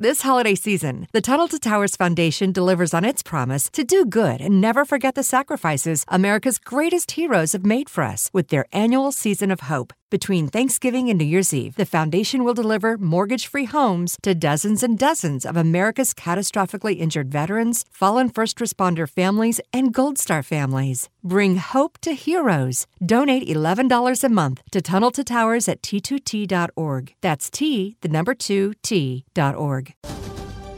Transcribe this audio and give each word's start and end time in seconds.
This 0.00 0.20
holiday 0.20 0.54
season, 0.54 1.08
the 1.10 1.20
Tunnel 1.20 1.48
to 1.48 1.58
Towers 1.58 1.96
Foundation 1.96 2.52
delivers 2.52 2.94
on 2.94 3.04
its 3.04 3.20
promise 3.20 3.68
to 3.70 3.82
do 3.82 4.06
good 4.06 4.40
and 4.40 4.60
never 4.60 4.84
forget 4.84 5.16
the 5.16 5.24
sacrifices 5.24 6.04
America's 6.06 6.60
greatest 6.60 7.10
heroes 7.10 7.50
have 7.50 7.66
made 7.66 7.90
for 7.90 8.04
us 8.04 8.30
with 8.32 8.46
their 8.46 8.66
annual 8.70 9.10
season 9.10 9.50
of 9.50 9.62
hope. 9.62 9.92
Between 10.10 10.48
Thanksgiving 10.48 11.10
and 11.10 11.18
New 11.18 11.26
Year's 11.26 11.52
Eve, 11.52 11.76
the 11.76 11.84
foundation 11.84 12.42
will 12.42 12.54
deliver 12.54 12.96
mortgage 12.96 13.46
free 13.46 13.66
homes 13.66 14.16
to 14.22 14.34
dozens 14.34 14.82
and 14.82 14.98
dozens 14.98 15.44
of 15.44 15.54
America's 15.54 16.14
catastrophically 16.14 16.98
injured 16.98 17.30
veterans, 17.30 17.84
fallen 17.90 18.30
first 18.30 18.56
responder 18.56 19.06
families, 19.06 19.60
and 19.70 19.92
Gold 19.92 20.18
Star 20.18 20.42
families. 20.42 21.10
Bring 21.22 21.56
hope 21.56 21.98
to 21.98 22.14
heroes. 22.14 22.86
Donate 23.04 23.46
$11 23.46 24.24
a 24.24 24.28
month 24.30 24.62
to 24.70 24.80
Tunnel 24.80 25.10
to 25.10 25.22
Towers 25.22 25.68
at 25.68 25.82
t2t.org. 25.82 27.14
That's 27.20 27.50
T, 27.50 27.96
the 28.00 28.08
number 28.08 28.34
2, 28.34 28.72
T.org. 28.82 29.94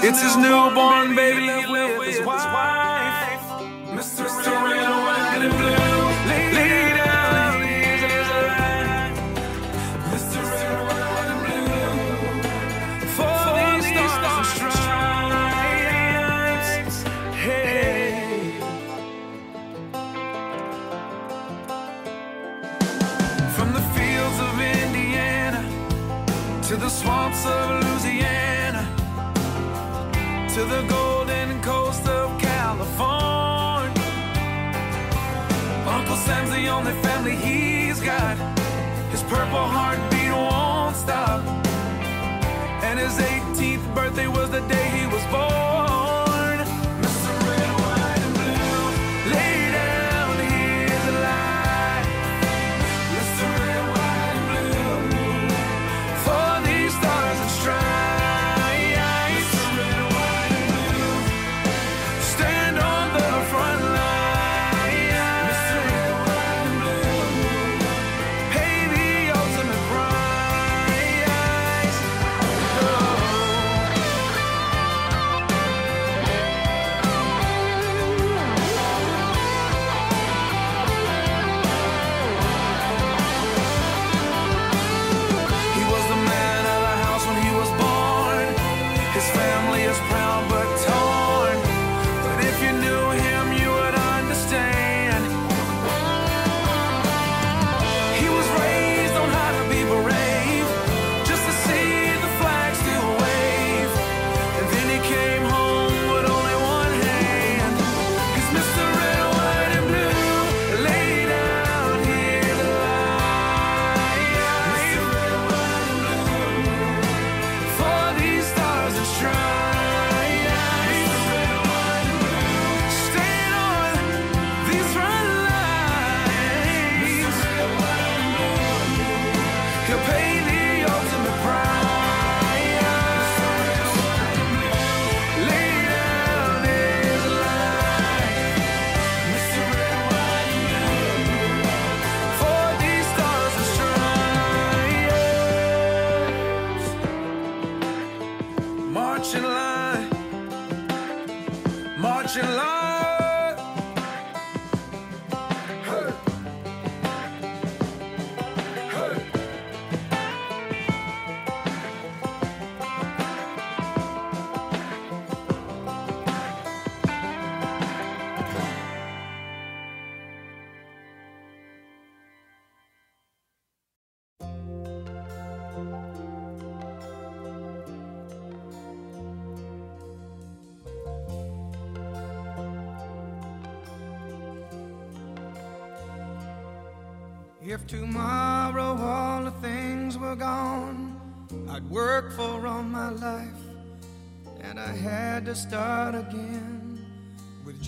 It's 0.00 0.22
his, 0.22 0.36
newborn 0.36 1.16
baby 1.16 1.48
only 36.78 36.92
family 37.02 37.34
he's 37.34 38.00
got. 38.00 38.36
His 39.10 39.22
purple 39.24 39.66
heartbeat 39.76 40.30
won't 40.30 40.94
stop. 40.94 41.42
And 42.84 43.00
his 43.00 43.18
18th 43.18 43.94
birthday 43.96 44.28
was 44.28 44.48
the 44.50 44.60
day 44.68 44.87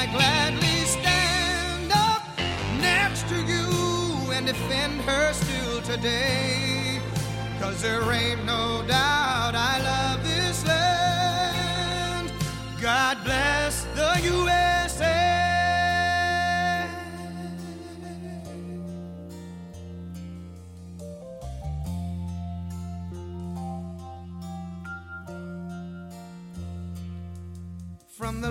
I 0.00 0.06
gladly 0.06 0.80
stand 0.86 1.92
up 1.92 2.22
next 2.80 3.28
to 3.28 3.34
you 3.34 4.32
and 4.32 4.46
defend 4.46 5.02
her 5.02 5.34
still 5.34 5.82
today. 5.82 7.02
Cause 7.60 7.82
there 7.82 8.10
ain't 8.10 8.42
no 8.46 8.82
doubt 8.88 9.54
I 9.54 9.78
love 9.84 10.24
this 10.24 10.66
land. 10.66 12.32
God 12.80 13.18
bless 13.24 13.84
the 13.94 14.20
USA. 14.24 15.20
From 28.08 28.40
the 28.40 28.50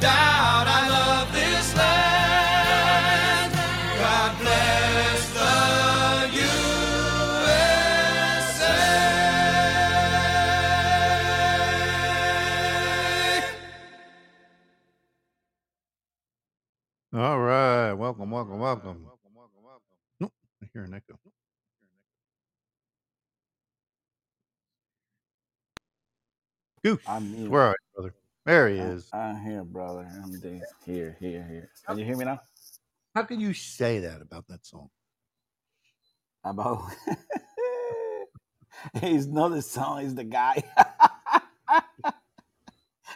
doubt 0.00 0.66
I 0.68 0.88
love 0.88 1.32
this 1.32 1.76
land. 1.76 3.52
God 4.00 4.38
bless 4.40 5.34
the 5.34 6.38
USA. 6.38 8.78
All 17.14 17.40
right. 17.40 17.94
Welcome, 17.94 18.30
welcome, 18.30 18.60
welcome. 18.60 19.06
Nope, 20.20 20.32
I 20.62 20.66
hear 20.72 20.84
an 20.84 20.94
echo. 20.94 21.18
Goose, 26.84 27.00
I'm 27.06 27.48
where 27.48 27.62
are 27.62 27.70
you, 27.72 27.77
brother? 27.77 27.77
There 28.48 28.66
he 28.70 28.78
is. 28.78 29.10
I'm 29.12 29.42
here, 29.42 29.62
brother. 29.62 30.08
I'm. 30.10 30.32
Here, 30.86 31.18
here, 31.20 31.46
here. 31.46 31.70
Can 31.86 31.98
you 31.98 32.04
hear 32.06 32.16
me 32.16 32.24
now? 32.24 32.40
How 33.14 33.24
can 33.24 33.40
you 33.40 33.52
say 33.52 33.98
that 33.98 34.22
about 34.22 34.48
that 34.48 34.64
song? 34.64 34.88
About 36.42 36.82
he's 39.02 39.26
not 39.26 39.50
the 39.50 39.60
song, 39.60 40.00
he's 40.00 40.14
the 40.14 40.24
guy. 40.24 40.64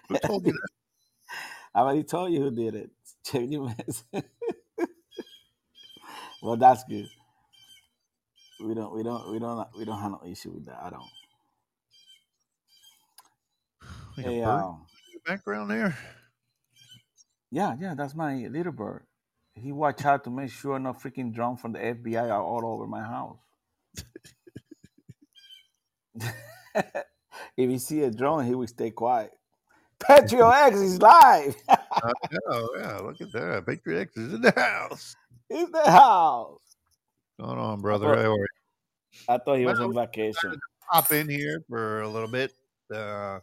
Who 0.08 0.19
told 0.19 0.46
you 0.46 0.52
that? 0.52 0.69
I 1.75 1.81
already 1.81 2.02
told 2.02 2.31
you 2.31 2.43
who 2.43 2.50
did 2.50 2.75
it. 2.75 2.90
Chevy 3.26 3.56
Mess. 3.56 4.05
well, 6.43 6.58
that's 6.58 6.85
good. 6.85 7.08
We 8.62 8.75
don't, 8.75 8.94
we 8.94 9.02
don't, 9.02 9.32
we 9.32 9.38
don't, 9.38 9.67
we 9.78 9.87
don't 9.87 9.99
have 9.99 10.11
no 10.11 10.20
issue 10.26 10.50
with 10.50 10.67
that. 10.67 10.78
I 10.82 10.90
don't. 10.90 11.02
Like 14.19 14.26
Hey, 14.26 14.43
um, 14.43 14.82
background 15.26 15.70
there? 15.70 15.97
yeah, 17.50 17.76
yeah, 17.78 17.94
that's 17.94 18.14
my 18.14 18.47
little 18.49 18.73
bird. 18.73 19.04
He 19.54 19.73
watch 19.73 20.04
out 20.04 20.25
to 20.25 20.30
make 20.30 20.50
sure 20.50 20.78
no 20.78 20.92
freaking 20.92 21.35
drone 21.35 21.56
from 21.56 21.73
the 21.73 21.78
FBI 21.78 22.30
are 22.30 22.42
all 22.42 22.64
over 22.64 22.87
my 22.87 23.02
house. 23.02 23.38
if 26.75 27.70
he 27.70 27.78
see 27.78 28.02
a 28.02 28.11
drone, 28.11 28.47
he 28.47 28.54
will 28.54 28.66
stay 28.66 28.90
quiet. 28.90 29.32
Patriot 29.99 30.50
X 30.66 30.76
is 30.78 31.00
live. 31.00 31.54
Uh, 31.68 31.76
yeah, 32.32 32.66
yeah, 32.78 32.99
look 32.99 33.20
at 33.20 33.30
that. 33.32 33.64
Patriot 33.66 34.00
X 34.02 34.16
is 34.16 34.32
in 34.35 34.40
the 34.40 34.52
house. 34.52 35.14
It's 35.50 35.70
the 35.70 35.90
house. 35.90 36.61
Going 37.38 37.58
on, 37.58 37.80
brother? 37.80 38.06
thought- 38.06 38.18
are 38.18 38.37
you? 38.37 38.47
I 39.28 39.37
thought 39.38 39.58
he 39.58 39.66
was 39.66 39.78
Well, 39.78 39.88
on 39.88 39.94
vacation. 39.94 40.58
Hop 40.88 41.12
in 41.12 41.28
here 41.28 41.62
for 41.68 42.00
a 42.00 42.08
little 42.08 42.28
bit 42.28 42.52
uh, 42.94 43.40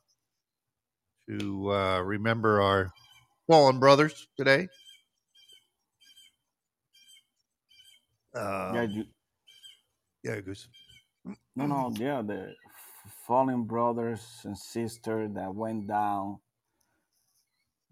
to 1.30 1.72
uh, 1.72 2.00
remember 2.02 2.62
our 2.62 2.92
fallen 3.48 3.80
brothers 3.80 4.28
today. 4.36 4.68
Uh, 8.36 8.72
Yeah, 8.74 8.82
you, 8.84 9.06
yeah, 10.24 10.40
Goose. 10.42 10.68
no, 11.56 11.66
no, 11.68 11.94
yeah, 11.98 12.22
the 12.22 12.56
fallen 13.28 13.64
brothers 13.64 14.22
and 14.44 14.58
sisters 14.58 15.30
that 15.36 15.54
went 15.54 15.88
down 15.88 16.40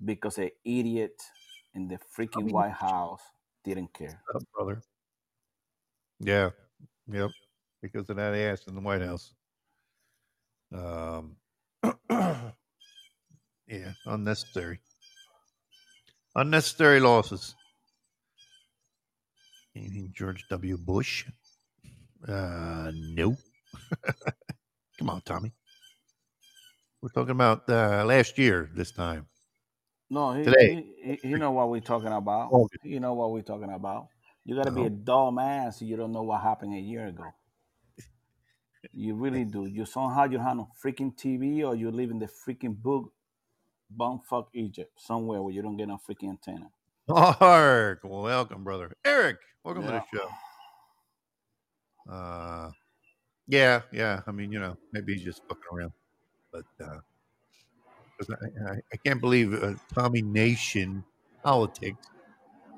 because 0.03 0.37
an 0.37 0.49
idiot 0.65 1.21
in 1.73 1.87
the 1.87 1.99
freaking 2.15 2.45
mean- 2.45 2.53
White 2.53 2.71
House 2.73 3.21
didn't 3.63 3.93
care. 3.93 4.21
up, 4.33 4.43
brother. 4.53 4.81
Yeah, 6.19 6.49
yep. 7.11 7.29
Because 7.81 8.09
of 8.09 8.15
that 8.15 8.33
ass 8.33 8.65
in 8.67 8.73
the 8.73 8.81
White 8.81 9.01
House. 9.03 9.33
Um, 10.73 11.35
yeah, 13.67 13.93
unnecessary. 14.05 14.79
Unnecessary 16.35 16.99
losses. 16.99 17.55
Anything 19.75 20.11
George 20.13 20.45
W. 20.49 20.77
Bush? 20.77 21.25
Uh, 22.27 22.91
no. 22.93 23.37
Come 24.97 25.09
on, 25.09 25.21
Tommy. 25.21 25.51
We're 27.01 27.09
talking 27.09 27.31
about 27.31 27.69
uh, 27.69 28.03
last 28.05 28.37
year 28.37 28.69
this 28.73 28.91
time. 28.91 29.27
No, 30.09 30.33
he, 30.33 30.43
Today. 30.43 30.83
he, 31.03 31.17
he, 31.21 31.29
he 31.29 31.35
know 31.37 31.51
what 31.51 31.69
we're 31.69 31.81
talking 31.81 32.11
about. 32.11 32.55
You 32.83 32.99
know 32.99 33.13
what 33.13 33.31
we're 33.31 33.41
talking 33.41 33.71
about. 33.71 34.07
You 34.45 34.55
got 34.55 34.65
to 34.65 34.71
be 34.71 34.85
a 34.85 34.89
No. 34.89 34.97
dumb 35.03 35.39
ass 35.39 35.81
you 35.81 35.97
don't 35.97 36.13
know 36.13 36.23
what 36.23 36.41
happened 36.41 36.73
a 36.75 36.79
year 36.79 37.07
ago. 37.07 37.33
You 38.93 39.15
really 39.15 39.43
do. 39.45 39.65
You 39.65 39.85
somehow 39.85 40.25
you 40.25 40.39
have 40.39 40.57
a 40.59 40.65
freaking 40.83 41.13
TV 41.15 41.63
or 41.67 41.75
you 41.75 41.91
live 41.91 42.09
in 42.09 42.19
the 42.19 42.27
freaking 42.27 42.75
book 42.75 43.11
bumfuck 43.95 44.47
Egypt 44.53 44.91
somewhere 44.97 45.41
where 45.41 45.53
you 45.53 45.61
don't 45.61 45.77
get 45.77 45.87
no 45.87 45.97
freaking 45.97 46.29
antenna. 46.29 46.69
Mark, 47.07 48.01
welcome, 48.03 48.63
brother. 48.63 48.91
Eric, 49.05 49.37
welcome 49.63 49.83
Yeah. 49.83 49.99
to 49.99 50.05
the 50.11 50.17
show. 50.17 50.29
Uh, 52.13 52.71
yeah, 53.47 53.81
yeah. 53.91 54.21
I 54.27 54.31
mean, 54.31 54.51
you 54.51 54.59
know, 54.59 54.77
maybe 54.91 55.13
he's 55.13 55.23
just 55.23 55.41
fucking 55.47 55.63
around, 55.71 55.93
but 56.51 56.65
uh, 56.83 56.99
I, 58.29 58.71
I, 58.71 58.75
I 58.93 58.97
can't 59.05 59.21
believe 59.21 59.53
uh, 59.53 59.75
Tommy 59.93 60.21
Nation 60.21 61.03
politics 61.43 62.07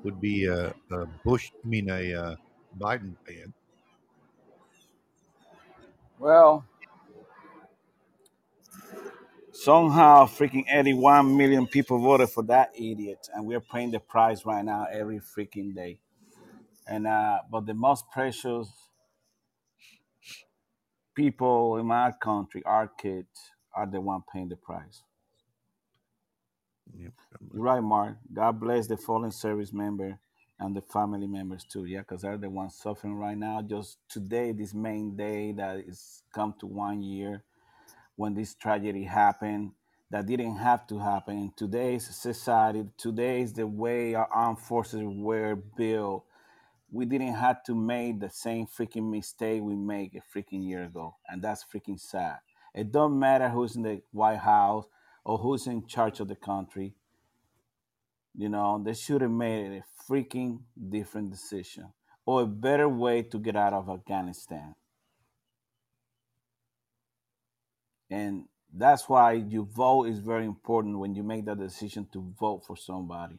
would 0.04 0.20
be 0.20 0.46
a, 0.46 0.72
a 0.92 1.06
Bush. 1.24 1.50
I 1.64 1.68
mean, 1.68 1.90
a 1.90 2.14
uh, 2.14 2.36
Biden 2.78 3.14
fan. 3.26 3.52
Well, 6.18 6.64
somehow 9.60 10.26
freaking 10.26 10.64
81 10.72 11.36
million 11.36 11.66
people 11.66 11.98
voted 12.00 12.30
for 12.30 12.44
that 12.44 12.72
idiot, 12.76 13.28
and 13.34 13.46
we're 13.46 13.60
paying 13.60 13.92
the 13.92 14.00
price 14.00 14.46
right 14.46 14.64
now 14.64 14.86
every 14.92 15.20
freaking 15.20 15.74
day. 15.74 16.00
And 16.88 17.06
uh, 17.06 17.40
but 17.50 17.66
the 17.66 17.74
most 17.74 18.04
precious 18.12 18.68
people 21.14 21.78
in 21.78 21.86
my 21.86 22.12
country, 22.12 22.62
our 22.66 22.88
kids, 22.88 23.28
are 23.74 23.86
the 23.86 24.00
one 24.00 24.22
paying 24.32 24.48
the 24.50 24.56
price. 24.56 25.02
Yep. 26.96 27.12
You're 27.54 27.62
right, 27.62 27.82
Mark. 27.82 28.16
God 28.32 28.60
bless 28.60 28.86
the 28.88 28.96
fallen 28.96 29.32
service 29.32 29.72
member 29.72 30.18
and 30.60 30.76
the 30.76 30.82
family 30.82 31.26
members 31.28 31.64
too. 31.64 31.86
Yeah, 31.86 32.00
because 32.00 32.22
they're 32.22 32.38
the 32.38 32.50
ones 32.50 32.76
suffering 32.76 33.14
right 33.16 33.38
now. 33.38 33.62
Just 33.62 33.98
today, 34.08 34.52
this 34.52 34.74
main 34.74 35.16
day 35.16 35.52
that 35.52 35.78
is 35.88 36.22
come 36.34 36.54
to 36.60 36.66
one 36.66 37.02
year 37.02 37.44
when 38.20 38.34
this 38.34 38.54
tragedy 38.54 39.04
happened 39.04 39.72
that 40.10 40.26
didn't 40.26 40.58
have 40.58 40.86
to 40.86 40.98
happen. 40.98 41.38
In 41.38 41.52
today's 41.56 42.06
society, 42.14 42.84
today's 42.98 43.54
the 43.54 43.66
way 43.66 44.14
our 44.14 44.28
armed 44.30 44.58
forces 44.58 45.00
were 45.02 45.56
built. 45.56 46.26
We 46.92 47.06
didn't 47.06 47.32
have 47.32 47.62
to 47.64 47.74
make 47.74 48.20
the 48.20 48.28
same 48.28 48.66
freaking 48.66 49.10
mistake 49.10 49.62
we 49.62 49.74
made 49.74 50.10
a 50.14 50.38
freaking 50.38 50.68
year 50.68 50.84
ago, 50.84 51.16
and 51.30 51.40
that's 51.40 51.64
freaking 51.64 51.98
sad. 51.98 52.40
It 52.74 52.92
don't 52.92 53.18
matter 53.18 53.48
who's 53.48 53.74
in 53.74 53.84
the 53.84 54.02
White 54.12 54.40
House 54.40 54.84
or 55.24 55.38
who's 55.38 55.66
in 55.66 55.86
charge 55.86 56.20
of 56.20 56.28
the 56.28 56.36
country. 56.36 56.92
You 58.36 58.50
know, 58.50 58.82
they 58.84 58.92
should 58.92 59.22
have 59.22 59.30
made 59.30 59.80
a 59.80 60.12
freaking 60.12 60.58
different 60.90 61.30
decision 61.30 61.94
or 62.26 62.42
a 62.42 62.46
better 62.46 62.86
way 62.86 63.22
to 63.22 63.38
get 63.38 63.56
out 63.56 63.72
of 63.72 63.88
Afghanistan. 63.88 64.74
And 68.10 68.46
that's 68.74 69.08
why 69.08 69.34
you 69.34 69.64
vote 69.64 70.06
is 70.08 70.20
very 70.20 70.46
important 70.46 70.98
when 70.98 71.14
you 71.14 71.24
make 71.24 71.46
that 71.46 71.60
decision 71.60 72.08
to 72.14 72.34
vote 72.40 72.64
for 72.66 72.76
somebody. 72.76 73.38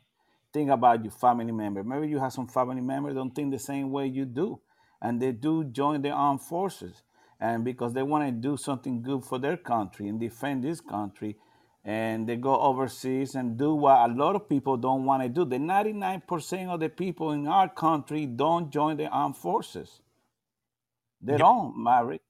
Think 0.54 0.72
about 0.72 1.04
your 1.04 1.14
family 1.14 1.54
member. 1.54 1.84
Maybe 1.84 2.10
you 2.10 2.20
have 2.20 2.34
some 2.34 2.48
family 2.48 2.82
members 2.82 3.16
don't 3.16 3.36
think 3.36 3.52
the 3.52 3.60
same 3.60 3.92
way 3.92 4.08
you 4.08 4.26
do, 4.26 4.62
and 5.02 5.22
they 5.22 5.34
do 5.34 5.66
join 5.66 6.02
the 6.04 6.12
armed 6.12 6.42
forces, 6.42 7.04
and 7.40 7.66
because 7.66 7.94
they 7.94 8.04
want 8.04 8.26
to 8.28 8.32
do 8.32 8.58
something 8.58 9.04
good 9.04 9.26
for 9.26 9.40
their 9.40 9.58
country 9.58 10.10
and 10.10 10.20
defend 10.20 10.64
this 10.64 10.82
country, 10.82 11.38
and 11.86 12.28
they 12.28 12.38
go 12.38 12.60
overseas 12.60 13.36
and 13.36 13.58
do 13.58 13.76
what 13.76 14.10
a 14.10 14.14
lot 14.14 14.36
of 14.36 14.50
people 14.50 14.78
don't 14.78 15.06
want 15.06 15.24
to 15.24 15.30
do. 15.30 15.46
The 15.46 15.58
99% 15.58 16.70
of 16.70 16.82
the 16.82 16.90
people 16.90 17.32
in 17.32 17.48
our 17.48 17.70
country 17.70 18.26
don't 18.28 18.72
join 18.72 18.98
the 18.98 19.08
armed 19.08 19.38
forces. 19.38 20.02
They 21.22 21.38
Yep. 21.38 21.40
don't, 21.40 21.78
Maverick. 21.78 22.22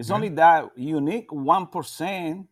It's 0.00 0.10
Yeah. 0.10 0.16
only 0.16 0.30
that 0.30 0.72
unique 0.78 1.30
1% 1.30 2.48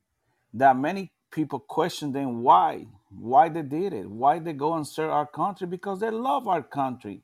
that 0.54 0.76
many 0.76 1.12
people 1.32 1.60
question 1.60 2.12
them 2.12 2.42
why. 2.42 2.86
Why 3.10 3.48
they 3.48 3.62
did 3.62 3.94
it. 3.94 4.10
Why 4.10 4.38
they 4.40 4.52
go 4.52 4.74
and 4.74 4.86
serve 4.86 5.12
our 5.12 5.26
country. 5.26 5.66
Because 5.66 6.00
they 6.00 6.10
love 6.10 6.46
our 6.48 6.62
country. 6.62 7.22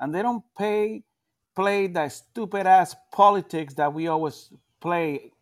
And 0.00 0.14
they 0.14 0.22
don't 0.22 0.44
pay 0.58 1.04
play 1.56 1.88
that 1.88 2.12
stupid 2.12 2.66
ass 2.66 2.96
politics 3.12 3.74
that 3.74 3.92
we 3.94 4.08
always 4.08 4.50
play 4.80 5.32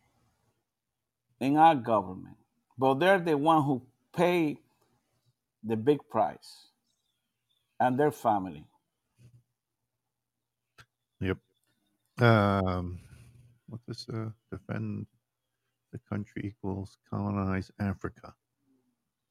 in 1.41 1.57
our 1.57 1.77
government. 1.77 2.37
But 2.79 2.97
they're 2.97 3.21
the 3.21 3.39
one 3.39 3.65
who 3.65 3.83
pay 4.17 4.59
the 5.65 5.77
big 5.77 6.01
price. 6.11 6.69
And 7.81 7.99
their 8.01 8.13
family. 8.13 8.67
Yep. 11.21 11.39
Um, 12.21 13.01
what 13.75 13.81
this 13.87 14.09
uh, 14.09 14.31
defend 14.53 15.07
the 15.93 15.99
country 15.99 16.43
equals 16.47 16.97
colonize 17.11 17.73
Africa. 17.81 18.35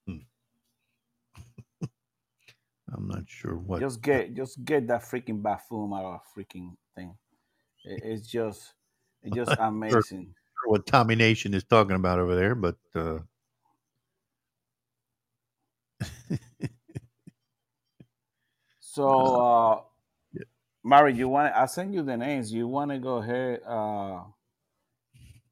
Hmm. 0.07 0.17
I'm 2.93 3.07
not 3.07 3.29
sure 3.29 3.55
what. 3.57 3.79
Just 3.81 4.01
get 4.01 4.33
just 4.33 4.63
get 4.63 4.87
that 4.87 5.01
freaking 5.01 5.41
buffoon 5.41 5.93
out 5.93 6.05
of 6.05 6.21
freaking 6.35 6.77
thing. 6.95 7.17
It- 7.85 8.03
It's 8.03 8.27
just 8.27 8.75
it's 9.23 9.35
just 9.35 9.55
amazing. 9.59 10.35
sure 10.57 10.69
what 10.69 10.87
Tommy 10.87 11.15
Nation 11.15 11.53
is 11.53 11.63
talking 11.63 11.95
about 11.95 12.19
over 12.19 12.35
there, 12.35 12.55
but 12.55 12.77
uh, 12.95 13.19
So 18.79 19.35
uh 19.35 19.83
Mary, 20.83 21.13
you 21.13 21.29
want 21.29 21.53
I 21.55 21.65
send 21.65 21.93
you 21.93 22.03
the 22.03 22.17
names. 22.17 22.51
You 22.51 22.67
wanna 22.67 22.99
go 22.99 23.17
ahead 23.17 23.61
uh 23.67 24.21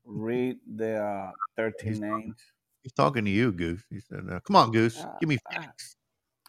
read 0.06 0.58
the 0.76 0.98
uh, 0.98 1.32
13 1.58 1.88
He's 1.88 2.00
names? 2.00 2.36
he's 2.84 2.94
talking 2.94 3.26
to 3.26 3.32
you, 3.32 3.52
Goose. 3.52 3.84
He 3.90 4.00
said, 4.00 4.26
uh, 4.30 4.40
"Come 4.42 4.56
on, 4.56 4.72
Goose, 4.72 5.00
Uh, 5.00 5.14
give 5.20 5.30
me 5.30 5.38
facts." 5.52 5.96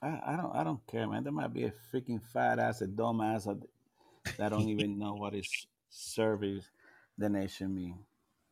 I, 0.03 0.21
I 0.27 0.37
don't 0.37 0.55
I 0.57 0.65
don't 0.65 0.85
care, 0.87 1.07
man. 1.07 1.23
There 1.23 1.33
might 1.33 1.53
be 1.53 1.65
a 1.65 1.73
freaking 1.93 2.21
fat 2.33 2.59
ass, 2.59 2.81
a 2.81 2.87
dumb 2.87 3.21
ass 3.21 3.45
that 3.45 4.49
don't 4.49 4.69
even 4.69 4.99
know 4.99 5.15
what 5.15 5.35
is 5.35 5.67
service 5.91 6.65
the 7.19 7.29
nation 7.29 7.75
mean. 7.75 7.99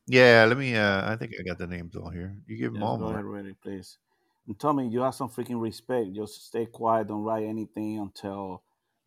Yeah, 0.06 0.44
let 0.48 0.58
me. 0.58 0.76
Uh, 0.76 1.10
I 1.10 1.16
think 1.16 1.32
I 1.38 1.42
got 1.42 1.58
the 1.58 1.66
names 1.66 1.96
all 1.96 2.10
here. 2.10 2.36
You 2.46 2.56
give 2.56 2.72
them 2.72 2.82
all, 2.82 2.98
go 2.98 3.06
ahead, 3.06 3.24
ready, 3.24 3.54
please. 3.54 3.98
And 4.46 4.58
Tommy, 4.58 4.88
you 4.88 5.00
have 5.00 5.14
some 5.14 5.28
freaking 5.28 5.60
respect. 5.60 6.12
Just 6.12 6.46
stay 6.46 6.66
quiet. 6.66 7.08
Don't 7.08 7.22
write 7.22 7.44
anything 7.44 7.98
until 7.98 8.62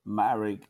Marek 0.06 0.62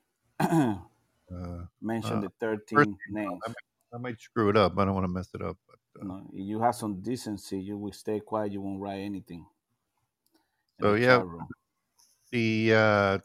Uh, 1.33 1.65
mentioned 1.81 2.23
uh, 2.23 2.27
the 2.27 2.31
13 2.39 2.77
first, 2.77 2.89
names. 3.09 3.41
I 3.45 3.49
might, 3.49 3.55
I 3.93 3.97
might 3.97 4.21
screw 4.21 4.49
it 4.49 4.57
up. 4.57 4.77
I 4.77 4.85
don't 4.85 4.93
want 4.93 5.05
to 5.05 5.07
mess 5.07 5.29
it 5.33 5.41
up. 5.41 5.57
But, 5.67 6.01
uh, 6.01 6.05
No, 6.05 6.29
you 6.31 6.59
have 6.61 6.75
some 6.75 7.01
decency. 7.01 7.59
You 7.59 7.77
will 7.77 7.91
stay 7.93 8.19
quiet. 8.19 8.51
You 8.51 8.61
won't 8.61 8.79
write 8.79 8.99
anything 8.99 9.45
in 10.79 10.83
so 10.83 10.93
yeah, 10.93 11.21
room. 11.21 11.47
the 12.31 12.73
uh, 12.75 13.19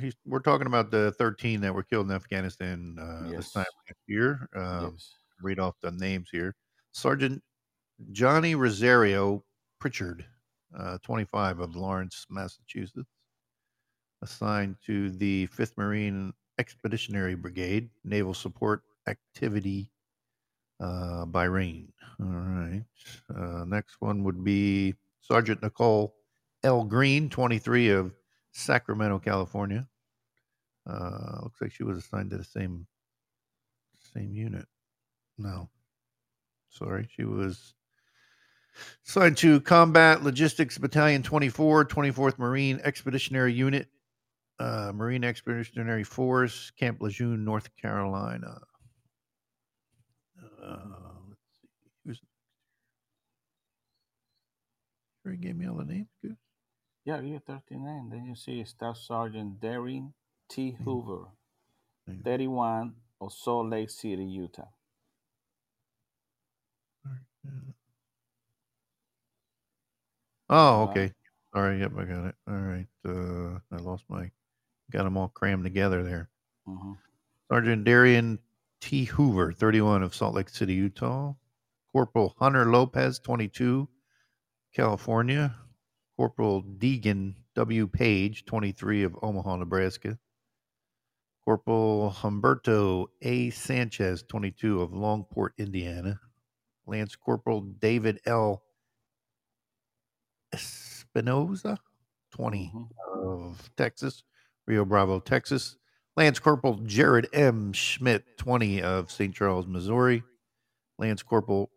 he's, 0.00 0.14
we're 0.24 0.40
talking 0.40 0.66
about 0.66 0.90
the 0.90 1.12
13 1.18 1.60
that 1.62 1.74
were 1.74 1.82
killed 1.82 2.06
in 2.08 2.14
Afghanistan 2.14 2.96
uh, 3.00 3.30
this 3.36 3.50
time 3.52 3.64
Yes. 3.66 3.88
last 3.88 4.00
year. 4.06 4.48
Um, 4.54 4.92
Yes. 4.92 5.14
read 5.42 5.58
off 5.58 5.74
the 5.80 5.90
names 5.92 6.28
here. 6.30 6.54
Sergeant 6.92 7.42
Johnny 8.12 8.54
Rosario 8.54 9.44
Pritchard, 9.78 10.24
uh, 10.78 10.98
25 11.02 11.60
of 11.60 11.76
Lawrence, 11.76 12.26
Massachusetts, 12.30 13.08
assigned 14.22 14.76
to 14.86 15.10
the 15.10 15.46
5th 15.48 15.76
Marine 15.76 16.32
Expeditionary 16.58 17.34
Brigade, 17.34 17.90
Naval 18.04 18.34
Support 18.34 18.82
Activity, 19.08 19.90
uh, 20.80 21.24
Bahrain. 21.26 21.88
All 22.20 22.26
right. 22.26 22.84
Uh, 23.34 23.64
next 23.64 23.96
one 24.00 24.22
would 24.24 24.44
be 24.44 24.94
Sergeant 25.20 25.62
Nicole 25.62 26.14
L. 26.64 26.84
Green, 26.84 27.28
23 27.30 27.90
of 27.90 28.14
Sacramento, 28.52 29.18
California. 29.18 29.86
Uh, 30.86 31.40
looks 31.42 31.60
like 31.60 31.72
she 31.72 31.84
was 31.84 31.98
assigned 31.98 32.30
to 32.30 32.36
the 32.36 32.44
same 32.44 32.86
same 34.14 34.34
unit. 34.34 34.66
No, 35.38 35.68
sorry, 36.70 37.08
she 37.14 37.24
was 37.24 37.74
assigned 39.06 39.36
to 39.38 39.60
Combat 39.60 40.22
Logistics 40.22 40.78
Battalion 40.78 41.22
24, 41.22 41.84
24th 41.84 42.38
Marine 42.38 42.80
Expeditionary 42.82 43.52
Unit, 43.52 43.88
uh, 44.60 44.92
Marine 44.94 45.24
Expeditionary 45.24 46.04
Force, 46.04 46.70
Camp 46.78 47.00
Lejeune, 47.00 47.44
North 47.44 47.74
Carolina. 47.76 48.60
Uh, 50.62 50.76
let's 51.28 51.40
see, 51.62 51.68
who's 52.04 52.20
sure 55.22 55.32
he 55.32 55.38
gave 55.38 55.56
me 55.56 55.66
all 55.66 55.76
the 55.76 55.84
names. 55.84 56.08
Good. 56.22 56.36
Yeah, 57.06 57.20
you're 57.22 57.40
39. 57.40 58.10
Then 58.10 58.24
you 58.26 58.34
see 58.36 58.62
Staff 58.64 58.98
Sergeant 58.98 59.60
Darin 59.60 60.12
T. 60.48 60.76
Hoover, 60.84 61.28
Yeah. 62.06 62.14
31 62.24 62.94
of 63.20 63.32
Salt 63.32 63.68
Lake 63.70 63.90
City, 63.90 64.24
Utah. 64.24 64.68
Oh, 70.50 70.82
okay. 70.90 71.12
All 71.54 71.62
right. 71.62 71.78
Yep, 71.78 71.92
I 71.96 72.04
got 72.04 72.26
it. 72.26 72.34
All 72.48 72.54
right. 72.54 72.86
Uh, 73.06 73.58
I 73.72 73.76
lost 73.80 74.04
my, 74.08 74.30
got 74.90 75.04
them 75.04 75.16
all 75.16 75.28
crammed 75.28 75.64
together 75.64 76.02
there. 76.02 76.28
hmm 76.66 76.92
Sergeant 77.50 77.84
Darin 77.84 78.38
T. 78.80 79.04
Hoover, 79.04 79.52
31 79.52 80.02
of 80.02 80.14
Salt 80.14 80.34
Lake 80.34 80.48
City, 80.48 80.74
Utah. 80.74 81.34
Corporal 81.92 82.34
Hunter 82.38 82.66
Lopez, 82.66 83.18
22, 83.18 83.88
California. 84.74 85.54
Corporal 86.16 86.62
Daegan 86.62 87.34
W. 87.56 87.86
Page, 87.88 88.44
23 88.44 89.02
of 89.02 89.16
Omaha, 89.22 89.56
Nebraska. 89.56 90.18
Corporal 91.44 92.14
Humberto 92.16 93.08
A. 93.22 93.50
Sanchez, 93.50 94.22
22 94.28 94.80
of 94.80 94.90
Logansport, 94.90 95.50
Indiana. 95.58 96.20
Lance 96.86 97.16
Corporal 97.16 97.62
David 97.62 98.20
L. 98.26 98.62
Espinoza, 100.54 101.76
20 102.32 102.72
of 103.24 103.70
Texas, 103.76 104.24
Rio 104.66 104.84
Bravo, 104.84 105.20
Texas. 105.20 105.76
Lance 106.16 106.38
Corporal 106.38 106.80
Jared 106.84 107.28
M. 107.32 107.72
Schmitz, 107.72 108.26
20 108.38 108.82
of 108.82 109.10
St. 109.10 109.34
Charles, 109.34 109.66
Missouri. 109.66 110.22
Lance 110.98 111.22
Corporal 111.22 111.70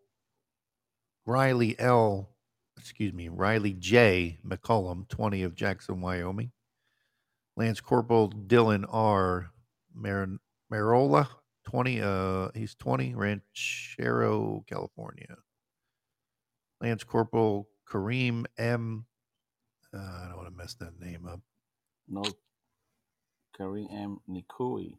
Rylee 1.28 1.76
L. 1.80 2.30
Excuse 2.78 3.14
me, 3.14 3.30
Rylee 3.30 3.80
J. 3.80 4.40
McCollum, 4.46 5.08
20 5.08 5.44
of 5.44 5.56
Jackson, 5.56 6.02
Wyoming. 6.02 6.52
Lance 7.56 7.80
Corporal 7.80 8.30
Dylan 8.32 8.86
R. 8.92 9.52
Mar- 9.94 10.40
Merola, 10.72 11.28
20. 11.66 12.02
Uh, 12.02 12.50
he's 12.54 12.76
20, 12.76 13.16
Ranchero, 13.16 14.66
California. 14.68 15.38
Lance 16.82 17.04
Corporal 17.04 17.70
Kareem 17.90 18.46
M. 18.58 19.06
Uh, 19.94 19.98
I 20.00 20.26
don't 20.28 20.38
want 20.38 20.50
to 20.50 20.56
mess 20.58 20.74
that 20.76 21.00
name 21.00 21.28
up. 21.28 21.40
No, 22.10 22.24
Kareem 23.58 23.88
M. 23.94 24.20
Nikoui. 24.30 24.98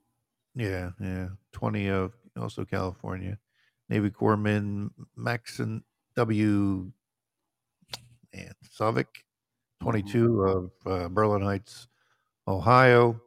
Yeah, 0.55 0.91
yeah. 1.01 1.29
20 1.53 1.89
of 1.89 2.13
also 2.37 2.65
California. 2.65 3.39
Navy 3.89 4.11
Corpsman 4.11 4.91
Maxton 5.17 5.83
W. 6.17 6.93
And 8.33 8.55
Soviak, 8.77 9.07
22 9.81 10.43
of 10.43 10.71
uh, 10.87 11.09
Berlin 11.09 11.43
Heights, 11.43 11.87
Ohio. 12.49 13.21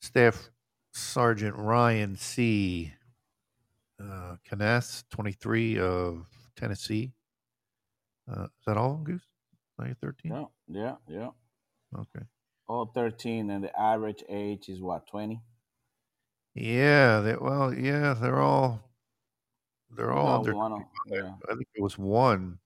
Staff 0.00 0.50
Sergeant 0.92 1.56
Ryan 1.56 2.16
C. 2.16 2.92
Uh, 4.00 4.36
Canas, 4.44 5.04
23 5.10 5.78
of 5.78 6.26
Tennessee. 6.56 7.12
Uh, 8.30 8.44
is 8.44 8.64
that 8.66 8.76
all, 8.76 8.96
Goose? 8.96 9.26
13? 9.78 10.32
Yeah, 10.32 10.44
yeah, 10.68 10.94
yeah. 11.08 11.28
Okay. 11.94 12.24
All 12.68 12.86
13, 12.86 13.50
and 13.50 13.62
the 13.64 13.78
average 13.80 14.24
age 14.28 14.68
is 14.68 14.80
what, 14.80 15.06
20? 15.06 15.40
Yeah, 16.54 17.20
they, 17.20 17.36
well, 17.36 17.72
yeah, 17.72 18.14
they're 18.14 18.40
all 18.40 18.82
they're 19.90 20.12
all 20.12 20.26
Yeah, 20.26 20.36
under 20.38 20.54
one 20.54 20.72
of- 20.72 20.82
yeah. 21.06 21.34
I 21.50 21.54
think 21.54 21.68
it 21.74 21.82
was 21.82 21.96
one 21.98 22.58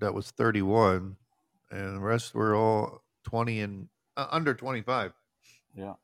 that 0.00 0.12
was 0.12 0.30
31 0.32 1.16
and 1.70 1.96
the 1.96 2.00
rest 2.00 2.34
were 2.34 2.54
all 2.54 3.02
20 3.24 3.60
and 3.60 3.88
uh, 4.16 4.26
under 4.30 4.54
25, 4.54 5.12
Yeah. 5.74 5.94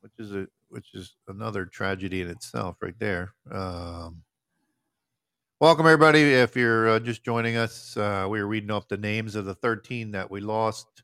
which 0.00 0.12
is 0.18 0.32
a 0.34 0.46
which 0.68 0.94
is 0.94 1.16
another 1.28 1.66
tragedy 1.66 2.20
in 2.20 2.28
itself 2.28 2.76
right 2.82 2.98
there. 2.98 3.34
Um 3.50 4.22
Welcome 5.60 5.86
everybody 5.86 6.20
if 6.34 6.56
you're 6.56 6.88
uh, 6.90 6.98
just 7.00 7.24
joining 7.24 7.56
us. 7.56 7.96
Uh 7.96 8.26
we 8.28 8.40
are 8.40 8.46
reading 8.46 8.70
off 8.70 8.88
the 8.88 8.96
names 8.98 9.34
of 9.36 9.46
the 9.46 9.54
13 9.54 10.10
that 10.12 10.30
we 10.30 10.40
lost 10.40 11.03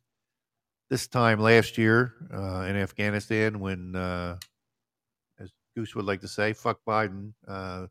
this 0.90 1.06
time 1.06 1.40
last 1.40 1.78
year 1.78 2.14
uh 2.35 2.62
in 2.68 2.76
Afghanistan 2.76 3.61
when 3.61 3.97
uh 3.97 4.37
as 5.40 5.50
Goose 5.75 5.94
would 5.94 6.04
like 6.04 6.20
to 6.20 6.28
say, 6.28 6.52
fuck 6.52 6.80
Biden, 6.87 7.32
uh, 7.49 7.87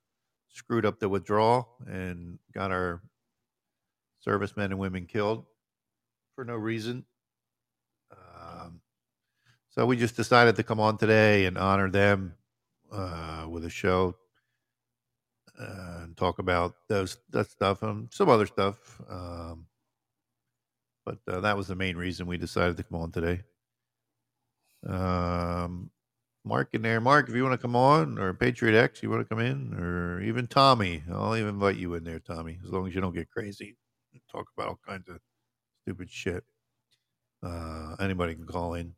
screwed 0.49 0.85
up 0.85 0.99
the 0.99 1.09
withdrawal 1.09 1.67
and 1.87 2.37
got 2.53 2.71
our 2.71 3.01
servicemen 4.19 4.71
and 4.71 4.79
women 4.79 5.05
killed 5.05 5.45
for 6.35 6.45
no 6.45 6.55
reason. 6.55 7.05
Um, 8.11 8.81
so 9.69 9.85
we 9.85 9.97
just 9.97 10.15
decided 10.15 10.55
to 10.57 10.63
come 10.63 10.79
on 10.79 10.97
today 10.97 11.45
and 11.45 11.57
honor 11.57 11.89
them 11.89 12.33
uh, 12.91 13.45
with 13.49 13.65
a 13.65 13.69
show 13.69 14.15
uh, 15.59 16.01
and 16.03 16.17
talk 16.17 16.39
about 16.39 16.75
those 16.87 17.17
that 17.31 17.49
stuff 17.49 17.83
and 17.83 18.11
some 18.11 18.29
other 18.29 18.45
stuff. 18.45 19.01
Um, 19.09 19.65
but 21.09 21.33
uh, 21.33 21.39
that 21.41 21.57
was 21.57 21.67
the 21.67 21.75
main 21.75 21.97
reason 21.97 22.27
we 22.27 22.37
decided 22.37 22.77
to 22.77 22.83
come 22.83 23.01
on 23.01 23.11
today. 23.11 23.41
Um, 24.87 25.89
Mark 26.45 26.69
in 26.73 26.81
there. 26.81 27.01
Mark, 27.01 27.29
if 27.29 27.35
you 27.35 27.43
want 27.43 27.53
to 27.53 27.61
come 27.61 27.75
on, 27.75 28.17
or 28.19 28.33
Patriot 28.33 28.79
X, 28.79 29.01
you 29.03 29.09
want 29.09 29.21
to 29.21 29.27
come 29.27 29.43
in, 29.43 29.73
or 29.73 30.21
even 30.21 30.47
Tommy, 30.47 31.03
I'll 31.11 31.35
even 31.35 31.49
invite 31.49 31.75
you 31.77 31.95
in 31.95 32.03
there, 32.03 32.19
Tommy, 32.19 32.59
as 32.63 32.71
long 32.71 32.87
as 32.87 32.95
you 32.95 33.01
don't 33.01 33.15
get 33.15 33.29
crazy 33.29 33.75
and 34.13 34.21
talk 34.31 34.47
about 34.55 34.69
all 34.69 34.79
kinds 34.87 35.09
of 35.09 35.19
stupid 35.83 36.09
shit. 36.09 36.43
Uh, 37.43 37.95
anybody 37.99 38.35
can 38.35 38.45
call 38.45 38.75
in. 38.75 38.93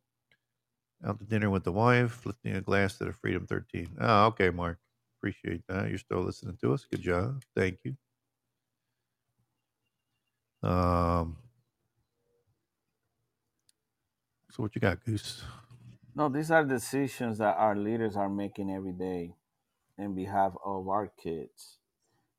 Out 1.04 1.18
to 1.18 1.24
dinner 1.24 1.50
with 1.50 1.64
the 1.64 1.72
wife, 1.72 2.24
lifting 2.24 2.54
a 2.54 2.60
glass 2.60 2.98
to 2.98 3.06
the 3.06 3.12
Freedom 3.12 3.46
13. 3.46 3.96
Oh, 4.00 4.26
okay, 4.26 4.50
Mark. 4.50 4.78
Appreciate 5.18 5.62
that. 5.68 5.88
You're 5.88 5.98
still 5.98 6.20
listening 6.22 6.58
to 6.60 6.74
us. 6.74 6.86
Good 6.90 7.02
job. 7.02 7.42
Thank 7.56 7.78
you. 7.84 7.96
Um, 10.68 11.36
so 14.54 14.62
what 14.62 14.74
you 14.74 14.80
got, 14.80 15.02
Goose? 15.04 15.42
No, 16.14 16.28
these 16.28 16.50
are 16.50 16.62
decisions 16.62 17.38
that 17.38 17.56
our 17.56 17.74
leaders 17.74 18.16
are 18.16 18.28
making 18.28 18.70
every 18.70 18.92
day 18.92 19.34
in 19.96 20.14
behalf 20.14 20.52
of 20.62 20.88
our 20.88 21.10
kids. 21.22 21.78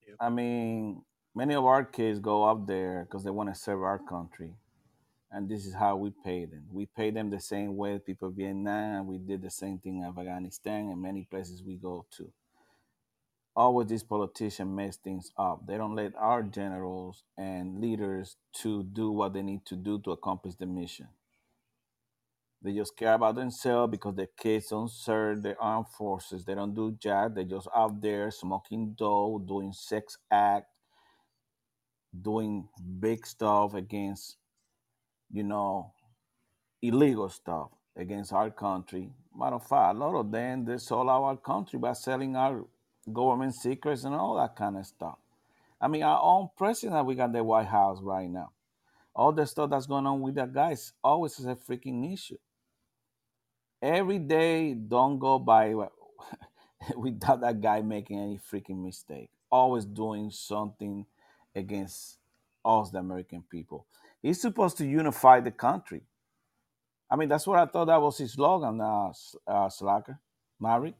Yep. 0.08 0.18
I 0.20 0.30
mean, 0.30 1.02
many 1.34 1.56
of 1.56 1.66
our 1.66 1.84
kids 1.84 2.20
go 2.20 2.44
up 2.44 2.68
there 2.68 3.06
because 3.06 3.24
they 3.24 3.32
want 3.32 3.50
to 3.50 3.60
serve 3.60 3.82
our 3.82 3.98
country. 3.98 4.54
And 5.32 5.50
this 5.50 5.66
is 5.66 5.74
how 5.74 5.96
we 5.96 6.12
pay 6.24 6.46
them. 6.46 6.66
We 6.72 6.86
pay 6.86 7.10
them 7.10 7.32
the 7.32 7.40
same 7.40 7.76
way 7.76 7.98
people 7.98 8.28
of 8.28 8.36
Vietnam, 8.36 8.96
and 9.00 9.08
we 9.08 9.18
did 9.18 9.42
the 9.42 9.50
same 9.50 9.80
thing 9.80 9.98
in 9.98 10.04
Afghanistan 10.04 10.90
and 10.90 11.02
many 11.02 11.24
places 11.24 11.64
we 11.64 11.78
go 11.78 12.06
to. 12.18 12.32
Always 13.56 13.88
these 13.88 14.04
politicians 14.04 14.70
mess 14.70 14.98
things 14.98 15.32
up. 15.36 15.66
They 15.66 15.78
don't 15.78 15.96
let 15.96 16.14
our 16.16 16.44
generals 16.44 17.24
and 17.36 17.82
leaders 17.82 18.38
to 18.62 18.84
do 18.84 19.10
what 19.10 19.34
they 19.34 19.42
need 19.42 19.66
to 19.66 19.76
do 19.76 20.00
to 20.02 20.12
accomplish 20.12 20.54
the 20.56 20.68
mission. 20.68 21.08
They 22.64 22.72
just 22.72 22.96
care 22.96 23.16
about 23.16 23.36
themselves 23.36 23.92
because 23.92 24.16
their 24.16 24.30
kids 24.38 24.70
don't 24.70 24.90
serve 24.90 25.44
the 25.44 25.58
armed 25.58 25.90
forces. 25.90 26.46
They 26.46 26.56
don't 26.56 26.74
do 26.74 26.96
jack. 26.98 27.32
They're 27.36 27.44
just 27.44 27.68
out 27.76 28.02
there 28.02 28.32
smoking 28.32 28.96
dope, 28.98 29.46
doing 29.46 29.74
sex 29.74 30.18
act, 30.32 30.68
doing 32.22 32.70
big 33.02 33.28
stuff 33.28 33.74
against, 33.74 34.38
you 35.30 35.44
know, 35.44 35.92
illegal 36.82 37.28
stuff 37.28 37.68
against 37.98 38.32
our 38.32 38.50
country. 38.50 39.10
Matter 39.38 39.58
of 39.58 39.68
fact, 39.68 39.96
a 39.96 40.00
lot 40.00 40.18
of 40.18 40.32
them 40.32 40.64
they 40.64 40.78
sold 40.78 41.10
our 41.10 41.36
country 41.36 41.80
by 41.80 41.92
selling 41.92 42.34
our 42.38 42.64
government 43.12 43.56
secrets 43.56 44.06
and 44.06 44.16
all 44.16 44.38
that 44.38 44.56
kind 44.56 44.78
of 44.78 44.86
stuff. 44.86 45.18
I 45.82 45.90
mean, 45.90 46.04
our 46.04 46.22
own 46.22 46.48
president 46.56 47.06
we 47.08 47.16
got 47.16 47.34
the 47.34 47.44
White 47.44 47.68
House 47.68 48.00
right 48.02 48.30
now. 48.30 48.52
All 49.14 49.34
the 49.34 49.46
stuff 49.46 49.70
that's 49.70 49.86
going 49.86 50.08
on 50.08 50.22
with 50.22 50.36
that 50.36 50.54
guy 50.54 50.72
is 50.72 50.94
always 51.04 51.38
is 51.40 51.46
a 51.46 51.56
freaking 51.56 52.12
issue 52.14 52.38
every 53.84 54.20
day 54.20 54.74
don't 54.74 55.20
go 55.20 55.38
by 55.38 55.74
without 56.98 57.42
that 57.42 57.62
guy 57.62 57.82
making 57.82 58.20
any 58.20 58.40
freaking 58.40 58.84
mistake 58.84 59.30
always 59.52 59.86
doing 59.86 60.32
something 60.32 61.06
against 61.56 62.18
us 62.66 62.90
the 62.92 62.98
american 62.98 63.44
people 63.52 63.86
he's 64.22 64.42
supposed 64.42 64.78
to 64.78 64.86
unify 64.86 65.40
the 65.40 65.52
country 65.52 66.02
i 67.12 67.16
mean 67.16 67.30
that's 67.30 67.46
what 67.46 67.60
i 67.60 67.66
thought 67.66 67.86
that 67.86 68.02
was 68.02 68.18
his 68.18 68.32
slogan 68.32 68.80
uh, 68.82 69.10
S- 69.10 69.36
uh 69.46 69.70
slacker 69.70 70.20
Mary. 70.64 70.96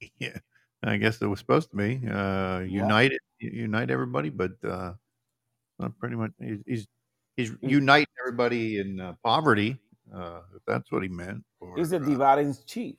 Yeah, 0.18 0.38
I 0.82 0.96
guess 0.98 1.20
it 1.22 1.26
was 1.26 1.38
supposed 1.38 1.70
to 1.70 1.76
be 1.76 2.06
uh, 2.06 2.60
unite 2.60 3.12
it, 3.12 3.22
unite 3.40 3.90
everybody, 3.90 4.28
but 4.28 4.52
uh, 4.62 4.94
not 5.78 5.98
pretty 5.98 6.16
much. 6.16 6.32
He's 6.38 6.60
he's, 6.66 6.86
he's 7.36 7.52
uniting 7.62 8.12
everybody 8.20 8.78
in 8.80 9.00
uh, 9.00 9.14
poverty. 9.24 9.80
Uh, 10.12 10.40
if 10.56 10.62
that's 10.66 10.90
what 10.92 11.02
he 11.02 11.08
meant. 11.08 11.44
Or, 11.60 11.78
he's 11.78 11.90
the 11.90 11.96
uh, 11.96 12.00
dividing 12.00 12.56
chief 12.66 12.96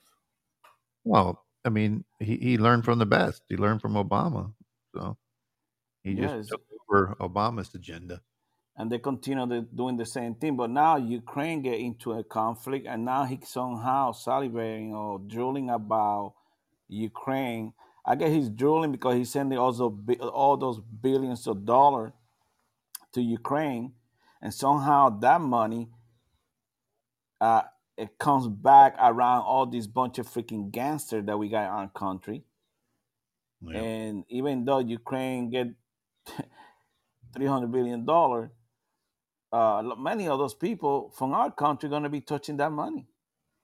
well, 1.04 1.46
I 1.65 1.70
mean, 1.70 2.06
he, 2.20 2.38
he 2.38 2.58
learned 2.58 2.86
from 2.86 3.00
the 3.00 3.06
best. 3.06 3.44
He 3.50 3.58
learned 3.58 3.82
from 3.82 3.94
Obama, 3.96 4.54
so 4.96 5.18
he 6.04 6.13
Yes. 6.13 6.32
just 6.32 6.50
took 6.50 6.63
over 6.89 7.15
Obama's 7.20 7.74
agenda. 7.76 8.22
and 8.78 8.91
they 8.91 9.00
continue 9.00 9.46
the, 9.48 9.62
doing 9.76 9.98
the 9.98 10.06
same 10.06 10.36
thing. 10.36 10.58
But 10.58 10.70
now 10.72 10.98
Ukraine 10.98 11.62
get 11.62 11.80
into 11.80 12.13
a 12.13 12.24
conflict, 12.24 12.88
and 12.88 13.06
now 13.06 13.26
he's 13.26 13.48
somehow 13.50 14.12
salivating 14.12 14.91
or 14.91 15.20
drooling 15.20 15.70
about 15.70 16.34
Ukraine. 16.88 17.74
I 18.06 18.15
guess 18.15 18.32
he's 18.32 18.50
drooling 18.50 18.91
because 18.91 19.15
he's 19.15 19.32
sending 19.32 19.58
also 19.58 19.98
all 20.34 20.58
those 20.58 20.80
billions 20.80 21.48
of 21.48 21.65
dollars 21.65 22.13
to 23.13 23.22
Ukraine, 23.22 23.94
and 24.41 24.54
somehow 24.54 25.10
that 25.20 25.41
money 25.41 25.89
uh, 27.41 27.63
it 27.98 28.17
comes 28.19 28.48
back 28.48 28.95
around 29.00 29.41
all 29.43 29.65
these 29.67 29.88
bunch 29.88 30.19
of 30.19 30.28
freaking 30.28 30.71
gangsters 30.71 31.26
that 31.26 31.38
we 31.38 31.50
got 31.50 31.63
in 31.65 31.69
our 31.69 31.89
country 31.89 32.43
Yeah. 33.62 33.84
And 33.84 34.26
even 34.30 34.65
though 34.65 34.80
Ukraine 34.80 35.50
get 35.50 35.67
three 37.36 37.45
hundred 37.48 37.71
billion 37.71 38.06
dollar, 38.06 38.52
uh, 39.52 39.84
many 39.98 40.28
of 40.28 40.39
those 40.39 40.54
people 40.56 41.12
from 41.17 41.34
our 41.34 41.52
country 41.52 41.89
going 41.89 42.04
to 42.04 42.10
be 42.10 42.21
touching 42.21 42.58
that 42.58 42.71
money 42.71 43.08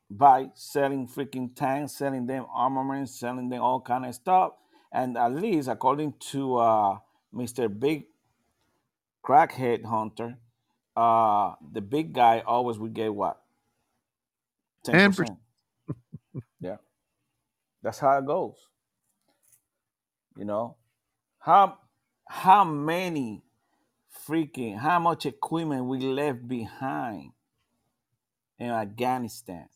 by 0.10 0.50
selling 0.56 1.08
freaking 1.08 1.56
tanks, 1.56 1.94
selling 1.94 2.28
them 2.28 2.46
armaments, 2.54 3.20
selling 3.20 3.50
them 3.50 3.62
all 3.62 3.82
kind 3.82 4.06
of 4.06 4.16
stuff. 4.16 4.54
And 4.94 5.18
at 5.18 5.34
least 5.34 5.70
according 5.70 6.16
to 6.32 6.58
uh, 6.58 7.00
Mr. 7.34 7.68
Big 7.80 8.06
Crackhead 9.26 9.86
Hunter, 9.86 10.38
uh, 10.96 11.56
the 11.74 11.82
big 11.82 12.14
guy 12.14 12.42
always 12.46 12.80
would 12.80 12.94
get 12.94 13.14
what? 13.16 13.41
10%. 14.86 15.14
10%. 15.14 15.38
yeah. 16.62 16.78
That's 17.84 18.00
how 18.00 18.18
it 18.20 18.26
goes. 18.26 18.58
You 20.38 20.46
know? 20.46 20.78
How 21.40 21.80
how 22.28 22.64
many 22.66 23.44
freaking 24.28 24.78
how 24.78 25.00
much 25.00 25.26
equipment 25.26 25.86
we 25.86 26.00
left 26.00 26.48
behind 26.48 27.32
in 28.60 28.70
Afghanistan? 28.70 29.68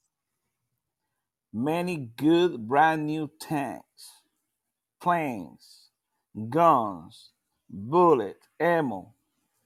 Many 1.54 2.12
good 2.18 2.68
brand 2.68 3.08
new 3.08 3.32
tanks, 3.40 4.22
planes, 5.02 5.90
guns, 6.50 7.32
bullet, 7.70 8.38
ammo. 8.60 9.14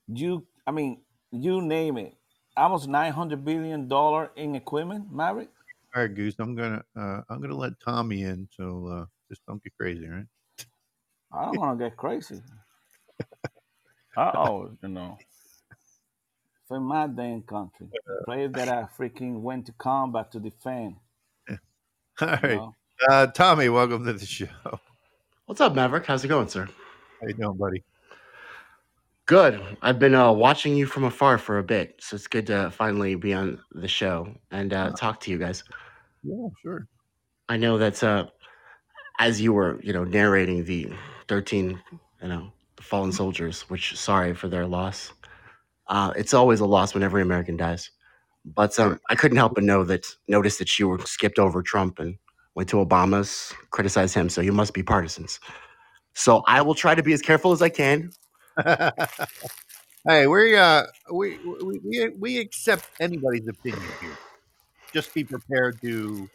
You 0.07 0.47
I 0.67 0.71
mean, 0.71 1.01
you 1.31 1.61
name 1.61 1.97
it. 1.97 2.15
Almost 2.59 2.89
nine 2.89 3.13
hundred 3.13 3.45
billion 3.45 3.87
dollar 3.87 4.31
in 4.35 4.53
equipment, 4.53 5.09
Maverick. 5.13 5.47
All 5.95 6.01
right, 6.01 6.13
Goose. 6.13 6.35
I'm 6.39 6.55
gonna 6.55 6.83
uh, 6.93 7.21
I'm 7.29 7.39
gonna 7.39 7.55
let 7.55 7.79
Tommy 7.79 8.23
in, 8.23 8.49
so 8.51 8.87
uh, 8.87 9.05
just 9.29 9.45
don't 9.45 9.63
get 9.63 9.71
crazy, 9.77 10.05
all 10.05 10.11
right? 10.11 10.25
I 11.31 11.45
don't 11.45 11.57
want 11.57 11.79
to 11.79 11.85
get 11.85 11.95
crazy. 11.95 12.41
I 14.17 14.31
always, 14.31 14.73
you 14.83 14.89
know, 14.89 15.17
for 16.67 16.81
my 16.81 17.07
damn 17.07 17.43
country, 17.43 17.87
players 18.25 18.51
that 18.53 18.67
I 18.67 18.87
freaking 18.97 19.39
went 19.39 19.67
to 19.67 19.71
combat 19.71 20.29
to 20.33 20.41
defend. 20.41 20.95
All 22.21 22.37
You 22.43 22.49
know, 22.49 22.75
uh, 23.09 23.27
Tommy, 23.27 23.69
welcome 23.69 24.03
to 24.05 24.11
the 24.11 24.25
show. 24.25 24.47
What's 25.45 25.61
up, 25.61 25.75
Maverick? 25.75 26.05
How's 26.05 26.25
it 26.25 26.27
going, 26.27 26.49
sir? 26.49 26.67
How 27.21 27.27
you 27.27 27.35
doing, 27.35 27.57
buddy? 27.57 27.83
Good. 29.29 29.61
I've 29.83 29.99
been 29.99 30.15
uh, 30.15 30.31
watching 30.31 30.75
you 30.75 30.87
from 30.87 31.03
afar 31.03 31.37
for 31.37 31.59
a 31.59 31.63
bit, 31.63 31.97
so 31.99 32.15
it's 32.15 32.25
good 32.25 32.47
to 32.47 32.71
finally 32.71 33.13
be 33.13 33.31
on 33.31 33.59
the 33.73 33.87
show 33.87 34.33
and 34.49 34.73
uh, 34.73 34.89
talk 34.93 35.19
to 35.19 35.29
you 35.29 35.37
guys. 35.37 35.63
Yeah, 36.23 36.47
sure. 36.63 36.87
I 37.47 37.55
know 37.55 37.77
that 37.77 38.03
uh, 38.03 38.25
as 39.19 39.39
you 39.39 39.53
were, 39.53 39.79
you 39.83 39.93
know, 39.93 40.03
narrating 40.03 40.65
the 40.65 40.91
13, 41.27 41.79
you 42.23 42.27
know, 42.27 42.51
fallen 42.81 43.11
soldiers, 43.11 43.69
which 43.69 43.95
sorry 43.95 44.33
for 44.33 44.47
their 44.47 44.65
loss. 44.65 45.13
Uh, 45.85 46.11
it's 46.15 46.33
always 46.33 46.59
a 46.59 46.65
loss 46.65 46.95
when 46.95 47.03
every 47.03 47.21
American 47.21 47.55
dies. 47.55 47.91
But 48.43 48.79
um, 48.79 48.99
I 49.11 49.15
couldn't 49.15 49.37
help 49.37 49.53
but 49.53 49.63
know 49.63 49.83
that 49.83 50.07
notice 50.27 50.57
that 50.57 50.79
you 50.79 50.87
were 50.87 50.97
skipped 51.05 51.37
over 51.37 51.61
Trump 51.61 51.99
and 51.99 52.15
went 52.55 52.67
to 52.69 52.83
Obama's, 52.83 53.53
criticized 53.69 54.15
him. 54.15 54.27
So 54.27 54.41
you 54.41 54.53
must 54.53 54.73
be 54.73 54.81
partisans. 54.81 55.39
So 56.15 56.41
I 56.47 56.63
will 56.63 56.73
try 56.73 56.95
to 56.95 57.03
be 57.03 57.13
as 57.13 57.21
careful 57.21 57.51
as 57.51 57.61
I 57.61 57.69
can. 57.69 58.09
hey, 60.07 60.27
we 60.27 60.55
uh 60.55 60.83
we, 61.11 61.37
we 61.37 61.79
we 61.83 62.09
we 62.17 62.37
accept 62.39 62.85
anybody's 62.99 63.47
opinion 63.47 63.81
here. 64.01 64.17
Just 64.93 65.13
be 65.13 65.23
prepared 65.23 65.81
to 65.81 66.29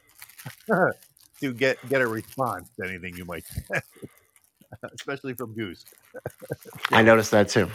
to 1.40 1.52
get 1.52 1.78
get 1.88 2.00
a 2.00 2.06
response 2.06 2.68
to 2.80 2.88
anything 2.88 3.16
you 3.16 3.24
might 3.24 3.44
say, 3.44 3.80
especially 4.94 5.34
from 5.34 5.54
Goose. 5.54 5.84
I 6.90 7.02
noticed 7.02 7.30
that 7.32 7.48
too. 7.48 7.68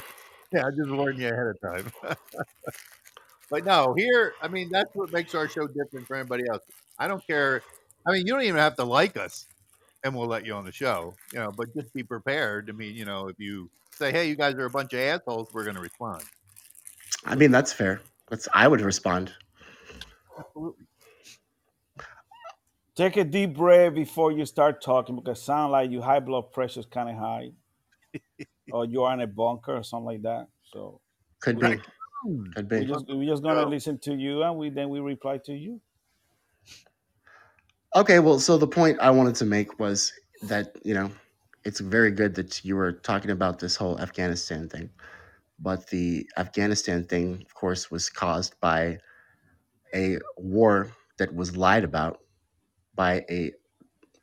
Yeah, 0.51 0.65
I 0.65 0.71
just 0.71 0.89
warned 0.89 1.19
you 1.19 1.27
ahead 1.27 1.47
of 1.47 1.61
time. 1.61 2.17
but 3.51 3.65
no, 3.65 3.93
here, 3.95 4.33
I 4.41 4.47
mean, 4.47 4.69
that's 4.71 4.89
what 4.95 5.11
makes 5.11 5.35
our 5.35 5.47
show 5.47 5.67
different 5.67 6.07
from 6.07 6.19
anybody 6.19 6.43
else. 6.49 6.63
I 6.97 7.07
don't 7.07 7.25
care. 7.27 7.61
I 8.07 8.13
mean, 8.13 8.25
you 8.25 8.33
don't 8.33 8.41
even 8.41 8.57
have 8.57 8.75
to 8.77 8.83
like 8.83 9.17
us, 9.17 9.45
and 10.03 10.15
we'll 10.15 10.27
let 10.27 10.45
you 10.45 10.53
on 10.53 10.65
the 10.65 10.71
show. 10.71 11.13
You 11.33 11.39
know, 11.39 11.51
but 11.51 11.73
just 11.75 11.93
be 11.93 12.03
prepared. 12.03 12.69
I 12.69 12.73
mean, 12.73 12.95
you 12.95 13.05
know, 13.05 13.27
if 13.27 13.39
you 13.39 13.69
say, 13.91 14.11
"Hey, 14.11 14.27
you 14.27 14.35
guys 14.35 14.55
are 14.55 14.65
a 14.65 14.69
bunch 14.69 14.93
of 14.93 14.99
assholes," 14.99 15.49
we're 15.53 15.63
going 15.63 15.75
to 15.75 15.81
respond. 15.81 16.23
I 17.25 17.35
mean, 17.35 17.51
that's 17.51 17.73
fair. 17.73 18.01
That's 18.29 18.47
I 18.53 18.67
would 18.67 18.81
respond. 18.81 19.33
Absolutely. 20.37 20.85
take 22.95 23.17
a 23.17 23.23
deep 23.23 23.55
breath 23.55 23.93
before 23.93 24.31
you 24.31 24.45
start 24.45 24.81
talking 24.81 25.15
because 25.15 25.37
it 25.39 25.41
sound 25.41 25.71
like 25.71 25.89
your 25.91 26.03
high 26.03 26.19
blood 26.19 26.51
pressure 26.51 26.79
is 26.81 26.85
kind 26.85 27.09
of 27.09 27.15
high, 27.15 27.49
or 28.71 28.85
you 28.85 29.03
are 29.03 29.13
in 29.13 29.21
a 29.21 29.27
bunker 29.27 29.75
or 29.75 29.83
something 29.83 30.05
like 30.05 30.21
that. 30.23 30.47
So 30.73 31.01
Could 31.41 31.61
Right. 31.61 31.79
be. 31.79 31.83
Could 32.55 32.69
we 32.69 32.79
be. 32.81 32.85
just 32.85 33.07
we 33.07 33.25
just 33.25 33.41
gonna 33.43 33.61
So- 33.63 33.69
listen 33.69 33.97
to 33.99 34.13
you 34.15 34.43
and 34.43 34.57
we 34.57 34.69
then 34.69 34.89
we 34.89 34.99
reply 34.99 35.37
to 35.45 35.53
you. 35.53 35.79
Okay, 37.95 38.19
well, 38.19 38.39
so 38.39 38.57
the 38.57 38.67
point 38.67 38.99
I 38.99 39.09
wanted 39.09 39.33
to 39.35 39.45
make 39.45 39.79
was 39.79 40.13
that, 40.43 40.75
you 40.83 40.93
know, 40.93 41.09
it's 41.65 41.79
very 41.79 42.11
good 42.11 42.35
that 42.35 42.63
you 42.63 42.75
were 42.75 42.91
talking 42.91 43.31
about 43.31 43.57
this 43.57 43.75
whole 43.75 43.99
Afghanistan 43.99 44.69
thing. 44.69 44.91
But 45.57 45.87
the 45.87 46.29
Afghanistan 46.37 47.03
thing, 47.05 47.41
of 47.43 47.53
course, 47.55 47.89
was 47.89 48.07
caused 48.07 48.59
by 48.61 48.99
a 49.93 50.19
war 50.37 50.91
that 51.17 51.33
was 51.33 51.57
lied 51.57 51.83
about 51.83 52.19
by 52.93 53.25
a 53.29 53.53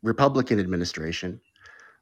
Republican 0.02 0.60
administration 0.60 1.40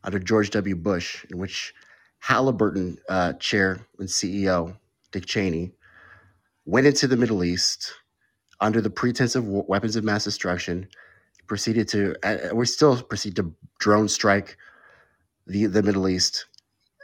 under 0.04 0.18
George 0.18 0.50
W. 0.50 0.76
Bush, 0.76 1.24
in 1.30 1.38
which 1.38 1.72
Halliburton 2.18 2.98
uh, 3.08 3.32
chair 3.34 3.80
and 3.98 4.08
CEO 4.08 4.76
Dick 5.12 5.24
Cheney 5.24 5.72
went 6.66 6.86
into 6.86 7.06
the 7.06 7.16
Middle 7.16 7.42
East 7.42 7.94
under 8.60 8.82
the 8.82 8.90
pretense 8.90 9.34
of 9.34 9.46
weapons 9.46 9.96
of 9.96 10.04
mass 10.04 10.24
destruction 10.24 10.88
proceeded 11.46 11.88
to 11.88 12.14
uh, 12.22 12.54
we 12.54 12.66
still 12.66 13.02
proceed 13.02 13.36
to 13.36 13.54
drone 13.78 14.08
strike 14.08 14.56
the 15.46 15.66
the 15.66 15.82
Middle 15.82 16.08
East, 16.08 16.46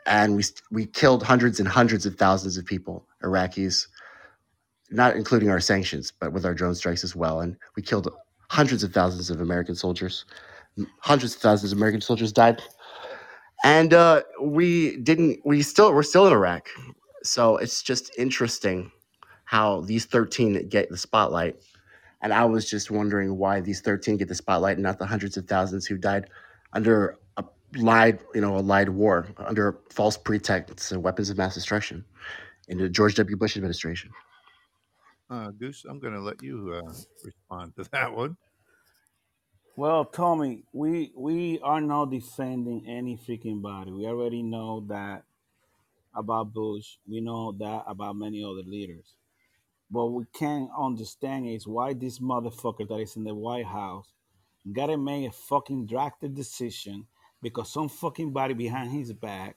and 0.06 0.36
we 0.36 0.44
we 0.70 0.86
killed 0.86 1.22
hundreds 1.22 1.60
and 1.60 1.68
hundreds 1.68 2.06
of 2.06 2.16
thousands 2.16 2.56
of 2.56 2.64
people, 2.64 3.06
Iraqis, 3.22 3.86
not 4.90 5.16
including 5.16 5.50
our 5.50 5.60
sanctions, 5.60 6.12
but 6.12 6.32
with 6.32 6.44
our 6.44 6.54
drone 6.54 6.74
strikes 6.74 7.04
as 7.04 7.14
well, 7.16 7.40
and 7.40 7.56
we 7.76 7.82
killed 7.82 8.08
hundreds 8.48 8.82
of 8.82 8.92
thousands 8.92 9.30
of 9.30 9.40
American 9.40 9.74
soldiers. 9.74 10.24
Hundreds 11.00 11.34
of 11.34 11.40
thousands 11.40 11.72
of 11.72 11.78
American 11.78 12.00
soldiers 12.00 12.32
died, 12.32 12.62
and 13.64 13.92
uh, 13.92 14.22
we 14.40 14.96
didn't. 14.98 15.40
We 15.44 15.62
still 15.62 15.92
we're 15.92 16.02
still 16.02 16.26
in 16.26 16.32
Iraq, 16.32 16.68
so 17.22 17.56
it's 17.56 17.82
just 17.82 18.10
interesting 18.16 18.90
how 19.44 19.80
these 19.82 20.04
thirteen 20.04 20.68
get 20.68 20.88
the 20.88 20.96
spotlight 20.96 21.56
and 22.22 22.32
I 22.32 22.44
was 22.44 22.68
just 22.68 22.90
wondering 22.90 23.36
why 23.36 23.60
these 23.60 23.80
13 23.80 24.16
get 24.18 24.28
the 24.28 24.34
spotlight 24.34 24.76
and 24.76 24.82
not 24.82 24.98
the 24.98 25.06
hundreds 25.06 25.36
of 25.36 25.46
thousands 25.46 25.86
who 25.86 25.96
died 25.96 26.28
under 26.72 27.18
a 27.36 27.44
lied, 27.76 28.20
you 28.34 28.40
know, 28.40 28.56
a 28.56 28.60
lied 28.60 28.88
war, 28.88 29.28
under 29.38 29.78
false 29.90 30.16
pretexts 30.16 30.92
and 30.92 31.02
weapons 31.02 31.30
of 31.30 31.38
mass 31.38 31.54
destruction 31.54 32.04
in 32.68 32.78
the 32.78 32.88
George 32.88 33.14
W. 33.16 33.36
Bush 33.36 33.56
administration. 33.56 34.10
Uh, 35.30 35.50
Goose, 35.50 35.84
I'm 35.88 36.00
going 36.00 36.14
to 36.14 36.20
let 36.20 36.42
you 36.42 36.74
uh, 36.74 36.92
respond 37.24 37.74
to 37.76 37.84
that 37.92 38.12
one. 38.14 38.36
Well, 39.76 40.04
Tommy, 40.04 40.64
we 40.72 41.12
we 41.16 41.58
are 41.60 41.80
not 41.80 42.10
defending 42.10 42.86
any 42.86 43.16
freaking 43.16 43.62
body. 43.62 43.92
We 43.92 44.06
already 44.06 44.42
know 44.42 44.84
that 44.88 45.22
about 46.14 46.52
Bush. 46.52 46.98
We 47.08 47.20
know 47.20 47.52
that 47.52 47.84
about 47.86 48.16
many 48.16 48.44
other 48.44 48.62
leaders. 48.66 49.14
What 49.90 50.12
we 50.12 50.24
can't 50.32 50.70
understand 50.78 51.48
is 51.48 51.66
why 51.66 51.94
this 51.94 52.20
motherfucker 52.20 52.88
that 52.88 53.00
is 53.00 53.16
in 53.16 53.24
the 53.24 53.34
White 53.34 53.66
House 53.66 54.06
gotta 54.72 54.96
make 54.96 55.28
a 55.28 55.32
fucking 55.32 55.86
drafted 55.86 56.34
decision 56.34 57.06
because 57.42 57.72
some 57.72 57.88
fucking 57.88 58.32
body 58.32 58.54
behind 58.54 58.92
his 58.92 59.12
back 59.12 59.56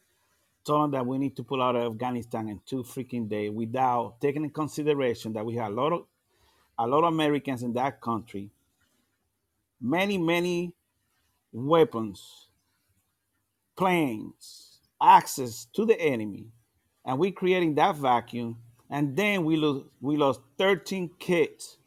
told 0.65 0.85
him 0.85 0.91
that 0.91 1.05
we 1.05 1.17
need 1.17 1.35
to 1.35 1.43
pull 1.43 1.61
out 1.61 1.75
of 1.75 1.91
Afghanistan 1.93 2.47
in 2.47 2.59
two 2.65 2.83
freaking 2.83 3.27
days 3.29 3.51
without 3.51 4.19
taking 4.21 4.43
in 4.43 4.49
consideration 4.49 5.33
that 5.33 5.45
we 5.45 5.55
have 5.55 5.71
a 5.71 5.75
lot 5.75 5.93
of 5.93 6.05
a 6.79 6.87
lot 6.87 7.03
of 7.03 7.13
Americans 7.13 7.61
in 7.61 7.73
that 7.73 8.01
country, 8.01 8.49
many, 9.79 10.17
many 10.17 10.73
weapons, 11.51 12.47
planes, 13.75 14.79
access 14.99 15.67
to 15.73 15.85
the 15.85 15.99
enemy, 16.01 16.47
and 17.05 17.19
we're 17.19 17.31
creating 17.31 17.75
that 17.75 17.95
vacuum, 17.95 18.57
and 18.93 19.17
then 19.17 19.45
we 19.45 19.57
lose 19.57 19.85
we 20.01 20.17
lost 20.17 20.41
13 20.59 21.11
kids, 21.19 21.79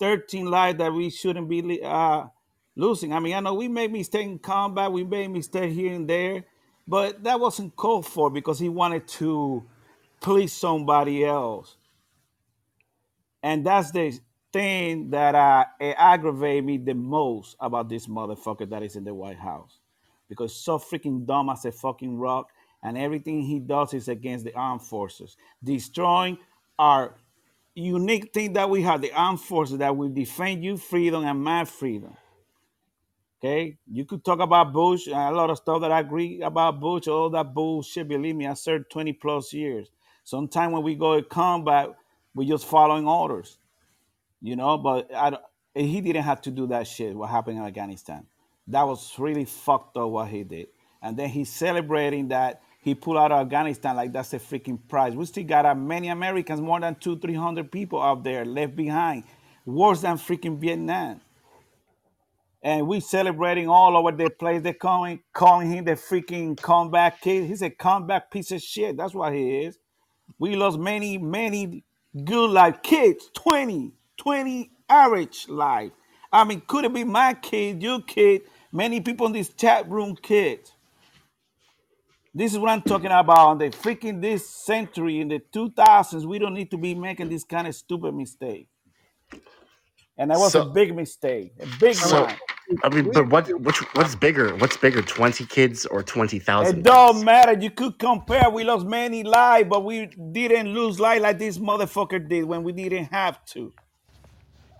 13 0.00 0.46
lives 0.46 0.78
that 0.78 0.92
we 0.92 1.10
shouldn't 1.10 1.48
be 1.48 1.82
uh, 1.82 2.26
losing. 2.76 3.14
I 3.14 3.20
mean, 3.20 3.34
I 3.34 3.40
know 3.40 3.54
we 3.54 3.68
made 3.68 3.92
mistakes 3.92 4.26
in 4.26 4.40
combat, 4.40 4.92
we 4.92 5.04
made 5.04 5.28
mistakes 5.30 5.74
here 5.74 5.94
and 5.94 6.08
there, 6.10 6.44
but 6.88 7.24
that 7.24 7.40
wasn't 7.40 7.76
called 7.76 8.06
for 8.06 8.30
because 8.30 8.60
he 8.60 8.70
wanted 8.70 9.08
to 9.08 9.64
please 10.20 10.52
somebody 10.52 11.24
else. 11.24 11.78
And 13.42 13.66
that's 13.66 13.92
the 13.92 14.18
thing 14.52 15.10
that 15.10 15.34
uh, 15.34 15.66
it 15.80 15.96
aggravated 15.98 16.64
me 16.66 16.78
the 16.78 16.94
most 16.94 17.56
about 17.60 17.88
this 17.88 18.06
motherfucker 18.08 18.70
that 18.70 18.82
is 18.82 18.96
in 18.96 19.04
the 19.04 19.14
White 19.14 19.38
House. 19.38 19.78
because 20.28 20.56
so 20.56 20.78
freaking 20.78 21.26
dumb 21.26 21.50
as 21.50 21.64
a 21.66 21.72
fucking 21.72 22.18
rock, 22.18 22.50
and 22.84 22.98
everything 22.98 23.42
he 23.42 23.58
does 23.58 23.94
is 23.94 24.08
against 24.08 24.44
the 24.44 24.54
armed 24.54 24.82
forces, 24.82 25.36
destroying 25.64 26.38
our 26.78 27.16
unique 27.74 28.32
thing 28.32 28.52
that 28.52 28.68
we 28.68 28.82
have, 28.82 29.00
the 29.00 29.12
armed 29.12 29.40
forces 29.40 29.78
that 29.78 29.96
will 29.96 30.10
defend 30.10 30.62
you 30.62 30.76
freedom 30.76 31.24
and 31.24 31.42
my 31.42 31.64
freedom. 31.64 32.14
Okay, 33.42 33.76
you 33.90 34.04
could 34.04 34.24
talk 34.24 34.38
about 34.40 34.72
Bush 34.72 35.06
a 35.06 35.30
lot 35.32 35.50
of 35.50 35.58
stuff 35.58 35.80
that 35.82 35.92
I 35.92 36.00
agree 36.00 36.40
about 36.42 36.80
Bush, 36.80 37.08
all 37.08 37.30
that 37.30 37.52
bullshit. 37.52 38.08
Believe 38.08 38.36
me, 38.36 38.46
I 38.46 38.54
served 38.54 38.90
20 38.90 39.12
plus 39.14 39.52
years. 39.52 39.90
Sometimes 40.22 40.72
when 40.72 40.82
we 40.82 40.94
go 40.94 41.20
to 41.20 41.26
combat, 41.26 41.90
we're 42.34 42.48
just 42.48 42.66
following 42.66 43.06
orders, 43.06 43.58
you 44.40 44.56
know. 44.56 44.78
But 44.78 45.14
I 45.14 45.30
don't, 45.30 45.42
he 45.74 46.00
didn't 46.00 46.22
have 46.22 46.40
to 46.42 46.50
do 46.50 46.66
that 46.68 46.86
shit. 46.86 47.14
What 47.14 47.28
happened 47.28 47.58
in 47.58 47.64
Afghanistan? 47.64 48.26
That 48.68 48.84
was 48.84 49.14
really 49.18 49.44
fucked 49.44 49.98
up 49.98 50.08
what 50.08 50.28
he 50.28 50.42
did. 50.44 50.68
And 51.02 51.18
then 51.18 51.28
he's 51.28 51.50
celebrating 51.50 52.28
that 52.28 52.62
he 52.84 52.94
pulled 52.96 53.18
out 53.18 53.32
of 53.32 53.46
Afghanistan 53.46 53.96
like 53.96 54.12
that's 54.12 54.34
a 54.34 54.40
freaking 54.40 54.78
prize. 54.88 55.16
We 55.16 55.26
still 55.26 55.44
got 55.44 55.66
uh, 55.66 55.74
many 55.76 56.08
Americans, 56.10 56.60
more 56.62 56.80
than 56.80 56.96
two, 56.96 57.18
three 57.18 57.34
hundred 57.34 57.72
people 57.72 58.02
out 58.02 58.24
there 58.24 58.44
left 58.46 58.76
behind, 58.76 59.24
worse 59.66 60.02
than 60.02 60.18
freaking 60.18 60.58
Vietnam 60.58 61.20
and 62.62 62.86
we 62.88 63.00
celebrating 63.00 63.68
all 63.68 63.96
over 63.96 64.12
the 64.12 64.30
place. 64.30 64.62
They're 64.62 64.74
calling 64.74 65.20
calling 65.34 65.70
him 65.72 65.86
the 65.86 65.92
freaking 65.92 66.56
comeback 66.60 67.20
kid. 67.22 67.46
He's 67.46 67.62
a 67.62 67.70
comeback 67.70 68.30
piece 68.30 68.52
of 68.52 68.62
shit. 68.62 68.96
That's 68.96 69.14
what 69.14 69.34
he 69.34 69.62
is. 69.64 69.78
We 70.38 70.56
lost 70.56 70.78
many, 70.78 71.18
many 71.18 71.84
good 72.24 72.50
life 72.50 72.82
kids, 72.82 73.30
20, 73.36 73.92
20 74.18 74.70
average 74.90 75.48
life. 75.50 75.92
I 76.32 76.44
mean, 76.44 76.62
could 76.66 76.86
it 76.86 76.94
be 76.94 77.04
my 77.04 77.34
kid, 77.34 77.82
your 77.82 78.02
kid, 78.02 78.42
many 78.72 79.00
people 79.02 79.28
in 79.28 79.34
this 79.34 79.50
chat 79.50 79.90
room 79.90 80.16
kids? 80.16 80.73
This 82.34 82.52
is 82.54 82.58
what 82.60 82.70
I'm 82.70 82.82
talking 82.82 83.12
about. 83.12 83.52
In 83.52 83.58
the 83.58 83.70
freaking 83.76 84.22
this 84.22 84.50
century, 84.50 85.20
in 85.20 85.28
the 85.28 85.40
2000s, 85.54 86.26
we 86.26 86.38
don't 86.40 86.54
need 86.54 86.70
to 86.72 86.78
be 86.78 86.94
making 86.94 87.28
this 87.30 87.44
kind 87.44 87.68
of 87.68 87.74
stupid 87.74 88.14
mistake. 88.14 88.68
And 90.18 90.30
that 90.30 90.38
was 90.40 90.56
a 90.56 90.62
So, 90.62 90.74
big 90.74 90.94
mistake, 90.96 91.54
a 91.60 91.66
big 91.66 92.00
so 92.00 92.26
one. 92.26 92.40
I 92.84 92.90
mean, 92.90 93.10
We 93.10 93.12
but 93.12 93.28
what 93.30 93.48
which 93.62 93.78
what's 93.94 94.16
bigger? 94.16 94.56
What's 94.56 94.76
bigger, 94.78 95.02
twenty 95.02 95.46
kids 95.46 95.86
or 95.86 96.02
twenty 96.02 96.38
It 96.60 96.82
thousand 96.82 96.84
don't 96.84 97.24
kids? 97.24 97.24
matter. 97.24 97.54
You 97.58 97.70
could 97.70 97.98
compare. 97.98 98.50
We 98.50 98.64
lost 98.64 98.86
many 98.86 99.24
lives, 99.24 99.68
but 99.70 99.84
we 99.84 100.06
didn't 100.32 100.74
lose 100.74 101.00
life 101.00 101.22
like 101.22 101.38
this 101.38 101.58
motherfucker 101.58 102.28
did 102.28 102.44
when 102.46 102.64
we 102.64 102.72
didn't 102.72 103.06
have 103.12 103.44
to. 103.46 103.72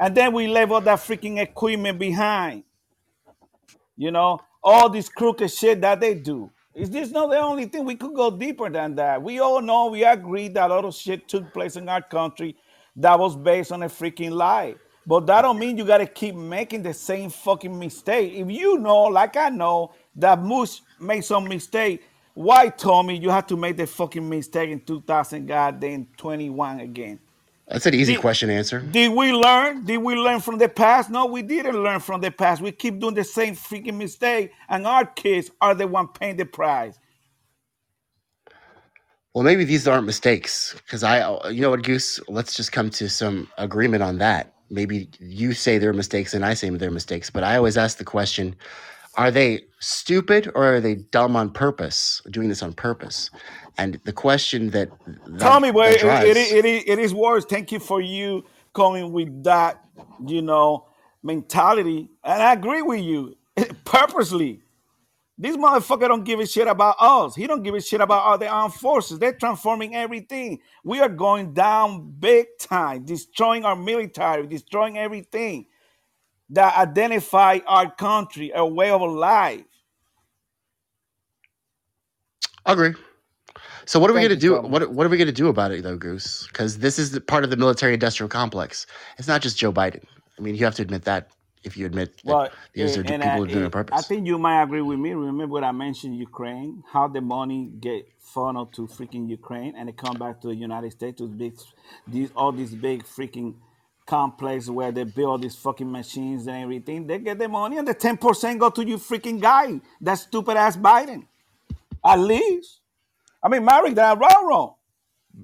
And 0.00 0.16
then 0.16 0.32
we 0.34 0.48
left 0.48 0.72
all 0.72 0.80
that 0.82 1.00
freaking 1.00 1.40
equipment 1.40 1.98
behind. 1.98 2.64
You 3.96 4.12
know, 4.12 4.40
all 4.62 4.90
this 4.90 5.08
crooked 5.08 5.50
shit 5.52 5.80
that 5.82 6.00
they 6.00 6.14
do. 6.14 6.52
Is 6.74 6.90
this 6.90 7.10
not 7.10 7.30
the 7.30 7.38
only 7.38 7.66
thing? 7.66 7.84
We 7.84 7.94
could 7.94 8.14
go 8.14 8.30
deeper 8.30 8.68
than 8.68 8.96
that. 8.96 9.22
We 9.22 9.38
all 9.38 9.60
know, 9.60 9.86
we 9.86 10.04
agree 10.04 10.48
that 10.48 10.70
a 10.70 10.74
lot 10.74 10.84
of 10.84 10.94
shit 10.94 11.28
took 11.28 11.52
place 11.52 11.76
in 11.76 11.88
our 11.88 12.02
country 12.02 12.56
that 12.96 13.18
was 13.18 13.36
based 13.36 13.70
on 13.70 13.82
a 13.84 13.88
freaking 13.88 14.32
lie. 14.32 14.74
But 15.06 15.26
that 15.26 15.42
don't 15.42 15.58
mean 15.58 15.78
you 15.78 15.84
gotta 15.84 16.06
keep 16.06 16.34
making 16.34 16.82
the 16.82 16.94
same 16.94 17.30
fucking 17.30 17.78
mistake. 17.78 18.32
If 18.34 18.50
you 18.50 18.78
know, 18.78 19.02
like 19.02 19.36
I 19.36 19.50
know, 19.50 19.92
that 20.16 20.40
Moose 20.40 20.82
made 20.98 21.24
some 21.24 21.46
mistake, 21.46 22.02
why 22.32 22.68
told 22.70 23.06
me 23.06 23.18
you 23.18 23.30
have 23.30 23.46
to 23.48 23.56
make 23.56 23.76
the 23.76 23.86
fucking 23.86 24.28
mistake 24.28 24.70
in 24.70 24.80
2000 24.80 25.46
goddamn 25.46 26.08
21 26.16 26.80
again? 26.80 27.20
That's 27.68 27.86
an 27.86 27.94
easy 27.94 28.14
Did, 28.14 28.16
question 28.16 28.48
to 28.50 28.54
answer. 28.54 28.88
did 28.90 29.12
we 29.12 29.32
learn? 29.32 29.84
Did 29.84 29.98
we 29.98 30.16
learn 30.16 30.40
from 30.40 30.58
the 30.58 30.68
past? 30.68 31.10
No, 31.10 31.26
we 31.26 31.42
didn't 31.42 31.82
learn 31.82 32.00
from 32.00 32.20
the 32.22 32.30
past. 32.32 32.62
We 32.62 32.72
keep 32.72 33.00
doing 33.00 33.14
the 33.14 33.24
same 33.24 33.56
freaking 33.56 33.96
mistake, 33.98 34.52
and 34.68 34.86
our 34.86 35.06
kids 35.06 35.50
are 35.60 35.74
the 35.74 35.86
one 35.88 36.08
paying 36.08 36.36
the 36.36 36.46
price. 36.46 36.98
Well, 39.34 39.44
maybe 39.44 39.64
these 39.64 39.86
aren't 39.88 40.06
mistakes 40.06 40.74
because 40.86 41.04
I, 41.04 41.50
you 41.50 41.62
know 41.62 41.70
what, 41.70 41.84
Goose. 41.84 42.20
Let's 42.28 42.54
just 42.56 42.72
come 42.72 42.90
to 42.90 43.08
some 43.08 43.48
agreement 43.58 44.02
on 44.02 44.18
that. 44.18 44.54
Maybe 44.70 45.08
you 45.20 45.54
say 45.54 45.78
they're 45.78 45.92
mistakes 45.92 46.34
and 46.34 46.44
I 46.44 46.54
say 46.54 46.70
they're 46.70 46.90
mistakes, 46.90 47.30
but 47.30 47.44
I 47.44 47.56
always 47.56 47.76
ask 47.76 47.98
the 47.98 48.04
question: 48.04 48.56
Are 49.16 49.30
they 49.30 49.64
stupid 49.80 50.50
or 50.54 50.76
are 50.76 50.80
they 50.80 50.96
dumb 50.96 51.36
on 51.36 51.50
purpose, 51.50 52.22
doing 52.30 52.48
this 52.48 52.62
on 52.62 52.74
purpose? 52.74 53.30
And 53.76 54.00
the 54.04 54.12
question 54.12 54.70
that 54.70 54.90
that 55.26 55.74
well, 55.74 55.90
that 55.90 56.24
it, 56.26 56.36
it, 56.36 56.52
it, 56.52 56.64
it, 56.64 56.88
it 56.88 56.98
is 56.98 57.12
worse. 57.12 57.44
Thank 57.44 57.72
you 57.72 57.80
for 57.80 58.00
you 58.00 58.44
coming 58.72 59.12
with 59.12 59.42
that, 59.44 59.84
you 60.26 60.42
know, 60.42 60.86
mentality. 61.22 62.08
And 62.22 62.42
I 62.42 62.52
agree 62.52 62.82
with 62.82 63.00
you 63.00 63.36
purposely. 63.84 64.60
This 65.36 65.56
motherfucker 65.56 66.06
don't 66.06 66.22
give 66.22 66.38
a 66.38 66.46
shit 66.46 66.68
about 66.68 66.94
us. 67.00 67.34
He 67.34 67.48
don't 67.48 67.64
give 67.64 67.74
a 67.74 67.80
shit 67.80 68.00
about 68.00 68.24
other 68.24 68.46
armed 68.46 68.74
forces. 68.74 69.18
They're 69.18 69.32
transforming 69.32 69.96
everything. 69.96 70.60
We 70.84 71.00
are 71.00 71.08
going 71.08 71.52
down 71.54 72.14
big 72.20 72.46
time, 72.60 73.04
destroying 73.04 73.64
our 73.64 73.74
military, 73.74 74.46
destroying 74.46 74.96
everything 74.96 75.66
that 76.50 76.76
identify 76.76 77.58
our 77.66 77.92
country, 77.92 78.52
our 78.52 78.66
way 78.66 78.90
of 78.90 79.02
life. 79.02 79.64
I 82.64 82.72
agree. 82.72 82.94
So 83.86 84.00
what 84.00 84.10
are 84.10 84.14
we 84.14 84.20
Thank 84.20 84.22
gonna 84.22 84.36
do? 84.36 84.56
Tommy. 84.56 84.62
What 84.62 84.92
what 84.92 85.06
are 85.06 85.10
we 85.10 85.18
gonna 85.18 85.32
do 85.32 85.48
about 85.48 85.72
it 85.72 85.82
though, 85.84 85.96
Goose? 85.98 86.46
Because 86.48 86.78
this 86.78 86.98
is 86.98 87.12
the 87.12 87.20
part 87.20 87.44
of 87.44 87.50
the 87.50 87.56
military-industrial 87.58 88.28
complex. 88.28 88.86
It's 89.18 89.28
not 89.28 89.42
just 89.42 89.58
Joe 89.58 89.72
Biden. 89.72 90.04
I 90.38 90.42
mean, 90.42 90.56
you 90.56 90.64
have 90.64 90.76
to 90.76 90.82
admit 90.82 91.04
that. 91.04 91.30
If 91.64 91.76
you 91.76 91.86
admit 91.86 92.22
that 92.26 92.38
Well, 92.38 92.50
these 92.74 92.96
eh, 92.96 92.98
are 92.98 93.04
do- 93.04 93.14
and 93.14 93.22
people 93.22 93.38
I, 93.38 93.40
who 93.40 93.44
are 93.44 93.48
doing 93.48 93.64
it 93.64 93.66
on 93.66 93.70
eh, 93.70 93.72
I 93.92 94.02
purpose. 94.02 94.02
think 94.02 94.26
you 94.26 94.38
might 94.38 94.62
agree 94.62 94.82
with 94.82 94.98
me. 94.98 95.14
Remember 95.14 95.46
what 95.48 95.64
I 95.64 95.72
mentioned 95.72 96.16
Ukraine, 96.18 96.84
how 96.92 97.08
the 97.08 97.20
money 97.22 97.70
get 97.80 98.06
funneled 98.20 98.74
to 98.74 98.86
freaking 98.86 99.28
Ukraine 99.28 99.74
and 99.76 99.88
it 99.88 99.96
come 99.96 100.18
back 100.18 100.40
to 100.42 100.48
the 100.48 100.56
United 100.56 100.92
States 100.92 101.18
to 101.18 101.28
big, 101.28 101.54
these 102.06 102.30
all 102.36 102.52
these 102.52 102.74
big 102.74 103.04
freaking 103.04 103.54
complex 104.06 104.68
where 104.68 104.92
they 104.92 105.04
build 105.04 105.42
these 105.42 105.56
fucking 105.56 105.90
machines 105.90 106.46
and 106.46 106.56
everything. 106.64 107.06
They 107.08 107.18
get 107.18 107.38
the 107.38 107.48
money 107.48 107.78
and 107.78 107.88
the 107.88 107.94
ten 107.94 108.18
percent 108.18 108.60
go 108.60 108.70
to 108.70 108.84
you 108.86 108.98
freaking 108.98 109.40
guy, 109.40 109.80
that 110.02 110.16
stupid 110.16 110.56
ass 110.58 110.76
Biden. 110.76 111.26
At 112.04 112.20
least, 112.20 112.80
I 113.44 113.48
mean, 113.48 113.64
Marek, 113.64 113.94
that 113.96 114.18
wrong, 114.18 114.46
wrong. 114.48 114.74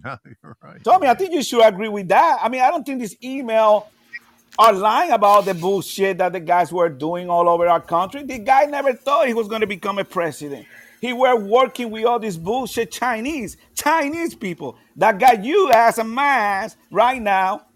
No, 0.05 0.17
you're 0.25 0.57
right. 0.63 0.83
Tommy, 0.83 1.09
I 1.09 1.15
think 1.15 1.33
you 1.33 1.43
should 1.43 1.63
agree 1.63 1.89
with 1.89 2.09
that. 2.09 2.39
I 2.43 2.49
mean, 2.49 2.63
I 2.63 2.71
don't 2.71 2.85
think 2.85 3.01
this 3.01 3.17
email 3.23 3.89
are 4.59 4.73
lying 4.73 5.11
about 5.11 5.45
the 5.45 5.55
bullshit 5.55 6.19
that 6.19 6.33
the 6.33 6.41
guys 6.41 6.73
were 6.73 6.89
doing 6.89 7.29
all 7.29 7.49
over 7.49 7.69
our 7.69 7.81
country. 7.81 8.23
The 8.23 8.39
guy 8.39 8.65
never 8.65 8.93
thought 8.95 9.27
he 9.27 9.35
was 9.35 9.49
going 9.49 9.61
to 9.61 9.67
become 9.67 9.99
a 9.99 10.05
president. 10.05 10.67
He 11.01 11.13
were 11.13 11.37
working 11.37 11.91
with 11.91 12.05
all 12.05 12.19
these 12.19 12.37
bullshit 12.37 12.91
Chinese, 12.91 13.57
Chinese 13.75 14.35
people 14.35 14.77
that 14.97 15.19
got 15.19 15.45
you 15.45 15.71
as 15.73 15.99
a 15.99 16.05
man 16.05 16.71
right 16.91 17.21
now 17.21 17.67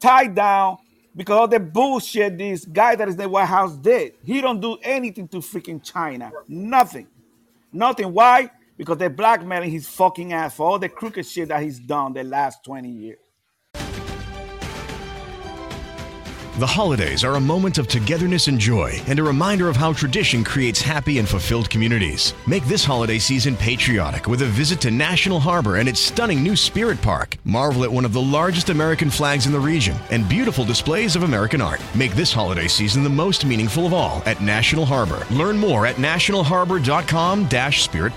tied 0.00 0.34
down 0.34 0.78
because 1.16 1.44
of 1.44 1.50
the 1.50 1.60
bullshit 1.60 2.38
this 2.38 2.64
guy 2.64 2.94
that 2.96 3.08
is 3.08 3.14
in 3.14 3.20
the 3.20 3.28
White 3.28 3.46
House 3.46 3.74
did. 3.76 4.14
He 4.24 4.40
don't 4.40 4.60
do 4.60 4.76
anything 4.82 5.28
to 5.28 5.38
freaking 5.38 5.82
China. 5.82 6.30
Nothing. 6.48 7.06
Nothing. 7.72 8.12
Why? 8.12 8.50
Because 8.82 8.98
they're 8.98 9.10
blackmailing 9.10 9.70
his 9.70 9.86
fucking 9.86 10.32
ass 10.32 10.56
for 10.56 10.66
all 10.66 10.76
the 10.76 10.88
crooked 10.88 11.24
shit 11.24 11.50
that 11.50 11.62
he's 11.62 11.78
done 11.78 12.14
the 12.14 12.24
last 12.24 12.64
20 12.64 12.88
years. 12.88 13.20
The 16.58 16.66
holidays 16.66 17.22
are 17.22 17.36
a 17.36 17.40
moment 17.40 17.78
of 17.78 17.86
togetherness 17.86 18.48
and 18.48 18.58
joy, 18.58 19.00
and 19.06 19.20
a 19.20 19.22
reminder 19.22 19.68
of 19.68 19.76
how 19.76 19.92
tradition 19.92 20.42
creates 20.42 20.82
happy 20.82 21.20
and 21.20 21.28
fulfilled 21.28 21.70
communities. 21.70 22.34
Make 22.48 22.64
this 22.64 22.84
holiday 22.84 23.20
season 23.20 23.56
patriotic 23.56 24.26
with 24.26 24.42
a 24.42 24.46
visit 24.46 24.80
to 24.80 24.90
National 24.90 25.38
Harbor 25.38 25.76
and 25.76 25.88
its 25.88 26.00
stunning 26.00 26.42
new 26.42 26.56
Spirit 26.56 27.00
Park. 27.00 27.36
Marvel 27.44 27.84
at 27.84 27.92
one 27.92 28.04
of 28.04 28.12
the 28.12 28.20
largest 28.20 28.68
American 28.68 29.10
flags 29.10 29.46
in 29.46 29.52
the 29.52 29.60
region 29.60 29.96
and 30.10 30.28
beautiful 30.28 30.64
displays 30.64 31.14
of 31.14 31.22
American 31.22 31.60
art. 31.60 31.80
Make 31.94 32.14
this 32.14 32.32
holiday 32.32 32.66
season 32.66 33.04
the 33.04 33.08
most 33.08 33.46
meaningful 33.46 33.86
of 33.86 33.94
all 33.94 34.24
at 34.26 34.42
National 34.42 34.84
Harbor. 34.84 35.24
Learn 35.30 35.56
more 35.56 35.86
at 35.86 35.98
nationalharbor.com-spirit 35.98 38.16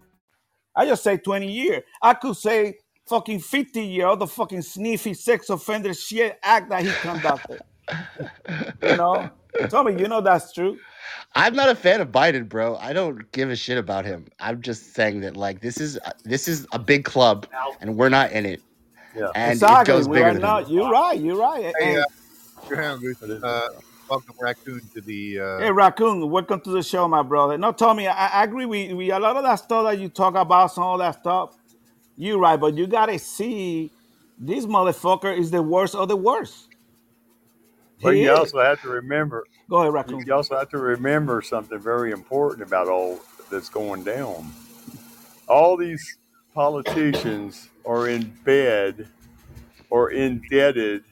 I 0.75 0.85
just 0.85 1.03
say 1.03 1.17
20 1.17 1.51
years. 1.51 1.83
I 2.01 2.13
could 2.13 2.35
say 2.37 2.75
fucking 3.07 3.39
50 3.39 3.81
year, 3.81 4.07
all 4.07 4.17
the 4.17 4.27
fucking 4.27 4.61
sniffy 4.61 5.13
sex 5.13 5.49
offender 5.49 5.93
shit 5.93 6.39
act 6.43 6.69
that 6.69 6.83
he 6.83 6.91
conducted. 7.01 7.61
You 8.81 8.95
know, 8.95 9.29
Tommy, 9.69 9.99
you 9.99 10.07
know 10.07 10.21
that's 10.21 10.53
true. 10.53 10.77
I'm 11.35 11.53
not 11.55 11.67
a 11.69 11.75
fan 11.75 11.99
of 11.99 12.09
Biden, 12.09 12.47
bro. 12.47 12.77
I 12.77 12.93
don't 12.93 13.29
give 13.33 13.49
a 13.49 13.55
shit 13.55 13.77
about 13.77 14.05
him. 14.05 14.27
I'm 14.39 14.61
just 14.61 14.93
saying 14.93 15.21
that 15.21 15.35
like 15.35 15.59
this 15.61 15.79
is 15.81 15.99
this 16.23 16.47
is 16.47 16.65
a 16.71 16.79
big 16.79 17.03
club 17.03 17.47
and 17.81 17.97
we're 17.97 18.09
not 18.09 18.31
in 18.31 18.45
it. 18.45 18.61
Yeah. 19.15 19.27
And 19.35 19.53
exactly. 19.53 19.93
it 19.93 19.97
goes 19.97 20.07
we 20.07 20.17
bigger 20.17 20.27
are 20.29 20.33
than 20.33 20.41
not. 20.41 20.67
him. 20.67 20.75
You're 20.75 20.89
right. 20.89 21.19
You're 21.19 21.37
right. 21.37 21.73
Hey, 21.79 21.95
And- 21.95 21.99
uh, 21.99 22.05
Johan, 22.69 23.43
uh, 23.43 23.67
welcome 24.11 24.35
Raccoon 24.41 24.81
to 24.93 24.99
the. 25.01 25.39
Uh, 25.39 25.59
Hey, 25.59 25.71
Raccoon, 25.71 26.29
welcome 26.29 26.59
to 26.61 26.69
the 26.71 26.83
show, 26.83 27.07
my 27.07 27.23
brother. 27.23 27.57
No, 27.57 27.71
Tommy, 27.71 28.09
I, 28.09 28.41
I 28.41 28.43
agree. 28.43 28.65
We, 28.65 28.93
we 28.93 29.09
a 29.11 29.17
lot 29.19 29.37
of 29.37 29.43
that 29.43 29.55
stuff 29.55 29.85
that 29.85 29.99
you 29.99 30.09
talk 30.09 30.35
about, 30.35 30.73
some 30.73 30.83
of 30.83 30.99
that 30.99 31.21
stuff, 31.21 31.55
you're 32.17 32.37
right. 32.37 32.59
But 32.59 32.75
you 32.75 32.87
gotta 32.87 33.17
see, 33.17 33.89
this 34.37 34.65
motherfucker 34.65 35.37
is 35.37 35.49
the 35.49 35.61
worst 35.63 35.95
of 35.95 36.09
the 36.09 36.17
worst. 36.17 36.67
But 38.03 38.15
He 38.15 38.23
you 38.23 38.33
is. 38.33 38.39
also 38.39 38.59
have 38.61 38.81
to 38.81 38.89
remember. 38.89 39.45
Go 39.69 39.77
ahead, 39.77 39.93
Raccoon. 39.93 40.25
You 40.25 40.33
also 40.33 40.57
have 40.57 40.69
to 40.71 40.77
remember 40.77 41.41
something 41.41 41.79
very 41.79 42.11
important 42.11 42.67
about 42.67 42.89
all 42.89 43.21
that's 43.49 43.69
going 43.69 44.03
down. 44.03 44.51
All 45.47 45.77
these 45.77 46.17
politicians 46.53 47.69
are 47.85 48.09
in 48.09 48.33
bed 48.43 49.07
or 49.89 50.11
indebted 50.11 51.05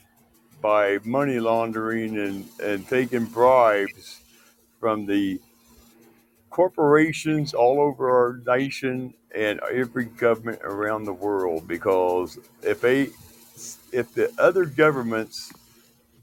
by 0.62 1.00
money 1.04 1.39
laundering 1.39 2.17
and, 2.17 2.48
and 2.63 2.88
taking 2.88 3.26
bribes 3.26 4.22
from 4.80 5.06
the 5.06 5.39
corporations 6.50 7.54
all 7.54 7.80
over 7.82 8.10
our 8.10 8.41
nation 8.58 9.13
and 9.36 9.60
every 9.72 10.06
government 10.06 10.60
around 10.63 11.06
the 11.06 11.13
world 11.13 11.67
because 11.67 12.39
if 12.63 12.82
they 12.82 13.10
if 13.91 14.13
the 14.13 14.32
other 14.39 14.65
governments 14.65 15.54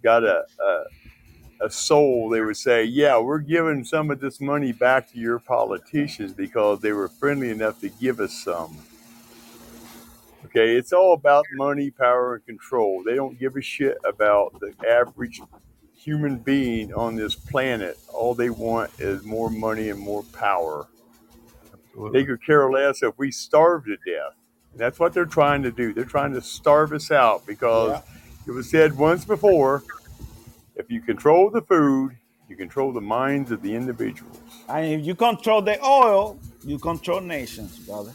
got 0.02 0.24
a, 0.24 0.44
a 0.60 0.84
a 1.60 1.70
soul, 1.70 2.28
they 2.28 2.40
would 2.40 2.56
say, 2.56 2.84
Yeah, 2.84 3.18
we're 3.18 3.38
giving 3.40 3.84
some 3.84 4.10
of 4.10 4.20
this 4.20 4.40
money 4.40 4.72
back 4.72 5.10
to 5.12 5.18
your 5.18 5.38
politicians 5.38 6.32
because 6.32 6.80
they 6.80 6.92
were 6.92 7.08
friendly 7.08 7.50
enough 7.50 7.80
to 7.80 7.88
give 7.88 8.20
us 8.20 8.32
some. 8.34 8.76
Okay, 10.56 10.74
it's 10.74 10.94
all 10.94 11.12
about 11.12 11.44
money, 11.52 11.90
power, 11.90 12.36
and 12.36 12.46
control. 12.46 13.02
They 13.04 13.14
don't 13.14 13.38
give 13.38 13.56
a 13.56 13.60
shit 13.60 13.98
about 14.06 14.58
the 14.58 14.72
average 14.88 15.42
human 15.94 16.38
being 16.38 16.94
on 16.94 17.14
this 17.14 17.34
planet. 17.34 17.98
All 18.08 18.34
they 18.34 18.48
want 18.48 18.90
is 18.98 19.22
more 19.22 19.50
money 19.50 19.90
and 19.90 20.00
more 20.00 20.22
power. 20.32 20.86
They 22.10 22.24
could 22.24 22.42
care 22.42 22.70
less 22.70 23.02
if 23.02 23.18
we 23.18 23.30
starve 23.32 23.84
to 23.84 23.96
death. 23.96 24.32
And 24.72 24.80
that's 24.80 24.98
what 24.98 25.12
they're 25.12 25.26
trying 25.26 25.62
to 25.62 25.70
do. 25.70 25.92
They're 25.92 26.06
trying 26.06 26.32
to 26.32 26.40
starve 26.40 26.90
us 26.94 27.10
out 27.10 27.44
because 27.46 28.00
it 28.46 28.52
was 28.52 28.70
said 28.70 28.96
once 28.96 29.26
before 29.26 29.82
if 30.74 30.90
you 30.90 31.02
control 31.02 31.50
the 31.50 31.60
food, 31.60 32.16
you 32.48 32.56
control 32.56 32.92
the 32.92 33.02
minds 33.02 33.50
of 33.50 33.60
the 33.60 33.74
individuals. 33.74 34.38
And 34.70 35.00
if 35.00 35.06
you 35.06 35.14
control 35.14 35.60
the 35.60 35.78
oil, 35.84 36.38
you 36.64 36.78
control 36.78 37.20
nations, 37.20 37.78
brother. 37.80 38.14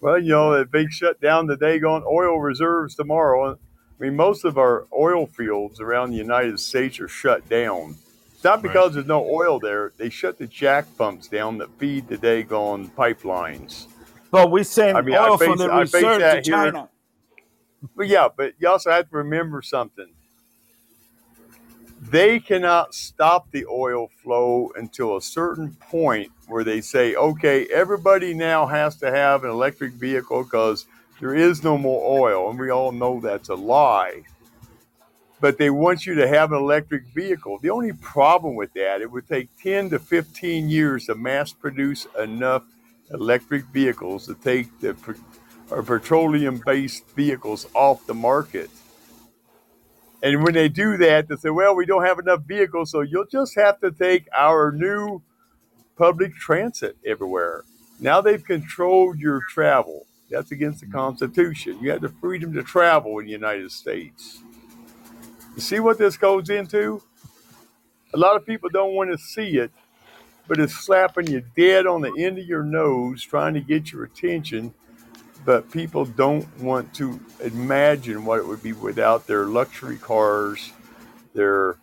Well, 0.00 0.18
you 0.18 0.28
know, 0.30 0.52
if 0.54 0.70
they 0.70 0.86
shut 0.86 1.20
down 1.20 1.46
the 1.46 1.56
daggone 1.56 2.06
oil 2.06 2.38
reserves 2.40 2.94
tomorrow, 2.94 3.52
I 3.52 3.56
mean, 4.02 4.14
most 4.14 4.44
of 4.44 4.56
our 4.56 4.86
oil 4.96 5.26
fields 5.26 5.80
around 5.80 6.10
the 6.10 6.16
United 6.16 6.60
States 6.60 7.00
are 7.00 7.08
shut 7.08 7.48
down. 7.48 7.96
It's 8.32 8.44
not 8.44 8.62
because 8.62 8.94
there's 8.94 9.06
no 9.06 9.28
oil 9.28 9.58
there. 9.58 9.92
They 9.96 10.10
shut 10.10 10.38
the 10.38 10.46
jack 10.46 10.86
pumps 10.96 11.26
down 11.26 11.58
that 11.58 11.70
feed 11.78 12.06
the 12.06 12.16
daggone 12.16 12.90
pipelines. 12.92 13.86
But 14.30 14.52
we 14.52 14.62
send 14.62 14.96
I 14.96 15.00
mean, 15.00 15.16
I 15.16 15.28
oil 15.30 15.36
base- 15.36 15.48
from 15.48 15.58
the 15.58 15.72
I 15.72 15.80
reserve 15.80 16.12
to 16.14 16.18
that 16.20 16.46
here- 16.46 16.54
China. 16.54 16.88
But 17.96 18.06
yeah, 18.06 18.28
but 18.34 18.54
you 18.58 18.68
also 18.68 18.90
have 18.90 19.08
to 19.10 19.16
remember 19.16 19.62
something. 19.62 20.08
They 22.00 22.38
cannot 22.40 22.94
stop 22.94 23.50
the 23.50 23.66
oil 23.66 24.08
flow 24.22 24.70
until 24.76 25.16
a 25.16 25.22
certain 25.22 25.76
point 25.80 26.30
where 26.46 26.64
they 26.64 26.80
say, 26.80 27.14
okay, 27.14 27.66
everybody 27.66 28.34
now 28.34 28.66
has 28.66 28.96
to 28.96 29.10
have 29.10 29.44
an 29.44 29.50
electric 29.50 29.92
vehicle 29.94 30.44
because 30.44 30.86
there 31.20 31.34
is 31.34 31.64
no 31.64 31.76
more 31.76 32.20
oil. 32.20 32.48
And 32.50 32.58
we 32.58 32.70
all 32.70 32.92
know 32.92 33.20
that's 33.20 33.48
a 33.48 33.54
lie. 33.54 34.22
But 35.40 35.58
they 35.58 35.70
want 35.70 36.06
you 36.06 36.14
to 36.14 36.28
have 36.28 36.52
an 36.52 36.58
electric 36.58 37.06
vehicle. 37.14 37.58
The 37.60 37.70
only 37.70 37.92
problem 37.92 38.54
with 38.54 38.72
that, 38.74 39.00
it 39.00 39.10
would 39.10 39.28
take 39.28 39.48
10 39.62 39.90
to 39.90 39.98
15 39.98 40.68
years 40.68 41.06
to 41.06 41.14
mass 41.14 41.52
produce 41.52 42.06
enough 42.18 42.62
electric 43.10 43.64
vehicles 43.66 44.26
to 44.26 44.34
take 44.34 44.80
the 44.80 44.94
petroleum 45.68 46.62
based 46.64 47.08
vehicles 47.10 47.66
off 47.74 48.06
the 48.06 48.14
market. 48.14 48.70
And 50.22 50.42
when 50.42 50.54
they 50.54 50.68
do 50.68 50.96
that, 50.96 51.28
they 51.28 51.36
say, 51.36 51.50
well, 51.50 51.76
we 51.76 51.86
don't 51.86 52.04
have 52.04 52.18
enough 52.18 52.42
vehicles, 52.42 52.90
so 52.90 53.02
you'll 53.02 53.26
just 53.26 53.54
have 53.54 53.80
to 53.80 53.92
take 53.92 54.26
our 54.36 54.72
new 54.72 55.22
public 55.96 56.34
transit 56.34 56.96
everywhere. 57.06 57.64
Now 58.00 58.20
they've 58.20 58.42
controlled 58.42 59.18
your 59.18 59.40
travel. 59.48 60.06
That's 60.30 60.50
against 60.50 60.80
the 60.80 60.86
hmm. 60.86 60.92
Constitution. 60.92 61.78
You 61.80 61.90
have 61.90 62.02
the 62.02 62.08
freedom 62.08 62.52
to 62.54 62.62
travel 62.62 63.18
in 63.18 63.26
the 63.26 63.32
United 63.32 63.70
States. 63.72 64.40
You 65.54 65.60
see 65.60 65.80
what 65.80 65.98
this 65.98 66.16
goes 66.16 66.50
into? 66.50 67.02
A 68.14 68.16
lot 68.16 68.36
of 68.36 68.46
people 68.46 68.68
don't 68.70 68.94
want 68.94 69.10
to 69.10 69.18
see 69.18 69.58
it, 69.58 69.70
but 70.46 70.58
it's 70.58 70.74
slapping 70.74 71.30
you 71.30 71.42
dead 71.56 71.86
on 71.86 72.00
the 72.00 72.12
end 72.16 72.38
of 72.38 72.46
your 72.46 72.62
nose, 72.62 73.22
trying 73.22 73.54
to 73.54 73.60
get 73.60 73.92
your 73.92 74.04
attention 74.04 74.72
but 75.44 75.70
people 75.70 76.04
don't 76.04 76.46
want 76.60 76.92
to 76.94 77.20
imagine 77.40 78.24
what 78.24 78.38
it 78.38 78.46
would 78.46 78.62
be 78.62 78.72
without 78.72 79.26
their 79.26 79.46
luxury 79.46 79.98
cars 79.98 80.72
their 81.34 81.76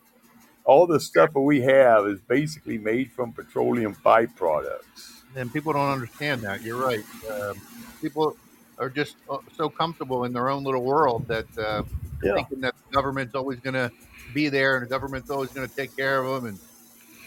all 0.65 0.88
the 0.88 1.00
stuff 1.00 1.34
that 1.34 1.41
we 1.41 1.62
have 1.62 2.08
is 2.08 2.22
basically 2.22 2.78
made 2.78 3.12
from 3.12 3.32
petroleum 3.34 3.96
byproducts 4.06 5.24
and 5.36 5.52
people 5.54 5.74
don't 5.74 5.89
understand 5.91 6.44
that. 6.44 6.62
You're 6.63 6.78
right. 6.78 7.06
Um, 7.30 7.62
people 8.02 8.38
are 8.78 8.89
just 8.89 9.18
uh, 9.30 9.38
so 9.52 9.70
comfortable 9.70 10.26
in 10.26 10.34
their 10.34 10.50
own 10.50 10.63
little 10.63 10.84
world 10.84 11.28
that 11.28 11.48
uh, 11.58 11.84
Yeah. 12.24 12.34
thinking 12.36 12.62
that 12.62 12.74
the 12.89 12.96
government's 12.96 13.36
always 13.36 13.60
going 13.60 13.74
to 13.74 13.91
be 14.34 14.50
there 14.50 14.78
and 14.78 14.86
the 14.86 14.89
government's 14.89 15.30
always 15.30 15.52
going 15.52 15.68
to 15.68 15.74
take 15.76 15.96
care 15.96 16.24
of 16.24 16.34
them, 16.44 16.46
and 16.50 16.60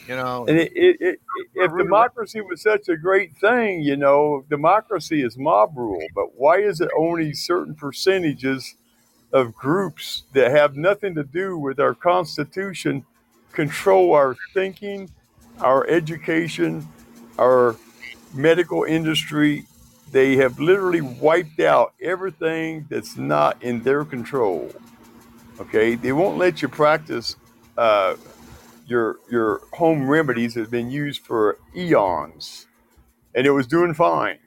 you 0.08 0.16
know. 0.16 0.46
and 0.48 0.58
it, 0.58 0.72
it, 0.74 0.96
it, 1.00 1.20
if 1.54 1.70
democracy 1.76 2.40
was 2.40 2.62
such 2.62 2.88
a 2.88 2.96
great 2.96 3.36
thing 3.36 3.80
you 3.80 3.96
know 3.96 4.44
democracy 4.50 5.22
is 5.22 5.36
mob 5.36 5.76
rule 5.76 6.02
but 6.14 6.34
why 6.36 6.58
is 6.58 6.80
it 6.80 6.90
only 6.98 7.32
certain 7.32 7.74
percentages 7.74 8.74
of 9.32 9.54
groups 9.54 10.22
that 10.32 10.50
have 10.50 10.76
nothing 10.76 11.14
to 11.14 11.22
do 11.24 11.58
with 11.58 11.78
our 11.78 11.94
constitution 11.94 13.04
control 13.52 14.14
our 14.14 14.34
thinking 14.54 15.10
our 15.60 15.86
education 15.88 16.88
our 17.38 17.76
medical 18.34 18.84
industry 18.84 19.64
they 20.10 20.36
have 20.36 20.58
literally 20.58 21.02
wiped 21.02 21.60
out 21.60 21.92
everything 22.00 22.86
that's 22.88 23.16
not 23.16 23.62
in 23.62 23.82
their 23.82 24.04
control 24.04 24.72
okay 25.60 25.94
they 25.94 26.12
won't 26.12 26.38
let 26.38 26.62
you 26.62 26.68
practice 26.68 27.36
uh, 27.76 28.14
your 28.88 29.18
your 29.30 29.62
home 29.74 30.08
remedies 30.08 30.54
have 30.54 30.70
been 30.70 30.90
used 30.90 31.22
for 31.22 31.58
eons 31.76 32.66
and 33.34 33.46
it 33.46 33.52
was 33.52 33.66
doing 33.66 33.94
fine. 33.94 34.38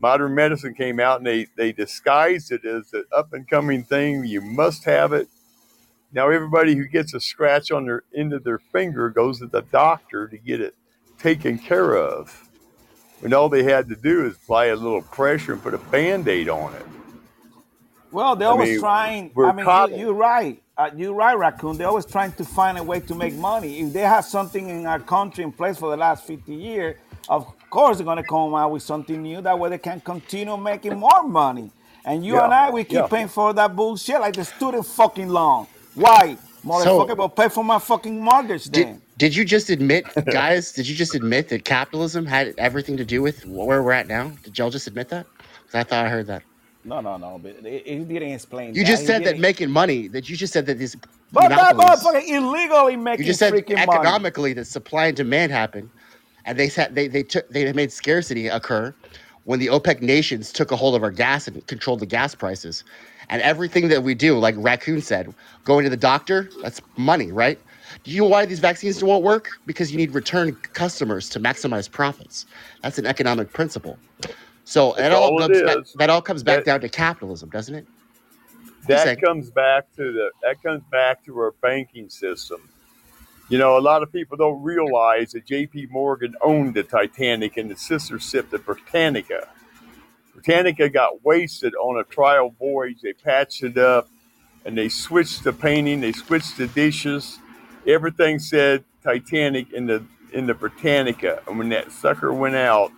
Modern 0.00 0.34
medicine 0.34 0.74
came 0.74 0.98
out 0.98 1.18
and 1.18 1.26
they 1.26 1.46
they 1.56 1.72
disguised 1.72 2.52
it 2.52 2.64
as 2.64 2.92
an 2.92 3.04
up 3.14 3.32
and 3.32 3.48
coming 3.48 3.84
thing. 3.84 4.24
You 4.24 4.40
must 4.40 4.84
have 4.84 5.12
it. 5.12 5.28
Now 6.12 6.30
everybody 6.30 6.74
who 6.74 6.86
gets 6.86 7.14
a 7.14 7.20
scratch 7.20 7.70
on 7.70 7.86
their 7.86 8.02
end 8.16 8.32
of 8.32 8.42
their 8.44 8.58
finger 8.58 9.10
goes 9.10 9.38
to 9.38 9.46
the 9.46 9.62
doctor 9.62 10.26
to 10.26 10.38
get 10.38 10.60
it 10.60 10.74
taken 11.18 11.58
care 11.58 11.94
of. 11.96 12.48
When 13.20 13.34
all 13.34 13.50
they 13.50 13.64
had 13.64 13.88
to 13.90 13.96
do 13.96 14.24
is 14.26 14.36
apply 14.36 14.66
a 14.66 14.76
little 14.76 15.02
pressure 15.02 15.52
and 15.52 15.62
put 15.62 15.74
a 15.74 15.78
band-aid 15.78 16.48
on 16.48 16.74
it. 16.74 16.86
Well, 18.10 18.34
they're 18.34 18.48
I 18.48 18.50
always 18.52 18.70
mean, 18.70 18.80
trying. 18.80 19.32
I 19.44 19.52
mean, 19.52 19.66
you, 19.92 20.06
you're 20.06 20.14
right. 20.14 20.62
Uh, 20.80 20.90
you're 20.96 21.12
right, 21.12 21.36
Raccoon. 21.36 21.76
They're 21.76 21.88
always 21.88 22.06
trying 22.06 22.32
to 22.32 22.44
find 22.44 22.78
a 22.78 22.82
way 22.82 23.00
to 23.00 23.14
make 23.14 23.34
money. 23.34 23.80
If 23.80 23.92
they 23.92 24.00
have 24.00 24.24
something 24.24 24.70
in 24.70 24.86
our 24.86 24.98
country 24.98 25.44
in 25.44 25.52
place 25.52 25.78
for 25.78 25.90
the 25.90 25.98
last 25.98 26.26
50 26.26 26.54
years, 26.54 26.96
of 27.28 27.46
course 27.68 27.98
they're 27.98 28.06
going 28.06 28.16
to 28.16 28.24
come 28.24 28.54
out 28.54 28.72
with 28.72 28.82
something 28.82 29.22
new. 29.22 29.42
That 29.42 29.58
way 29.58 29.68
they 29.68 29.78
can 29.78 30.00
continue 30.00 30.56
making 30.56 30.98
more 30.98 31.22
money. 31.24 31.70
And 32.06 32.24
you 32.24 32.36
Yeah, 32.36 32.44
and 32.46 32.54
I, 32.54 32.70
we 32.70 32.84
keep 32.84 32.94
yeah. 32.94 33.08
paying 33.08 33.28
for 33.28 33.52
that 33.52 33.76
bullshit 33.76 34.20
like 34.22 34.36
the 34.36 34.44
student 34.46 34.86
fucking 34.86 35.28
loan. 35.28 35.66
Why? 35.94 36.38
Motherfucker, 36.64 37.16
but 37.16 37.36
pay 37.36 37.50
for 37.50 37.62
my 37.62 37.78
fucking 37.78 38.18
mortgage 38.18 38.64
then. 38.70 39.02
Did, 39.18 39.18
did 39.18 39.36
you 39.36 39.44
just 39.44 39.68
admit, 39.68 40.06
guys? 40.32 40.72
did 40.72 40.88
you 40.88 40.94
just 40.96 41.14
admit 41.14 41.50
that 41.50 41.66
capitalism 41.66 42.24
had 42.24 42.54
everything 42.56 42.96
to 42.96 43.04
do 43.04 43.20
with 43.20 43.44
where 43.44 43.82
we're 43.82 43.92
at 43.92 44.08
now? 44.08 44.32
Did 44.44 44.58
y'all 44.58 44.70
just 44.70 44.86
admit 44.86 45.10
that? 45.10 45.26
'Cause 45.66 45.74
I 45.74 45.82
thought 45.84 46.06
I 46.06 46.08
heard 46.08 46.26
that. 46.28 46.42
No, 46.84 47.00
no, 47.00 47.16
no. 47.16 47.38
But 47.42 47.56
it, 47.64 47.82
it 47.86 48.08
didn't 48.08 48.32
explain 48.32 48.74
You 48.74 48.82
that. 48.82 48.88
just 48.88 49.02
He 49.02 49.06
said 49.06 49.20
that 49.24 49.30
didn't- 49.32 49.40
making 49.40 49.70
money. 49.70 50.08
That 50.08 50.28
you 50.28 50.36
just 50.36 50.52
said 50.52 50.66
that 50.66 50.78
these 50.78 50.96
But 51.32 51.48
that 51.48 51.74
monopolies- 51.74 52.02
motherfucker 52.04 52.28
illegally 52.28 52.96
making 52.96 53.20
you 53.26 53.26
just 53.30 53.38
said 53.38 53.52
freaking 53.52 53.74
money. 53.86 53.92
economically 53.92 54.52
that 54.54 54.66
supply 54.66 55.06
and 55.06 55.16
demand 55.16 55.52
happened, 55.52 55.90
and 56.46 56.58
they 56.58 56.68
said 56.68 56.94
they 56.94 57.06
they 57.08 57.22
took 57.22 57.48
they 57.50 57.70
made 57.72 57.92
scarcity 57.92 58.48
occur 58.48 58.94
when 59.44 59.58
the 59.58 59.68
OPEC 59.68 60.00
nations 60.02 60.52
took 60.52 60.70
a 60.70 60.76
hold 60.76 60.94
of 60.94 61.02
our 61.02 61.10
gas 61.10 61.48
and 61.48 61.66
controlled 61.66 62.00
the 62.00 62.06
gas 62.06 62.34
prices, 62.34 62.84
And 63.30 63.40
everything 63.42 63.88
that 63.88 64.02
we 64.02 64.14
do, 64.14 64.36
like 64.38 64.54
Raccoon 64.58 65.00
said, 65.00 65.32
going 65.64 65.84
to 65.84 65.90
the 65.90 65.96
doctor, 65.96 66.50
that's 66.62 66.80
money, 66.96 67.30
right? 67.30 67.58
Do 68.04 68.10
you 68.10 68.22
know 68.22 68.26
why 68.28 68.44
these 68.44 68.58
vaccines 68.58 69.02
won't 69.04 69.22
work? 69.22 69.48
Because 69.66 69.92
you 69.92 69.96
need 69.98 70.12
return 70.14 70.54
customers 70.72 71.28
to 71.30 71.38
maximize 71.40 71.88
profits. 71.90 72.44
That's 72.82 72.98
an 72.98 73.06
economic 73.06 73.52
principle. 73.52 73.98
So 74.70 74.94
That's 74.96 75.06
it 75.08 75.12
all 75.12 75.36
comes 75.36 75.62
back, 75.62 75.76
that 75.96 76.10
all 76.10 76.22
comes 76.22 76.42
back 76.44 76.58
That- 76.58 76.64
down 76.64 76.80
to 76.82 76.88
capitalism, 76.88 77.50
doesn't 77.50 77.74
it? 77.74 77.86
that 78.86 79.00
Exactly. 79.02 79.26
comes 79.26 79.50
back 79.50 79.86
to 79.96 80.12
the 80.12 80.30
that 80.42 80.62
comes 80.62 80.82
back 80.92 81.24
to 81.24 81.36
our 81.38 81.50
banking 81.60 82.08
system. 82.08 82.60
You 83.48 83.58
know, 83.58 83.76
a 83.76 83.80
lot 83.80 84.04
of 84.04 84.12
people 84.12 84.36
don't 84.36 84.62
realize 84.62 85.32
that 85.32 85.44
J.P. 85.44 85.88
Morgan 85.90 86.36
owned 86.40 86.74
the 86.74 86.84
Titanic 86.84 87.56
and 87.56 87.68
the 87.68 87.74
sister 87.74 88.20
ship, 88.20 88.50
the 88.50 88.60
Britannica. 88.60 89.48
Britannica 90.34 90.88
got 90.88 91.24
wasted 91.24 91.74
on 91.74 91.98
a 91.98 92.04
trial 92.04 92.54
voyage. 92.56 93.00
They 93.02 93.12
patched 93.12 93.64
it 93.64 93.76
up, 93.76 94.08
and 94.64 94.78
they 94.78 94.88
switched 94.88 95.42
the 95.42 95.52
painting. 95.52 96.00
They 96.00 96.12
switched 96.12 96.56
the 96.58 96.68
dishes. 96.68 97.40
Everything 97.88 98.38
said 98.38 98.84
Titanic 99.02 99.72
in 99.72 99.86
the 99.86 100.04
in 100.32 100.46
the 100.46 100.54
Britannica. 100.54 101.42
And 101.48 101.58
when 101.58 101.70
that 101.70 101.90
sucker 101.90 102.32
went 102.32 102.54
out, 102.54 102.92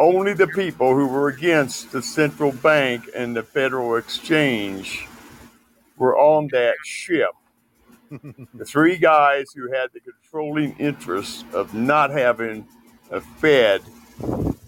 only 0.00 0.34
the 0.34 0.48
people 0.48 0.94
who 0.96 1.08
were 1.08 1.28
against 1.28 1.92
the 1.92 2.02
central 2.02 2.52
bank 2.52 3.10
and 3.16 3.36
the 3.36 3.44
Federal 3.44 3.96
Exchange 3.96 5.06
were 5.98 6.18
on 6.18 6.48
that 6.52 6.76
ship. 6.84 7.30
the 8.10 8.64
three 8.66 8.98
guys 8.98 9.52
who 9.54 9.72
had 9.72 9.90
the 9.94 10.00
controlling 10.00 10.76
interest 10.78 11.46
of 11.54 11.74
not 11.74 12.10
having 12.10 12.66
a 13.10 13.20
Fed 13.20 13.82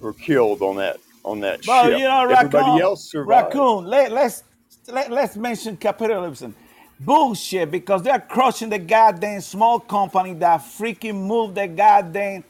were 0.01 0.15
killed 0.15 0.63
on 0.63 0.77
that 0.77 0.99
on 1.25 1.41
that 1.41 1.65
Well, 1.67 1.85
ship. 1.85 1.99
you 1.99 2.05
know, 2.05 2.27
Everybody 2.29 2.65
raccoon, 2.65 2.81
else 2.81 3.11
survived. 3.11 3.55
raccoon. 3.55 3.87
Let, 3.87 4.13
let's 4.13 4.45
let, 4.89 5.11
let's 5.13 5.37
mention 5.37 5.77
capitalism. 5.79 6.55
Bullshit, 7.01 7.71
because 7.71 8.03
they're 8.03 8.21
crushing 8.21 8.71
the 8.71 8.79
goddamn 8.79 9.41
small 9.43 9.81
company 9.81 10.35
that 10.35 10.61
freaking 10.61 11.27
moved 11.27 11.57
the 11.57 11.69
goddamn 11.69 12.45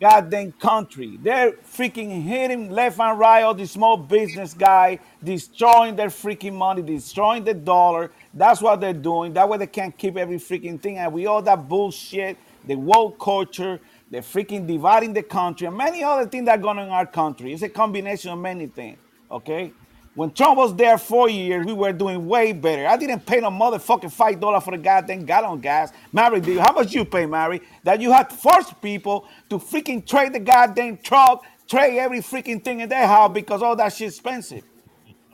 goddamn 0.00 0.52
country. 0.52 1.18
They're 1.22 1.52
freaking 1.52 2.22
hitting 2.22 2.70
left 2.70 2.98
and 2.98 3.18
right 3.18 3.42
all 3.42 3.54
the 3.54 3.66
small 3.66 3.96
business 3.96 4.54
guy, 4.54 4.98
destroying 5.22 5.94
their 5.94 6.08
freaking 6.08 6.54
money, 6.54 6.82
destroying 6.82 7.44
the 7.44 7.54
dollar. 7.54 8.10
That's 8.32 8.62
what 8.62 8.80
they're 8.80 8.92
doing. 8.92 9.34
That 9.34 9.48
way 9.48 9.58
they 9.58 9.66
can't 9.66 9.96
keep 9.96 10.16
every 10.16 10.38
freaking 10.38 10.80
thing. 10.80 10.98
And 10.98 11.12
we 11.12 11.26
all 11.26 11.42
that 11.42 11.68
bullshit, 11.68 12.38
the 12.66 12.76
woke 12.76 13.20
culture, 13.20 13.78
the 14.10 14.18
freaking 14.18 14.66
dividing 14.66 15.12
the 15.12 15.22
country, 15.22 15.66
and 15.66 15.76
many 15.76 16.02
other 16.02 16.26
things 16.26 16.46
that 16.46 16.58
are 16.58 16.62
going 16.62 16.78
on 16.78 16.86
in 16.86 16.92
our 16.92 17.06
country. 17.06 17.52
It's 17.52 17.62
a 17.62 17.68
combination 17.68 18.30
of 18.32 18.38
many 18.38 18.66
things. 18.66 18.98
Okay? 19.30 19.72
When 20.14 20.30
Trump 20.32 20.58
was 20.58 20.76
there 20.76 20.98
four 20.98 21.30
years, 21.30 21.66
we 21.66 21.72
were 21.72 21.92
doing 21.92 22.26
way 22.26 22.52
better. 22.52 22.86
I 22.86 22.96
didn't 22.96 23.26
pay 23.26 23.40
no 23.40 23.50
motherfucking 23.50 24.12
five 24.12 24.40
dollar 24.40 24.60
for 24.60 24.72
the 24.72 24.78
goddamn 24.78 25.24
gallon 25.24 25.60
gas. 25.60 25.92
Mary, 26.12 26.40
do 26.40 26.52
you, 26.52 26.60
how 26.60 26.72
much 26.72 26.92
you 26.92 27.04
pay, 27.04 27.26
Mary? 27.26 27.62
That 27.84 28.00
you 28.00 28.12
had 28.12 28.30
to 28.30 28.36
force 28.36 28.72
people 28.82 29.26
to 29.50 29.58
freaking 29.58 30.06
trade 30.06 30.34
the 30.34 30.40
goddamn 30.40 30.98
truck, 30.98 31.44
trade 31.68 31.98
every 31.98 32.20
freaking 32.20 32.62
thing 32.62 32.80
in 32.80 32.88
their 32.90 33.06
house 33.06 33.32
because 33.32 33.62
all 33.62 33.76
that 33.76 33.92
shit's 33.94 34.16
expensive. 34.16 34.64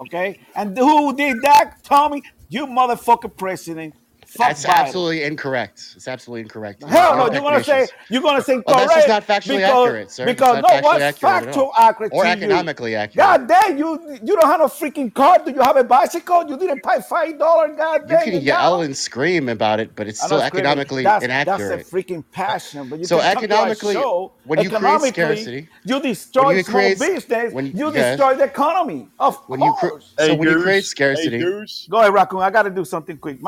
Okay? 0.01 0.41
And 0.55 0.77
who 0.77 1.16
did 1.16 1.43
that, 1.43 1.83
Tommy? 1.83 2.22
You 2.49 2.66
motherfucking 2.66 3.37
president. 3.37 3.95
Fuck 4.37 4.49
That's 4.49 4.66
Biden. 4.66 4.74
absolutely 4.74 5.22
incorrect. 5.24 5.93
It's 5.97 6.09
absolutely 6.09 6.43
incorrect. 6.43 6.82
Hell 6.82 7.16
You're 7.16 7.26
no, 7.26 7.32
you're 7.32 7.43
gonna 7.43 7.64
say 7.64 7.87
you're 8.09 8.22
gonna 8.22 8.43
say 8.43 8.55
Well, 8.66 8.76
correct. 8.76 8.89
that's 8.89 9.07
just 9.07 9.09
not 9.09 9.26
factually 9.26 9.57
because, 9.59 9.87
accurate, 9.87 10.11
sir. 10.11 10.26
Because 10.26 10.55
no, 10.57 10.61
not 10.61 10.70
factually 10.70 10.82
what's 10.82 11.03
accurate 11.03 11.45
factual 11.45 11.72
accurate 11.76 12.12
Or 12.14 12.24
to 12.24 12.28
economically 12.30 12.91
you? 12.93 12.97
accurate. 12.99 13.16
God 13.26 13.49
damn, 13.49 13.78
you 13.78 14.18
you 14.22 14.37
don't 14.37 14.47
have 14.47 14.61
no 14.61 14.66
freaking 14.66 15.12
car. 15.12 15.39
Do 15.45 15.51
you 15.53 15.61
have 15.61 15.76
a 15.76 15.84
bicycle? 15.84 16.49
You 16.49 16.57
didn't 16.57 16.82
pay 16.82 17.01
five 17.09 17.39
dollar. 17.39 17.68
God 17.74 18.09
damn. 18.09 18.18
You 18.18 18.24
can 18.24 18.32
you 18.34 18.41
yell 18.41 18.82
and 18.82 18.97
scream 18.97 19.49
about 19.49 19.80
it, 19.80 19.95
but 19.97 20.07
it's 20.07 20.22
I 20.22 20.26
still 20.26 20.41
economically 20.43 21.03
that's, 21.03 21.24
inaccurate. 21.24 21.76
That's 21.78 21.93
a 21.93 21.95
freaking 21.95 22.24
passion. 22.32 22.89
But 22.89 22.99
you 23.01 23.05
So 23.07 23.18
can 23.18 23.34
come 23.34 23.43
to 23.49 23.55
our 23.57 23.68
economically, 23.68 23.95
show, 23.95 24.32
when 24.45 24.61
you 24.62 24.70
create 24.70 25.03
scarcity, 25.14 25.68
you 25.84 26.01
destroy 26.01 26.47
when 26.47 26.57
you 26.57 26.62
small 26.62 26.80
create- 26.80 26.99
business. 26.99 27.53
when- 27.53 27.66
you 27.76 27.93
yes. 27.93 28.16
destroy 28.16 28.34
the 28.34 28.45
economy. 28.45 29.09
Of 29.18 29.37
When 29.47 29.61
you 29.61 29.72
cre- 29.78 29.89
course. 29.89 30.12
so 30.18 30.26
Hey, 30.26 30.37
when 30.37 30.49
you 30.49 30.62
create 30.62 30.84
scarcity, 30.84 31.39
Hey, 31.39 31.66
Go 31.91 31.99
ahead, 32.01 32.12
Raccoon. 32.12 32.41
I 32.41 32.51
got 32.51 32.62
to 32.62 32.70
do 32.70 32.84
something 32.84 33.16
quick. 33.18 33.43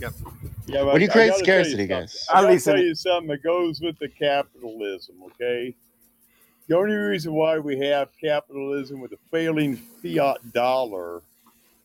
Mary, 0.00 0.12
Yeah, 0.66 0.82
When 0.82 1.00
you 1.00 1.08
create 1.08 1.28
gotta 1.28 1.38
you 1.38 1.44
scarcity, 1.44 1.86
guys. 1.86 2.26
I 2.32 2.38
I'm 2.38 2.44
gotta 2.44 2.60
tell 2.60 2.78
you 2.78 2.94
something 2.94 3.28
that 3.28 3.42
goes 3.42 3.80
with 3.80 3.98
the 3.98 4.08
capitalism, 4.08 5.16
okay? 5.26 5.74
The 6.68 6.76
only 6.76 6.94
reason 6.94 7.32
why 7.32 7.58
we 7.58 7.78
have 7.78 8.08
capitalism 8.20 9.00
with 9.00 9.12
a 9.12 9.18
failing 9.30 9.76
fiat 9.76 10.52
dollar 10.52 11.22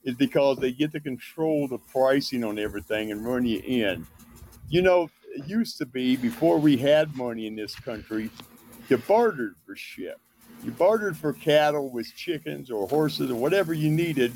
is 0.04 0.16
because 0.16 0.58
they 0.58 0.72
get 0.72 0.92
to 0.94 1.00
control 1.00 1.68
the 1.68 1.78
pricing 1.78 2.44
on 2.44 2.58
everything 2.58 3.12
and 3.12 3.24
run 3.24 3.46
you 3.46 3.60
in. 3.60 4.08
You 4.70 4.82
know, 4.82 5.10
it 5.36 5.48
used 5.48 5.78
to 5.78 5.86
be 5.86 6.16
before 6.16 6.58
we 6.58 6.78
had 6.78 7.16
money 7.16 7.46
in 7.46 7.56
this 7.56 7.76
country, 7.76 8.32
you 8.90 8.98
bartered 8.98 9.56
for 9.66 9.76
shit. 9.76 10.18
You 10.64 10.72
bartered 10.72 11.18
for 11.18 11.34
cattle 11.34 11.90
with 11.92 12.14
chickens 12.16 12.72
or 12.72 12.88
horses 12.88 13.30
or 13.30 13.36
whatever 13.36 13.74
you 13.74 13.90
needed. 13.90 14.34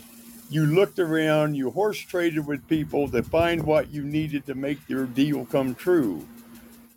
You 0.50 0.66
looked 0.66 1.00
around, 1.00 1.56
you 1.56 1.72
horse 1.72 1.98
traded 2.00 2.46
with 2.46 2.68
people 2.68 3.10
to 3.10 3.24
find 3.24 3.64
what 3.64 3.90
you 3.92 4.04
needed 4.04 4.46
to 4.46 4.56
make 4.56 4.78
your 4.88 5.06
deal 5.06 5.46
come 5.46 5.74
true. 5.76 6.26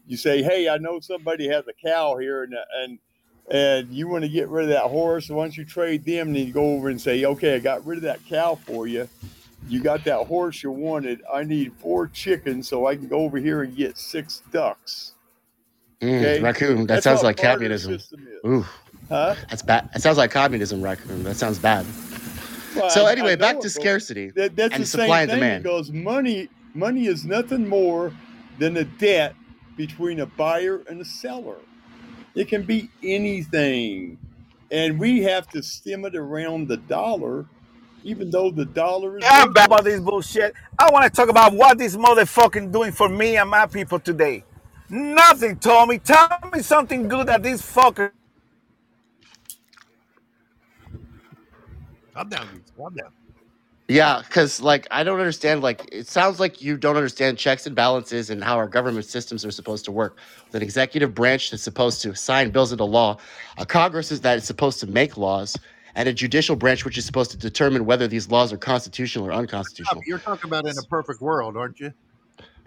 You 0.06 0.16
say, 0.16 0.42
"Hey, 0.42 0.68
I 0.68 0.76
know 0.78 1.00
somebody 1.00 1.48
has 1.48 1.64
a 1.66 1.72
cow 1.72 2.16
here, 2.18 2.42
and 2.44 2.54
and 2.82 2.98
and 3.50 3.88
you 3.90 4.08
want 4.08 4.24
to 4.24 4.28
get 4.28 4.48
rid 4.48 4.64
of 4.64 4.70
that 4.70 4.84
horse. 4.84 5.30
Once 5.30 5.56
you 5.56 5.64
trade 5.64 6.04
them, 6.04 6.32
then 6.34 6.46
you 6.46 6.52
go 6.52 6.74
over 6.74 6.88
and 6.90 7.00
say, 7.00 7.24
"Okay, 7.24 7.54
I 7.54 7.58
got 7.58 7.86
rid 7.86 7.98
of 7.98 8.02
that 8.04 8.20
cow 8.26 8.54
for 8.66 8.86
you. 8.86 9.08
You 9.68 9.80
got 9.80 10.04
that 10.04 10.26
horse 10.26 10.62
you 10.62 10.70
wanted. 10.70 11.22
I 11.32 11.42
need 11.44 11.72
four 11.78 12.06
chickens 12.08 12.68
so 12.68 12.86
I 12.86 12.96
can 12.96 13.08
go 13.08 13.20
over 13.20 13.38
here 13.38 13.62
and 13.62 13.74
get 13.74 13.96
six 13.96 14.42
ducks." 14.52 15.12
Mm, 16.02 16.18
Okay? 16.18 16.40
raccoon. 16.40 16.78
That 16.80 16.86
That's 16.86 17.04
sounds 17.04 17.22
like 17.22 17.38
communism. 17.38 17.98
Ooh, 18.46 18.64
Huh? 19.08 19.34
that's 19.48 19.62
bad. 19.62 19.88
That 19.92 20.02
sounds 20.02 20.18
like 20.18 20.30
communism, 20.30 20.80
raccoon. 20.82 21.24
That 21.24 21.36
sounds 21.36 21.58
bad. 21.58 21.84
Well, 22.76 22.90
So 22.90 23.04
I- 23.04 23.10
I 23.10 23.12
anyway, 23.12 23.36
back 23.36 23.60
to 23.60 23.70
scarcity 23.70 24.30
That, 24.36 24.56
that's 24.56 24.74
and 24.74 24.82
the 24.84 24.86
supply 24.86 25.06
same 25.06 25.22
and 25.22 25.30
thing 25.30 25.40
demand. 25.40 25.62
because 25.64 25.92
money 25.92 26.48
money 26.74 27.06
is 27.06 27.24
nothing 27.24 27.68
more 27.68 28.12
than 28.58 28.76
a 28.76 28.84
debt 28.84 29.34
between 29.76 30.20
a 30.20 30.26
buyer 30.26 30.82
and 30.88 31.00
a 31.00 31.04
seller. 31.04 31.56
It 32.34 32.48
can 32.48 32.62
be 32.64 32.90
anything, 33.02 34.18
and 34.70 34.98
we 34.98 35.22
have 35.22 35.48
to 35.50 35.62
stem 35.62 36.04
it 36.04 36.16
around 36.16 36.68
the 36.68 36.76
dollar, 36.78 37.46
even 38.04 38.30
though 38.30 38.50
the 38.50 38.64
dollar 38.66 39.18
is. 39.18 39.24
I'm 39.28 39.52
back 39.52 39.66
about 39.66 39.84
this 39.84 40.00
bullshit. 40.00 40.54
I 40.78 40.90
want 40.92 41.04
to 41.04 41.10
talk 41.10 41.28
about 41.28 41.54
what 41.54 41.78
this 41.78 41.96
motherfucking 41.96 42.72
doing 42.72 42.92
for 42.92 43.08
me 43.08 43.36
and 43.36 43.50
my 43.50 43.66
people 43.66 44.00
today. 44.00 44.44
Nothing, 44.90 45.56
Tommy. 45.58 45.98
Tell 45.98 46.28
me 46.54 46.62
something 46.62 47.08
good 47.08 47.26
that 47.28 47.42
this 47.42 47.62
fucker. 47.62 48.12
Calm 52.18 52.28
down, 52.28 52.48
Goose. 52.52 52.72
Calm 52.76 52.94
down. 52.94 53.10
Yeah, 53.86 54.22
because 54.26 54.60
like 54.60 54.86
I 54.90 55.04
don't 55.04 55.20
understand. 55.20 55.62
Like 55.62 55.88
it 55.92 56.08
sounds 56.08 56.40
like 56.40 56.60
you 56.60 56.76
don't 56.76 56.96
understand 56.96 57.38
checks 57.38 57.66
and 57.66 57.74
balances 57.76 58.28
and 58.28 58.42
how 58.42 58.56
our 58.56 58.66
government 58.66 59.06
systems 59.06 59.44
are 59.46 59.50
supposed 59.50 59.84
to 59.86 59.92
work. 59.92 60.18
With 60.46 60.56
an 60.56 60.62
executive 60.62 61.14
branch 61.14 61.50
that's 61.50 61.62
supposed 61.62 62.02
to 62.02 62.14
sign 62.14 62.50
bills 62.50 62.72
into 62.72 62.84
law, 62.84 63.18
a 63.56 63.64
Congress 63.64 64.10
is 64.10 64.20
that 64.22 64.36
is 64.36 64.44
supposed 64.44 64.80
to 64.80 64.86
make 64.88 65.16
laws, 65.16 65.56
and 65.94 66.08
a 66.08 66.12
judicial 66.12 66.56
branch 66.56 66.84
which 66.84 66.98
is 66.98 67.06
supposed 67.06 67.30
to 67.30 67.38
determine 67.38 67.86
whether 67.86 68.08
these 68.08 68.30
laws 68.30 68.52
are 68.52 68.58
constitutional 68.58 69.26
or 69.26 69.32
unconstitutional. 69.32 70.02
You're 70.04 70.18
talking 70.18 70.50
about 70.50 70.66
in 70.66 70.76
a 70.76 70.86
perfect 70.88 71.22
world, 71.22 71.56
aren't 71.56 71.78
you? 71.80 71.94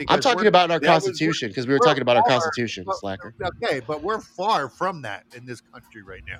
I'm 0.08 0.22
talking 0.22 0.47
about 0.47 0.72
our 0.72 0.80
Constitution 0.80 1.49
because 1.49 1.68
we 1.68 1.74
were 1.74 1.80
talking 1.80 2.02
about 2.02 2.18
our 2.18 2.24
Constitution, 2.24 2.86
but- 2.88 2.95
slacker. 2.97 3.36
Okay, 3.62 3.82
but 3.86 4.02
we're 4.02 4.22
far 4.22 4.70
from 4.70 5.02
that 5.04 5.26
in 5.36 5.45
this 5.45 5.62
country 5.62 6.02
right 6.02 6.24
now. 6.28 6.39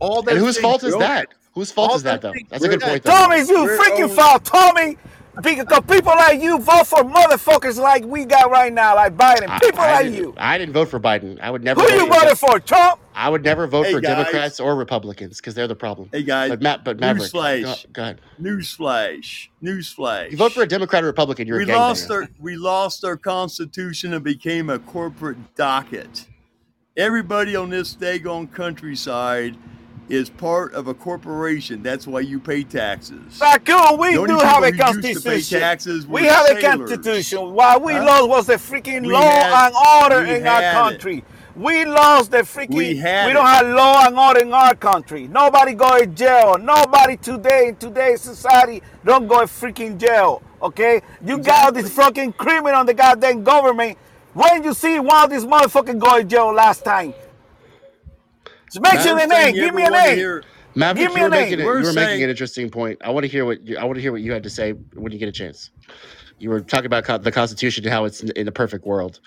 All 0.00 0.20
And 0.28 0.38
whose 0.38 0.56
things- 0.56 0.62
fault 0.62 0.82
is 0.84 0.96
that? 0.98 1.28
Whose 1.54 1.70
fault 1.72 1.90
all 1.90 1.96
is 1.96 2.02
that 2.04 2.20
those 2.22 2.32
though? 2.32 2.40
That's 2.48 2.64
a 2.64 2.68
good 2.68 2.80
we're- 2.80 2.90
point. 2.92 3.02
Though. 3.04 3.10
Tommy, 3.10 3.38
you 3.40 3.64
We're 3.64 3.78
freaking 3.78 4.02
only- 4.04 4.14
foul, 4.16 4.38
Tommy. 4.40 4.96
Because 5.42 5.80
people 5.88 6.12
like 6.16 6.42
you 6.42 6.58
vote 6.58 6.88
for 6.88 6.98
motherfuckers 7.04 7.78
like 7.80 8.04
we 8.04 8.24
got 8.24 8.50
right 8.50 8.72
now, 8.72 8.96
like 8.96 9.16
Biden. 9.16 9.60
People 9.60 9.80
I 9.80 10.02
like 10.02 10.12
you. 10.12 10.34
I 10.36 10.58
didn't 10.58 10.74
vote 10.74 10.88
for 10.88 10.98
Biden. 10.98 11.40
I 11.40 11.50
would 11.50 11.62
never. 11.62 11.80
Who 11.80 11.88
vote 11.88 11.94
you 11.94 12.06
for 12.12 12.20
voted 12.20 12.38
for, 12.38 12.60
Trump? 12.60 13.00
I 13.14 13.28
would 13.28 13.42
never 13.44 13.66
vote 13.68 13.86
Hey, 13.86 13.92
for 13.92 14.00
guys. 14.00 14.16
Democrats 14.16 14.60
or 14.60 14.74
Republicans 14.74 15.36
because 15.36 15.54
they're 15.54 15.68
the 15.68 15.76
problem. 15.76 16.08
Hey 16.12 16.24
guys, 16.24 16.50
But 16.50 16.60
Matt, 16.62 16.84
but 16.84 16.98
Maverick, 16.98 17.30
newsflash, 17.30 17.90
go 17.92 18.02
ahead. 18.02 18.20
newsflash, 18.42 19.48
newsflash. 19.62 20.30
You 20.32 20.36
vote 20.36 20.52
for 20.52 20.62
a 20.62 20.66
Democrat 20.68 21.04
or 21.04 21.06
Republican, 21.06 21.46
you're 21.46 21.58
we 21.58 21.62
a 21.64 21.66
gangbanger. 21.68 21.76
lost 21.76 22.10
our 22.10 22.28
we 22.40 22.56
lost 22.56 23.04
our 23.04 23.16
constitution 23.16 24.12
and 24.14 24.24
became 24.24 24.68
a 24.68 24.78
corporate 24.80 25.54
docket. 25.54 26.26
Everybody 26.96 27.54
on 27.56 27.70
this 27.70 27.94
daggone 27.94 28.52
countryside 28.52 29.56
is 30.10 30.28
part 30.30 30.74
of 30.74 30.88
a 30.88 30.94
corporation. 30.94 31.82
That's 31.82 32.06
why 32.06 32.20
you 32.20 32.38
pay 32.40 32.64
taxes. 32.64 33.40
We 33.98 34.12
do 34.14 34.38
have 34.38 34.64
a 34.64 34.72
people 34.72 34.92
who 34.92 35.00
used 35.08 35.22
to 35.22 35.30
pay 35.30 35.40
constitution. 35.40 35.60
taxes 35.60 36.06
We 36.06 36.26
have 36.26 36.50
a 36.50 36.60
constitution. 36.60 37.52
What 37.54 37.82
we 37.82 37.92
Huh? 37.94 38.04
lost 38.04 38.28
was 38.28 38.46
the 38.46 38.54
freaking 38.54 39.02
We 39.06 39.12
law 39.12 39.20
had- 39.22 39.66
and 39.72 39.74
order 40.02 40.24
in 40.24 40.46
our 40.46 40.60
had 40.60 40.70
it. 40.70 40.72
country. 40.74 41.24
We 41.56 41.84
lost 41.84 42.30
the 42.30 42.38
freaking. 42.38 42.70
We 42.74 42.94
we 42.94 42.94
don't 43.32 43.46
it. 43.46 43.48
have 43.48 43.66
law 43.66 44.06
and 44.06 44.18
order 44.18 44.40
in 44.40 44.52
our 44.52 44.74
country. 44.74 45.28
Nobody 45.28 45.74
go 45.74 45.96
in 45.96 46.14
jail. 46.14 46.56
Nobody 46.58 47.16
today 47.16 47.68
in 47.68 47.76
today's 47.76 48.20
society 48.20 48.82
don't 49.04 49.26
go 49.28 49.40
in 49.40 49.48
freaking 49.48 49.98
jail. 49.98 50.42
Okay, 50.62 51.02
you 51.24 51.38
got 51.38 51.74
this 51.74 51.90
fucking 51.90 52.34
criminal 52.34 52.78
on 52.80 52.86
the 52.86 52.94
goddamn 52.94 53.42
government. 53.44 53.98
When 54.32 54.62
you 54.62 54.74
see 54.74 55.00
one 55.00 55.24
of 55.24 55.30
these 55.30 55.44
motherfucking 55.44 55.98
go 55.98 56.16
in 56.18 56.28
jail 56.28 56.52
last 56.52 56.84
time? 56.84 57.14
Just 58.72 58.82
mention 58.82 59.16
the 59.16 59.26
name. 59.26 59.54
Give 59.54 59.74
me 59.74 59.84
a 59.84 59.90
name. 59.90 60.16
here- 60.16 60.44
Maverick, 60.76 61.08
Give 61.08 61.14
me 61.14 61.20
you 61.20 61.26
a 61.26 61.30
were 61.30 61.30
making, 61.30 61.58
name. 61.58 61.60
it, 61.60 61.62
you 61.80 61.84
were 61.84 61.92
making 61.92 62.22
an 62.24 62.30
interesting 62.30 62.70
point. 62.70 63.00
I 63.04 63.10
want 63.10 63.24
to 63.24 63.28
hear 63.28 63.44
what 63.44 63.66
you, 63.66 63.76
I 63.76 63.84
want 63.84 63.96
to 63.96 64.00
hear 64.02 64.12
what 64.12 64.20
you 64.22 64.32
had 64.32 64.44
to 64.44 64.50
say 64.50 64.72
when 64.94 65.10
you 65.12 65.18
get 65.18 65.28
a 65.28 65.32
chance. 65.32 65.70
You 66.38 66.48
were 66.48 66.60
talking 66.60 66.86
about 66.86 67.04
co- 67.04 67.18
the 67.18 67.32
Constitution 67.32 67.84
and 67.84 67.92
how 67.92 68.04
it's 68.04 68.22
in, 68.22 68.30
in 68.36 68.46
a 68.46 68.52
perfect 68.52 68.86
world, 68.86 69.18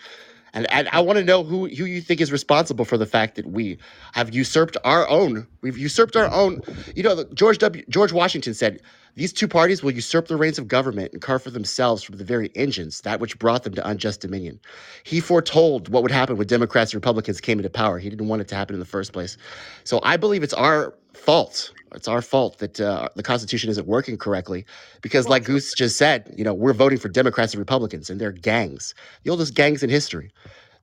and, 0.54 0.72
and 0.72 0.88
I 0.94 1.02
want 1.02 1.20
to 1.20 1.26
know 1.26 1.44
who 1.44 1.68
who 1.68 1.84
you 1.84 2.00
think 2.00 2.22
is 2.22 2.32
responsible 2.32 2.86
for 2.86 2.98
the 2.98 3.06
fact 3.06 3.36
that 3.36 3.46
we 3.46 3.78
have 4.14 4.34
usurped 4.34 4.78
our 4.86 5.08
own. 5.10 5.46
We've 5.62 5.78
usurped 5.78 6.16
our 6.16 6.32
own. 6.32 6.62
You 6.96 7.04
know, 7.04 7.26
George 7.34 7.58
W. 7.58 7.84
George 7.90 8.14
Washington 8.14 8.54
said 8.54 8.80
these 9.16 9.34
two 9.34 9.48
parties 9.48 9.84
will 9.84 9.92
usurp 9.92 10.28
the 10.28 10.38
reins 10.38 10.58
of 10.58 10.68
government 10.68 11.14
and 11.14 11.22
carve 11.22 11.44
for 11.44 11.52
themselves 11.52 12.04
from 12.04 12.18
the 12.18 12.24
very 12.24 12.52
engines 12.56 13.02
that 13.02 13.20
which 13.20 13.38
brought 13.40 13.64
them 13.64 13.74
to 13.76 13.88
unjust 13.88 14.22
dominion. 14.22 14.60
He 15.04 15.20
foretold 15.20 15.90
what 15.90 16.02
would 16.04 16.12
happen 16.12 16.38
when 16.38 16.48
Democrats 16.48 16.94
and 16.94 16.98
Republicans 16.98 17.40
came 17.40 17.60
into 17.60 17.70
power. 17.70 18.00
He 18.00 18.10
didn't 18.10 18.28
want 18.28 18.42
it 18.42 18.48
to 18.50 18.56
happen 18.56 18.74
in 18.74 18.80
the 18.80 18.86
first 18.86 19.14
place. 19.14 19.38
So 19.84 20.00
I 20.04 20.18
believe 20.18 20.44
it's 20.44 20.54
our 20.54 20.96
fault. 21.14 21.72
It's 21.94 22.08
our 22.08 22.24
fault 22.24 22.58
that 22.58 22.82
uh, 22.82 23.10
the 23.16 23.24
Constitution 23.24 23.70
isn't 23.70 23.88
working 23.88 24.18
correctly 24.18 24.66
because, 25.02 25.28
like 25.28 25.44
Goose 25.46 25.74
just 25.76 25.98
said, 25.98 26.34
you 26.36 26.44
know, 26.44 26.54
we're 26.54 26.74
voting 26.74 26.98
for 26.98 27.10
Democrats 27.10 27.54
and 27.54 27.60
Republicans, 27.60 28.10
and 28.10 28.20
they're 28.20 28.32
gangs, 28.32 28.96
the 29.24 29.30
oldest 29.30 29.54
gangs 29.54 29.84
in 29.84 29.92
history. 29.92 30.32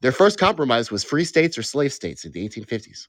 Their 0.03 0.13
first 0.13 0.39
compromise 0.39 0.91
was 0.91 1.03
free 1.05 1.25
states 1.25 1.59
or 1.59 1.63
slave 1.63 1.93
states 1.93 2.25
in 2.25 2.33
the 2.33 2.49
1850s. 2.49 3.09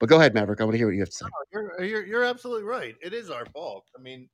But 0.00 0.08
go 0.08 0.18
ahead, 0.18 0.34
Maverick. 0.34 0.60
I 0.60 0.64
want 0.64 0.74
to 0.74 0.78
hear 0.78 0.86
what 0.86 0.94
you 0.94 1.00
have 1.00 1.10
to 1.10 1.14
say. 1.16 1.26
You're, 1.52 1.82
you're 1.82 2.06
you're 2.06 2.24
absolutely 2.24 2.64
right. 2.64 2.94
It 3.02 3.12
is 3.12 3.30
our 3.30 3.46
fault. 3.46 3.84
I 3.98 4.00
mean, 4.00 4.28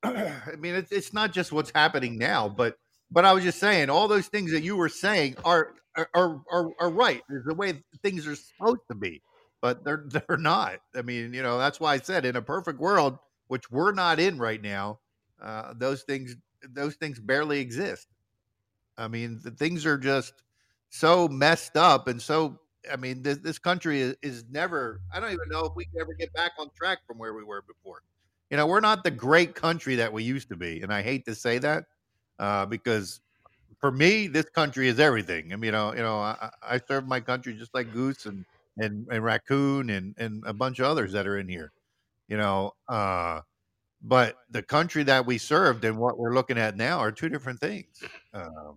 I 0.04 0.56
mean, 0.58 0.74
it's 0.74 0.92
it's 0.92 1.12
not 1.12 1.32
just 1.32 1.52
what's 1.52 1.72
happening 1.74 2.18
now, 2.18 2.48
but 2.48 2.76
but 3.10 3.24
I 3.24 3.32
was 3.32 3.44
just 3.44 3.58
saying 3.58 3.90
all 3.90 4.08
those 4.08 4.28
things 4.28 4.52
that 4.52 4.62
you 4.62 4.76
were 4.76 4.88
saying 4.88 5.36
are 5.44 5.74
are 5.96 6.40
are, 6.50 6.70
are, 6.78 6.90
right. 6.90 7.22
Is 7.30 7.44
the 7.44 7.54
way 7.54 7.82
things 8.02 8.26
are 8.26 8.36
supposed 8.36 8.82
to 8.88 8.94
be, 8.94 9.22
but 9.60 9.84
they're 9.84 10.04
they're 10.08 10.36
not. 10.36 10.80
I 10.94 11.02
mean, 11.02 11.34
you 11.34 11.42
know, 11.42 11.58
that's 11.58 11.80
why 11.80 11.94
I 11.94 11.98
said 11.98 12.24
in 12.24 12.36
a 12.36 12.42
perfect 12.42 12.78
world, 12.78 13.18
which 13.48 13.70
we're 13.70 13.92
not 13.92 14.20
in 14.20 14.38
right 14.38 14.62
now, 14.62 15.00
uh, 15.42 15.74
those 15.76 16.02
things 16.02 16.36
those 16.62 16.94
things 16.96 17.18
barely 17.18 17.60
exist. 17.60 18.06
I 18.96 19.08
mean, 19.08 19.40
the 19.42 19.50
things 19.52 19.86
are 19.86 19.98
just 19.98 20.34
so 20.90 21.28
messed 21.28 21.76
up 21.76 22.08
and 22.08 22.20
so. 22.20 22.60
I 22.90 22.96
mean, 22.96 23.22
this, 23.22 23.38
this 23.38 23.58
country 23.58 24.00
is, 24.00 24.16
is 24.22 24.44
never. 24.50 25.02
I 25.12 25.18
don't 25.18 25.32
even 25.32 25.48
know 25.50 25.66
if 25.66 25.72
we 25.74 25.84
can 25.84 26.00
ever 26.00 26.14
get 26.14 26.32
back 26.32 26.52
on 26.58 26.70
track 26.74 27.00
from 27.06 27.18
where 27.18 27.34
we 27.34 27.42
were 27.42 27.62
before. 27.62 28.02
You 28.50 28.56
know, 28.56 28.66
we're 28.66 28.80
not 28.80 29.04
the 29.04 29.10
great 29.10 29.54
country 29.54 29.96
that 29.96 30.12
we 30.12 30.22
used 30.22 30.48
to 30.48 30.56
be, 30.56 30.80
and 30.80 30.92
I 30.92 31.02
hate 31.02 31.24
to 31.26 31.34
say 31.34 31.58
that 31.58 31.84
uh, 32.38 32.66
because 32.66 33.20
for 33.78 33.92
me, 33.92 34.26
this 34.26 34.46
country 34.46 34.88
is 34.88 34.98
everything. 34.98 35.52
I 35.52 35.56
mean, 35.56 35.66
you 35.66 35.72
know, 35.72 35.92
you 35.92 36.02
know, 36.02 36.18
I, 36.18 36.36
I 36.40 36.74
I 36.74 36.80
serve 36.86 37.06
my 37.06 37.20
country 37.20 37.54
just 37.54 37.74
like 37.74 37.92
Goose 37.92 38.26
and 38.26 38.44
and, 38.78 39.06
and 39.10 39.22
Raccoon 39.22 39.90
and 39.90 40.14
and 40.18 40.42
a 40.46 40.52
bunch 40.52 40.78
of 40.78 40.86
others 40.86 41.12
that 41.12 41.26
are 41.26 41.38
in 41.38 41.48
here. 41.48 41.72
You 42.28 42.36
know, 42.36 42.74
uh, 42.88 43.40
but 44.02 44.36
the 44.50 44.62
country 44.62 45.02
that 45.04 45.26
we 45.26 45.38
served 45.38 45.84
and 45.84 45.98
what 45.98 46.18
we're 46.18 46.34
looking 46.34 46.58
at 46.58 46.76
now 46.76 46.98
are 46.98 47.12
two 47.12 47.28
different 47.28 47.60
things. 47.60 48.02
Um, 48.34 48.76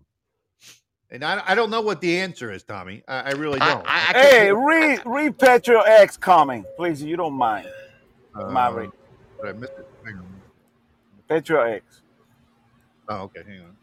and 1.09 1.25
I, 1.25 1.41
I 1.45 1.55
don't 1.55 1.69
know 1.69 1.81
what 1.81 1.99
the 1.99 2.17
answer 2.19 2.51
is, 2.51 2.63
Tommy. 2.63 3.03
I, 3.07 3.19
I 3.19 3.31
really 3.31 3.59
don't. 3.59 3.85
Hey, 3.87 4.51
read 4.51 5.01
read 5.05 5.37
Patriot 5.37 5.83
X 5.85 6.15
comment, 6.17 6.65
please. 6.77 7.03
You 7.03 7.17
don't 7.17 7.33
mind, 7.33 7.67
Maverick. 8.35 8.91
Did 9.41 9.49
I 9.49 9.53
miss 9.53 9.69
it? 9.77 9.87
Hang 10.05 10.15
on. 10.15 10.41
Patriot 11.27 11.75
X. 11.75 12.01
Oh, 13.09 13.23
okay. 13.23 13.41
Hang 13.47 13.61
on. 13.61 13.77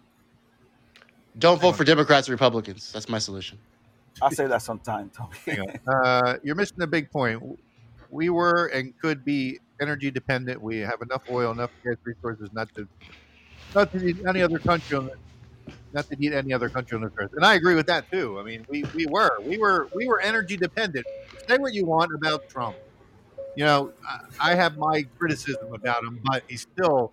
Don't 1.38 1.60
vote 1.60 1.72
for 1.72 1.84
Democrats 1.84 2.28
or 2.28 2.32
Republicans. 2.32 2.92
That's 2.92 3.08
my 3.08 3.18
solution. 3.18 3.58
I 4.22 4.30
say 4.30 4.46
that 4.46 4.62
sometime, 4.62 5.10
Tommy. 5.10 5.58
Uh, 5.86 6.36
you're 6.42 6.56
missing 6.56 6.82
a 6.82 6.86
big 6.86 7.10
point. 7.10 7.42
We 8.10 8.30
were 8.30 8.66
and 8.66 8.92
could 8.98 9.24
be 9.24 9.58
energy 9.80 10.10
dependent. 10.10 10.60
We 10.60 10.78
have 10.78 11.00
enough 11.02 11.22
oil, 11.30 11.52
enough 11.52 11.70
gas 11.84 11.96
resources 12.04 12.48
not 12.52 12.68
to 12.74 12.88
not 13.74 13.92
to 13.92 13.98
need 13.98 14.18
any 14.26 14.42
other 14.42 14.58
country 14.58 14.96
on 14.96 15.06
the, 15.06 15.74
not 15.92 16.08
to 16.08 16.16
need 16.16 16.32
any 16.32 16.52
other 16.52 16.68
country 16.68 16.96
on 16.96 17.02
this 17.02 17.12
earth. 17.18 17.30
And 17.34 17.44
I 17.44 17.54
agree 17.54 17.74
with 17.74 17.86
that 17.86 18.10
too. 18.10 18.38
I 18.40 18.42
mean, 18.42 18.64
we, 18.68 18.84
we 18.94 19.06
were 19.06 19.30
we 19.42 19.58
were 19.58 19.88
we 19.94 20.06
were 20.06 20.20
energy 20.20 20.56
dependent. 20.56 21.06
Say 21.48 21.58
what 21.58 21.74
you 21.74 21.86
want 21.86 22.10
about 22.14 22.48
Trump. 22.48 22.76
You 23.56 23.64
know, 23.64 23.92
I, 24.40 24.54
have 24.54 24.76
my 24.76 25.04
criticism 25.18 25.72
about 25.72 26.04
him, 26.04 26.20
but 26.24 26.44
he's 26.48 26.62
still. 26.62 27.12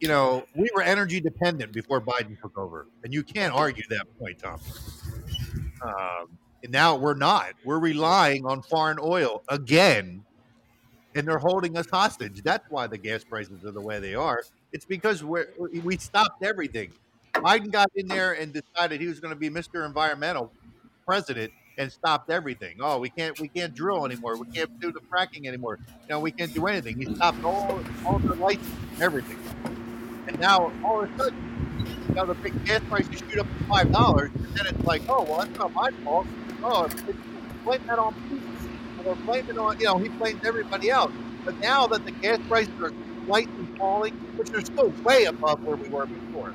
You 0.00 0.08
know, 0.08 0.46
we 0.56 0.70
were 0.74 0.80
energy 0.80 1.20
dependent 1.20 1.72
before 1.72 2.00
Biden 2.00 2.40
took 2.40 2.56
over, 2.56 2.86
and 3.04 3.12
you 3.12 3.22
can't 3.22 3.52
argue 3.52 3.84
that 3.90 4.06
point, 4.18 4.38
Tom. 4.38 4.58
Um, 5.82 6.38
and 6.62 6.72
now 6.72 6.96
we're 6.96 7.14
not. 7.14 7.52
We're 7.64 7.78
relying 7.78 8.46
on 8.46 8.62
foreign 8.62 8.98
oil 9.00 9.42
again, 9.48 10.24
and 11.14 11.28
they're 11.28 11.38
holding 11.38 11.76
us 11.76 11.88
hostage. 11.90 12.42
That's 12.42 12.64
why 12.70 12.86
the 12.86 12.96
gas 12.96 13.24
prices 13.24 13.62
are 13.64 13.72
the 13.72 13.80
way 13.80 14.00
they 14.00 14.14
are. 14.14 14.42
It's 14.72 14.86
because 14.86 15.22
we're, 15.22 15.48
we 15.58 15.98
stopped 15.98 16.42
everything. 16.42 16.92
Biden 17.34 17.70
got 17.70 17.88
in 17.94 18.06
there 18.08 18.32
and 18.32 18.52
decided 18.52 19.00
he 19.00 19.06
was 19.06 19.20
going 19.20 19.34
to 19.34 19.38
be 19.38 19.50
Mr. 19.50 19.86
Environmental 19.86 20.50
president 21.06 21.52
and 21.80 21.90
stopped 21.90 22.28
everything. 22.28 22.76
Oh, 22.80 22.98
we 22.98 23.08
can't 23.08 23.40
we 23.40 23.48
can't 23.48 23.74
drill 23.74 24.04
anymore. 24.04 24.36
We 24.36 24.46
can't 24.48 24.78
do 24.80 24.92
the 24.92 25.00
fracking 25.00 25.46
anymore. 25.46 25.78
You 25.88 26.10
know, 26.10 26.20
we 26.20 26.30
can't 26.30 26.52
do 26.52 26.66
anything. 26.66 26.98
He 26.98 27.14
stopped 27.14 27.42
all 27.42 27.80
all 28.04 28.18
the 28.18 28.34
lights, 28.34 28.68
everything. 29.00 29.38
And 30.28 30.38
now 30.38 30.70
all 30.84 31.02
of 31.02 31.10
a 31.10 31.18
sudden, 31.18 32.04
you 32.06 32.14
know, 32.14 32.26
the 32.26 32.34
big 32.34 32.64
gas 32.66 32.82
prices 32.90 33.20
shoot 33.20 33.38
up 33.38 33.46
to 33.46 33.64
five 33.64 33.90
dollars, 33.92 34.30
and 34.34 34.54
then 34.54 34.66
it's 34.66 34.84
like, 34.84 35.00
oh 35.08 35.22
well, 35.22 35.38
that's 35.38 35.58
not 35.58 35.72
my 35.72 35.90
fault. 36.04 36.26
Oh, 36.62 36.84
it's, 36.84 36.94
it's, 37.08 37.18
blame 37.64 37.80
that 37.86 37.98
on 37.98 38.14
or 39.06 39.14
blame 39.16 39.48
it 39.48 39.56
on 39.56 39.78
you 39.80 39.86
know 39.86 39.96
he 39.96 40.10
blames 40.10 40.44
everybody 40.44 40.90
else. 40.90 41.12
But 41.46 41.58
now 41.60 41.86
that 41.86 42.04
the 42.04 42.12
gas 42.12 42.38
prices 42.46 42.74
are 42.82 42.92
slightly 43.24 43.66
falling, 43.78 44.12
which 44.36 44.52
are 44.52 44.60
still 44.60 44.90
way 45.02 45.24
above 45.24 45.64
where 45.64 45.76
we 45.76 45.88
were 45.88 46.04
before, 46.04 46.52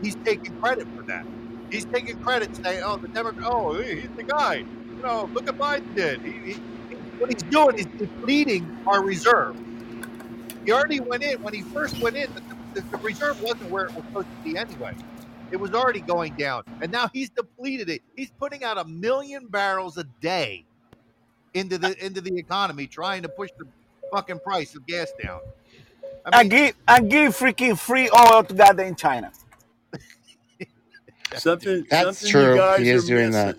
he's 0.00 0.14
taking 0.24 0.54
credit 0.60 0.86
for 0.96 1.02
that. 1.02 1.26
He's 1.72 1.86
taking 1.86 2.16
credit, 2.18 2.50
saying, 2.64 2.82
"Oh, 2.86 2.98
the 3.02 3.08
Democrat, 3.10 3.48
oh, 3.50 3.80
he- 3.82 4.02
he's 4.02 4.10
the 4.18 4.24
guy." 4.24 4.56
You 4.96 5.02
know, 5.04 5.30
look 5.34 5.48
at 5.48 5.58
Biden 5.58 5.94
did. 5.96 6.20
He, 6.24 6.40
he, 6.44 6.62
what 7.18 7.30
he's 7.30 7.44
doing 7.50 7.74
is 7.78 7.86
depleting 8.00 8.72
our 8.86 9.04
reserve. 9.04 9.56
He 10.64 10.72
already 10.72 11.00
went 11.00 11.24
in 11.24 11.36
when 11.42 11.54
he 11.54 11.64
first 11.74 11.96
went 12.00 12.16
in. 12.16 12.26
The, 12.34 12.42
the, 12.74 12.84
the 12.92 12.98
reserve 13.02 13.36
wasn't 13.40 13.70
where 13.70 13.86
it 13.86 13.92
was 13.96 14.04
supposed 14.12 14.28
to 14.28 14.38
be 14.44 14.58
anyway. 14.58 14.92
It 15.50 15.58
was 15.58 15.72
already 15.72 16.02
going 16.02 16.34
down, 16.36 16.64
and 16.82 16.92
now 16.92 17.10
he's 17.12 17.30
depleted 17.30 17.90
it. 17.90 18.02
He's 18.16 18.32
putting 18.40 18.64
out 18.64 18.78
a 18.78 18.86
million 18.86 19.48
barrels 19.48 19.98
a 19.98 20.04
day 20.22 20.66
into 21.54 21.78
the 21.78 21.96
into 22.04 22.20
the 22.20 22.38
economy, 22.38 22.86
trying 22.88 23.22
to 23.22 23.30
push 23.30 23.50
the 23.58 23.66
fucking 24.12 24.40
price 24.40 24.74
of 24.76 24.86
gas 24.86 25.12
down. 25.22 25.40
I 26.32 26.44
give 26.44 26.74
I 26.88 27.00
give 27.00 27.36
freaking 27.36 27.78
free 27.78 28.10
oil 28.10 28.44
to 28.44 28.54
goddamn 28.54 28.96
China. 28.96 29.32
Something, 31.38 31.86
That's 31.90 32.18
something 32.18 32.30
true. 32.30 32.52
You 32.52 32.56
guys 32.56 32.80
He 32.80 32.90
is 32.90 33.06
doing 33.06 33.30
missing. 33.30 33.32
that. 33.32 33.56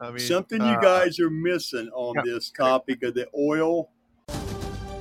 I 0.00 0.10
mean, 0.10 0.18
Something 0.18 0.60
uh, 0.60 0.72
you 0.72 0.80
guys 0.80 1.18
are 1.20 1.30
missing 1.30 1.88
on 1.94 2.24
this 2.24 2.50
topic 2.50 3.02
of 3.02 3.14
the 3.14 3.28
oil. 3.36 3.90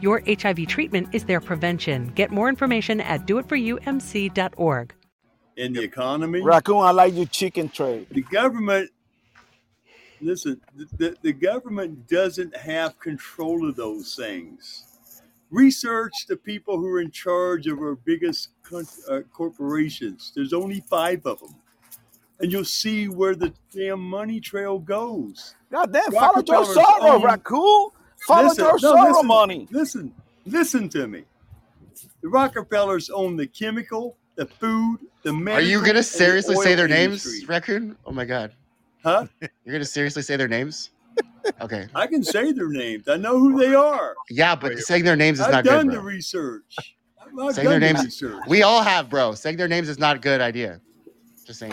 Your 0.00 0.22
HIV 0.26 0.66
treatment 0.66 1.08
is 1.12 1.24
their 1.24 1.40
prevention. 1.40 2.12
Get 2.14 2.30
more 2.30 2.48
information 2.48 3.00
at 3.00 3.26
doitforyoumc.org. 3.26 4.94
in 5.56 5.72
the 5.72 5.82
economy. 5.82 6.42
Raccoon, 6.42 6.78
I 6.84 6.90
like 6.90 7.14
your 7.14 7.26
chicken 7.26 7.68
trade. 7.70 8.06
The 8.10 8.22
government, 8.22 8.90
listen, 10.20 10.60
the, 10.76 10.86
the, 10.98 11.16
the 11.22 11.32
government 11.32 12.08
doesn't 12.08 12.54
have 12.56 12.98
control 12.98 13.68
of 13.68 13.76
those 13.76 14.14
things. 14.14 14.84
Research 15.50 16.12
the 16.28 16.36
people 16.36 16.76
who 16.78 16.86
are 16.88 17.00
in 17.00 17.10
charge 17.10 17.66
of 17.66 17.78
our 17.78 17.94
biggest 17.94 18.50
uh, 19.08 19.20
corporations. 19.32 20.32
There's 20.34 20.52
only 20.52 20.80
five 20.90 21.24
of 21.24 21.40
them. 21.40 21.54
And 22.40 22.52
you'll 22.52 22.64
see 22.66 23.08
where 23.08 23.34
the 23.34 23.54
damn 23.74 24.00
money 24.00 24.40
trail 24.40 24.78
goes. 24.78 25.54
God 25.72 25.90
damn, 25.92 26.12
follow 26.12 26.42
George 26.42 26.68
Rockefellers 26.68 26.76
Soros, 26.76 27.14
own- 27.14 27.22
Raccoon. 27.22 27.90
Follow 28.26 28.48
Listen, 28.48 28.64
George 28.64 28.82
no, 28.82 28.94
Soros 28.96 29.08
listen, 29.12 29.26
money. 29.28 29.68
Listen, 29.70 30.14
listen 30.46 30.88
to 30.88 31.06
me. 31.06 31.22
The 32.22 32.28
Rockefellers 32.28 33.08
own 33.08 33.36
the 33.36 33.46
chemical, 33.46 34.16
the 34.34 34.46
food, 34.46 34.98
the 35.22 35.32
medicine. 35.32 35.64
Are 35.64 35.70
you 35.70 35.78
gonna 35.78 35.94
the 35.94 36.02
seriously 36.02 36.56
say 36.56 36.74
their 36.74 36.88
industry. 36.88 37.34
names, 37.34 37.48
Raccoon? 37.48 37.96
Oh 38.04 38.10
my 38.10 38.24
god. 38.24 38.52
Huh? 39.04 39.26
You're 39.40 39.74
gonna 39.74 39.84
seriously 39.84 40.22
say 40.22 40.34
their 40.34 40.48
names? 40.48 40.90
Okay. 41.60 41.86
I 41.94 42.08
can 42.08 42.24
say 42.24 42.50
their 42.50 42.68
names. 42.68 43.06
I 43.06 43.16
know 43.16 43.38
who 43.38 43.60
they 43.60 43.76
are. 43.76 44.16
Yeah, 44.28 44.56
but 44.56 44.76
saying 44.80 45.04
their 45.04 45.14
names 45.14 45.38
is 45.38 45.46
I've 45.46 45.52
not 45.52 45.64
good. 45.64 45.72
I've 45.72 45.78
done 45.84 45.94
the 45.94 46.00
research. 46.00 46.96
I've 47.20 47.54
Saying 47.54 47.68
their 47.68 47.78
done 47.78 47.94
the 47.94 48.02
research. 48.02 48.42
We 48.48 48.64
all 48.64 48.82
have, 48.82 49.08
bro. 49.08 49.34
Saying 49.34 49.56
their 49.56 49.68
names 49.68 49.88
is 49.88 50.00
not 50.00 50.16
a 50.16 50.18
good 50.18 50.40
idea. 50.40 50.80
Just 51.46 51.60
saying. 51.60 51.72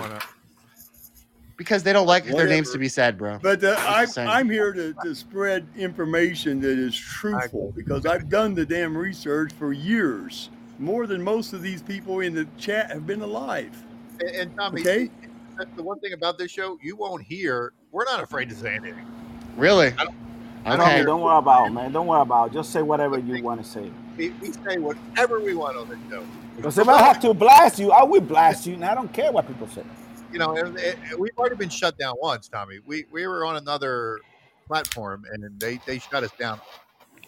Because 1.56 1.84
they 1.84 1.94
don't 1.94 2.08
like 2.08 2.26
their 2.26 2.48
names 2.48 2.72
to 2.72 2.78
be 2.80 2.90
said, 2.90 3.18
bro. 3.18 3.38
But 3.42 3.64
uh, 3.64 3.76
I'm. 3.80 4.08
I'm 4.18 4.50
here 4.50 4.74
to, 4.74 4.94
to 5.04 5.14
spread 5.14 5.68
information 5.78 6.60
that 6.62 6.78
is 6.80 6.96
truthful 6.96 7.72
because 7.76 8.06
I've 8.06 8.28
done 8.28 8.56
the 8.56 8.66
damn 8.66 8.98
research 8.98 9.52
for 9.54 9.72
years, 9.72 10.50
more 10.80 11.06
than 11.06 11.22
most 11.22 11.54
of 11.54 11.62
these 11.62 11.82
people 11.82 12.22
in 12.22 12.34
the 12.34 12.48
chat 12.58 12.92
have 12.92 13.06
been 13.06 13.22
alive. 13.22 13.72
And, 14.20 14.30
and 14.30 14.56
Tommy, 14.58 14.82
Okay. 14.82 15.10
that's 15.58 15.70
the 15.76 15.84
one 15.84 16.00
thing 16.00 16.14
about 16.14 16.38
this 16.38 16.52
show, 16.52 16.78
you 16.82 16.96
won't 16.96 17.24
hear. 17.24 17.74
We're 17.92 18.06
not 18.06 18.24
afraid 18.24 18.50
to 18.50 18.56
say 18.56 18.76
anything. 18.76 19.06
Really? 19.56 19.94
I 20.66 20.76
don't, 20.76 20.80
Tommy, 20.80 21.04
don't 21.04 21.22
worry 21.22 21.38
about 21.38 21.68
it, 21.68 21.72
man. 21.72 21.92
Don't 21.92 22.08
worry 22.08 22.22
about 22.22 22.50
it. 22.50 22.54
Just 22.54 22.72
say 22.72 22.82
whatever 22.82 23.20
you 23.20 23.44
want 23.44 23.64
to 23.64 23.70
say. 23.70 23.92
we, 24.18 24.30
we 24.42 24.52
say 24.52 24.78
whatever 24.78 25.40
we 25.40 25.54
want 25.54 25.78
on 25.78 25.90
this 25.90 26.00
show. 26.10 26.24
Because 26.56 26.78
if 26.78 26.88
I 26.88 27.02
have 27.02 27.20
to 27.22 27.34
blast 27.34 27.80
you, 27.80 27.92
I 27.92 28.04
will 28.04 28.22
blast 28.22 28.66
you, 28.66 28.76
and 28.76 28.86
I 28.86 28.96
don't 28.96 29.12
care 29.12 29.32
what 29.32 29.48
people 29.48 29.68
say. 29.68 29.84
You 30.34 30.40
know, 30.40 30.56
and, 30.56 30.78
and 30.78 31.20
we've 31.20 31.38
already 31.38 31.56
been 31.56 31.70
shut 31.70 31.98
down 31.98 32.16
once, 32.20 32.48
Tommy. 32.48 32.80
We 32.86 33.06
we 33.12 33.28
were 33.28 33.46
on 33.46 33.56
another 33.56 34.20
platform, 34.68 35.26
and 35.32 35.60
they 35.60 35.80
they 35.86 36.00
shut 36.00 36.24
us 36.24 36.32
down 36.40 36.60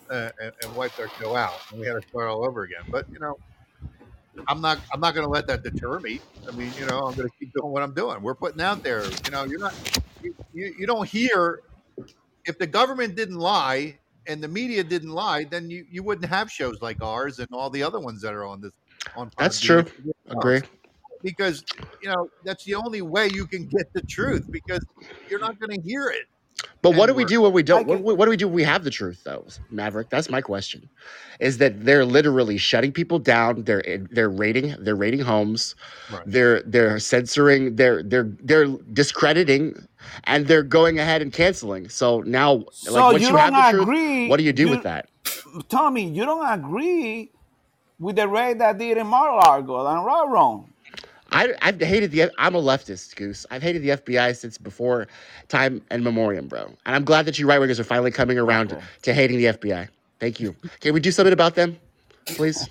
uh, 0.09 0.31
and, 0.41 0.51
and 0.63 0.75
wiped 0.75 0.99
our 0.99 1.09
show 1.19 1.35
out, 1.35 1.53
and 1.69 1.79
we 1.79 1.85
had 1.85 2.01
to 2.01 2.07
start 2.07 2.27
all 2.27 2.43
over 2.43 2.63
again. 2.63 2.81
But 2.89 3.07
you 3.11 3.19
know, 3.19 3.37
I'm 4.47 4.59
not 4.59 4.79
I'm 4.93 4.99
not 4.99 5.13
going 5.13 5.25
to 5.25 5.31
let 5.31 5.47
that 5.47 5.63
deter 5.63 5.99
me. 5.99 6.19
I 6.47 6.51
mean, 6.51 6.71
you 6.79 6.85
know, 6.87 6.99
I'm 6.99 7.15
going 7.15 7.29
to 7.29 7.35
keep 7.39 7.53
doing 7.53 7.71
what 7.71 7.83
I'm 7.83 7.93
doing. 7.93 8.21
We're 8.21 8.35
putting 8.35 8.61
out 8.61 8.83
there. 8.83 9.03
You 9.05 9.31
know, 9.31 9.43
you're 9.43 9.59
not 9.59 9.75
you, 10.23 10.35
you, 10.53 10.75
you 10.79 10.87
don't 10.87 11.07
hear 11.07 11.61
if 12.45 12.57
the 12.57 12.67
government 12.67 13.15
didn't 13.15 13.37
lie 13.37 13.97
and 14.27 14.41
the 14.41 14.47
media 14.47 14.83
didn't 14.83 15.11
lie, 15.11 15.43
then 15.43 15.69
you, 15.69 15.85
you 15.89 16.03
wouldn't 16.03 16.27
have 16.29 16.51
shows 16.51 16.81
like 16.81 17.01
ours 17.01 17.39
and 17.39 17.47
all 17.51 17.69
the 17.69 17.83
other 17.83 17.99
ones 17.99 18.21
that 18.21 18.33
are 18.33 18.45
on 18.45 18.61
this 18.61 18.71
on. 19.15 19.31
That's 19.37 19.59
true. 19.59 19.85
Agree. 20.29 20.61
Because 21.26 21.63
you 22.01 22.09
know 22.09 22.30
that's 22.45 22.63
the 22.65 22.76
only 22.76 23.01
way 23.01 23.30
you 23.34 23.47
can 23.47 23.65
get 23.65 23.91
the 23.93 24.01
truth 24.03 24.45
because 24.51 24.86
you're 25.30 25.39
not 25.39 25.59
going 25.59 25.71
to 25.71 25.82
hear 25.82 26.07
it. 26.09 26.26
But 26.82 26.95
what 26.95 27.07
do 27.07 27.13
we 27.15 27.26
do 27.26 27.41
when 27.41 27.51
we 27.51 27.63
don't? 27.63 27.88
What, 27.88 28.01
what 28.17 28.26
do 28.26 28.30
we 28.30 28.38
do 28.38 28.47
when 28.47 28.55
we 28.55 28.63
have 28.63 28.84
the 28.84 28.91
truth, 28.91 29.23
though, 29.26 29.45
Maverick? 29.71 30.09
That's 30.09 30.30
my 30.30 30.39
question. 30.41 30.88
Is 31.39 31.57
that 31.57 31.84
they're 31.84 32.05
literally 32.05 32.57
shutting 32.57 32.91
people 32.91 33.19
down? 33.19 33.63
They're 33.63 33.84
they're 34.11 34.30
rating 34.30 34.76
they're 34.80 34.95
rating 34.95 35.21
homes. 35.21 35.76
They're 36.26 36.61
they're 36.61 36.99
censoring. 36.99 37.76
They're 37.76 38.03
they're 38.03 38.30
they're 38.43 38.67
discrediting, 38.93 39.88
and 40.26 40.47
they're 40.47 40.63
going 40.63 40.99
ahead 40.99 41.21
and 41.23 41.34
canceling. 41.34 41.89
So 41.89 42.21
now, 42.21 42.65
So 42.71 42.93
like, 42.93 43.03
once 43.13 43.21
you 43.23 43.30
you, 43.30 43.36
have 43.38 43.51
don't 43.51 43.63
the 43.65 43.71
truth, 43.71 43.82
agree- 43.84 44.30
what 44.30 44.38
do 44.38 44.43
you 44.43 44.53
do 44.53 44.63
you- 44.63 44.69
with 44.69 44.84
that? 44.84 45.09
Tommy, 45.69 46.07
you 46.09 46.23
don't 46.26 46.47
agree 46.47 47.32
with 47.99 48.15
the 48.17 48.28
raid 48.28 48.59
that 48.59 48.78
did 48.78 48.97
in 48.97 49.07
Mar-a-Lago 49.07 49.88
and 49.88 50.05
Raron. 50.05 50.67
I, 51.32 51.53
I've 51.61 51.80
hated 51.82 52.11
the. 52.11 52.32
I'm 52.38 52.55
a 52.55 52.61
leftist, 52.61 53.15
Goose. 53.15 53.45
I've 53.51 53.61
hated 53.63 53.82
the 53.82 53.89
FBI 53.89 54.36
since 54.36 54.57
before 54.57 55.07
time 55.47 55.82
and 55.89 56.03
memoriam, 56.03 56.47
bro. 56.47 56.65
And 56.86 56.95
I'm 56.95 57.03
glad 57.03 57.26
that 57.26 57.38
you 57.39 57.47
right 57.47 57.59
wingers 57.59 57.80
are 57.80 57.84
finally 57.84 58.11
coming 58.11 58.38
around 58.38 58.78
to 59.03 59.13
hating 59.13 59.38
the 59.38 59.45
FBI. 59.45 59.89
Thank 60.19 60.39
you. 60.39 60.55
Can 60.80 60.93
we 60.93 60.99
do 60.99 61.11
something 61.11 61.34
about 61.34 61.55
them, 61.55 61.78
please? 62.26 62.69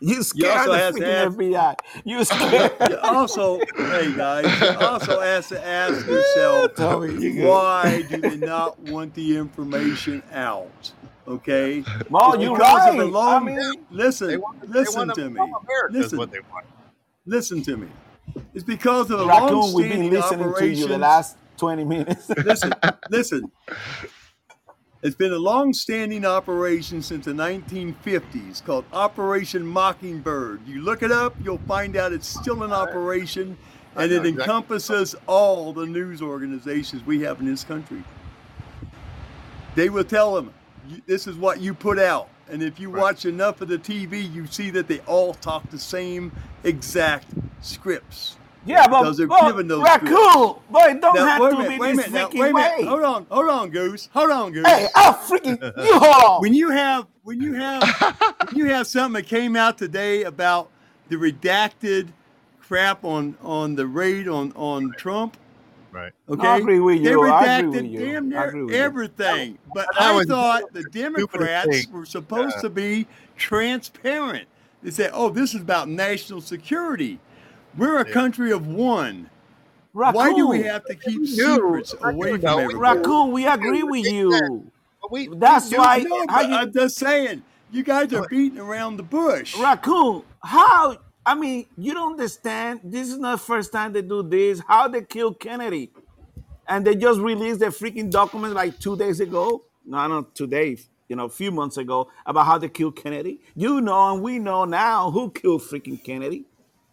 You 0.00 0.14
You 0.16 0.22
scared 0.22 0.68
also 0.68 0.92
the 0.92 1.00
freaking 1.00 1.14
ask- 1.26 1.36
FBI. 1.36 1.74
You 2.04 2.24
scared. 2.24 2.72
You 2.88 2.98
also, 3.02 3.58
hey 3.76 4.14
guys, 4.16 4.60
you 4.60 4.78
also 4.86 5.20
have 5.20 5.48
to 5.48 5.66
ask 5.66 6.06
yourself 6.06 6.74
Tommy, 6.76 7.14
you 7.20 7.46
why 7.46 8.02
do 8.08 8.18
they 8.18 8.36
not 8.36 8.78
want 8.78 9.14
the 9.14 9.36
information 9.36 10.22
out? 10.32 10.92
Okay, 11.28 11.84
Well, 12.08 12.32
It's 12.34 12.42
you're 12.42 12.56
because 12.56 12.88
of 12.88 12.96
the 12.96 13.04
right. 13.04 13.12
long- 13.12 13.48
I 13.48 13.52
mean, 13.52 13.74
listen, 13.90 14.28
They 14.28 14.36
want, 14.38 14.60
they 14.62 14.66
listen 14.80 14.96
want 15.08 15.14
to 15.14 15.20
to 15.22 15.28
me. 15.28 15.32
become 15.34 15.54
America 15.62 15.92
Listen, 15.98 16.18
what 16.18 16.30
they 16.32 16.40
want. 16.52 16.66
listen 17.26 17.62
to 17.62 17.76
me. 17.76 17.88
It's 18.54 18.64
because 18.64 19.10
of 19.10 19.18
the 19.18 19.26
Raccoon, 19.26 19.72
we've 19.74 19.90
been 19.90 20.10
listening 20.10 20.38
to 20.40 20.44
you 20.46 20.50
operations. 20.50 20.88
the 20.88 20.98
last 20.98 21.36
20 21.58 21.84
minutes. 21.84 22.28
listen, 22.44 22.72
listen. 23.10 23.52
It's 25.02 25.14
been 25.16 25.32
a 25.32 25.38
long-standing 25.38 26.24
operation 26.24 27.02
since 27.02 27.26
the 27.26 27.32
1950s 27.32 28.64
called 28.64 28.84
Operation 28.92 29.66
Mockingbird. 29.66 30.60
You 30.66 30.80
look 30.80 31.02
it 31.02 31.12
up, 31.12 31.34
you'll 31.42 31.58
find 31.68 31.94
out 31.96 32.12
it's 32.12 32.26
still 32.26 32.64
in 32.64 32.72
operation, 32.72 33.56
and 33.96 34.10
it 34.10 34.24
encompasses 34.26 35.14
all 35.26 35.72
the 35.74 35.86
news 35.86 36.20
organizations 36.22 37.04
we 37.04 37.20
have 37.22 37.38
in 37.40 37.46
this 37.46 37.64
country. 37.64 38.02
They 39.76 39.88
will 39.90 40.04
tell 40.04 40.34
them, 40.34 40.46
"You- 40.46 40.52
this 41.06 41.26
is 41.26 41.36
what 41.36 41.60
you 41.60 41.74
put 41.74 41.98
out. 41.98 42.28
And 42.50 42.62
if 42.62 42.80
you 42.80 42.90
watch 42.90 43.26
enough 43.26 43.60
of 43.60 43.68
the 43.68 43.78
TV, 43.78 44.32
you 44.32 44.46
see 44.46 44.70
that 44.70 44.88
they 44.88 45.00
all 45.00 45.34
talk 45.34 45.68
the 45.70 45.78
same 45.78 46.32
exact 46.64 47.26
scripts. 47.60 48.36
Yeah, 48.64 48.86
but, 48.86 49.00
because 49.02 49.16
they're 49.16 49.26
but 49.26 49.46
given 49.46 49.68
those 49.68 49.82
Raccoon, 49.82 50.56
but 50.70 50.90
it 50.90 51.00
don't 51.00 51.14
Now, 51.14 51.26
have 51.26 51.50
to 51.50 51.58
minute, 51.58 51.80
be 51.80 51.86
this 51.86 52.08
minute, 52.08 52.34
now, 52.34 52.40
wait 52.40 52.54
way. 52.54 52.84
Hold 52.84 53.02
on, 53.02 53.26
hold 53.30 53.48
on, 53.48 53.70
Goose. 53.70 54.08
Hold 54.12 54.30
on, 54.30 54.52
Goose. 54.52 54.66
Hey, 54.66 54.88
I'll 54.94 55.14
freaking 55.14 55.62
you 55.84 55.98
hold 55.98 56.24
on. 56.24 56.40
When 56.42 56.52
you 56.52 56.70
have 56.70 57.06
when 57.22 57.40
you 57.40 57.54
have 57.54 57.82
when 58.46 58.56
you 58.56 58.66
have 58.66 58.86
something 58.86 59.22
that 59.22 59.28
came 59.28 59.56
out 59.56 59.78
today 59.78 60.24
about 60.24 60.70
the 61.08 61.16
redacted 61.16 62.08
crap 62.60 63.04
on 63.04 63.36
on 63.42 63.74
the 63.74 63.86
raid 63.86 64.28
on 64.28 64.52
on 64.52 64.92
Trump. 64.98 65.36
Right. 65.90 66.12
Okay. 66.28 66.46
I 66.46 66.58
agree 66.58 66.80
with 66.80 67.02
They 67.02 67.10
you. 67.10 67.22
I 67.24 67.46
redacted 67.46 67.58
agree 67.68 67.80
with 67.82 67.90
you. 67.92 68.00
damn 68.00 68.24
I 68.26 68.28
near 68.28 68.44
agree 68.48 68.62
with 68.64 68.74
you. 68.74 68.80
everything. 68.80 69.58
But 69.74 69.86
That 69.94 70.02
I 70.02 70.14
was 70.14 70.26
thought 70.26 70.62
the 70.72 70.82
stupidest 70.82 70.92
Democrats 70.92 71.68
thing. 71.84 71.92
were 71.92 72.04
supposed 72.06 72.56
Yeah. 72.56 72.62
to 72.62 72.70
be 72.70 73.06
transparent. 73.36 74.46
They 74.82 74.90
said, 74.90 75.10
"Oh, 75.14 75.30
this 75.30 75.54
is 75.54 75.62
about 75.62 75.88
national 75.88 76.40
security. 76.40 77.18
We're 77.76 77.98
a 77.98 78.04
country 78.04 78.52
of 78.52 78.66
one. 78.66 79.30
Why 79.92 80.32
do 80.34 80.46
we 80.46 80.58
Raccoon. 80.58 80.70
have 80.70 80.84
to 80.84 80.94
keep 80.94 81.20
knew. 81.20 81.26
secrets 81.26 81.94
I 82.02 82.10
away 82.10 82.32
knew 82.32 82.32
from 82.34 82.40
that. 82.42 82.56
We 82.56 82.62
everybody?" 82.64 82.98
Raccoon, 82.98 83.32
we 83.32 83.46
agree 83.46 83.82
with 83.82 84.06
you. 84.06 84.70
But 85.00 85.10
we, 85.12 85.28
That's 85.28 85.66
we 85.66 85.70
do- 85.72 85.78
why 85.78 85.98
No, 86.00 86.18
how 86.28 86.42
but 86.42 86.48
you 86.48 86.54
I'm 86.54 86.72
just 86.72 86.96
saying, 86.96 87.42
you 87.72 87.82
guys 87.82 88.12
are 88.12 88.26
beating 88.28 88.58
around 88.58 88.98
the 88.98 89.02
bush. 89.02 89.56
Raccoon, 89.58 90.22
how 90.44 90.98
I 91.28 91.34
mean, 91.34 91.66
you 91.76 91.92
don't 91.92 92.12
understand. 92.12 92.80
This 92.82 93.10
is 93.10 93.18
not 93.18 93.32
the 93.32 93.44
first 93.44 93.70
time 93.70 93.92
they 93.92 94.00
do 94.00 94.22
this. 94.22 94.62
How 94.66 94.88
they 94.88 95.02
killed 95.02 95.38
Kennedy. 95.38 95.90
And 96.66 96.86
they 96.86 96.96
just 96.96 97.20
released 97.20 97.60
the 97.60 97.66
freaking 97.66 98.10
document 98.10 98.54
like 98.54 98.78
two 98.78 98.96
days 98.96 99.20
ago. 99.20 99.62
No, 99.84 100.06
not 100.06 100.34
today, 100.34 100.78
you 101.06 101.16
know, 101.16 101.26
a 101.26 101.28
few 101.28 101.50
months 101.50 101.76
ago 101.76 102.08
about 102.24 102.46
how 102.46 102.56
they 102.56 102.70
killed 102.70 102.96
Kennedy. 102.96 103.40
You 103.54 103.82
know, 103.82 104.14
and 104.14 104.22
we 104.22 104.38
know 104.38 104.64
now 104.64 105.10
who 105.10 105.30
killed 105.30 105.60
freaking 105.60 106.02
Kennedy. 106.02 106.46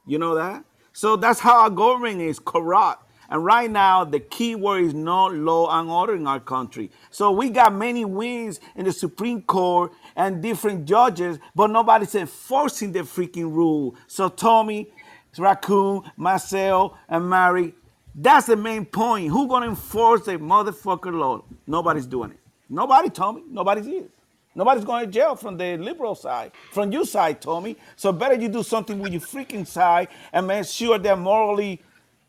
You 0.05 0.19
know 0.19 0.35
that? 0.35 0.65
So 0.91 1.15
that's 1.15 1.39
how 1.39 1.61
our 1.61 1.69
government 1.69 2.19
is 2.19 2.37
corrupt. 2.37 3.03
And 3.29 3.43
right 3.43 3.71
now, 3.71 4.03
the 4.03 4.19
key 4.19 4.55
word 4.55 4.83
is 4.83 4.93
no 4.93 5.27
law 5.27 5.79
and 5.79 5.89
order 5.89 6.15
in 6.15 6.27
our 6.27 6.39
country. 6.41 6.91
So 7.09 7.31
we 7.31 7.49
got 7.49 7.73
many 7.73 8.05
wins 8.05 8.59
in 8.75 8.85
the 8.85 8.91
Supreme 8.91 9.41
Court 9.43 9.93
and 10.15 10.41
different 10.41 10.85
judges, 10.85 11.39
but 11.55 11.69
nobody's 11.69 12.15
enforcing 12.15 12.91
the 12.91 12.99
freaking 12.99 13.51
rule. 13.53 13.95
So 14.07 14.29
Tommy, 14.29 14.89
Raccoon, 15.37 16.03
Marcel, 16.17 16.97
and 17.09 17.29
Mary, 17.29 17.73
that's 18.13 18.47
the 18.47 18.55
main 18.55 18.85
point. 18.85 19.31
Who 19.31 19.47
gonna 19.47 19.67
enforce 19.67 20.25
the 20.25 20.33
motherfucker 20.33 21.13
law? 21.13 21.43
Nobody's 21.67 22.05
doing 22.05 22.31
it. 22.31 22.39
Nobody, 22.69 23.09
Tommy. 23.09 23.43
Nobody's 23.49 23.87
is. 23.87 24.09
Nobody's 24.55 24.85
going 24.85 25.05
to 25.05 25.11
jail 25.11 25.35
from 25.35 25.57
the 25.57 25.77
liberal 25.77 26.15
side, 26.15 26.53
from 26.71 26.91
your 26.91 27.05
side, 27.05 27.41
Tommy. 27.41 27.75
So 27.97 28.13
better 28.13 28.35
you 28.35 28.47
do 28.47 28.63
something 28.63 28.97
with 28.99 29.11
your 29.11 29.21
freaking 29.21 29.67
side 29.67 30.07
and 30.31 30.47
make 30.47 30.65
sure 30.65 30.97
they're 30.97 31.17
morally 31.17 31.81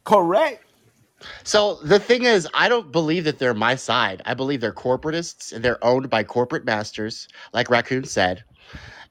correct 0.04 0.64
So 1.44 1.74
the 1.82 1.98
thing 1.98 2.24
is, 2.24 2.48
I 2.54 2.68
don't 2.68 2.92
believe 2.92 3.24
that 3.24 3.38
they're 3.38 3.54
my 3.54 3.74
side. 3.76 4.22
I 4.26 4.34
believe 4.34 4.60
they're 4.60 4.72
corporatists 4.72 5.52
and 5.52 5.64
they're 5.64 5.82
owned 5.84 6.10
by 6.10 6.24
corporate 6.24 6.64
masters, 6.64 7.28
like 7.52 7.70
Raccoon 7.70 8.04
said. 8.04 8.44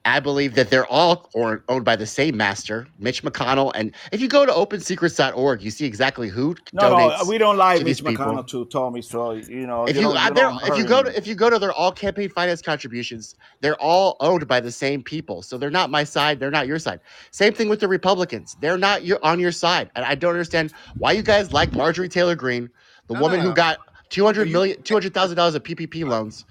I 0.06 0.20
believe 0.20 0.54
that 0.56 0.70
they're 0.70 0.86
all 0.86 1.30
or, 1.34 1.64
owned 1.68 1.84
by 1.86 1.96
the 1.96 2.06
same 2.06 2.36
master, 2.38 2.88
Mitch 2.98 3.22
McConnell. 3.24 3.72
And 3.74 3.94
if 4.12 4.20
you 4.22 4.28
go 4.28 4.46
to 4.46 4.52
opensecrets.org, 4.52 5.62
you 5.62 5.70
see 5.72 5.86
exactly 5.86 6.28
who 6.30 6.56
No, 6.72 6.82
donates. 6.84 7.18
no, 7.18 7.24
we 7.26 7.38
don't 7.38 7.58
like 7.58 7.82
Mitch 7.84 8.04
people. 8.04 8.26
McConnell 8.26 8.46
too, 8.48 8.66
Tommy. 8.66 9.02
So 9.02 9.32
you 9.34 9.66
know, 9.66 9.88
If 9.88 10.00
you 10.00 10.08
you, 10.12 10.14
you 10.36 10.58
if 10.64 10.78
you 10.78 10.84
go 10.86 11.02
to 11.02 11.16
if 11.16 11.26
you 11.26 11.34
go 11.36 11.50
to 11.50 11.58
their 11.58 11.72
all 11.72 11.92
campaign 11.92 12.30
finance 12.30 12.62
contributions, 12.62 13.36
they're 13.60 13.80
all 13.80 14.16
owned 14.20 14.48
by 14.48 14.60
the 14.60 14.72
same 14.72 15.02
people. 15.02 15.42
So 15.42 15.58
they're 15.58 15.70
not 15.70 15.90
my 15.90 16.04
side. 16.04 16.40
They're 16.40 16.52
not 16.52 16.68
your 16.68 16.78
side. 16.78 17.00
Same 17.32 17.54
thing 17.54 17.68
with 17.68 17.80
the 17.80 17.88
Republicans. 17.88 18.56
They're 18.60 18.78
not 18.78 19.04
your, 19.04 19.18
on 19.24 19.40
your 19.40 19.52
side. 19.52 19.90
And 19.96 20.04
I 20.06 20.14
don't 20.16 20.32
understand 20.32 20.72
why 20.98 21.12
you 21.12 21.22
guys 21.22 21.52
like 21.52 21.74
Marjorie 21.74 22.08
Taylor 22.08 22.36
Greene, 22.36 22.70
the 23.08 23.14
No, 23.14 23.20
woman 23.22 23.40
no, 23.40 23.46
who 23.46 23.52
got 23.52 23.80
two 24.10 24.24
hundred 24.24 24.50
million, 24.52 24.82
two 24.82 24.94
hundred 24.94 25.14
thousand 25.14 25.36
dollars 25.36 25.56
of 25.56 25.64
PPP 25.64 26.06
loans. 26.06 26.46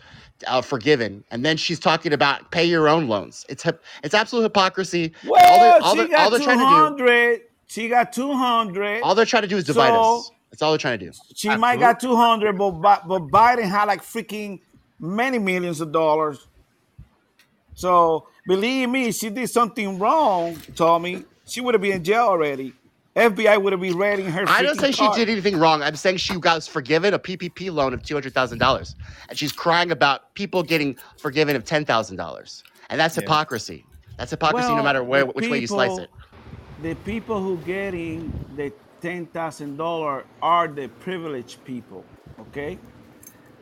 Uh, 0.47 0.61
forgiven, 0.61 1.23
and 1.31 1.43
then 1.45 1.57
she's 1.57 1.79
talking 1.79 2.13
about 2.13 2.51
pay 2.51 2.65
your 2.65 2.87
own 2.87 3.07
loans. 3.07 3.45
It's 3.49 3.65
it's 4.03 4.13
absolute 4.13 4.43
hypocrisy. 4.43 5.13
And 5.23 5.29
all 5.29 5.31
Well, 5.31 5.79
they, 5.79 5.85
all 5.85 5.91
she 5.93 5.97
they're, 5.99 6.07
got 6.09 6.19
all 6.19 6.29
they're 6.31 6.39
trying 6.39 6.59
to 6.59 6.65
hundred. 6.65 7.41
She 7.67 7.87
got 7.89 8.13
two 8.13 8.31
hundred. 8.33 9.01
all 9.01 9.15
they're 9.15 9.25
trying 9.25 9.43
to 9.43 9.47
do 9.47 9.57
is 9.57 9.63
divide 9.63 9.89
So- 9.89 10.17
us. 10.19 10.31
That's 10.51 10.61
all 10.61 10.71
they're 10.71 10.77
trying 10.77 10.99
to 10.99 11.05
do. 11.07 11.11
She 11.35 11.53
might 11.55 11.79
got 11.79 11.99
two 11.99 12.15
hundred, 12.15 12.57
but 12.57 12.71
but 12.71 13.27
Biden 13.27 13.63
had 13.63 13.85
like 13.85 14.01
freaking 14.01 14.59
many 14.99 15.37
millions 15.37 15.81
of 15.81 15.91
dollars. 15.91 16.47
So 17.73 18.27
believe 18.47 18.89
me, 18.89 19.11
she 19.11 19.29
did 19.29 19.49
something 19.49 19.99
wrong, 19.99 20.57
Tommy. 20.75 21.25
She 21.45 21.59
would 21.61 21.73
have 21.73 21.81
been 21.81 21.93
in 21.97 22.03
jail 22.03 22.23
already. 22.23 22.73
FBI 23.16 23.61
would 23.61 23.72
have 23.72 23.82
been 23.82 23.97
raiding 23.97 24.26
her. 24.26 24.43
I 24.47 24.61
don't 24.61 24.78
freaking 24.78 24.82
say 24.82 24.91
she 24.91 25.09
did 25.13 25.30
anything 25.30 25.57
wrong. 25.57 25.82
I'm 25.82 25.95
saying 25.95 26.18
she 26.18 26.38
got 26.38 26.63
forgiven 26.63 27.13
a 27.13 27.20
PPP 27.20 27.72
loan 27.72 27.93
of 27.93 28.03
two 28.03 28.13
hundred 28.13 28.34
thousand 28.34 28.57
dollars, 28.59 28.95
and 29.30 29.38
she's 29.38 29.53
crying 29.53 29.91
about 29.91 30.34
people 30.36 30.63
getting 30.63 30.97
forgiven 31.18 31.55
of 31.55 31.63
ten 31.63 31.86
thousand 31.86 32.18
dollars, 32.18 32.63
and 32.89 32.99
that's 32.99 33.16
Yeah. 33.16 33.22
hypocrisy. 33.22 33.86
That's 34.18 34.32
hypocrisy, 34.32 34.76
no 34.76 34.84
matter 34.84 35.03
where, 35.03 35.22
the 35.26 35.32
which 35.32 35.49
way 35.49 35.59
you 35.59 35.68
slice 35.68 35.97
it. 35.97 36.09
The 36.82 36.95
people 36.95 37.41
who 37.41 37.57
getting 37.59 38.34
the 38.57 38.74
ten 39.01 39.28
thousand 39.28 39.78
dollar 39.78 40.26
are 40.41 40.68
the 40.68 40.89
privileged 40.89 41.63
people. 41.63 42.03
Okay, 42.39 42.78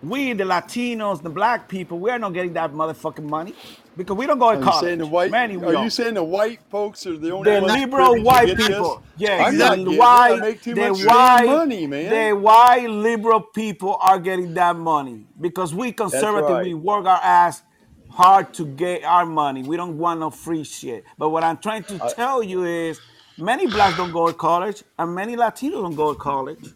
we 0.01 0.34
the 0.34 0.45
Latinos, 0.45 1.22
the 1.22 1.30
black 1.30 1.70
people, 1.70 1.99
we 1.99 2.10
are 2.10 2.18
not 2.18 2.34
getting 2.34 2.54
that 2.54 2.74
motherfucking 2.74 3.30
money 3.30 3.54
because 3.95 4.17
we 4.17 4.25
don't 4.25 4.39
go 4.39 4.55
to 4.55 4.61
college. 4.61 4.97
the 4.97 5.05
white? 5.05 5.31
Many 5.31 5.57
we 5.57 5.67
are 5.67 5.71
don't. 5.73 5.83
you 5.83 5.89
saying 5.89 6.15
the 6.15 6.23
white 6.23 6.59
folks 6.69 7.05
are 7.05 7.17
the 7.17 7.31
only 7.31 7.51
the 7.51 7.61
ones 7.61 7.73
liberal 7.73 8.21
white 8.23 8.57
this? 8.57 8.67
people. 8.67 9.03
Yes, 9.17 9.47
I'm 9.47 9.57
not 9.57 9.77
the 9.77 9.83
getting 9.83 9.97
white, 9.97 10.33
I 10.33 10.39
make 10.39 10.61
too 10.61 10.75
much 10.75 11.05
white, 11.05 11.45
money, 11.45 11.87
man. 11.87 12.09
the 12.09 12.35
white 12.35 12.89
liberal 12.89 13.41
people 13.41 13.97
are 14.01 14.19
getting 14.19 14.53
that 14.55 14.75
money 14.75 15.25
because 15.39 15.73
we 15.73 15.91
conservative, 15.91 16.49
right. 16.49 16.65
we 16.65 16.73
work 16.73 17.05
our 17.05 17.19
ass 17.21 17.63
hard 18.09 18.53
to 18.53 18.65
get 18.65 19.03
our 19.03 19.25
money. 19.25 19.63
We 19.63 19.75
don't 19.77 19.97
want 19.97 20.19
no 20.19 20.29
free 20.29 20.63
shit. 20.63 21.03
But 21.17 21.29
what 21.29 21.43
I'm 21.43 21.57
trying 21.57 21.83
to 21.85 21.99
tell 22.15 22.43
you 22.43 22.63
is, 22.63 22.99
many 23.37 23.67
blacks 23.67 23.97
don't 23.97 24.11
go 24.11 24.27
to 24.27 24.33
college, 24.33 24.83
and 24.97 25.13
many 25.13 25.35
Latinos 25.35 25.81
don't 25.81 25.95
go 25.95 26.13
to 26.13 26.19
college. 26.19 26.73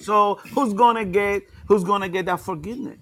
So 0.00 0.34
who's 0.54 0.74
gonna 0.74 1.06
get 1.06 1.42
who's 1.66 1.82
gonna 1.82 2.10
get 2.10 2.26
that 2.26 2.40
forgiveness? 2.40 2.98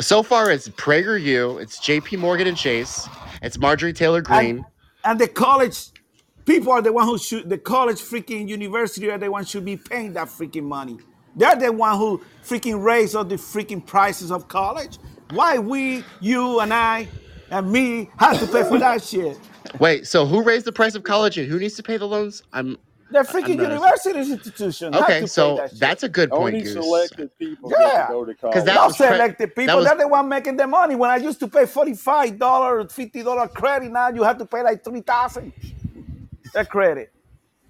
So 0.00 0.22
far, 0.22 0.50
it's 0.50 0.68
PragerU, 0.68 1.62
it's 1.62 1.78
J.P. 1.78 2.16
Morgan 2.16 2.48
and 2.48 2.56
Chase, 2.56 3.08
it's 3.42 3.58
Marjorie 3.58 3.92
Taylor 3.92 4.22
Greene. 4.22 4.56
And, 4.56 4.64
and 5.04 5.20
the 5.20 5.28
college 5.28 5.90
people 6.44 6.72
are 6.72 6.82
the 6.82 6.92
one 6.92 7.06
who 7.06 7.16
should 7.16 7.48
the 7.48 7.58
college 7.58 8.00
freaking 8.00 8.48
university 8.48 9.10
are 9.10 9.18
the 9.18 9.30
one 9.30 9.44
should 9.44 9.64
be 9.64 9.76
paying 9.76 10.12
that 10.14 10.28
freaking 10.28 10.64
money. 10.64 10.98
They're 11.36 11.56
the 11.56 11.72
one 11.72 11.96
who 11.96 12.22
freaking 12.44 12.82
raise 12.82 13.14
all 13.14 13.24
the 13.24 13.36
freaking 13.36 13.84
prices 13.84 14.30
of 14.30 14.48
college. 14.48 14.98
Why 15.30 15.58
we, 15.58 16.04
you 16.20 16.60
and 16.60 16.72
I, 16.72 17.08
and 17.50 17.70
me 17.70 18.10
have 18.18 18.38
to 18.40 18.46
pay 18.46 18.62
for 18.68 18.78
that 18.78 19.02
shit? 19.02 19.38
Wait, 19.78 20.06
so 20.06 20.26
who 20.26 20.42
raised 20.42 20.64
the 20.66 20.72
price 20.72 20.94
of 20.94 21.02
college 21.02 21.38
and 21.38 21.48
who 21.48 21.58
needs 21.58 21.74
to 21.74 21.82
pay 21.82 21.96
the 21.96 22.06
loans? 22.06 22.42
I'm 22.52 22.76
The 23.14 23.20
freaking 23.20 23.56
not- 23.56 23.70
university 23.70 24.18
institution. 24.18 24.94
okay. 24.94 25.26
So 25.26 25.56
that 25.56 25.78
that's 25.78 26.02
a 26.02 26.08
good 26.08 26.30
point, 26.30 26.54
Only 26.56 26.62
Goose. 26.62 26.72
selected 26.74 27.38
people 27.38 27.70
get 27.70 27.78
Yeah. 27.80 28.06
to 28.06 28.12
go 28.12 28.24
to 28.24 28.34
'Cause 28.34 28.40
college. 28.52 28.64
that 28.66 28.74
Not 28.74 28.86
was 28.88 28.96
pre- 28.96 29.06
selected 29.06 29.48
people. 29.54 29.66
that 29.66 29.76
was- 29.76 29.86
They're 29.86 29.96
the 29.96 30.08
one 30.08 30.28
making 30.28 30.56
the 30.56 30.66
money. 30.66 30.94
When 30.96 31.10
I 31.10 31.16
used 31.16 31.38
to 31.40 31.48
pay 31.48 31.66
forty-five 31.66 32.38
dollar, 32.38 32.88
fifty 32.88 33.22
dollar 33.22 33.46
credit, 33.48 33.90
now 33.92 34.08
you 34.10 34.22
have 34.24 34.38
to 34.38 34.46
pay 34.46 34.62
like 34.62 34.82
three 34.84 35.00
thousand. 35.00 35.52
That 36.54 36.68
credit. 36.68 37.10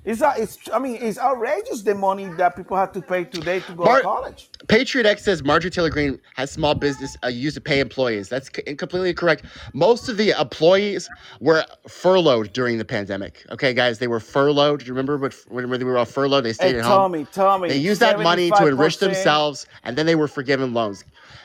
It's, 0.05 0.21
a- 0.21 0.35
it's 0.37 0.59
I 0.73 0.79
mean 0.79 0.99
it's 1.01 1.19
outrageous 1.19 1.83
the 1.83 1.95
money 1.95 2.27
that 2.27 2.57
people 2.57 2.77
have 2.77 2.93
to 2.93 3.01
pay 3.01 3.25
today 3.25 3.61
to 3.61 3.73
go 3.73 3.85
Mar- 3.85 3.99
to 3.99 4.03
college. 4.03 4.51
Patriot 4.69 5.07
X 5.07 5.23
says 5.25 5.43
Marjorie 5.43 5.71
Taylor 5.71 5.91
Greene 5.91 6.19
has 6.35 6.51
small 6.51 6.75
business 6.75 7.17
uh, 7.25 7.29
used 7.29 7.55
to 7.55 7.61
pay 7.61 7.81
employees. 7.81 8.29
That's 8.29 8.51
c- 8.55 8.63
completely 8.75 9.15
correct. 9.15 9.45
Most 9.73 10.09
of 10.09 10.17
the 10.17 10.31
employees 10.39 11.09
were 11.41 11.65
furloughed 11.89 12.53
during 12.53 12.77
the 12.79 12.85
pandemic. 12.85 13.45
Okay, 13.51 13.73
guys, 13.73 13.99
they 13.99 14.09
were 14.09 14.21
furloughed. 14.21 14.81
Do 14.81 14.87
you 14.87 14.93
remember 14.93 15.17
what, 15.17 15.35
when 15.49 15.71
when 15.71 15.81
they 15.81 15.85
were 15.85 15.97
all 15.97 16.05
furloughed? 16.05 16.45
They 16.45 16.53
stayed 16.53 16.73
Hey 16.73 16.79
at 16.81 16.85
home. 16.85 17.13
Tommy, 17.13 17.27
Tommy. 17.33 17.69
They 17.71 17.79
used 17.79 18.01
that 18.01 18.21
money 18.21 18.51
to 18.51 18.67
enrich 18.67 18.97
75% 18.97 19.01
themselves, 19.01 19.67
and 19.85 19.97
then 19.97 20.05
they 20.07 20.15
were 20.17 20.29
forgiven 20.29 20.75
loans. 20.75 21.05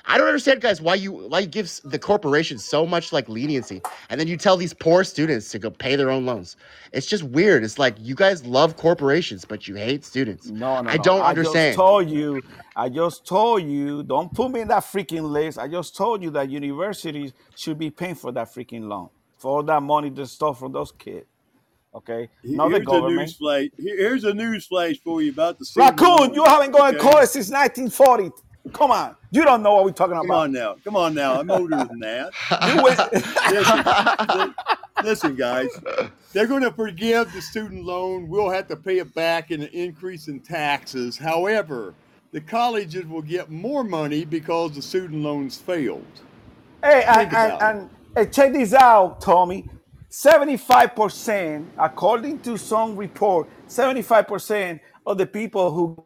I 0.09 0.17
don't 0.17 0.27
understand, 0.27 0.59
guys, 0.59 0.81
why 0.81 0.95
you 0.95 1.11
why 1.29 1.39
you 1.41 1.47
give 1.47 1.71
the 1.85 1.99
corporation 1.99 2.57
so 2.57 2.85
much 2.85 3.13
like 3.13 3.29
leniency, 3.29 3.81
and 4.09 4.19
then 4.19 4.27
you 4.27 4.37
tell 4.37 4.57
these 4.57 4.73
poor 4.73 5.03
students 5.03 5.51
to 5.51 5.59
go 5.59 5.69
pay 5.69 5.95
their 5.95 6.09
own 6.09 6.25
loans. 6.25 6.57
It's 6.93 7.05
just 7.05 7.23
weird. 7.23 7.63
It's 7.63 7.77
like 7.77 7.95
you 7.99 8.15
guys 8.15 8.43
love 8.45 8.75
corporations, 8.75 9.45
but 9.45 9.67
you 9.67 9.75
hate 9.75 10.03
students. 10.03 10.47
No, 10.49 10.81
no, 10.81 10.89
I 10.89 10.97
don't 10.97 11.21
I 11.21 11.29
understand. 11.29 11.57
I 11.57 11.69
just 11.69 11.77
told 11.77 12.09
you. 12.09 12.41
I 12.75 12.89
just 12.89 13.27
told 13.27 13.63
you. 13.63 14.01
Don't 14.03 14.33
put 14.33 14.49
me 14.51 14.61
in 14.61 14.67
that 14.69 14.83
freaking 14.83 15.29
list. 15.29 15.59
I 15.59 15.67
just 15.67 15.95
told 15.95 16.23
you 16.23 16.31
that 16.31 16.49
universities 16.49 17.31
should 17.55 17.77
be 17.77 17.91
paying 17.91 18.15
for 18.15 18.31
that 18.31 18.47
freaking 18.53 18.87
loan 18.87 19.09
for 19.37 19.57
all 19.57 19.63
that 19.63 19.81
money 19.83 20.09
they 20.09 20.25
stole 20.25 20.53
from 20.55 20.71
those 20.73 20.91
kids. 20.91 21.25
Okay, 21.95 22.29
not 22.43 22.69
the 22.69 22.77
Here's 22.77 22.81
a 22.81 22.85
government. 22.85 23.15
news 23.17 23.35
flash. 23.35 23.67
Here's 23.77 24.23
a 24.23 24.33
news 24.33 24.65
flash 24.67 24.97
for 25.03 25.21
you 25.21 25.31
about 25.31 25.59
the 25.59 25.65
Raccoon, 25.75 26.07
loan. 26.07 26.33
you 26.33 26.43
haven't 26.45 26.71
gone 26.71 26.93
to 26.93 26.99
Okay? 26.99 27.09
college 27.09 27.29
since 27.29 27.49
1940. 27.49 28.31
Come 28.73 28.91
on, 28.91 29.15
you 29.31 29.43
don't 29.43 29.61
know 29.63 29.75
what 29.75 29.85
we're 29.85 29.91
talking 29.91 30.13
about. 30.13 30.23
Come 30.23 30.31
on 30.31 30.51
now. 30.51 30.75
Come 30.83 30.95
on 30.95 31.13
now. 31.13 31.39
I'm 31.39 31.49
older 31.51 31.83
than 31.85 31.99
that. 31.99 32.31
Listen, 33.53 34.55
listen, 35.03 35.35
guys. 35.35 35.69
They're 36.33 36.47
going 36.47 36.63
to 36.63 36.71
forgive 36.71 37.31
the 37.33 37.41
student 37.41 37.83
loan. 37.83 38.27
We'll 38.27 38.49
have 38.49 38.67
to 38.67 38.75
pay 38.75 38.99
it 38.99 39.13
back 39.13 39.51
in 39.51 39.61
an 39.61 39.69
increase 39.69 40.27
in 40.27 40.39
taxes. 40.39 41.17
However, 41.17 41.93
the 42.31 42.41
colleges 42.41 43.05
will 43.05 43.21
get 43.21 43.49
more 43.49 43.83
money 43.83 44.25
because 44.25 44.75
the 44.75 44.81
student 44.81 45.23
loans 45.23 45.57
failed. 45.57 46.05
Hey, 46.83 47.03
and, 47.07 47.17
Think 47.17 47.33
and, 47.33 47.61
and, 47.61 47.89
and 48.15 48.33
check 48.33 48.53
this 48.53 48.73
out, 48.73 49.21
Tommy. 49.21 49.67
75%, 50.11 51.65
according 51.77 52.39
to 52.39 52.57
some 52.57 52.95
report, 52.95 53.47
75% 53.67 54.79
of 55.05 55.17
the 55.17 55.25
people 55.25 55.71
who 55.71 56.03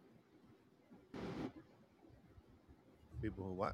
People 3.24 3.45
who 3.45 3.53
what? 3.53 3.74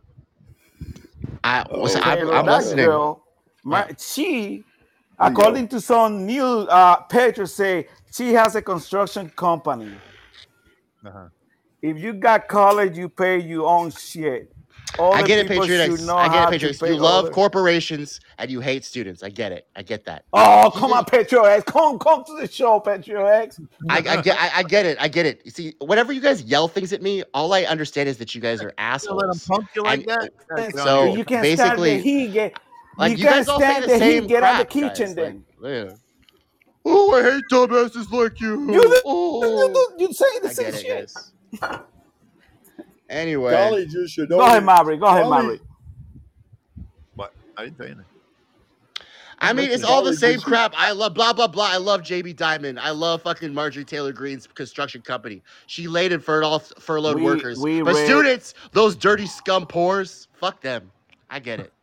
I, 1.43 1.65
Oh, 1.71 1.81
listen, 1.81 2.03
I'm, 2.03 2.29
I'm 2.29 2.45
that 2.45 2.57
listening. 2.59 2.85
girl, 2.85 3.23
my, 3.63 3.87
she, 3.97 4.63
according 5.17 5.67
to 5.69 5.81
some 5.81 6.27
new 6.27 6.45
uh, 6.45 6.97
papers, 6.97 7.55
say 7.55 7.87
she 8.11 8.33
has 8.33 8.55
a 8.55 8.61
construction 8.61 9.31
company. 9.31 9.91
Uh-huh. 11.03 11.29
If 11.81 11.97
you 11.97 12.13
got 12.13 12.47
college, 12.47 12.95
you 12.95 13.09
pay 13.09 13.39
your 13.39 13.67
own 13.67 13.89
shit. 13.89 14.53
All 14.99 15.13
I 15.13 15.23
get 15.23 15.39
it, 15.39 15.47
people 15.47 15.63
Patriot 15.63 15.85
should 15.85 15.93
X. 16.01 16.09
I 16.09 16.27
get 16.27 16.35
it, 16.35 16.45
to 16.45 16.51
Patriot 16.51 16.69
X. 16.71 16.79
pay 16.79 16.87
You 16.93 16.97
love 16.97 17.25
the- 17.25 17.31
corporations 17.31 18.19
and 18.37 18.51
you 18.51 18.59
hate 18.59 18.83
students. 18.83 19.23
I 19.23 19.29
get 19.29 19.51
it. 19.51 19.67
I 19.75 19.81
get 19.81 20.05
that. 20.05 20.25
Oh, 20.33 20.71
come 20.75 20.93
on, 20.93 21.05
Patriot 21.05 21.43
X. 21.45 21.63
Come, 21.71 21.97
come 21.99 22.23
to 22.25 22.35
the 22.39 22.47
show, 22.51 22.79
Patriot 22.79 23.25
X. 23.25 23.59
I, 23.89 23.97
I 23.97 24.21
get 24.21 24.37
I, 24.39 24.51
I 24.57 24.63
get 24.63 24.85
it. 24.85 24.97
I 24.99 25.07
get 25.07 25.25
it. 25.25 25.41
You 25.45 25.51
see, 25.51 25.75
whenever 25.79 26.11
you 26.11 26.21
guys 26.21 26.43
yell 26.43 26.67
things 26.67 26.91
at 26.93 27.01
me, 27.01 27.23
all 27.33 27.53
I 27.53 27.63
understand 27.63 28.09
is 28.09 28.17
that 28.17 28.35
you 28.35 28.41
guys 28.41 28.61
are 28.61 28.73
assholes. 28.77 29.47
punk 29.47 29.67
you 29.75 29.83
like 29.83 30.07
And- 30.07 30.29
that? 30.57 30.75
So 30.75 31.15
you 31.15 31.23
can't 31.25 31.45
stand 31.45 31.57
basically, 31.57 31.97
the 31.97 32.03
heat. 32.03 32.33
Get, 32.33 32.59
like 32.97 33.11
you, 33.11 33.17
you, 33.17 33.23
can't 33.23 33.35
guys 33.35 33.47
all 33.47 33.59
say 33.59 33.65
stand 33.65 33.83
the 33.83 33.87
the 33.87 33.99
same 33.99 34.21
heat. 34.23 34.27
Get 34.29 34.43
out 34.43 34.61
of 34.61 34.67
the 34.67 34.73
kitchen 34.73 35.05
guys. 35.07 35.15
then. 35.15 35.45
Like, 35.59 35.89
yeah. 35.89 35.95
Oh, 36.85 37.13
I 37.13 37.23
hate 37.23 37.43
dumbasses 37.51 38.11
like 38.11 38.39
you. 38.41 38.71
You, 38.71 38.81
you, 38.81 39.01
oh. 39.05 39.95
you, 39.97 40.07
you 40.07 40.13
say 40.13 40.39
the 40.41 40.49
I 40.49 40.51
same 40.53 40.73
shit. 40.73 41.11
Guys. 43.09 43.17
Anyway, 43.17 43.53
Colleges 43.53 44.11
should 44.11 44.29
Go 44.29 44.39
ahead, 44.39 44.57
only- 44.57 44.65
Maverick. 44.65 44.99
Go 44.99 45.05
ahead, 45.07 45.23
only- 45.23 45.37
Maverick. 45.37 45.61
What? 47.15 47.33
I 47.57 47.63
didn't 47.65 47.77
tell 47.77 47.87
you 47.87 47.93
anything. 47.93 48.05
I 49.41 49.53
mean, 49.53 49.71
it's 49.71 49.85
all 49.85 50.03
the 50.03 50.13
same 50.13 50.41
crap. 50.41 50.73
I 50.75 50.91
love 50.91 51.13
blah 51.13 51.31
blah 51.31 51.47
blah. 51.47 51.69
I 51.69 51.77
love 51.77 52.03
Jamie 52.03 52.33
Dimon. 52.33 52.77
I 52.77 52.89
love 52.91 53.21
fucking 53.21 53.53
Marjorie 53.53 53.85
Taylor 53.85 54.11
Greene's 54.11 54.47
construction 54.47 55.01
company. 55.01 55.41
She 55.65 55.87
laid 55.87 56.11
in 56.11 56.19
for 56.19 56.43
all 56.43 56.59
furloughed 56.59 57.15
We- 57.15 57.23
workers. 57.23 57.57
we 57.57 57.81
but 57.81 57.95
read- 57.95 58.05
students, 58.05 58.53
those 58.73 58.97
dirty 58.97 59.25
scum 59.27 59.65
pores, 59.65 60.27
fuck 60.33 60.59
them. 60.61 60.91
I 61.29 61.39
get 61.39 61.61
it. 61.61 61.73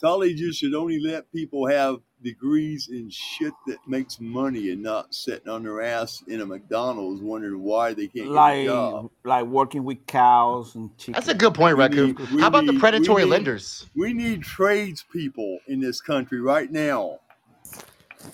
colleges 0.00 0.56
should 0.56 0.74
only 0.74 0.98
let 1.00 1.30
people 1.32 1.66
have 1.68 1.98
degrees 2.22 2.88
in 2.90 3.10
shit 3.10 3.54
that 3.66 3.78
makes 3.86 4.20
money 4.20 4.70
and 4.70 4.82
not 4.82 5.14
sitting 5.14 5.48
on 5.48 5.62
their 5.64 5.82
ass 5.82 6.22
in 6.28 6.40
a 6.40 6.46
McDonald's 6.46 7.22
wondering 7.22 7.62
why 7.62 7.94
they 7.94 8.08
can't 8.08 8.32
get 8.32 8.46
a 8.46 8.52
Like 8.52 8.64
job. 8.64 9.10
like 9.24 9.46
working 9.46 9.84
with 9.84 10.06
cows 10.06 10.74
and 10.74 10.96
chickens. 10.98 11.16
That's 11.16 11.28
a 11.28 11.34
good 11.34 11.54
point, 11.54 11.76
We 11.76 11.82
Raccoon. 11.84 12.08
need, 12.08 12.18
How 12.40 12.48
about 12.48 12.66
the 12.66 12.72
need, 12.72 12.80
we 12.80 12.80
predatory 12.80 13.24
need, 13.24 13.30
lenders? 13.30 13.86
we 13.94 14.12
need 14.14 14.42
tradespeople 14.42 15.58
in 15.68 15.80
this 15.80 16.00
country 16.00 16.40
right 16.40 16.70
now. 16.70 17.20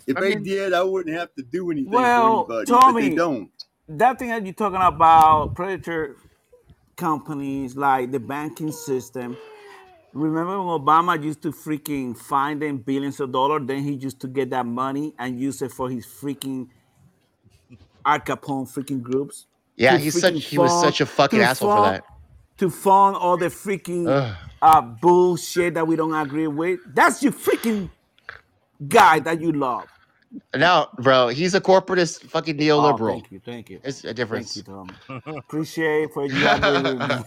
If 0.07 0.17
I 0.17 0.21
they 0.21 0.35
mean, 0.35 0.45
did, 0.45 0.73
I 0.75 0.83
wouldn't 0.83 1.17
have 1.17 1.35
to 1.37 1.43
do 1.43 1.71
anything 1.71 1.91
for 1.91 1.95
Well, 1.95 2.27
anybody, 2.29 2.81
but 2.85 2.97
they 2.97 3.11
Tommy, 3.11 3.11
don't. 3.11 3.51
that 3.89 4.19
thing 4.19 4.29
that 4.31 4.45
you're 4.45 4.55
talking 4.55 4.81
about, 4.83 5.55
predator 5.55 6.17
companies 6.97 7.77
like 7.77 8.13
the 8.13 8.21
banking 8.21 8.73
system. 8.73 9.37
Remember 10.15 10.61
when 10.63 10.81
Obama 10.81 11.23
used 11.23 11.43
to 11.43 11.53
freaking 11.53 12.17
find 12.19 12.63
them 12.63 12.79
billions 12.79 13.21
of 13.21 13.33
dollars? 13.33 13.63
Then 13.67 13.83
he 13.83 13.93
used 13.95 14.21
to 14.23 14.29
get 14.29 14.51
that 14.51 14.67
money 14.67 15.15
and 15.19 15.41
use 15.41 15.63
it 15.63 15.73
for 15.73 15.91
his 15.91 16.07
freaking 16.07 16.69
Al 18.05 18.21
Capone 18.21 18.69
freaking 18.73 19.03
groups. 19.03 19.47
Yeah, 19.77 19.99
he's 19.99 20.19
such 20.19 20.45
he 20.45 20.59
was 20.59 20.73
such 20.73 21.01
a 21.01 21.07
fucking 21.07 21.41
asshole 21.43 21.71
for 21.71 21.83
that. 21.83 22.05
to 22.59 22.71
fund 22.71 23.17
all 23.17 23.37
the 23.39 23.47
freaking 23.49 24.09
Ugh. 24.09 24.37
uh, 24.63 24.83
bullshit 24.83 25.75
that 25.75 25.87
we 25.87 25.97
don't 25.97 26.15
agree 26.15 26.49
with. 26.49 26.81
That's 26.87 27.23
your 27.23 27.33
freaking 27.33 27.91
guy 28.89 29.21
that 29.21 29.41
you 29.41 29.53
love. 29.53 29.89
No, 30.57 30.89
bro, 30.99 31.29
he's 31.29 31.55
a 31.55 31.61
corporatist 31.61 32.25
fucking 32.31 32.57
Oh, 32.77 32.99
neoliberal. 32.99 33.01
thank 33.05 33.33
you, 33.33 33.41
thank 33.41 33.71
you, 33.71 33.83
It's 33.83 34.05
a 34.05 34.15
difference. 34.15 34.55
thank 34.55 34.57
you, 34.57 34.63
Tom. 34.65 34.99
Appreciate 35.27 36.13
for 36.13 36.27
you 36.27 36.49
agree 36.49 36.83
with 36.85 37.03
me. 37.03 37.25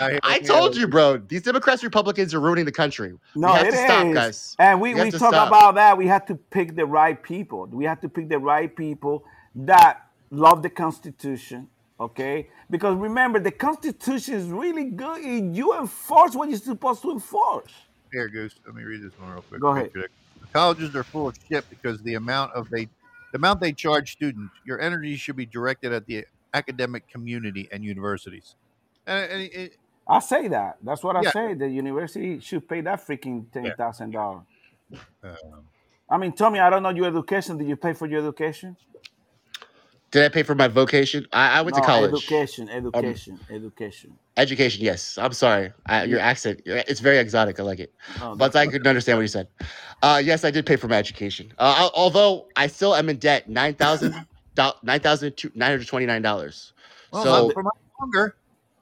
I, 0.00 0.18
I 0.22 0.38
told 0.40 0.76
you, 0.76 0.88
bro. 0.88 1.18
These 1.18 1.42
Democrats, 1.42 1.84
Republicans 1.84 2.32
are 2.34 2.40
ruining 2.40 2.64
the 2.64 2.72
country. 2.72 3.12
No, 3.34 3.48
we 3.48 3.54
have 3.58 3.66
it 3.66 3.70
to 3.72 3.76
stop, 3.76 4.06
is. 4.06 4.14
guys. 4.14 4.56
And 4.58 4.80
we, 4.80 4.94
We 4.94 5.04
we 5.04 5.10
talk 5.10 5.32
stop. 5.32 5.48
about 5.48 5.74
that. 5.74 5.96
We 5.98 6.06
have 6.06 6.24
to 6.26 6.34
pick 6.34 6.74
the 6.74 6.86
right 6.86 7.20
people. 7.22 7.66
We 7.66 7.84
have 7.84 8.00
to 8.00 8.08
pick 8.08 8.28
the 8.28 8.38
right 8.38 8.74
people 8.74 9.24
that 9.54 10.06
love 10.30 10.62
the 10.62 10.70
Constitution. 10.70 11.68
Okay? 12.00 12.48
Because 12.70 12.96
remember, 12.96 13.38
the 13.40 13.50
Constitution 13.50 14.34
is 14.34 14.46
really 14.46 14.84
good. 14.84 15.22
and 15.22 15.54
You 15.54 15.78
enforce 15.78 16.34
what 16.34 16.48
you're 16.48 16.58
supposed 16.58 17.02
to 17.02 17.10
enforce. 17.10 17.72
Here, 18.10 18.28
Goose. 18.28 18.54
Let 18.64 18.74
me 18.74 18.82
read 18.84 19.02
this 19.02 19.12
one 19.20 19.30
real 19.32 19.42
quick. 19.42 19.60
Go 19.60 19.68
ahead. 19.68 19.90
sure 19.92 20.02
that- 20.02 20.10
Colleges 20.52 20.96
are 20.96 21.04
full 21.04 21.28
of 21.28 21.38
shit 21.48 21.68
because 21.70 22.02
the 22.02 22.14
amount 22.14 22.52
of 22.54 22.68
they, 22.70 22.86
the 22.86 23.36
amount 23.36 23.60
they 23.60 23.70
charge 23.72 24.10
students. 24.12 24.52
Your 24.64 24.80
energy 24.80 25.14
should 25.14 25.36
be 25.36 25.46
directed 25.46 25.92
at 25.92 26.06
the 26.06 26.24
academic 26.54 27.06
community 27.08 27.68
and 27.70 27.84
universities. 27.84 28.56
And, 29.06 29.30
and 29.30 29.42
it, 29.42 29.76
I 30.10 30.20
say 30.20 30.48
that. 30.48 30.78
That's 30.82 31.04
what 31.04 31.16
I 31.16 31.22
Yeah. 31.22 31.30
say. 31.30 31.54
The 31.54 31.68
university 31.68 32.40
should 32.40 32.68
pay 32.68 32.82
that 32.82 33.00
freaking 33.06 33.50
ten 33.52 33.72
thousand 33.72 34.12
dollars. 34.12 34.44
um, 35.24 35.64
I 36.10 36.18
mean, 36.18 36.32
Tommy, 36.32 36.58
I 36.60 36.70
don't 36.70 36.82
know 36.82 36.90
your 36.90 37.06
education. 37.06 37.58
Did 37.58 37.68
you 37.68 37.76
pay 37.76 37.94
for 37.94 38.06
your 38.06 38.20
education? 38.20 38.76
Did 40.10 40.24
I 40.24 40.28
pay 40.28 40.42
for 40.42 40.56
my 40.56 40.68
vocation? 40.68 41.26
I, 41.32 41.58
I 41.58 41.62
went 41.62 41.76
to 41.76 41.82
college. 41.82 42.10
Education, 42.12 42.68
Um, 42.68 43.04
education, 43.04 43.40
education. 43.50 44.18
education, 44.36 44.84
yes. 44.84 45.18
I'm 45.18 45.32
sorry. 45.32 45.72
I, 45.86 46.04
your 46.04 46.18
accent, 46.20 46.62
it's 46.66 47.00
very 47.00 47.18
exotic. 47.18 47.60
I 47.60 47.62
like 47.62 47.78
it. 47.80 47.94
Oh, 48.20 48.34
but 48.34 48.56
I 48.56 48.66
couldn't 48.66 48.88
understand 48.88 49.18
what 49.18 49.22
you 49.22 49.28
said. 49.28 49.48
Uh, 50.02 50.20
yes, 50.24 50.44
I 50.44 50.50
did 50.50 50.66
pay 50.66 50.76
for 50.76 50.88
my 50.88 50.96
education. 50.96 51.52
Uh, 51.58 51.76
al- 51.78 51.92
although 51.94 52.48
I 52.56 52.66
still 52.66 52.96
am 52.96 53.08
in 53.08 53.18
debt, 53.18 53.48
nine 53.48 53.74
thousand, 53.74 54.14
nine 54.82 55.00
thousand 55.00 55.34
nine 55.54 55.70
hundred 55.70 55.86
twenty 55.86 56.06
nine 56.06 56.22
dollars. 56.22 56.72
well, 57.12 57.22
so 57.22 57.30
not 57.46 57.54
for 57.54 57.62
much 57.62 57.74
longer. 58.00 58.36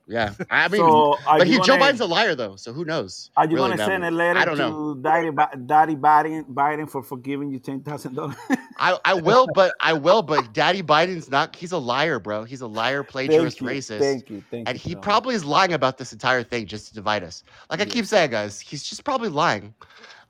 Yeah, 0.09 0.33
I 0.51 0.69
mean, 0.69 0.81
So 0.81 1.17
he, 1.45 1.59
Joe 1.61 1.77
Biden's 1.77 2.01
a 2.01 2.07
liar 2.07 2.35
though, 2.35 2.57
so 2.57 2.73
who 2.73 2.85
knows? 2.85 3.31
Are 3.37 3.45
you 3.47 3.57
Really, 3.57 3.71
gonna 3.77 3.85
send 3.85 4.05
a 4.05 4.11
letter 4.11 4.39
I 4.39 4.45
don't 4.47 4.57
to 4.57 4.63
know. 4.71 4.95
Daddy, 4.95 5.31
Daddy 5.67 5.95
Biden, 5.97 6.45
Biden 6.53 6.91
for 6.91 7.03
forgiving 7.03 7.51
you 7.51 7.59
ten 7.59 7.83
thousand 7.83 8.15
dollars? 8.15 8.37
I, 8.79 8.99
I 9.05 9.15
will, 9.15 9.47
but 9.55 9.75
I 9.81 9.93
will, 9.93 10.23
but 10.23 10.53
Daddy 10.55 10.83
Biden's 10.83 11.31
not. 11.31 11.55
He's 11.55 11.73
a 11.73 11.79
liar, 11.79 12.19
bro. 12.19 12.45
He's 12.45 12.61
a 12.63 12.67
liar, 12.67 13.03
plagiarist, 13.05 13.59
Thank 13.59 13.61
you, 13.61 13.67
racist. 13.79 13.99
thank 13.99 14.31
you, 14.31 14.43
thank 14.51 14.69
and 14.69 14.79
you, 14.79 14.89
he 14.89 14.95
Tom. 14.95 15.03
probably 15.03 15.35
is 15.35 15.45
lying 15.45 15.73
about 15.75 15.99
this 15.99 16.13
entire 16.13 16.43
thing 16.43 16.67
just 16.67 16.89
to 16.89 16.95
divide 16.95 17.23
us. 17.23 17.45
Like 17.71 17.81
I 17.81 17.85
keep 17.85 18.07
saying, 18.07 18.31
guys, 18.31 18.59
he's 18.61 18.83
just 18.83 19.05
probably 19.05 19.29
lying. 19.29 19.75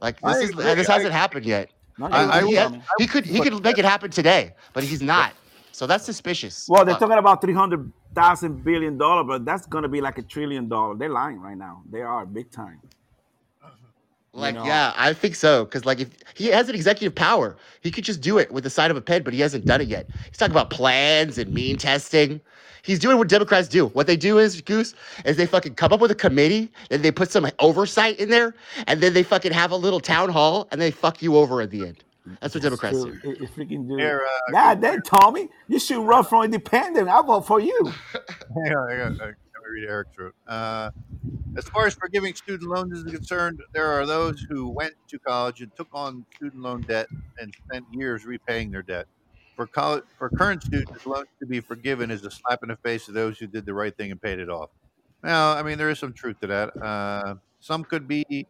Like 0.00 0.20
this 0.20 0.36
I 0.36 0.40
is 0.40 0.50
agree, 0.50 0.64
this 0.74 0.88
I- 0.88 0.94
hasn't 0.94 1.12
happened 1.12 1.46
yet. 1.46 1.70
I- 2.00 2.44
he, 2.44 2.54
had- 2.54 2.82
he 2.98 3.06
could 3.06 3.24
he 3.26 3.40
could 3.40 3.62
make 3.62 3.78
it 3.78 3.84
happen 3.84 4.10
today, 4.10 4.54
but 4.72 4.82
he's 4.84 5.02
not. 5.02 5.32
So 5.72 5.86
that's 5.86 6.04
suspicious. 6.04 6.66
Well, 6.68 6.84
they're 6.84 6.96
talking 6.96 7.18
about 7.18 7.40
three 7.40 7.54
hundred 7.54 7.92
thousand 8.14 8.64
billion 8.64 8.98
dollar, 8.98 9.24
but 9.24 9.44
that's 9.44 9.66
gonna 9.66 9.88
be 9.88 10.00
like 10.00 10.18
a 10.18 10.22
trillion 10.22 10.68
dollar. 10.68 10.96
They're 10.96 11.08
lying 11.08 11.40
right 11.40 11.56
now. 11.56 11.82
They 11.90 12.02
are 12.02 12.26
big 12.26 12.50
time. 12.50 12.80
Like, 14.32 14.54
know? 14.54 14.64
yeah, 14.64 14.92
I 14.96 15.12
think 15.14 15.34
so. 15.34 15.64
Because 15.64 15.84
like, 15.84 16.00
if 16.00 16.10
he 16.34 16.46
has 16.48 16.68
an 16.68 16.74
executive 16.74 17.14
power, 17.14 17.56
he 17.80 17.90
could 17.90 18.04
just 18.04 18.20
do 18.20 18.38
it 18.38 18.52
with 18.52 18.64
the 18.64 18.70
side 18.70 18.90
of 18.90 18.96
a 18.96 19.00
pen, 19.00 19.22
but 19.22 19.32
he 19.32 19.40
hasn't 19.40 19.64
done 19.64 19.80
it 19.80 19.88
yet. 19.88 20.08
He's 20.26 20.36
talking 20.36 20.52
about 20.52 20.70
plans 20.70 21.38
and 21.38 21.52
mean 21.52 21.76
testing. 21.76 22.40
He's 22.82 22.98
doing 22.98 23.18
what 23.18 23.28
Democrats 23.28 23.68
do. 23.68 23.86
What 23.88 24.06
they 24.06 24.16
do 24.16 24.38
is, 24.38 24.60
Goose, 24.60 24.94
is 25.24 25.36
they 25.36 25.46
fucking 25.46 25.74
come 25.74 25.92
up 25.92 26.00
with 26.00 26.10
a 26.10 26.14
committee, 26.14 26.70
then 26.88 27.02
they 27.02 27.10
put 27.10 27.30
some 27.30 27.46
oversight 27.58 28.18
in 28.18 28.30
there, 28.30 28.54
and 28.86 29.00
then 29.00 29.12
they 29.12 29.22
fucking 29.22 29.52
have 29.52 29.72
a 29.72 29.76
little 29.76 30.00
town 30.00 30.28
hall, 30.28 30.68
and 30.70 30.80
they 30.80 30.90
fuck 30.90 31.20
you 31.20 31.36
over 31.36 31.60
at 31.60 31.70
the 31.70 31.86
end. 31.86 32.04
That's 32.40 32.54
what 32.54 32.62
Democrats 32.62 32.98
So, 33.00 33.10
do. 33.10 33.18
it- 33.30 33.42
it 33.42 33.50
freaking 33.54 33.88
do. 33.88 33.96
Here, 33.96 34.26
uh, 34.26 34.52
God 34.52 34.80
damn, 34.80 35.02
Tommy, 35.02 35.48
you 35.68 35.78
should 35.78 36.04
run 36.06 36.24
for 36.24 36.44
independent. 36.44 37.08
I 37.08 37.22
vote 37.22 37.42
for 37.46 37.60
you. 37.60 37.78
Hang 38.14 38.76
on, 38.76 38.92
I 38.92 38.96
got, 38.96 39.12
I, 39.20 39.26
let 39.26 39.34
me 39.34 39.34
read 39.80 39.88
Eric's 39.88 40.14
throat. 40.14 40.34
Uh, 40.46 40.90
as 41.56 41.64
far 41.68 41.86
as 41.86 41.94
forgiving 41.94 42.34
student 42.34 42.70
loans 42.70 42.92
is 42.98 43.04
concerned, 43.12 43.60
there 43.72 43.86
are 43.86 44.06
those 44.06 44.40
who 44.48 44.68
went 44.68 44.94
to 45.08 45.18
college 45.18 45.60
and 45.62 45.74
took 45.76 45.88
on 45.92 46.24
student 46.36 46.62
loan 46.62 46.82
debt 46.82 47.08
and 47.38 47.54
spent 47.66 47.84
years 47.92 48.24
repaying 48.24 48.70
their 48.70 48.82
debt. 48.82 49.06
For 49.56 49.66
college, 49.66 50.04
for 50.16 50.28
current 50.30 50.62
students, 50.62 51.04
loans 51.04 51.26
to 51.40 51.46
be 51.46 51.58
forgiven 51.60 52.10
is 52.12 52.24
a 52.24 52.30
slap 52.30 52.62
in 52.62 52.68
the 52.68 52.76
face 52.76 53.08
of 53.08 53.14
those 53.14 53.38
who 53.38 53.46
did 53.48 53.66
the 53.66 53.74
right 53.74 53.96
thing 53.96 54.12
and 54.12 54.22
paid 54.22 54.38
it 54.38 54.48
off. 54.48 54.70
Now, 55.24 55.52
I 55.54 55.64
mean, 55.64 55.78
there 55.78 55.90
is 55.90 55.98
some 55.98 56.12
truth 56.12 56.38
to 56.42 56.46
that. 56.46 56.80
Uh, 56.80 57.34
some 57.58 57.82
could 57.82 58.06
be 58.06 58.46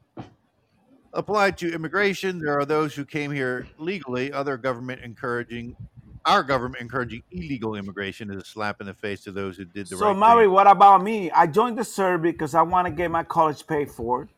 applied 1.13 1.59
to 1.59 1.73
immigration. 1.73 2.39
There 2.39 2.59
are 2.59 2.65
those 2.65 2.95
who 2.95 3.05
came 3.05 3.31
here 3.31 3.67
legally. 3.79 4.33
Other 4.33 4.57
government 4.57 5.01
encouraging, 5.03 5.77
our 6.25 6.43
government 6.43 6.83
encouraging 6.83 7.23
illegal 7.31 7.75
immigration 7.75 8.31
is 8.31 8.43
a 8.43 8.45
slap 8.45 8.81
in 8.81 8.87
the 8.87 8.95
face 8.95 9.23
to 9.23 9.33
those 9.33 9.57
who 9.57 9.65
did 9.65 9.89
the 9.89 9.97
So, 9.97 10.07
right 10.07 10.13
So, 10.13 10.19
Mari, 10.19 10.45
thing. 10.45 10.53
what 10.53 10.67
about 10.67 11.03
me? 11.03 11.31
I 11.31 11.47
joined 11.47 11.79
the 11.79 11.85
service 11.85 12.33
because 12.33 12.55
I 12.55 12.63
want 12.63 12.87
to 12.87 12.93
get 12.93 13.11
my 13.11 13.23
college 13.25 13.67
paid 13.67 13.91
for. 13.91 14.29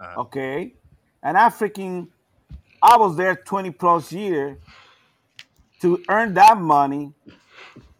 Uh-huh. 0.00 0.22
Okay, 0.22 0.74
and 1.22 1.36
I 1.36 1.50
freaking, 1.50 2.08
I 2.82 2.96
was 2.96 3.16
there 3.16 3.36
twenty 3.36 3.70
plus 3.70 4.12
year 4.12 4.58
to 5.82 6.02
earn 6.08 6.32
that 6.34 6.56
money, 6.56 7.12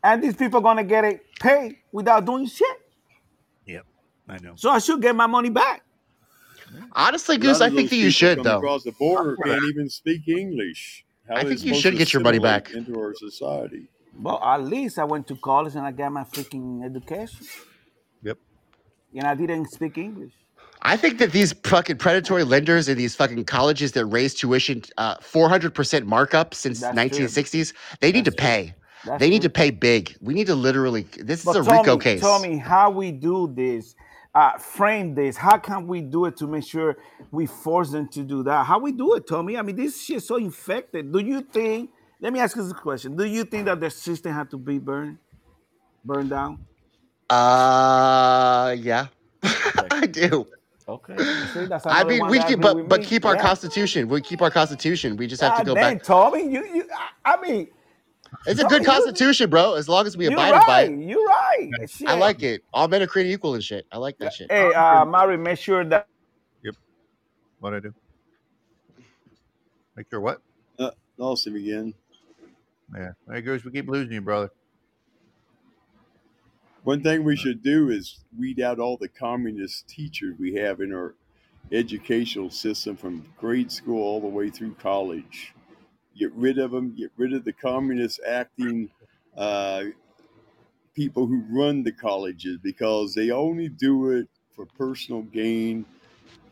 and 0.02 0.22
these 0.22 0.34
people 0.34 0.60
are 0.60 0.62
gonna 0.62 0.82
get 0.84 1.04
it 1.04 1.22
paid 1.38 1.76
without 1.92 2.24
doing 2.24 2.46
shit. 2.46 2.76
Yep, 3.66 3.84
I 4.30 4.38
know. 4.38 4.54
So 4.56 4.70
I 4.70 4.78
should 4.78 5.02
get 5.02 5.14
my 5.14 5.26
money 5.26 5.50
back. 5.50 5.82
Honestly, 6.92 7.36
Goose, 7.38 7.60
I 7.60 7.70
think 7.70 7.90
that 7.90 7.96
you 7.96 8.10
should 8.10 8.38
come 8.38 8.44
though. 8.44 8.58
across 8.58 8.84
the 8.84 8.92
border 8.92 9.36
can't 9.44 9.62
even 9.70 9.88
speak 9.88 10.28
English. 10.28 11.04
How 11.28 11.36
I 11.36 11.44
think 11.44 11.64
you 11.64 11.74
should 11.74 11.96
get 11.96 12.12
your 12.12 12.22
money 12.22 12.38
back. 12.38 12.70
into 12.72 12.98
our 12.98 13.14
society. 13.14 13.88
Well, 14.20 14.42
at 14.42 14.64
least 14.64 14.98
I 14.98 15.04
went 15.04 15.26
to 15.28 15.36
college 15.36 15.76
and 15.76 15.86
I 15.86 15.92
got 15.92 16.12
my 16.12 16.24
freaking 16.24 16.84
education, 16.84 17.46
Yep. 18.22 18.38
and 19.14 19.24
I 19.26 19.34
didn't 19.34 19.70
speak 19.70 19.96
English. 19.98 20.32
I 20.82 20.96
think 20.96 21.18
that 21.18 21.32
these 21.32 21.52
fucking 21.64 21.98
predatory 21.98 22.42
lenders 22.44 22.88
and 22.88 22.96
these 22.98 23.14
fucking 23.14 23.44
colleges 23.44 23.92
that 23.92 24.06
raise 24.06 24.34
tuition 24.34 24.82
uh, 24.98 25.16
400% 25.18 26.04
markup 26.06 26.54
since 26.54 26.80
That's 26.80 26.94
true. 26.94 27.26
1960s, 27.26 27.74
they 28.00 28.12
need 28.12 28.24
to 28.24 28.32
pay. 28.32 28.74
That's 29.04 29.20
they 29.20 29.30
need 29.30 29.42
to 29.42 29.50
pay 29.50 29.70
big. 29.70 30.16
We 30.20 30.34
need 30.34 30.46
to 30.48 30.54
literally. 30.54 31.02
This 31.18 31.44
But 31.44 31.56
is 31.56 31.66
a 31.66 31.70
tell 31.70 31.80
RICO 31.82 31.96
me, 31.96 32.02
case. 32.02 32.20
Tell 32.20 32.40
me 32.40 32.56
how 32.58 32.90
we 32.90 33.12
do 33.12 33.50
this, 33.54 33.94
uh, 34.34 34.58
frame 34.58 35.14
this. 35.14 35.36
How 35.36 35.58
can 35.58 35.86
we 35.86 36.00
do 36.02 36.26
it 36.26 36.36
to 36.38 36.46
make 36.46 36.64
sure 36.64 36.96
we 37.30 37.46
force 37.46 37.90
them 37.90 38.08
to 38.10 38.22
do 38.22 38.42
that? 38.44 38.66
How 38.66 38.78
we 38.78 38.92
do 38.92 39.14
it, 39.14 39.28
Tommy? 39.28 39.56
I 39.58 39.62
mean, 39.62 39.76
this 39.76 40.02
shit's 40.04 40.26
so 40.28 40.36
infected. 40.36 41.12
Do 41.12 41.20
you 41.20 41.42
think? 41.42 41.90
Let 42.20 42.32
me 42.32 42.40
ask 42.40 42.56
you 42.56 42.62
this 42.64 42.72
question: 42.74 43.16
Do 43.16 43.24
you 43.24 43.44
think 43.44 43.66
that 43.66 43.80
the 43.80 43.90
system 43.90 44.32
had 44.32 44.50
to 44.50 44.58
be 44.58 44.78
burned, 44.78 45.18
burned 46.04 46.30
down? 46.30 46.60
Uh, 47.30 48.76
yeah, 48.78 49.08
I 49.90 50.06
do. 50.06 50.46
Okay. 50.88 51.16
See, 51.52 51.66
I 51.86 52.04
mean, 52.04 52.26
we 52.28 52.40
keep, 52.42 52.60
but 52.60 52.88
but 52.88 53.02
keep 53.02 53.24
our 53.24 53.36
Yeah. 53.36 53.42
constitution. 53.42 54.08
We 54.08 54.20
keep 54.20 54.42
our 54.42 54.50
constitution. 54.50 55.16
We 55.16 55.26
just 55.28 55.42
have 55.42 55.56
to 55.56 55.64
go 55.64 55.74
dang, 55.74 55.96
back. 55.96 56.04
Tommy, 56.04 56.42
you, 56.50 56.64
you, 56.74 56.88
I, 57.24 57.34
I 57.34 57.40
mean, 57.40 57.68
It's 58.46 58.58
a 58.58 58.62
Tommy, 58.62 58.70
good 58.78 58.82
you- 58.82 58.88
constitution, 58.88 59.50
bro. 59.50 59.74
As 59.74 59.88
long 59.88 60.06
as 60.06 60.16
we 60.16 60.24
you're 60.24 60.32
abide 60.32 60.66
by 60.66 60.82
it. 60.82 60.98
You're 60.98 61.24
right. 61.26 61.70
I 62.06 62.14
like 62.14 62.42
it. 62.42 62.62
All 62.72 62.88
men 62.88 63.02
are 63.02 63.06
created 63.06 63.32
equal 63.32 63.54
and 63.54 63.62
shit. 63.62 63.86
I 63.92 63.98
like 63.98 64.18
that 64.18 64.32
shit. 64.32 64.50
Hey, 64.50 64.72
uh, 64.72 65.04
Mari, 65.04 65.36
make 65.36 65.58
sure 65.58 65.84
that 65.84 66.06
Yep. 66.62 66.74
What 67.60 67.74
I 67.74 67.80
do? 67.80 67.94
Make 69.96 70.06
sure 70.10 70.20
what? 70.20 70.40
Uh, 70.78 70.90
lost 71.18 71.46
him 71.46 71.56
again. 71.56 71.92
Yeah. 72.96 73.12
Hey, 73.30 73.42
Goose, 73.42 73.64
we 73.64 73.70
keep 73.72 73.88
losing 73.88 74.12
you, 74.12 74.20
brother. 74.20 74.50
One 76.82 77.02
thing 77.02 77.24
we 77.24 77.36
should 77.36 77.62
do 77.62 77.90
is 77.90 78.20
weed 78.38 78.58
out 78.60 78.78
all 78.78 78.96
the 78.96 79.08
communist 79.08 79.86
teachers 79.86 80.36
we 80.38 80.54
have 80.54 80.80
in 80.80 80.94
our 80.94 81.14
educational 81.70 82.50
system 82.50 82.96
from 82.96 83.26
grade 83.38 83.70
school 83.70 84.02
all 84.02 84.20
the 84.20 84.26
way 84.26 84.48
through 84.48 84.74
college. 84.76 85.52
Get 86.20 86.32
rid 86.34 86.58
of 86.58 86.70
them. 86.70 86.94
Get 86.94 87.10
rid 87.16 87.32
of 87.32 87.44
the 87.44 87.52
communist 87.54 88.20
acting 88.28 88.90
uh, 89.38 89.84
people 90.94 91.26
who 91.26 91.42
run 91.48 91.82
the 91.82 91.92
colleges 91.92 92.58
because 92.62 93.14
they 93.14 93.30
only 93.30 93.70
do 93.70 94.10
it 94.10 94.28
for 94.54 94.66
personal 94.66 95.22
gain, 95.22 95.86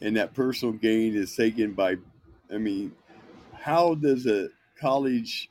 and 0.01 0.16
that 0.16 0.33
personal 0.33 0.73
gain 0.73 1.14
is 1.14 1.37
taken 1.37 1.75
by. 1.75 1.97
I 2.51 2.57
mean, 2.57 2.93
how 3.53 3.95
does 3.95 4.27
a 4.27 4.49
college 4.81 5.51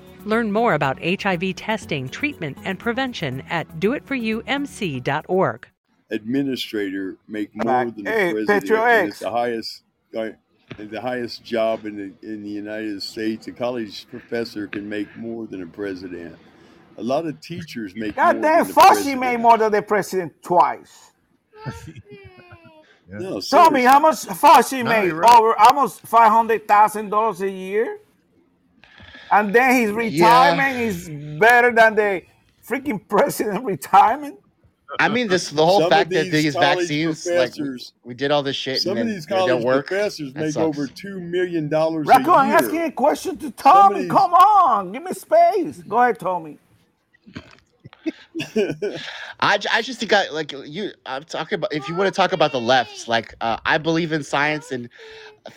Learn 0.25 0.51
more 0.51 0.73
about 0.75 0.99
HIV 1.03 1.55
testing, 1.55 2.07
treatment, 2.09 2.57
and 2.63 2.77
prevention 2.77 3.41
at 3.49 3.67
doitforumc.org. 3.79 5.67
administrator 6.11 7.17
make 7.27 7.55
more 7.55 7.65
Back. 7.65 7.95
than 7.95 8.05
Hey, 8.05 8.27
the 8.27 8.33
president? 8.33 8.61
Petro 8.63 8.85
and 8.85 9.09
it's 9.09 9.19
the 9.19 9.31
highest, 9.31 9.83
uh, 10.17 10.29
the 10.77 11.01
highest 11.01 11.43
job 11.43 11.85
in 11.85 11.95
the 11.97 12.27
in 12.27 12.43
the 12.43 12.49
United 12.49 13.01
States. 13.01 13.47
A 13.47 13.51
college 13.51 14.07
professor 14.09 14.67
can 14.67 14.87
make 14.87 15.07
more 15.17 15.47
than 15.47 15.63
a 15.63 15.67
president. 15.67 16.35
A 16.97 17.03
lot 17.03 17.25
of 17.25 17.39
teachers 17.41 17.95
make 17.95 18.15
more 18.15 18.25
God 18.25 18.41
damn, 18.41 18.41
than 18.41 18.67
the 18.67 18.73
Fauci 18.73 18.87
president. 18.87 19.19
made 19.21 19.37
more 19.39 19.57
than 19.57 19.71
the 19.71 19.81
president 19.81 20.33
twice. 20.43 21.11
No, 23.07 23.41
Tell 23.41 23.71
me 23.71 23.83
how 23.83 23.99
much 23.99 24.17
Fauci 24.27 24.83
No, 24.83 24.89
made? 24.89 25.11
right. 25.11 25.35
Over 25.37 25.55
almost 25.57 26.01
five 26.01 26.31
hundred 26.31 26.67
thousand 26.67 27.09
dollars 27.09 27.41
a 27.41 27.49
year, 27.49 27.97
and 29.31 29.53
then 29.55 29.75
his 29.81 29.91
retirement 29.91 30.77
is 30.77 31.09
better 31.39 31.71
than 31.71 31.95
the 31.95 32.21
freaking 32.67 32.99
president 33.07 33.63
retirement. 33.73 34.37
I 34.99 35.07
mean, 35.07 35.29
this 35.29 35.49
the 35.49 35.65
whole 35.65 35.77
Some 35.79 35.85
of 35.85 35.89
fact 35.91 36.09
that 36.09 36.23
these 36.25 36.43
these 36.43 36.53
vaccines, 36.55 37.25
like 37.25 37.55
professors- 37.55 37.93
we 38.03 38.13
did 38.13 38.29
all 38.29 38.43
this 38.43 38.57
shit, 38.57 38.81
Some 38.81 38.97
and 38.97 39.07
of 39.09 39.15
these 39.15 39.25
they 39.25 39.35
don't 39.35 39.63
work. 39.63 39.87
professors 39.87 40.33
That 40.33 40.39
make 40.41 40.51
sucks. 40.53 40.65
over 40.65 40.85
two 40.85 41.21
million 41.21 41.69
dollars 41.69 42.07
a 42.07 42.09
Raccoon, 42.09 42.33
I'm 42.33 42.51
asking 42.51 42.81
a 42.81 42.91
question 42.91 43.37
to 43.37 43.51
Tommy. 43.51 44.01
these- 44.01 44.11
Come 44.11 44.33
on, 44.33 44.91
give 44.91 45.01
me 45.03 45.13
space. 45.13 45.77
Go 45.83 45.97
ahead, 46.01 46.19
Tommy. 46.19 46.57
I, 49.39 49.59
I 49.71 49.81
just 49.81 49.99
think 49.99 50.13
I 50.13 50.29
like 50.29 50.51
you. 50.51 50.91
I'm 51.05 51.23
talking 51.23 51.55
about 51.55 51.73
if 51.73 51.87
you 51.87 51.95
want 51.95 52.07
to 52.07 52.15
talk 52.15 52.31
about 52.31 52.51
the 52.51 52.59
left, 52.59 53.07
like 53.07 53.35
uh, 53.41 53.57
I 53.65 53.77
believe 53.77 54.11
in 54.11 54.23
science, 54.23 54.71
and 54.71 54.89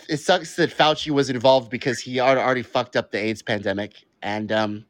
it 0.08 0.18
sucks 0.18 0.56
that 0.56 0.70
Fauci 0.70 1.10
was 1.10 1.30
involved 1.30 1.70
because 1.70 2.00
he 2.00 2.20
already, 2.20 2.40
already 2.40 2.62
fucked 2.62 2.96
up 2.96 3.10
the 3.10 3.18
AIDS 3.18 3.42
pandemic, 3.42 4.04
and 4.22 4.52
um, 4.52 4.84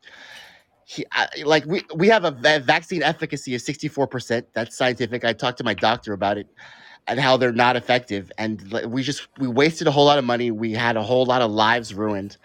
he 0.84 1.04
I, 1.12 1.28
like 1.44 1.64
we 1.66 1.82
we 1.94 2.08
have 2.08 2.24
a 2.24 2.30
vaccine 2.60 3.02
efficacy 3.02 3.54
of 3.54 3.62
64 3.62 4.06
percent. 4.06 4.46
That's 4.54 4.76
scientific. 4.76 5.24
I 5.24 5.32
talked 5.32 5.58
to 5.58 5.64
my 5.64 5.74
doctor 5.74 6.12
about 6.12 6.38
it 6.38 6.48
and 7.06 7.20
how 7.20 7.36
they're 7.36 7.52
not 7.52 7.76
effective, 7.76 8.32
and 8.38 8.62
we 8.86 9.02
just 9.02 9.28
we 9.38 9.46
wasted 9.46 9.86
a 9.86 9.90
whole 9.90 10.06
lot 10.06 10.18
of 10.18 10.24
money. 10.24 10.50
We 10.50 10.72
had 10.72 10.96
a 10.96 11.02
whole 11.02 11.26
lot 11.26 11.42
of 11.42 11.50
lives 11.50 11.92
ruined, 11.92 12.36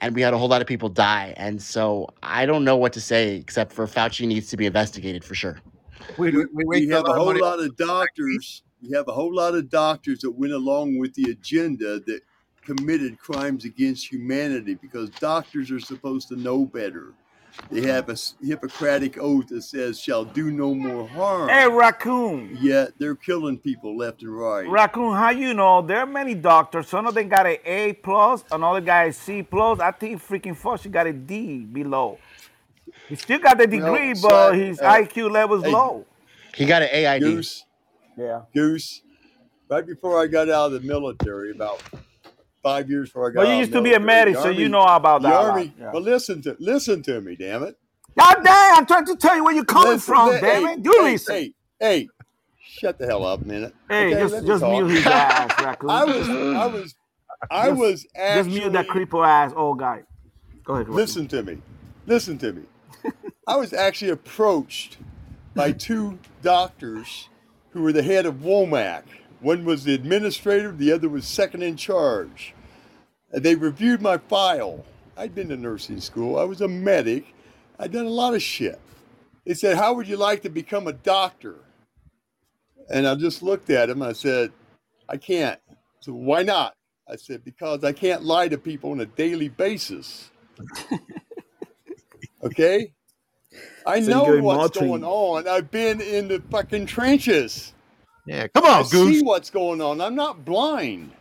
and 0.00 0.14
we 0.14 0.22
had 0.22 0.34
a 0.34 0.38
whole 0.38 0.48
lot 0.48 0.60
of 0.60 0.66
people 0.66 0.88
die. 0.88 1.34
And 1.36 1.60
so 1.62 2.08
I 2.22 2.46
don't 2.46 2.64
know 2.64 2.76
what 2.76 2.92
to 2.94 3.00
say 3.00 3.36
except 3.36 3.72
for 3.72 3.86
Fauci 3.86 4.26
needs 4.26 4.48
to 4.50 4.56
be 4.56 4.66
investigated 4.66 5.24
for 5.24 5.34
sure. 5.34 5.60
We, 6.16 6.30
we, 6.30 6.46
we 6.52 6.64
we 6.66 6.88
have 6.88 7.06
a 7.06 7.12
whole 7.12 7.26
money 7.26 7.40
lot 7.40 7.60
of 7.60 7.76
doctors. 7.76 8.62
We 8.82 8.90
have 8.96 9.08
a 9.08 9.12
whole 9.12 9.34
lot 9.34 9.54
of 9.54 9.68
doctors 9.70 10.20
that 10.20 10.30
went 10.30 10.52
along 10.52 10.98
with 10.98 11.14
the 11.14 11.30
agenda 11.30 12.00
that 12.00 12.20
committed 12.64 13.18
crimes 13.18 13.64
against 13.64 14.10
humanity 14.10 14.74
because 14.74 15.10
doctors 15.10 15.70
are 15.70 15.80
supposed 15.80 16.28
to 16.28 16.36
know 16.36 16.64
better. 16.66 17.14
They 17.70 17.86
have 17.86 18.08
a 18.08 18.16
Hippocratic 18.42 19.18
oath 19.18 19.48
that 19.48 19.62
says, 19.62 20.00
"Shall 20.00 20.24
do 20.24 20.50
no 20.50 20.74
more 20.74 21.06
harm." 21.08 21.48
Hey, 21.48 21.68
Raccoon. 21.68 22.56
Yet 22.60 22.92
they're 22.98 23.14
killing 23.14 23.58
people 23.58 23.96
left 23.96 24.22
and 24.22 24.36
right. 24.36 24.68
Raccoon, 24.68 25.14
how 25.14 25.30
you 25.30 25.52
know? 25.52 25.82
There 25.82 25.98
are 25.98 26.06
many 26.06 26.34
doctors. 26.34 26.88
Some 26.88 27.06
of 27.06 27.14
them 27.14 27.28
got 27.28 27.46
an 27.46 27.58
A 27.64 27.92
plus, 27.92 28.44
another 28.50 28.80
guy 28.80 29.04
a 29.04 29.12
C 29.12 29.42
plus. 29.42 29.80
I 29.80 29.90
think 29.90 30.22
freaking 30.22 30.56
Fauci 30.56 30.90
got 30.90 31.06
a 31.06 31.12
D 31.12 31.58
below. 31.58 32.18
He 33.08 33.16
still 33.16 33.38
got 33.38 33.58
the 33.58 33.66
degree, 33.66 34.14
so, 34.14 34.28
but 34.28 34.54
his 34.54 34.80
uh, 34.80 34.92
IQ 34.92 35.30
level's 35.30 35.64
hey, 35.64 35.72
low. 35.72 36.06
He 36.54 36.64
got 36.64 36.82
an 36.82 36.88
AID. 36.90 37.20
Goose, 37.22 37.64
Yeah. 38.16 38.42
Goose. 38.54 39.02
Right 39.70 39.86
before 39.86 40.22
I 40.22 40.26
got 40.26 40.48
out 40.48 40.72
of 40.72 40.72
the 40.72 40.80
military, 40.80 41.50
about 41.50 41.82
five 42.68 42.90
years 42.90 43.08
before 43.08 43.28
I 43.30 43.34
got 43.34 43.40
But 43.44 43.48
you 43.48 43.54
used 43.56 43.72
to 43.72 43.82
be 43.82 43.94
a 43.94 44.00
medic, 44.00 44.36
so 44.36 44.48
you 44.48 44.68
know 44.68 44.82
about 44.82 45.22
that. 45.22 45.32
Army. 45.32 45.72
Yeah. 45.78 45.90
But 45.92 46.02
listen 46.02 46.42
to 46.42 46.56
listen 46.58 47.02
to 47.04 47.20
me, 47.20 47.36
damn 47.36 47.62
it. 47.64 47.76
God 48.18 48.36
damn, 48.42 48.78
I'm 48.78 48.86
trying 48.86 49.06
to 49.06 49.16
tell 49.16 49.36
you 49.36 49.44
where 49.44 49.54
you're 49.54 49.64
coming 49.64 49.92
Listen, 49.92 50.14
from, 50.14 50.32
hey, 50.32 50.40
damn 50.40 50.66
it. 50.78 50.84
You 50.84 50.92
hey, 51.02 51.12
listen. 51.12 51.34
Hey, 51.36 51.54
hey, 51.80 52.08
shut 52.60 52.98
the 52.98 53.06
hell 53.06 53.24
up 53.24 53.44
minute. 53.46 53.74
Hey, 53.88 54.14
okay? 54.14 54.20
just 54.20 54.42
me 54.42 54.48
just 54.48 54.62
mute 54.64 54.88
his 54.90 55.06
ass, 55.06 55.62
Raccoon. 55.62 55.90
I 55.90 56.04
was, 56.04 56.28
I 56.28 56.66
was, 56.66 56.94
I 57.50 57.68
Just- 57.68 57.78
was 57.80 58.06
Just 58.16 58.48
mute 58.48 58.72
that 58.72 58.78
actually. 58.80 58.92
creeper 58.92 59.24
ass 59.24 59.52
old 59.54 59.78
guy. 59.78 60.02
Go 60.64 60.74
ahead. 60.74 60.88
Listen 60.88 61.28
to 61.28 61.42
me. 61.42 61.58
Listen 62.06 62.38
to 62.38 62.52
me. 62.52 62.62
I 63.46 63.56
was 63.56 63.72
actually 63.72 64.10
approached 64.10 64.98
by 65.54 65.72
two 65.72 66.18
doctors 66.42 67.28
who 67.70 67.82
were 67.82 67.92
the 67.92 68.02
head 68.02 68.26
of 68.26 68.36
Womack. 68.36 69.04
One 69.40 69.64
was 69.64 69.84
the 69.84 69.94
administrator, 69.94 70.72
the 70.72 70.90
other 70.92 71.08
was 71.08 71.24
second 71.26 71.62
in 71.62 71.76
charge. 71.76 72.54
They 73.32 73.54
reviewed 73.54 74.02
my 74.02 74.18
file. 74.18 74.84
I'd 75.16 75.34
been 75.34 75.48
to 75.50 75.56
nursing 75.56 76.00
school. 76.00 76.38
I 76.38 76.44
was 76.44 76.60
a 76.60 76.68
medic. 76.68 77.26
I'd 77.78 77.92
done 77.92 78.06
a 78.06 78.10
lot 78.10 78.34
of 78.34 78.42
shit. 78.42 78.80
They 79.46 79.54
said, 79.54 79.76
How 79.76 79.94
would 79.94 80.08
you 80.08 80.16
like 80.16 80.42
to 80.42 80.50
become 80.50 80.86
a 80.86 80.92
doctor? 80.92 81.56
And 82.90 83.06
I 83.06 83.14
just 83.16 83.42
looked 83.42 83.70
at 83.70 83.90
him. 83.90 84.02
I 84.02 84.12
said, 84.12 84.52
I 85.08 85.16
can't. 85.18 85.60
So 86.00 86.12
why 86.12 86.42
not? 86.42 86.74
I 87.08 87.16
said, 87.16 87.44
Because 87.44 87.84
I 87.84 87.92
can't 87.92 88.24
lie 88.24 88.48
to 88.48 88.58
people 88.58 88.92
on 88.92 89.00
a 89.00 89.06
daily 89.06 89.48
basis. 89.48 90.30
Okay? 92.44 92.92
I 93.86 94.00
So 94.00 94.12
know 94.12 94.36
what's 94.36 94.70
Motrin. 94.70 94.70
going 94.70 95.04
on. 95.04 95.48
I've 95.48 95.70
been 95.70 96.00
in 96.00 96.28
the 96.28 96.42
fucking 96.50 96.86
trenches. 96.86 97.74
Yeah, 98.26 98.48
come 98.48 98.64
on, 98.64 98.70
I 98.72 98.82
on, 98.82 98.84
see 98.84 99.22
what's 99.22 99.50
going 99.50 99.80
on. 99.82 100.00
I'm 100.00 100.14
not 100.14 100.44
blind. 100.44 101.12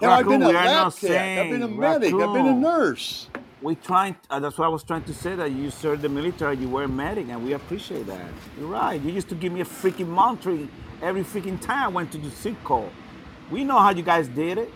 Now, 0.00 0.12
I've 0.12 0.26
been 0.28 0.42
a 0.42 0.48
lab 0.50 0.94
tech. 0.94 1.38
I've 1.38 1.50
been 1.50 1.62
a 1.62 1.68
medic. 1.68 2.14
I've 2.14 2.32
been 2.34 2.46
a 2.46 2.54
nurse. 2.54 3.28
We 3.62 3.74
trying. 3.74 4.16
Uh, 4.30 4.40
that's 4.40 4.56
what 4.56 4.64
I 4.64 4.68
was 4.68 4.82
trying 4.82 5.04
to 5.04 5.12
say. 5.14 5.34
That 5.34 5.50
you 5.52 5.70
served 5.70 6.02
the 6.02 6.08
military, 6.08 6.56
you 6.56 6.68
were 6.68 6.84
a 6.84 6.88
medic, 6.88 7.28
and 7.28 7.44
we 7.44 7.52
appreciate 7.52 8.06
that. 8.06 8.30
You're 8.58 8.68
right. 8.68 9.00
You 9.00 9.10
used 9.12 9.28
to 9.28 9.34
give 9.34 9.52
me 9.52 9.60
a 9.60 9.64
freaking 9.64 10.08
monitoring 10.08 10.70
every 11.02 11.22
freaking 11.22 11.60
time 11.60 11.84
I 11.84 11.88
went 11.88 12.12
to 12.12 12.18
the 12.18 12.30
sick 12.30 12.62
call. 12.64 12.90
We 13.50 13.64
know 13.64 13.78
how 13.78 13.90
you 13.90 14.02
guys 14.02 14.28
did 14.28 14.58
it. 14.58 14.72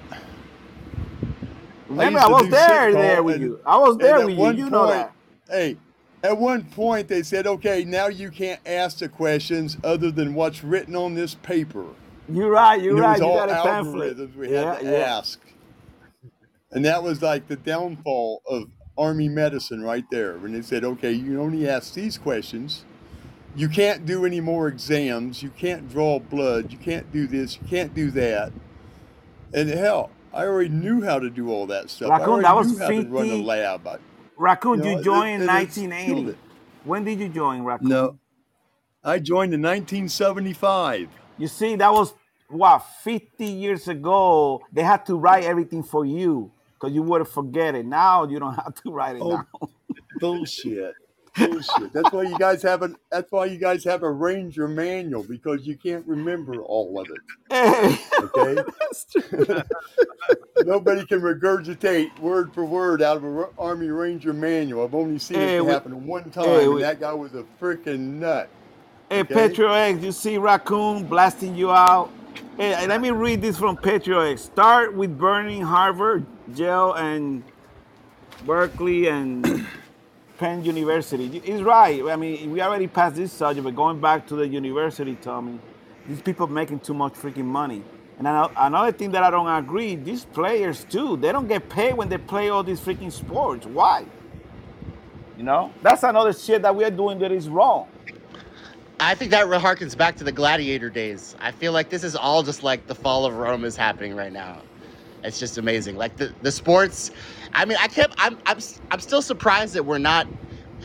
Remember, 1.89 2.19
used 2.19 2.31
I, 2.31 2.33
was 2.33 2.51
there, 2.51 2.93
there 2.93 3.23
with 3.23 3.37
and- 3.37 3.45
you. 3.45 3.61
I 3.65 3.77
was 3.79 3.97
there 3.97 4.27
with 4.27 4.37
you. 4.37 4.65
You 4.65 4.71
know 4.71 4.89
that. 4.89 5.13
Hey, 5.49 5.77
at 6.23 6.37
one 6.37 6.65
point 6.65 7.09
they 7.09 7.23
said, 7.23 7.47
okay, 7.47 7.85
now 7.85 8.09
you 8.09 8.31
can't 8.31 8.61
ask 8.67 8.99
the 8.99 9.09
questions 9.09 9.77
other 9.85 10.11
than 10.11 10.35
what's 10.35 10.65
written 10.65 10.97
on 10.97 11.15
this 11.15 11.35
paper. 11.37 11.87
You're 12.29 12.51
right. 12.51 12.81
You're 12.83 12.97
And 12.97 13.01
it 13.01 13.03
right. 13.03 13.13
was 13.13 13.21
You 13.21 13.27
all 13.27 13.37
got 13.37 13.51
a 13.51 13.55
pamphlet. 13.63 14.19
algorithms 14.19 14.37
we 14.37 14.51
Yeah, 14.51 14.75
had 14.75 14.81
to 14.81 14.91
yeah. 14.93 15.19
ask. 15.19 15.41
And 16.73 16.85
that 16.85 17.03
was 17.03 17.23
like 17.23 17.49
the 17.49 17.57
downfall 17.57 18.43
of 18.49 18.65
Army 18.99 19.29
medicine 19.29 19.83
right 19.83 20.05
there. 20.11 20.39
When 20.39 20.53
they 20.53 20.63
said, 20.63 20.85
okay, 20.85 21.13
you 21.13 21.41
only 21.41 21.69
ask 21.69 21.95
these 21.95 22.19
questions. 22.19 22.85
You 23.57 23.69
can't 23.69 24.07
do 24.07 24.27
any 24.27 24.41
more 24.41 24.69
exams. 24.69 25.43
You 25.43 25.51
can't 25.51 25.89
draw 25.91 26.19
blood. 26.19 26.73
You 26.73 26.79
can't 26.79 27.13
do 27.13 27.27
this. 27.27 27.59
You 27.61 27.69
can't 27.69 27.95
do 27.95 28.11
that. 28.13 28.53
And 29.55 29.69
hell, 29.71 30.11
I 30.33 30.45
already 30.47 30.71
knew 30.71 31.03
how 31.03 31.19
to 31.21 31.31
do 31.31 31.51
all 31.51 31.67
that 31.69 31.91
stuff. 31.91 32.19
I 32.19 32.19
Raccoon, 32.19 32.27
already 32.27 32.43
that 32.43 32.57
was 32.57 32.73
knew 32.73 32.79
how 32.79 32.93
to 32.93 33.03
run 33.03 33.31
a 33.31 33.37
50 33.37 33.43
lab. 33.45 33.87
I, 33.87 33.99
Raccoon, 34.37 34.83
You 34.83 34.85
you 34.85 34.97
know, 34.97 34.99
it- 34.99 35.05
joined 35.05 35.43
in 35.43 35.49
it 35.49 35.49
1980. 35.49 36.39
When 36.85 37.05
did 37.05 37.21
you 37.21 37.29
join, 37.29 37.63
Raccoon? 37.65 37.89
No, 37.91 38.19
I 39.05 39.19
joined 39.21 39.55
in 39.55 39.63
1975. 39.63 41.09
You 41.39 41.49
see, 41.49 41.77
that 41.77 41.93
was 41.93 42.15
what 42.49 42.79
50 43.03 43.45
years 43.45 43.89
ago. 43.89 44.63
They 44.73 44.83
had 44.83 45.05
to 45.07 45.17
write 45.17 45.45
everything 45.45 45.83
for 45.83 46.05
you 46.05 46.51
because 46.75 46.95
you 46.95 47.03
would 47.03 47.27
forget 47.29 47.75
it. 47.75 47.87
Now 47.87 48.25
you 48.25 48.39
don't 48.39 48.55
have 48.63 48.75
to 48.83 48.91
write 48.93 49.17
it 49.17 49.23
Oh, 49.23 49.31
down. 49.33 49.47
bullshit. 50.21 50.95
Bullshit. 51.37 51.93
That's 51.93 52.13
why 52.13 52.23
you 52.23 52.39
guys 52.39 52.63
have 52.63 52.83
a. 52.83 52.95
That's 53.11 53.33
why 53.33 53.47
you 53.47 53.59
guys 53.59 53.83
have 53.83 54.05
a 54.05 54.11
Ranger 54.13 54.69
manual 54.69 55.25
because 55.25 55.67
you 55.67 55.77
can't 55.77 56.07
remember 56.07 56.63
all 56.63 56.97
of 57.01 57.09
it. 57.11 57.99
Okay. 58.23 58.63
Nobody 60.65 61.05
can 61.07 61.21
regurgitate 61.21 62.17
word 62.21 62.55
for 62.55 62.65
word 62.65 63.03
out 63.03 63.17
of 63.17 63.25
an 63.25 63.47
Army 63.59 63.89
Ranger 63.89 64.33
manual. 64.33 64.85
I've 64.85 64.95
only 64.95 65.19
seen 65.19 65.39
Hey, 65.39 65.57
it 65.57 65.65
we- 65.65 65.73
happen 65.73 66.07
one 66.07 66.31
time, 66.31 66.45
hey, 66.45 66.65
and 66.65 66.75
we- 66.75 66.81
that 66.83 67.01
guy 67.01 67.13
was 67.13 67.35
a 67.35 67.45
freaking 67.61 68.21
nut. 68.21 68.49
Hey, 69.11 69.21
Okay. 69.21 69.35
Patriot 69.35 69.73
X, 69.73 70.03
you 70.03 70.13
see 70.13 70.39
Raccoon 70.39 71.05
blasting 71.05 71.55
you 71.55 71.71
out. 71.71 72.11
Hey, 72.57 72.87
let 72.87 73.01
me 73.01 73.11
read 73.11 73.41
this 73.43 73.59
from 73.59 73.77
Patriot 73.77 74.33
X. 74.33 74.43
Start 74.43 74.95
with 74.95 75.17
burning 75.19 75.63
Harvard, 75.63 76.27
Yale, 76.55 76.95
and 76.95 77.43
Berkeley 78.47 79.09
and 79.09 79.67
Penn 80.39 80.65
University. 80.65 81.41
He's 81.41 81.63
right. 81.63 82.03
I 82.07 82.17
mean, 82.17 82.51
we 82.51 82.61
already 82.63 82.87
passed 82.89 83.17
this 83.17 83.33
subject, 83.33 83.65
but 83.65 83.77
going 83.77 84.01
back 84.01 84.27
to 84.29 84.37
the 84.37 84.49
university, 84.49 85.17
Tommy, 85.17 85.59
these 86.09 86.21
people 86.23 86.47
making 86.47 86.81
too 86.81 86.95
much 86.95 87.15
freaking 87.15 87.47
money. 87.47 87.83
And 88.19 88.27
another 88.57 88.93
thing 88.93 89.11
that 89.13 89.23
I 89.23 89.31
don't 89.31 89.49
agree, 89.49 89.97
these 89.97 90.25
players 90.25 90.85
too, 90.85 91.17
they 91.17 91.33
don't 91.33 91.49
get 91.49 91.69
paid 91.69 91.95
when 91.95 92.09
they 92.09 92.19
play 92.19 92.51
all 92.51 92.63
these 92.63 92.81
freaking 92.81 93.13
sports. 93.13 93.67
Why? 93.67 94.07
You 95.37 95.45
know, 95.45 95.73
that's 95.83 96.03
another 96.05 96.33
shit 96.33 96.63
that 96.63 96.75
we 96.75 96.85
are 96.85 96.91
doing 96.91 97.19
that 97.21 97.33
is 97.33 97.49
wrong. 97.49 97.89
I 99.01 99.15
think 99.15 99.31
that 99.33 99.47
harkens 99.47 99.97
back 99.97 100.17
to 100.17 100.25
the 100.25 100.33
gladiator 100.33 100.89
days. 100.89 101.37
I 101.41 101.51
feel 101.53 101.73
like 101.73 101.91
this 101.91 102.05
is 102.05 102.15
all 102.15 102.43
just 102.43 102.63
like 102.63 102.87
the 102.87 102.95
fall 102.95 103.27
of 103.27 103.35
Rome 103.37 103.65
is 103.65 103.77
happening 103.77 104.15
right 104.15 104.33
now. 104.33 104.63
It's 105.23 105.41
just 105.41 105.59
amazing. 105.59 105.97
Like 105.97 106.17
the, 106.17 106.33
the 106.43 106.53
sports. 106.53 107.11
I 107.53 107.65
mean, 107.65 107.79
I 107.81 107.89
kept. 107.89 108.15
I'm. 108.19 108.39
I'm. 108.47 108.59
I'm 108.91 109.01
still 109.01 109.23
surprised 109.23 109.75
that 109.75 109.85
we're 109.85 109.99
not 109.99 110.27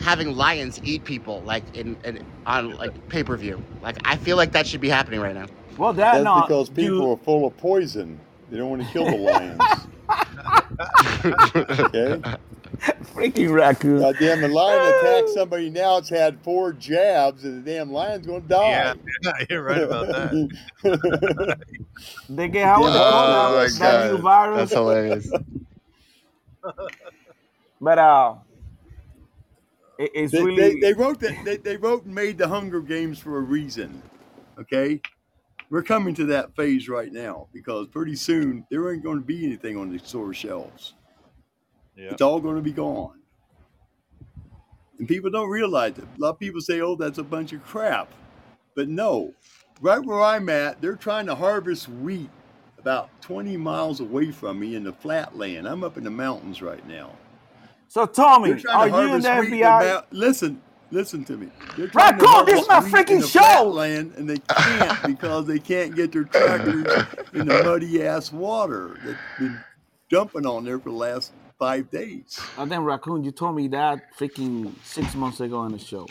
having 0.00 0.34
lions 0.34 0.80
eat 0.82 1.04
people 1.04 1.42
like 1.42 1.76
in, 1.76 1.96
in 2.04 2.24
on 2.46 2.76
like 2.76 3.08
pay 3.08 3.22
per 3.22 3.36
view. 3.36 3.62
Like 3.82 3.98
I 4.04 4.16
feel 4.16 4.36
like 4.36 4.52
that 4.52 4.66
should 4.66 4.80
be 4.80 4.88
happening 4.88 5.20
right 5.20 5.34
now. 5.34 5.46
Well, 5.76 5.92
that 5.92 6.12
That's 6.12 6.24
no, 6.24 6.40
because 6.40 6.68
people 6.70 6.84
you- 6.84 7.10
are 7.12 7.16
full 7.18 7.46
of 7.46 7.56
poison. 7.58 8.18
They 8.50 8.56
don't 8.58 8.70
want 8.70 8.82
to 8.82 8.88
kill 8.92 9.04
the 9.04 9.16
lions. 9.16 9.60
okay. 11.24 12.20
freaking 13.14 13.52
raccoon. 13.52 14.00
Goddamn, 14.00 14.40
the 14.40 14.48
lion 14.48 14.94
attacks 14.94 15.34
somebody 15.34 15.70
now. 15.70 15.98
It's 15.98 16.08
had 16.08 16.40
four 16.40 16.72
jabs, 16.72 17.44
and 17.44 17.64
the 17.64 17.70
damn 17.70 17.92
lion's 17.92 18.26
going 18.26 18.42
to 18.42 18.48
die. 18.48 18.94
Yeah, 19.22 19.32
you're 19.48 19.62
right 19.62 19.82
about 19.82 20.08
that. 20.08 21.58
They 22.28 22.48
get 22.48 22.64
how 22.64 22.82
would 22.82 22.92
they 22.92 22.98
Oh 22.98 23.10
call 23.10 23.52
my 23.52 23.66
that, 23.66 23.78
that 23.78 24.12
new 24.12 24.18
virus? 24.18 24.58
That's 24.58 24.72
hilarious. 24.72 25.30
But 27.82 27.98
uh, 27.98 28.34
it, 29.98 30.10
it's 30.14 30.32
They, 30.32 30.42
really 30.42 30.74
they, 30.74 30.80
they 30.80 30.92
wrote 30.92 31.18
that 31.20 31.34
they, 31.46 31.56
they 31.56 31.76
wrote 31.78 32.04
and 32.04 32.14
made 32.14 32.36
the 32.36 32.46
Hunger 32.46 32.82
Games 32.82 33.18
for 33.18 33.38
a 33.38 33.40
reason. 33.40 34.02
Okay, 34.58 35.00
we're 35.70 35.82
coming 35.82 36.14
to 36.16 36.26
that 36.26 36.54
phase 36.56 36.88
right 36.88 37.12
now 37.12 37.46
because 37.52 37.86
pretty 37.88 38.16
soon 38.16 38.66
there 38.70 38.92
ain't 38.92 39.02
going 39.04 39.18
to 39.18 39.24
be 39.24 39.44
anything 39.46 39.76
on 39.76 39.90
the 39.90 39.98
store 39.98 40.34
shelves. 40.34 40.94
Yeah. 41.96 42.10
It's 42.10 42.22
all 42.22 42.40
going 42.40 42.56
to 42.56 42.62
be 42.62 42.72
gone. 42.72 43.20
And 44.98 45.08
people 45.08 45.30
don't 45.30 45.48
realize 45.48 45.96
it. 45.98 46.04
A 46.04 46.20
lot 46.20 46.30
of 46.30 46.38
people 46.38 46.60
say, 46.60 46.80
"Oh, 46.80 46.94
that's 46.94 47.18
a 47.18 47.22
bunch 47.22 47.52
of 47.52 47.64
crap," 47.64 48.10
but 48.74 48.88
no. 48.88 49.32
Right 49.80 50.04
where 50.04 50.20
I'm 50.20 50.50
at, 50.50 50.82
they're 50.82 50.94
trying 50.96 51.24
to 51.26 51.34
harvest 51.34 51.88
wheat 51.88 52.28
about 52.78 53.08
20 53.22 53.56
miles 53.56 54.00
away 54.00 54.30
from 54.30 54.58
me 54.60 54.74
in 54.74 54.84
the 54.84 54.92
flatland. 54.92 55.66
I'm 55.66 55.82
up 55.82 55.96
in 55.96 56.04
the 56.04 56.10
mountains 56.10 56.60
right 56.60 56.86
now. 56.86 57.12
so. 57.88 58.04
Tommy, 58.04 58.50
They're 58.50 58.58
trying 58.60 58.76
are 58.76 59.00
to 59.02 59.08
you 59.08 59.14
in 59.14 59.22
the 59.22 59.28
harvest 59.30 59.50
wheat 59.52 59.60
FBI? 59.62 59.80
mount- 59.94 60.12
Listen, 60.12 60.62
listen 60.90 61.24
to 61.26 61.36
me. 61.36 61.48
They're 61.76 61.88
trying 61.88 62.18
Raccoon, 62.18 62.46
this 62.46 62.60
is 62.62 62.68
my 62.68 62.80
freaking 62.80 63.20
show. 63.28 63.40
flatland, 63.40 64.14
and 64.16 64.28
they 64.30 64.38
can't 64.38 65.02
because 65.06 65.46
they 65.46 65.58
can't 65.58 65.94
get 65.94 66.12
their 66.12 66.24
tractors 66.24 66.86
in 67.34 67.46
the 67.48 67.62
muddy 67.64 68.02
ass 68.04 68.32
water 68.32 68.98
that's 69.04 69.18
been 69.38 69.60
dumping 70.10 70.46
on 70.46 70.64
there 70.64 70.78
for 70.78 70.90
the 70.90 70.96
last 70.96 71.32
five 71.58 71.90
days. 71.90 72.40
And 72.58 72.70
then 72.70 72.82
raccoon, 72.84 73.24
you 73.24 73.30
told 73.32 73.56
me 73.56 73.68
that 73.68 74.14
freaking 74.18 74.72
six 74.84 75.14
months 75.14 75.40
ago 75.40 75.58
on 75.58 75.72
the 75.72 75.78
show. 75.78 76.06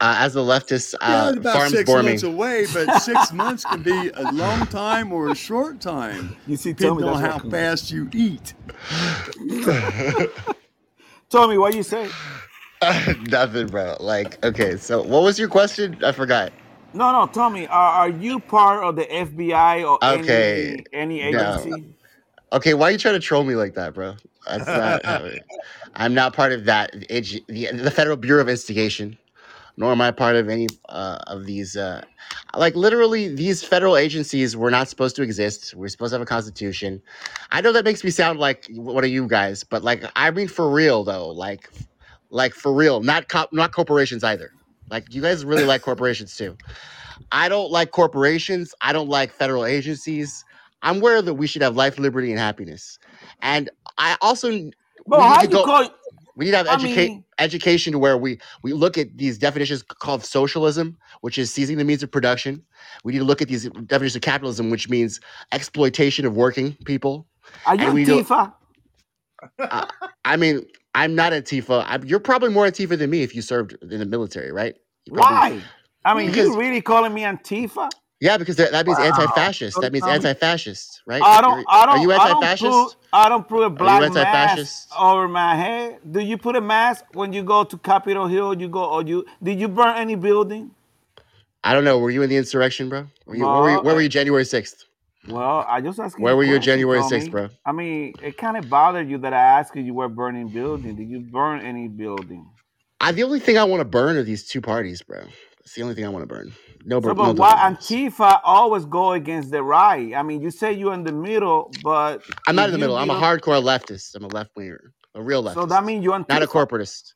Uh, 0.00 0.16
as 0.18 0.36
a 0.36 0.40
leftist, 0.40 0.94
Yeah, 1.06 1.26
uh, 1.26 1.28
it's 1.30 1.38
about 1.38 1.54
farms 1.56 1.72
six 1.72 1.84
bore 1.84 2.02
me. 2.02 2.08
months 2.10 2.22
away, 2.24 2.66
but 2.72 2.98
six 3.02 3.32
months 3.32 3.64
can 3.64 3.82
be 3.82 4.10
a 4.14 4.32
long 4.32 4.66
time 4.66 5.12
or 5.12 5.30
a 5.30 5.34
short 5.36 5.80
time. 5.80 6.36
You 6.46 6.56
see, 6.56 6.74
tell 6.74 6.94
me 6.96 7.04
depending 7.04 7.04
on 7.04 7.20
how 7.22 7.36
raccoon. 7.36 7.50
fast 7.50 7.90
you 7.90 8.10
eat. 8.12 8.54
Tommy, 11.30 11.58
what 11.58 11.74
you 11.74 11.82
say? 11.82 12.08
Nothing, 13.28 13.68
bro. 13.68 13.96
Like, 14.00 14.44
okay, 14.44 14.76
so 14.76 15.02
what 15.02 15.22
was 15.22 15.38
your 15.38 15.48
question? 15.48 15.98
I 16.04 16.12
forgot. 16.12 16.52
No, 16.92 17.12
no, 17.12 17.26
Tommy, 17.26 17.66
are, 17.66 17.92
are 17.92 18.08
you 18.08 18.40
part 18.40 18.84
of 18.84 18.96
the 18.96 19.04
FBI 19.04 19.84
or 19.88 19.98
Okay, 20.02 20.82
any 20.82 20.84
any 20.92 21.20
no. 21.20 21.60
agency? 21.60 21.84
Okay, 22.52 22.74
why 22.74 22.88
are 22.88 22.90
you 22.92 22.98
trying 22.98 23.14
to 23.14 23.20
troll 23.20 23.44
me 23.44 23.56
like 23.56 23.74
that, 23.74 23.94
bro? 23.94 24.16
That's 24.46 24.66
not. 24.66 25.04
I'm 25.94 26.14
not 26.14 26.34
part 26.34 26.52
of 26.52 26.64
that. 26.66 26.92
The, 26.92 27.42
the 27.72 27.90
Federal 27.90 28.16
Bureau 28.16 28.42
of 28.42 28.48
Investigation, 28.48 29.18
nor 29.76 29.92
am 29.92 30.00
I 30.00 30.10
part 30.12 30.36
of 30.36 30.48
any 30.48 30.68
uh, 30.88 31.18
of 31.26 31.46
these. 31.46 31.76
Uh, 31.76 32.04
like 32.56 32.76
literally, 32.76 33.34
these 33.34 33.64
federal 33.64 33.96
agencies 33.96 34.56
were 34.56 34.70
not 34.70 34.88
supposed 34.88 35.16
to 35.16 35.22
exist. 35.22 35.74
We're 35.74 35.88
supposed 35.88 36.10
to 36.12 36.16
have 36.16 36.22
a 36.22 36.26
constitution. 36.26 37.02
I 37.50 37.60
know 37.60 37.72
that 37.72 37.84
makes 37.84 38.04
me 38.04 38.10
sound 38.10 38.38
like 38.38 38.66
one 38.70 39.04
of 39.04 39.10
you 39.10 39.26
guys, 39.26 39.64
but 39.64 39.82
like 39.82 40.04
I 40.16 40.30
mean 40.30 40.48
for 40.48 40.70
real 40.70 41.04
though, 41.04 41.28
like, 41.28 41.70
like 42.34 42.52
for 42.52 42.74
real, 42.74 43.00
not 43.00 43.28
cop, 43.28 43.52
not 43.52 43.72
corporations 43.72 44.24
either. 44.24 44.50
Like 44.90 45.14
you 45.14 45.22
guys 45.22 45.44
really 45.44 45.64
like 45.64 45.80
corporations 45.82 46.36
too. 46.36 46.56
I 47.32 47.48
don't 47.48 47.70
like 47.70 47.92
corporations. 47.92 48.74
I 48.80 48.92
don't 48.92 49.08
like 49.08 49.30
federal 49.32 49.64
agencies. 49.64 50.44
I'm 50.82 50.96
aware 50.98 51.22
that 51.22 51.34
we 51.34 51.46
should 51.46 51.62
have 51.62 51.76
life, 51.76 51.98
liberty, 51.98 52.30
and 52.30 52.38
happiness. 52.38 52.98
And 53.40 53.70
I 53.98 54.16
also 54.20 54.50
we 54.50 54.72
how 55.12 55.36
need 55.40 55.42
to 55.42 55.46
you 55.46 55.52
go. 55.52 55.64
call? 55.64 55.88
We 56.36 56.46
need 56.46 56.50
to 56.50 56.56
have 56.56 56.66
I 56.66 56.74
educate 56.74 57.08
mean- 57.08 57.24
education 57.38 57.92
to 57.92 57.98
where 58.00 58.18
we 58.18 58.38
we 58.62 58.72
look 58.72 58.98
at 58.98 59.16
these 59.16 59.38
definitions 59.38 59.82
called 59.84 60.24
socialism, 60.24 60.98
which 61.20 61.38
is 61.38 61.52
seizing 61.52 61.78
the 61.78 61.84
means 61.84 62.02
of 62.02 62.10
production. 62.10 62.62
We 63.04 63.12
need 63.12 63.20
to 63.20 63.24
look 63.24 63.40
at 63.42 63.48
these 63.48 63.64
definitions 63.86 64.16
of 64.16 64.22
capitalism, 64.22 64.70
which 64.70 64.88
means 64.90 65.20
exploitation 65.52 66.26
of 66.26 66.36
working 66.36 66.72
people. 66.84 67.26
Are 67.64 67.76
you 67.76 67.84
And 67.86 67.94
we 67.94 68.04
don't- 68.04 68.24
Antifa? 68.26 68.52
Uh, 69.58 69.86
I 70.24 70.36
mean, 70.36 70.66
I'm 70.94 71.14
not 71.14 71.32
Antifa. 71.32 71.84
I'm, 71.86 72.04
you're 72.04 72.20
probably 72.20 72.50
more 72.50 72.66
Antifa 72.66 72.96
than 72.96 73.10
me 73.10 73.22
if 73.22 73.34
you 73.34 73.42
served 73.42 73.76
in 73.82 73.98
the 73.98 74.06
military, 74.06 74.52
right? 74.52 74.76
Why? 75.08 75.60
I 76.04 76.14
mean, 76.14 76.28
Because- 76.30 76.48
you 76.48 76.58
really 76.58 76.80
calling 76.80 77.12
me 77.12 77.22
Antifa? 77.22 77.90
Yeah, 78.20 78.38
because 78.38 78.56
that, 78.56 78.70
that 78.70 78.86
means 78.86 78.98
Wow. 78.98 79.06
anti-fascist. 79.06 79.78
That 79.82 79.92
means 79.92 80.04
Um, 80.04 80.10
anti-fascist, 80.10 81.02
right? 81.04 81.20
I 81.22 81.42
don't. 81.42 81.62
I 81.68 81.84
don't. 81.84 81.98
Are 81.98 82.02
you 82.02 82.12
I 82.12 82.28
don't 82.28 82.42
anti-fascist? 82.42 82.96
I 83.12 83.28
don't 83.28 83.46
put 83.46 83.64
a 83.64 83.68
black 83.68 84.12
mask 84.14 84.88
over 84.98 85.28
my 85.28 85.54
head. 85.56 85.98
Do 86.10 86.20
you 86.20 86.38
put 86.38 86.56
a 86.56 86.60
mask 86.60 87.04
when 87.12 87.34
you 87.34 87.42
go 87.42 87.64
to 87.64 87.76
Capitol 87.76 88.26
Hill? 88.26 88.58
You 88.58 88.68
go 88.68 88.84
or 88.84 89.02
you? 89.02 89.26
Did 89.42 89.60
you 89.60 89.68
burn 89.68 89.96
any 89.96 90.14
building? 90.14 90.70
I 91.64 91.74
don't 91.74 91.84
know. 91.84 91.98
Were 91.98 92.10
you 92.10 92.22
in 92.22 92.30
the 92.30 92.36
insurrection, 92.36 92.88
bro? 92.88 93.08
Were 93.26 93.36
you, 93.36 93.44
where, 93.44 93.60
were 93.60 93.70
you, 93.72 93.80
where 93.80 93.94
were 93.94 94.00
you 94.00 94.08
January 94.08 94.44
6th? 94.44 94.84
Well, 95.28 95.64
I 95.68 95.80
just 95.80 95.98
asking. 96.00 96.24
Where 96.24 96.36
were 96.36 96.44
you 96.44 96.58
January 96.58 97.00
Tommy. 97.00 97.20
6th, 97.20 97.30
bro? 97.30 97.48
I 97.66 97.72
mean, 97.72 98.14
it 98.22 98.36
kind 98.38 98.56
of 98.56 98.68
bothered 98.70 99.08
you 99.10 99.18
that 99.18 99.32
I 99.34 99.40
asked 99.40 99.76
you. 99.76 99.82
You 99.82 99.94
were 99.94 100.08
burning 100.08 100.48
building. 100.48 100.96
Did 100.96 101.08
you 101.10 101.20
burn 101.20 101.60
any 101.62 101.88
building? 101.88 102.46
I, 103.00 103.12
the 103.12 103.22
only 103.24 103.40
thing 103.40 103.58
I 103.58 103.64
want 103.64 103.80
to 103.80 103.84
burn 103.86 104.16
are 104.16 104.22
these 104.24 104.46
two 104.48 104.60
parties, 104.60 105.02
bro. 105.02 105.24
It's 105.60 105.74
the 105.74 105.82
only 105.82 105.94
thing 105.94 106.04
I 106.06 106.10
want 106.10 106.22
to 106.24 106.26
burn. 106.26 106.52
No, 106.84 107.00
So, 107.02 107.14
bur- 107.14 107.14
but 107.14 107.24
no 107.24 107.34
why 107.34 107.56
buildings. 107.56 107.78
Antifa 107.78 108.40
always 108.44 108.84
go 108.86 109.12
against 109.12 109.50
the 109.52 109.62
right? 109.62 110.14
I 110.14 110.22
mean, 110.22 110.42
you 110.42 110.50
say 110.50 110.72
you're 110.72 110.94
in 110.94 111.04
the 111.04 111.12
middle, 111.12 111.70
but 111.82 112.24
I'm 112.46 112.56
not 112.56 112.64
if 112.64 112.68
in 112.68 112.72
the 112.72 112.78
you 112.78 112.82
middle. 112.82 112.96
I'm 112.96 113.10
a 113.10 113.14
give- 113.14 113.22
hardcore 113.22 113.62
leftist. 113.62 114.14
I'm 114.14 114.24
a 114.24 114.28
left 114.28 114.50
winger, 114.56 114.92
a 115.14 115.22
real 115.22 115.42
leftist. 115.44 115.54
So 115.54 115.66
that 115.66 115.84
means 115.84 116.04
you're 116.04 116.14
Antifa. 116.14 116.26
not 116.28 116.42
a 116.42 116.46
corporatist. 116.46 117.14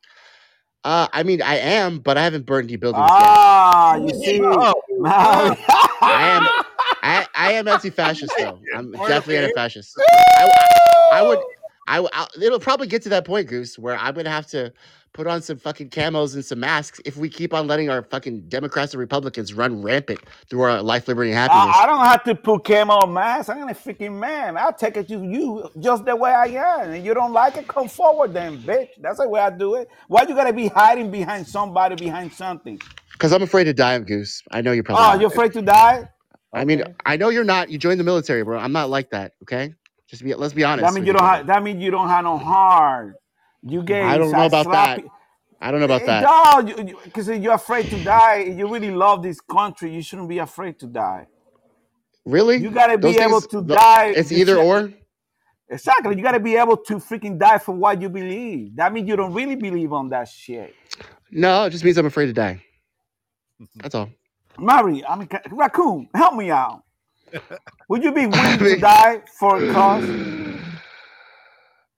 Uh, 0.85 1.09
I 1.13 1.23
mean, 1.25 1.43
I 1.43 1.57
am, 1.59 1.99
but 2.01 2.19
I 2.19 2.25
haven't 2.25 2.47
burned 2.47 2.69
any 2.71 2.77
buildings 2.77 3.11
Ah, 3.11 3.97
you 3.97 4.15
see, 4.15 4.39
yet. 4.39 4.75
I 6.07 6.29
am, 6.29 6.49
I, 7.03 7.27
I 7.35 7.53
am 7.53 7.69
anti-fascist 7.69 8.33
though. 8.39 8.61
I'm 8.75 8.93
definitely 8.93 9.39
anti-fascist. 9.39 9.95
I, 10.39 11.11
I 11.13 11.23
would, 11.23 11.39
I, 11.87 12.07
I 12.13 12.27
it'll 12.41 12.61
probably 12.61 12.87
get 12.87 13.03
to 13.03 13.09
that 13.11 13.25
point, 13.25 13.49
Goose, 13.49 13.79
where 13.79 13.97
I'm 13.97 14.15
gonna 14.15 14.31
have 14.31 14.47
to 14.49 14.73
put 15.13 15.27
on 15.27 15.43
some 15.43 15.59
fucking 15.59 15.91
camos 15.91 16.35
and 16.35 16.45
some 16.45 16.61
masks 16.61 17.01
if 17.05 17.17
we 17.17 17.29
keep 17.29 17.53
on 17.53 17.67
letting 17.67 17.91
our 17.91 18.03
fucking 18.03 18.41
Democrats 18.49 18.93
and 18.93 19.01
Republicans 19.01 19.53
run 19.53 19.83
rampant 19.83 20.21
through 20.49 20.61
our 20.61 20.83
life, 20.83 21.09
liberty, 21.09 21.31
and 21.31 21.39
happiness. 21.39 21.75
I, 21.77 21.83
I 21.83 21.87
don't 21.87 22.05
have 22.05 22.23
to 22.25 22.35
put 22.35 22.65
camo 22.65 23.07
mask. 23.07 23.49
I'm 23.49 23.69
a 23.69 23.73
freaking 23.73 24.19
man. 24.19 24.57
I'll 24.57 24.73
take 24.73 24.97
it 24.97 25.09
to 25.09 25.25
you 25.25 25.69
just 25.81 26.05
the 26.05 26.15
way 26.15 26.31
I 26.31 26.47
am. 26.47 26.93
And 26.93 27.05
you 27.05 27.15
don't 27.15 27.33
like 27.33 27.57
it, 27.57 27.67
come 27.67 27.89
forward 27.89 28.33
then, 28.33 28.59
bitch. 28.59 28.91
That's 29.01 29.19
the 29.19 29.29
way 29.29 29.41
I 29.41 29.51
do 29.51 29.75
it. 29.75 29.89
Why 30.07 30.23
you 30.23 30.35
gotta 30.35 30.53
be 30.53 30.69
hiding 30.69 31.11
behind 31.11 31.47
somebody, 31.47 31.97
behind 31.97 32.33
something? 32.33 32.81
Because 33.13 33.33
I'm 33.33 33.43
afraid 33.43 33.65
to 33.65 33.75
die, 33.75 33.99
Goose. 33.99 34.43
I 34.53 34.61
know 34.61 34.71
you're 34.71 34.85
probably. 34.85 35.05
Oh, 35.05 35.09
not. 35.09 35.21
you're 35.21 35.31
afraid 35.31 35.53
to 35.55 35.63
die? 35.63 36.09
I 36.53 36.65
mean, 36.65 36.83
I 37.05 37.17
know 37.17 37.29
you're 37.29 37.45
not. 37.45 37.71
You 37.71 37.79
joined 37.79 38.01
the 38.01 38.05
military, 38.05 38.43
bro. 38.43 38.59
I'm 38.59 38.73
not 38.73 38.89
like 38.91 39.11
that. 39.11 39.33
Okay, 39.43 39.75
just 40.09 40.25
be. 40.25 40.35
Let's 40.35 40.55
be 40.55 40.65
honest. 40.65 40.83
That 40.87 40.95
means 40.95 41.01
with 41.01 41.07
you 41.09 41.13
each 41.13 41.19
don't 41.19 41.27
other. 41.29 41.37
have. 41.39 41.47
That 41.47 41.63
means 41.63 41.83
you 41.83 41.91
don't 41.91 42.09
have 42.09 42.25
no 42.25 42.39
heart. 42.39 43.15
You 43.63 43.83
gay. 43.83 44.03
I 44.03 44.17
don't 44.17 44.33
know 44.33 44.47
about 44.47 44.67
eh, 44.67 44.71
that. 44.71 45.05
I 45.61 45.71
don't 45.71 45.81
know 45.81 45.87
about 45.87 46.07
that. 46.07 46.23
No, 46.23 46.95
because 47.05 47.29
you're 47.29 47.53
afraid 47.55 47.91
to 47.91 48.03
die. 48.05 48.45
You 48.45 48.69
really 48.73 48.93
love 48.93 49.23
this 49.23 49.41
country. 49.41 49.93
You 49.93 50.03
shouldn't 50.03 50.29
be 50.29 50.39
afraid 50.39 50.79
to 50.79 50.87
die. 50.87 51.27
Really? 52.25 52.59
You 52.59 52.71
gotta 52.71 52.97
be 52.97 53.03
Those 53.13 53.17
able 53.17 53.41
things- 53.41 53.47
to 53.49 53.61
the- 53.63 53.75
die. 53.75 54.13
It's 54.17 54.31
either 54.33 54.57
or. 54.59 54.93
Exactly. 55.71 56.17
You 56.17 56.23
gotta 56.23 56.41
be 56.41 56.57
able 56.57 56.77
to 56.77 56.95
freaking 56.97 57.39
die 57.39 57.59
for 57.59 57.75
what 57.75 58.01
you 58.01 58.09
believe. 58.09 58.77
That 58.77 58.93
means 58.93 59.09
you 59.09 59.17
don't 59.17 59.35
really 59.35 59.57
believe 59.57 59.93
on 59.93 60.09
that 60.11 60.29
shit. 60.29 60.75
No, 61.31 61.65
it 61.65 61.71
just 61.71 61.85
means 61.85 61.99
I'm 61.99 62.07
afraid 62.07 62.27
to 62.27 62.33
die. 62.33 62.63
That's 63.77 63.95
all. 63.95 64.09
Mary, 64.59 65.05
I 65.05 65.17
mean, 65.17 65.29
raccoon, 65.51 66.09
help 66.15 66.35
me 66.35 66.51
out. 66.51 66.83
Would 67.89 68.03
you 68.05 68.13
be 68.13 68.27
willing 68.35 68.59
to 68.59 68.77
die 68.79 69.23
for 69.39 69.63
a 69.63 69.73
cause? 69.73 70.05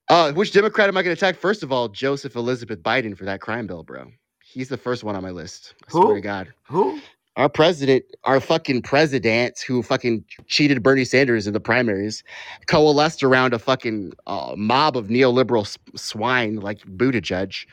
Uh, 0.09 0.33
which 0.33 0.51
Democrat 0.53 0.89
am 0.89 0.97
I 0.97 1.03
going 1.05 1.15
to 1.15 1.19
attack? 1.19 1.37
First 1.37 1.63
of 1.63 1.71
all, 1.71 1.89
Joseph 1.89 2.35
Elizabeth 2.35 2.83
Biden 2.83 3.17
for 3.17 3.25
that 3.27 3.41
crime 3.41 3.69
bill, 3.69 3.85
bro. 3.85 4.11
He's 4.43 4.69
the 4.69 4.77
first 4.77 5.05
one 5.05 5.15
on 5.15 5.23
my 5.23 5.31
list. 5.31 5.75
I 5.87 5.93
swear 5.93 6.09
Who? 6.09 6.15
to 6.17 6.21
God. 6.21 6.53
Who? 6.65 7.01
Our 7.37 7.49
president, 7.49 8.05
our 8.25 8.41
fucking 8.41 8.83
president 8.83 9.61
who 9.61 9.85
fucking 9.85 10.25
cheated 10.49 10.83
Bernie 10.83 11.05
Sanders 11.05 11.47
in 11.47 11.53
the 11.53 11.61
primaries, 11.61 12.25
coalesced 12.67 13.23
around 13.23 13.55
a 13.55 13.61
fucking 13.61 14.13
uh, 14.27 14.55
mob 14.57 14.97
of 14.97 15.07
neoliberal 15.07 15.79
swine 15.97 16.57
like 16.57 16.81
Buttigieg, 16.81 17.67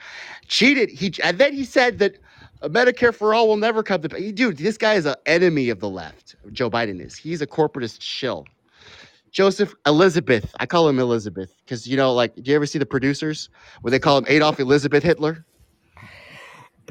cheated. 0.47 0.91
He 0.91 1.11
and 1.23 1.39
then 1.39 1.53
he 1.53 1.65
said 1.65 1.97
that 1.97 2.19
uh, 2.61 2.69
Medicare 2.69 3.13
for 3.13 3.33
all 3.33 3.47
will 3.47 3.57
never 3.57 3.83
come 3.83 4.01
to. 4.01 4.31
Dude, 4.31 4.57
this 4.57 4.77
guy 4.77 4.95
is 4.95 5.05
an 5.05 5.15
enemy 5.25 5.69
of 5.69 5.79
the 5.79 5.89
left. 5.89 6.35
Joe 6.51 6.69
Biden 6.69 7.03
is. 7.03 7.15
He's 7.15 7.41
a 7.41 7.47
corporatist 7.47 8.01
shill. 8.01 8.45
Joseph 9.31 9.73
Elizabeth. 9.85 10.53
I 10.59 10.65
call 10.65 10.87
him 10.87 10.99
Elizabeth 10.99 11.53
because 11.63 11.85
you 11.87 11.97
know, 11.97 12.13
like, 12.13 12.33
do 12.35 12.49
you 12.49 12.55
ever 12.55 12.65
see 12.65 12.79
the 12.79 12.85
producers 12.85 13.49
where 13.81 13.91
they 13.91 13.99
call 13.99 14.17
him 14.17 14.25
Adolf 14.27 14.59
Elizabeth 14.59 15.03
Hitler? 15.03 15.45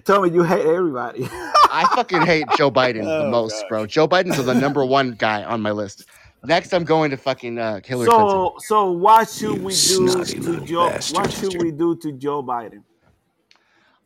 Tell 0.05 0.23
me 0.23 0.31
you 0.31 0.43
hate 0.43 0.65
everybody. 0.67 1.27
I 1.31 1.91
fucking 1.95 2.23
hate 2.23 2.45
Joe 2.57 2.71
Biden 2.71 3.03
the 3.05 3.25
Oh, 3.27 3.31
most, 3.31 3.65
bro. 3.69 3.87
Joe 3.87 4.07
Biden's 4.07 4.43
the 4.45 4.55
number 4.55 4.85
one 4.85 5.13
guy 5.13 5.43
on 5.43 5.61
my 5.63 5.71
list. 5.73 6.05
Next, 6.45 6.73
I'm 6.73 6.85
going 6.85 7.11
to 7.11 7.17
fucking 7.17 7.59
uh, 7.59 7.81
Hillary 7.85 8.07
Clinton. 8.07 8.29
so, 8.29 8.55
so 8.61 8.91
what 8.93 9.29
should 9.29 9.63
we 9.65 9.73
do 9.75 10.25
to 10.25 10.61
Joe? 10.65 10.91
bastard. 10.91 11.17
What 11.17 11.33
should 11.33 11.61
we 11.61 11.73
do 11.73 11.97
to 11.97 12.13
Joe 12.13 12.43
Biden? 12.43 12.83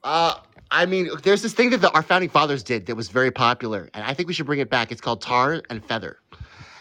Uh, 0.02 0.36
I 0.70 0.86
mean, 0.86 1.10
there's 1.22 1.42
this 1.42 1.52
thing 1.52 1.70
that 1.70 1.80
the, 1.80 1.90
our 1.92 2.02
founding 2.02 2.30
fathers 2.30 2.62
did 2.62 2.86
that 2.86 2.94
was 2.94 3.08
very 3.08 3.30
popular, 3.30 3.90
and 3.94 4.04
I 4.04 4.14
think 4.14 4.28
we 4.28 4.34
should 4.34 4.46
bring 4.46 4.60
it 4.60 4.70
back. 4.70 4.92
It's 4.92 5.00
called 5.00 5.20
tar 5.20 5.62
and 5.68 5.84
feather. 5.84 6.18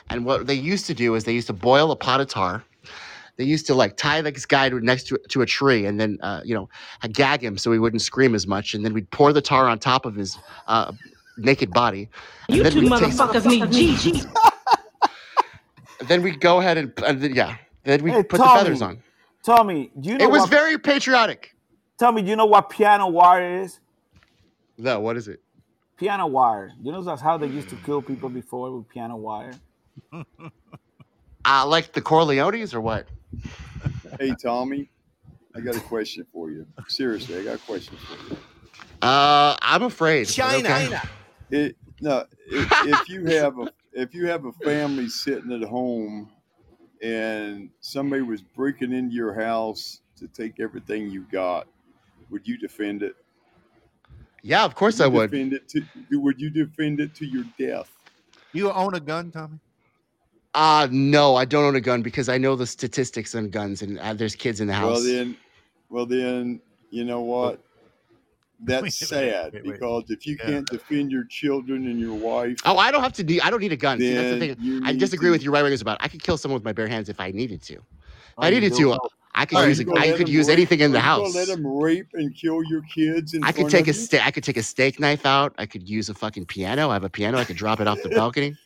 And 0.09 0.25
what 0.25 0.47
they 0.47 0.53
used 0.53 0.85
to 0.87 0.93
do 0.93 1.15
is 1.15 1.23
they 1.23 1.33
used 1.33 1.47
to 1.47 1.53
boil 1.53 1.91
a 1.91 1.95
pot 1.95 2.21
of 2.21 2.27
tar. 2.27 2.63
They 3.37 3.45
used 3.45 3.65
to 3.67 3.73
like 3.73 3.95
tie 3.95 4.21
this 4.21 4.45
guy 4.45 4.69
to, 4.69 4.79
next 4.81 5.07
to, 5.07 5.19
to 5.29 5.41
a 5.41 5.45
tree 5.45 5.85
and 5.85 5.99
then, 5.99 6.17
uh, 6.21 6.41
you 6.43 6.53
know, 6.53 6.67
gag 7.13 7.41
him 7.41 7.57
so 7.57 7.71
he 7.71 7.79
wouldn't 7.79 8.01
scream 8.01 8.35
as 8.35 8.45
much. 8.45 8.73
And 8.73 8.83
then 8.83 8.93
we'd 8.93 9.09
pour 9.11 9.31
the 9.31 9.41
tar 9.41 9.69
on 9.69 9.79
top 9.79 10.05
of 10.05 10.15
his 10.15 10.37
uh, 10.67 10.91
naked 11.37 11.71
body. 11.71 12.09
You 12.49 12.63
two 12.69 12.81
we'd 12.81 12.89
take- 12.89 13.13
motherfuckers 13.13 13.45
need 13.45 13.71
Jesus. 13.71 14.25
Then 16.01 16.21
we'd 16.21 16.41
go 16.41 16.59
ahead 16.59 16.77
and, 16.77 16.91
and 17.05 17.21
then, 17.21 17.33
yeah, 17.35 17.57
then 17.83 18.03
we 18.03 18.11
Hey, 18.11 18.23
put 18.23 18.39
the 18.39 18.45
feathers 18.45 18.81
on. 18.81 19.01
Tommy, 19.43 19.91
do 19.99 20.09
you 20.09 20.17
know 20.17 20.25
It 20.25 20.31
was 20.31 20.41
what, 20.41 20.49
very 20.49 20.77
patriotic. 20.77 21.55
Tell 21.99 22.13
me, 22.13 22.21
do 22.21 22.29
you 22.29 22.37
know 22.37 22.45
what 22.45 22.69
piano 22.69 23.07
wire 23.09 23.61
is? 23.61 23.81
No, 24.77 25.01
what 25.01 25.17
is 25.17 25.27
it? 25.27 25.41
Piano 25.97 26.27
wire. 26.27 26.71
You 26.81 26.93
know 26.93 27.01
that's 27.03 27.21
how 27.21 27.37
they 27.37 27.47
used 27.47 27.67
to 27.69 27.75
kill 27.75 28.01
people 28.01 28.29
before 28.29 28.71
with 28.71 28.87
piano 28.89 29.17
wire. 29.17 29.53
Uh, 31.45 31.65
like 31.65 31.93
the 31.93 32.01
Corleones 32.01 32.73
or 32.73 32.81
what? 32.81 33.07
Hey, 34.19 34.35
Tommy, 34.43 34.89
I 35.55 35.61
got 35.61 35.77
a 35.77 35.79
question 35.79 36.25
for 36.33 36.51
you. 36.51 36.67
Seriously, 36.89 37.39
I 37.39 37.43
got 37.43 37.55
a 37.55 37.59
question 37.59 37.95
for 37.97 38.33
you. 38.33 38.37
Uh, 39.01 39.55
I'm 39.61 39.83
afraid. 39.83 40.27
China. 40.27 40.67
okay. 40.67 40.99
It, 41.49 41.75
no, 42.01 42.25
if, 42.45 42.67
if 42.85 43.09
you 43.09 43.25
have 43.27 43.57
a 43.57 43.71
if 43.93 44.13
you 44.13 44.27
have 44.27 44.45
a 44.45 44.51
family 44.51 45.07
sitting 45.07 45.51
at 45.53 45.67
home 45.67 46.29
and 47.01 47.69
somebody 47.79 48.21
was 48.21 48.41
breaking 48.41 48.91
into 48.91 49.15
your 49.15 49.33
house 49.33 50.01
to 50.17 50.27
take 50.27 50.59
everything 50.59 51.09
you 51.09 51.25
got, 51.31 51.65
would 52.29 52.47
you 52.47 52.57
defend 52.57 53.03
it? 53.03 53.15
Yeah, 54.41 54.63
of 54.63 54.75
course 54.75 54.99
you 54.99 55.05
I 55.05 55.07
would. 55.07 55.31
Defend 55.31 55.53
it 55.53 55.67
to 55.69 55.83
would 56.11 56.39
you 56.39 56.49
defend 56.49 56.99
it 56.99 57.13
to 57.15 57.25
your 57.25 57.43
death? 57.57 57.91
You 58.53 58.71
own 58.71 58.95
a 58.95 58.99
gun, 58.99 59.31
Tommy? 59.31 59.59
Uh 60.53 60.87
no, 60.89 61.35
I 61.35 61.45
don't 61.45 61.65
own 61.65 61.75
a 61.75 61.81
gun 61.81 62.01
because 62.01 62.29
I 62.29 62.37
know 62.37 62.55
the 62.55 62.65
statistics 62.65 63.35
on 63.35 63.49
guns 63.49 63.81
and 63.81 63.99
uh, 63.99 64.13
there's 64.13 64.35
kids 64.35 64.61
in 64.61 64.67
the 64.67 64.73
house. 64.73 64.95
Well 64.95 65.03
then, 65.03 65.37
well 65.89 66.05
then, 66.05 66.61
you 66.89 67.05
know 67.05 67.21
what? 67.21 67.59
That's 68.61 69.07
sad 69.07 69.61
because 69.63 70.05
if 70.09 70.25
you 70.25 70.37
can't 70.37 70.67
defend 70.69 71.11
your 71.11 71.23
children 71.25 71.87
and 71.87 71.99
your 71.99 72.13
wife, 72.13 72.57
oh, 72.65 72.77
I 72.77 72.91
don't 72.91 73.01
have 73.01 73.13
to 73.13 73.23
need. 73.23 73.41
I 73.41 73.49
don't 73.49 73.61
need 73.61 73.71
a 73.71 73.77
gun. 73.77 73.99
See, 73.99 74.13
that's 74.13 74.31
the 74.31 74.37
Then 74.37 74.55
thing. 74.55 74.83
I 74.85 74.93
disagree 74.93 75.27
to- 75.27 75.31
with 75.31 75.43
you 75.43 75.51
right 75.51 75.63
wingers 75.63 75.81
about. 75.81 75.99
It. 76.01 76.05
I 76.05 76.07
could 76.09 76.21
kill 76.21 76.37
someone 76.37 76.57
with 76.57 76.65
my 76.65 76.73
bare 76.73 76.87
hands 76.87 77.07
if 77.07 77.19
I 77.21 77.31
needed 77.31 77.61
to. 77.63 77.75
If 77.75 77.83
Oh, 78.37 78.43
I 78.43 78.49
needed 78.49 78.73
to, 78.75 78.93
uh, 78.93 78.97
I 79.39 79.45
could 79.45 79.67
use. 79.69 79.79
A, 79.79 79.91
I 79.97 80.11
could 80.11 80.27
use 80.27 80.47
rape- 80.49 80.57
anything 80.57 80.79
in 80.81 80.91
the 80.91 80.99
are 80.99 81.01
you 81.01 81.07
gonna 81.17 81.23
house. 81.27 81.35
Let 81.35 81.47
them 81.47 81.65
rape 81.65 82.07
and 82.13 82.35
kill 82.35 82.61
your 82.65 82.81
kids. 82.93 83.33
I 83.41 83.53
could 83.53 83.69
take 83.69 83.87
a 83.87 83.93
steak. 83.93 84.25
I 84.25 84.31
could 84.31 84.43
take 84.43 84.57
a 84.57 84.63
steak 84.63 84.99
knife 84.99 85.25
out. 85.25 85.55
I 85.57 85.65
could 85.65 85.87
use 85.87 86.09
a 86.09 86.13
fucking 86.13 86.45
piano. 86.45 86.89
I 86.89 86.93
have 86.93 87.05
a 87.05 87.09
piano. 87.09 87.37
I 87.37 87.45
could 87.45 87.55
drop 87.55 87.79
it 87.79 87.87
off 87.87 88.01
the 88.03 88.09
balcony. 88.09 88.57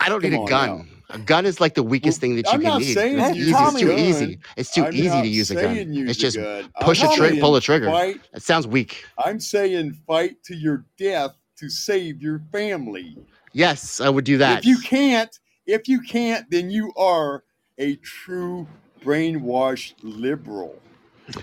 I 0.00 0.08
don't 0.08 0.22
need 0.22 0.32
a 0.32 0.44
gun. 0.46 0.88
A 1.10 1.18
gun 1.18 1.44
is 1.44 1.60
like 1.60 1.74
the 1.74 1.82
weakest 1.82 2.20
thing 2.20 2.36
that 2.36 2.46
you 2.46 2.52
I'm 2.52 2.60
can 2.62 2.78
need. 2.80 2.96
It's 2.96 3.36
use 3.36 3.48
easy. 3.48 3.50
It's 3.50 3.80
too 3.80 3.88
gun. 3.88 3.98
easy. 3.98 4.38
It's 4.56 4.70
too 4.72 4.84
I'm 4.84 4.94
easy 4.94 5.22
to 5.22 5.28
use 5.28 5.50
a 5.50 5.54
gun. 5.54 5.92
use 5.92 6.10
It's 6.10 6.18
just 6.18 6.36
gun. 6.38 6.70
push 6.80 7.02
I'm 7.02 7.10
a 7.10 7.16
trigger, 7.16 7.40
pull 7.40 7.56
a 7.56 7.60
trigger. 7.60 7.86
fight. 7.86 8.20
It 8.34 8.42
sounds 8.42 8.66
weak. 8.66 9.04
I'm 9.24 9.38
saying 9.40 9.98
fight 10.06 10.42
to 10.44 10.54
your 10.54 10.84
death 10.98 11.32
to 11.58 11.68
save 11.68 12.22
your 12.22 12.40
family. 12.52 13.16
Yes, 13.52 14.00
I 14.00 14.08
would 14.08 14.24
do 14.24 14.38
that. 14.38 14.60
If 14.60 14.64
you 14.66 14.78
can't, 14.78 15.38
if 15.66 15.88
you 15.88 16.00
can't, 16.00 16.50
then 16.50 16.70
you 16.70 16.92
are 16.96 17.42
a 17.78 17.96
true 17.96 18.66
brainwashed 19.04 19.94
liberal. 20.02 20.78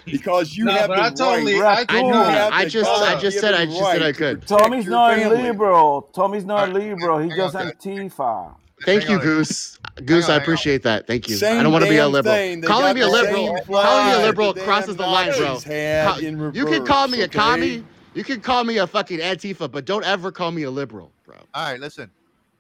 Because 0.06 0.58
you 0.58 0.66
No, 0.66 0.72
have 0.72 0.88
but 0.88 0.96
the 0.96 1.02
I 1.04 1.10
totally- 1.12 1.60
right. 1.60 1.86
I 1.90 1.98
you 2.00 2.08
know. 2.08 2.24
have 2.24 2.52
I 2.54 2.64
the 2.64 2.70
just- 2.72 2.90
I 2.90 3.20
just 3.20 3.40
said- 3.40 3.54
I 3.54 3.66
God-given 3.66 3.80
just 3.80 3.92
said 3.92 4.02
I 4.02 4.12
could. 4.14 4.48
Tommy's 4.48 4.86
your 4.86 4.92
not 4.96 5.14
a 5.14 5.16
family. 5.22 5.44
liberal. 5.44 6.10
Tommy's 6.14 6.46
not 6.46 6.70
a 6.70 6.72
liberal. 6.74 7.20
He 7.20 7.30
just 7.30 7.56
Antifa. 7.56 8.56
Thank 8.84 9.08
you, 9.08 9.20
Goose. 9.20 9.80
Goose, 10.04 10.28
I 10.28 10.36
appreciate 10.36 10.84
that. 10.84 11.06
Thank 11.08 11.30
you. 11.30 11.38
I 11.38 11.62
don't 11.64 11.72
want 11.72 11.84
to 11.86 11.90
be 11.90 11.98
a 11.98 12.08
liberal. 12.08 12.36
Calling 12.64 12.96
me 12.96 13.02
a 13.02 13.08
liberal, 13.08 13.58
calling 13.68 14.08
me 14.08 14.14
a 14.24 14.26
liberal 14.26 14.54
crosses 14.54 14.96
the 14.96 15.04
line, 15.04 15.32
bro. 15.38 15.54
Nazis 15.54 15.64
had 15.64 16.20
you 16.22 16.66
can 16.66 16.86
call 16.86 17.08
me 17.08 17.22
a 17.22 17.28
commie. 17.28 17.84
You 18.16 18.24
can 18.24 18.40
call 18.42 18.64
me 18.64 18.78
a 18.78 18.88
fucking 18.88 19.20
Antifa, 19.20 19.70
but 19.70 19.86
don't 19.86 20.04
ever 20.06 20.32
call 20.32 20.50
me 20.52 20.64
a 20.64 20.72
liberal, 20.72 21.12
bro. 21.26 21.36
All 21.54 21.72
right, 21.72 21.80
listen. 21.80 22.10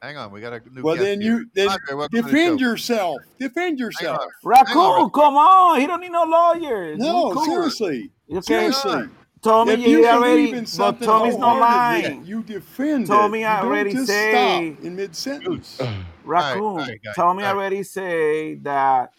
Hang 0.05 0.17
on. 0.17 0.31
We 0.31 0.39
got 0.39 0.53
a 0.53 0.61
new 0.71 0.83
Well, 0.83 0.95
then 0.95 1.19
here. 1.19 1.39
you 1.39 1.49
then 1.55 1.67
Andre, 1.69 1.95
welcome 1.95 2.17
to 2.17 2.21
the 2.21 2.27
defend 2.31 2.59
yourself. 2.59 3.17
Defend 3.39 3.79
yourself. 3.79 4.23
Raccoon, 4.43 5.09
come 5.09 5.35
on. 5.35 5.81
He 5.81 5.87
don't 5.87 5.99
need 5.99 6.11
no 6.11 6.25
lawyers. 6.25 6.99
No, 6.99 7.31
cool. 7.33 7.43
seriously. 7.45 8.11
Okay. 8.31 8.41
Seriously. 8.41 9.05
Tommy, 9.41 9.73
if 9.73 9.79
you, 9.79 9.99
you 10.01 10.07
already, 10.07 10.51
but 10.51 11.01
Tommy's 11.01 11.37
not 11.37 11.57
wholeheartedly, 11.59 12.15
mine. 12.17 12.25
You 12.27 12.43
defend 12.43 13.07
Tommy 13.07 13.39
it. 13.39 13.41
You 13.41 13.47
already 13.47 13.89
don't 13.93 13.97
just 14.05 14.07
say- 14.11 14.73
stop 14.73 14.83
in 14.85 14.95
mid 14.95 15.15
sentence. 15.15 15.81
Raccoon, 16.23 16.61
all 16.63 16.77
right, 16.77 16.99
guys, 17.03 17.15
Tommy 17.15 17.43
all 17.43 17.49
right. 17.53 17.55
already 17.57 17.83
say 17.83 18.55
that 18.55 19.11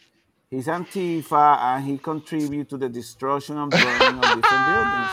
he's 0.51 0.67
Antifa 0.69 1.59
and 1.59 1.85
he 1.85 1.99
contribute 1.99 2.69
to 2.71 2.77
the 2.77 2.89
destruction 2.89 3.57
and 3.59 3.71
burning 3.71 4.19
of 4.19 4.23
different 4.23 4.43
buildings. 4.67 5.11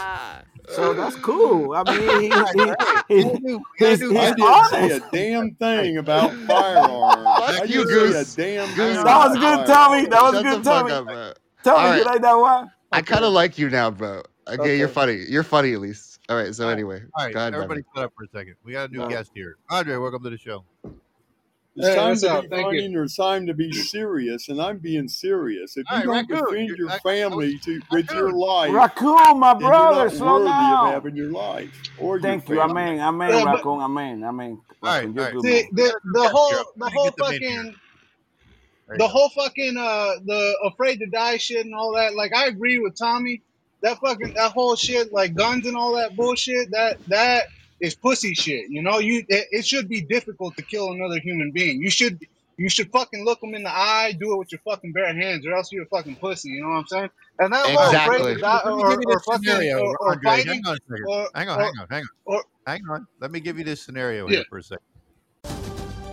So 0.70 0.94
that's 0.94 1.16
cool. 1.18 1.74
I 1.76 1.84
mean, 1.84 2.22
he, 2.22 2.30
he, 2.30 2.74
he, 3.08 3.24
he, 3.24 3.58
he's, 3.78 4.00
he's 4.02 4.12
I 4.12 4.34
didn't 4.34 4.42
honest. 4.44 4.70
say 4.72 4.92
a 4.92 5.00
damn 5.12 5.56
thing 5.56 5.98
about 5.98 6.34
firearms. 6.48 7.58
Fuck 7.58 7.70
you, 7.70 7.80
say 7.88 7.94
Goose. 7.94 8.34
a 8.34 8.36
damn 8.38 8.74
Goose, 8.76 9.04
That 9.04 9.18
was 9.30 9.38
good. 9.38 9.68
Tommy. 9.68 10.06
That 10.08 10.22
was 10.24 10.34
Shut 10.36 10.44
good, 10.44 10.60
the 10.60 10.64
fuck 10.64 10.82
Tommy. 10.88 10.92
up, 10.94 11.06
bro. 11.06 11.34
Tommy, 11.64 11.90
All 11.90 11.98
you 11.98 12.04
like 12.06 12.22
that 12.22 12.34
one? 12.34 12.72
I 12.92 13.02
kind 13.02 13.26
of 13.26 13.34
like 13.34 13.58
you 13.58 13.70
now, 13.70 13.92
bro. 13.92 14.22
Okay, 14.48 14.62
Okay. 14.62 14.78
you're 14.78 14.88
funny. 14.88 15.24
You're 15.30 15.44
funny 15.44 15.74
at 15.74 15.80
least. 15.80 16.20
All 16.30 16.36
right. 16.38 16.54
So 16.54 16.68
anyway, 16.70 17.02
All 17.16 17.26
right, 17.26 17.34
go 17.34 17.40
ahead, 17.40 17.54
everybody 17.54 17.82
brother. 17.82 17.96
shut 17.96 18.06
up 18.06 18.14
for 18.18 18.24
a 18.24 18.28
second. 18.30 18.56
We 18.64 18.74
got 18.74 18.90
a 18.90 18.92
new 18.94 19.00
No. 19.00 19.08
guest 19.10 19.32
here. 19.34 19.56
Andre, 19.70 19.96
welcome 19.98 20.24
to 20.24 20.30
the 20.30 20.38
show. 20.38 20.66
It's 21.76 21.88
Hey, 21.88 21.96
time 21.96 22.16
to 22.18 22.32
up? 22.32 22.42
be 22.44 22.48
Thank 22.50 22.66
funny 22.66 22.86
you. 22.86 23.00
or 23.00 23.04
it's 23.04 23.16
time 23.16 23.48
to 23.48 23.54
be 23.56 23.72
serious, 23.74 24.50
and 24.50 24.62
I'm 24.62 24.78
being 24.78 25.08
serious. 25.08 25.76
If 25.76 25.88
All 25.90 25.98
you 26.00 26.12
right, 26.12 26.28
don't 26.28 26.40
Raccoon, 26.40 26.52
defend 26.52 26.78
your 26.78 26.90
I- 26.90 26.96
I- 26.96 27.00
family 27.00 27.58
to 27.66 27.82
with 27.92 28.12
your 28.14 28.32
life, 28.32 28.72
Raccoon, 28.74 29.40
my 29.40 29.54
then 29.54 29.62
you're 29.62 29.70
brother, 29.70 30.04
not 30.06 30.12
slow 30.12 30.38
worthy 30.40 30.50
down. 30.50 30.88
of 30.88 30.94
having 30.94 31.16
your 31.16 31.32
life 31.32 31.72
or 31.98 32.20
Thank 32.20 32.48
your 32.48 32.56
you. 32.58 32.62
family. 32.62 32.82
Amen. 32.82 33.00
Amen, 33.00 33.30
Yeah, 33.34 33.44
but- 33.46 33.54
Raccoon. 33.56 33.82
Amen. 33.82 34.24
Amen. 34.24 34.62
All 34.84 34.90
right, 34.92 34.98
Raccoon, 34.98 35.14
you're 35.16 35.24
all 35.26 35.32
right. 35.34 35.42
See, 35.42 35.70
the 35.74 36.00
the 36.14 36.30
whole 36.30 36.66
the 36.78 36.90
whole 36.90 37.06
get 37.06 37.18
them 37.18 37.26
in 37.34 37.42
here. 37.42 37.52
fucking 37.52 37.76
There 38.88 38.98
the 39.00 39.08
whole 39.08 39.30
fucking 39.30 39.78
uh 39.78 40.12
the 40.26 40.58
afraid 40.66 41.00
to 41.00 41.08
die 41.08 41.38
shit 41.38 41.66
and 41.66 41.74
all 41.74 41.94
that. 41.96 42.16
Like 42.16 42.34
I 42.36 42.48
agree 42.48 42.80
with 42.80 42.98
Tommy. 42.98 43.42
That 43.82 44.00
fucking 44.00 44.34
that 44.36 44.52
whole 44.52 44.76
shit, 44.76 45.12
like 45.12 45.34
guns 45.36 45.66
and 45.66 45.76
all 45.76 45.96
that 45.96 46.16
bullshit. 46.16 46.72
That 46.72 46.98
that 47.08 47.46
is 47.80 47.96
pussy 47.96 48.34
shit. 48.34 48.70
You 48.70 48.82
know, 48.82 49.00
you 49.00 49.24
it, 49.28 49.48
it 49.52 49.66
should 49.66 49.88
be 49.90 50.02
difficult 50.02 50.56
to 50.58 50.64
kill 50.64 50.92
another 50.92 51.20
human 51.20 51.52
being. 51.52 51.82
You 51.82 51.90
should 51.90 52.20
you 52.58 52.70
should 52.70 52.92
fucking 52.92 53.26
look 53.26 53.42
them 53.42 53.56
in 53.56 53.64
the 53.64 53.72
eye, 53.72 54.16
do 54.20 54.34
it 54.34 54.38
with 54.38 54.52
your 54.52 54.60
fucking 54.60 54.92
bare 54.94 55.14
hands, 55.14 55.46
or 55.46 55.54
else 55.54 55.72
you're 55.72 55.84
a 55.84 55.88
fucking 55.88 56.16
pussy. 56.18 56.50
You 56.50 56.62
know 56.62 56.70
what 56.70 56.76
I'm 56.78 56.88
saying? 56.88 57.10
And 57.40 57.52
that 57.54 57.66
whole 57.66 57.86
Exactly. 57.88 58.36
to 58.36 58.40
die 58.42 58.62
Let 58.64 58.76
me 58.78 58.84
or, 58.84 58.90
give 58.92 59.00
you 59.02 59.08
or 59.08 59.14
this 59.16 59.24
fucking 59.26 59.72
or, 59.74 59.98
or 60.00 60.12
Andre. 60.12 60.24
fighting 60.24 60.48
Hang 60.54 60.62
on 60.68 60.74
a 60.74 60.78
second. 60.88 61.06
or 61.08 61.30
hang 61.34 61.50
on, 61.50 61.60
or, 61.60 61.64
hang 61.64 61.74
on, 61.80 61.88
hang 61.90 62.04
on. 62.04 62.08
or 62.26 62.44
Hang 62.68 62.82
on. 62.92 63.08
Let 63.20 63.32
me 63.32 63.40
give 63.40 63.58
you 63.58 63.64
this 63.64 63.82
scenario 63.82 64.28
Yeah. 64.30 64.38
here 64.38 64.46
for 64.50 64.60
a 64.60 64.64
second. 64.64 64.86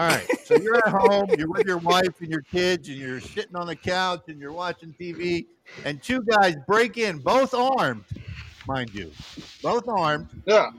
All 0.00 0.06
right. 0.06 0.26
So 0.46 0.56
you're 0.56 0.78
at 0.78 0.88
home, 0.88 1.28
you're 1.36 1.50
with 1.50 1.66
your 1.66 1.76
wife 1.76 2.22
and 2.22 2.30
your 2.30 2.40
kids, 2.40 2.88
and 2.88 2.96
you're 2.96 3.20
sitting 3.20 3.54
on 3.54 3.66
the 3.66 3.76
couch 3.76 4.22
and 4.28 4.40
you're 4.40 4.50
watching 4.50 4.94
TV, 4.98 5.44
and 5.84 6.02
two 6.02 6.22
guys 6.22 6.56
break 6.66 6.96
in, 6.96 7.18
both 7.18 7.52
armed, 7.52 8.06
mind 8.66 8.94
you, 8.94 9.12
both 9.62 9.86
armed. 9.88 10.30
Yeah. 10.46 10.70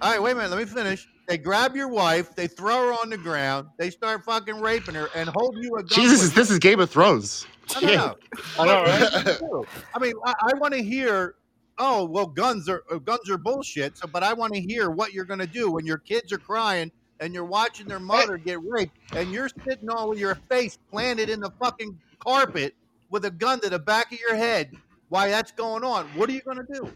All 0.00 0.12
right, 0.12 0.22
wait 0.22 0.32
a 0.32 0.34
minute. 0.36 0.52
Let 0.52 0.60
me 0.60 0.66
finish. 0.66 1.08
They 1.26 1.36
grab 1.36 1.74
your 1.74 1.88
wife, 1.88 2.36
they 2.36 2.46
throw 2.46 2.76
her 2.76 2.92
on 2.92 3.10
the 3.10 3.18
ground, 3.18 3.66
they 3.76 3.90
start 3.90 4.24
fucking 4.24 4.60
raping 4.60 4.94
her, 4.94 5.08
and 5.16 5.28
hold 5.30 5.56
you 5.60 5.74
a 5.74 5.82
gun. 5.82 5.88
Jesus, 5.88 6.22
with 6.22 6.34
this 6.36 6.48
is 6.48 6.60
Game 6.60 6.78
of 6.78 6.88
Thrones. 6.88 7.48
No, 7.82 7.88
no, 7.88 7.94
no. 7.96 8.16
I 8.60 8.66
know, 8.66 8.82
right? 8.84 9.00
what 9.00 9.24
do 9.24 9.32
you 9.32 9.38
do? 9.40 9.66
I 9.96 9.98
mean, 9.98 10.12
I, 10.24 10.32
I 10.40 10.58
want 10.58 10.74
to 10.74 10.82
hear. 10.82 11.34
Oh 11.78 12.04
well, 12.04 12.28
guns 12.28 12.68
are 12.68 12.84
uh, 12.88 12.98
guns 12.98 13.28
are 13.28 13.36
bullshit. 13.36 13.98
So, 13.98 14.06
but 14.06 14.22
I 14.22 14.32
want 14.32 14.54
to 14.54 14.60
hear 14.60 14.90
what 14.90 15.12
you're 15.12 15.24
going 15.24 15.40
to 15.40 15.46
do 15.46 15.72
when 15.72 15.84
your 15.84 15.98
kids 15.98 16.32
are 16.32 16.38
crying 16.38 16.92
and 17.24 17.32
you're 17.32 17.44
watching 17.44 17.88
their 17.88 17.98
mother 17.98 18.36
get 18.36 18.62
raped, 18.62 18.94
and 19.16 19.32
you're 19.32 19.48
sitting 19.66 19.88
all 19.88 20.10
with 20.10 20.18
your 20.18 20.34
face 20.50 20.78
planted 20.90 21.30
in 21.30 21.40
the 21.40 21.50
fucking 21.58 21.98
carpet 22.18 22.74
with 23.10 23.24
a 23.24 23.30
gun 23.30 23.60
to 23.60 23.70
the 23.70 23.78
back 23.78 24.12
of 24.12 24.18
your 24.20 24.34
head. 24.36 24.72
Why 25.08 25.28
that's 25.30 25.50
going 25.52 25.84
on? 25.84 26.06
What 26.16 26.28
are 26.28 26.32
you 26.32 26.42
going 26.42 26.58
to 26.58 26.66
do? 26.70 26.92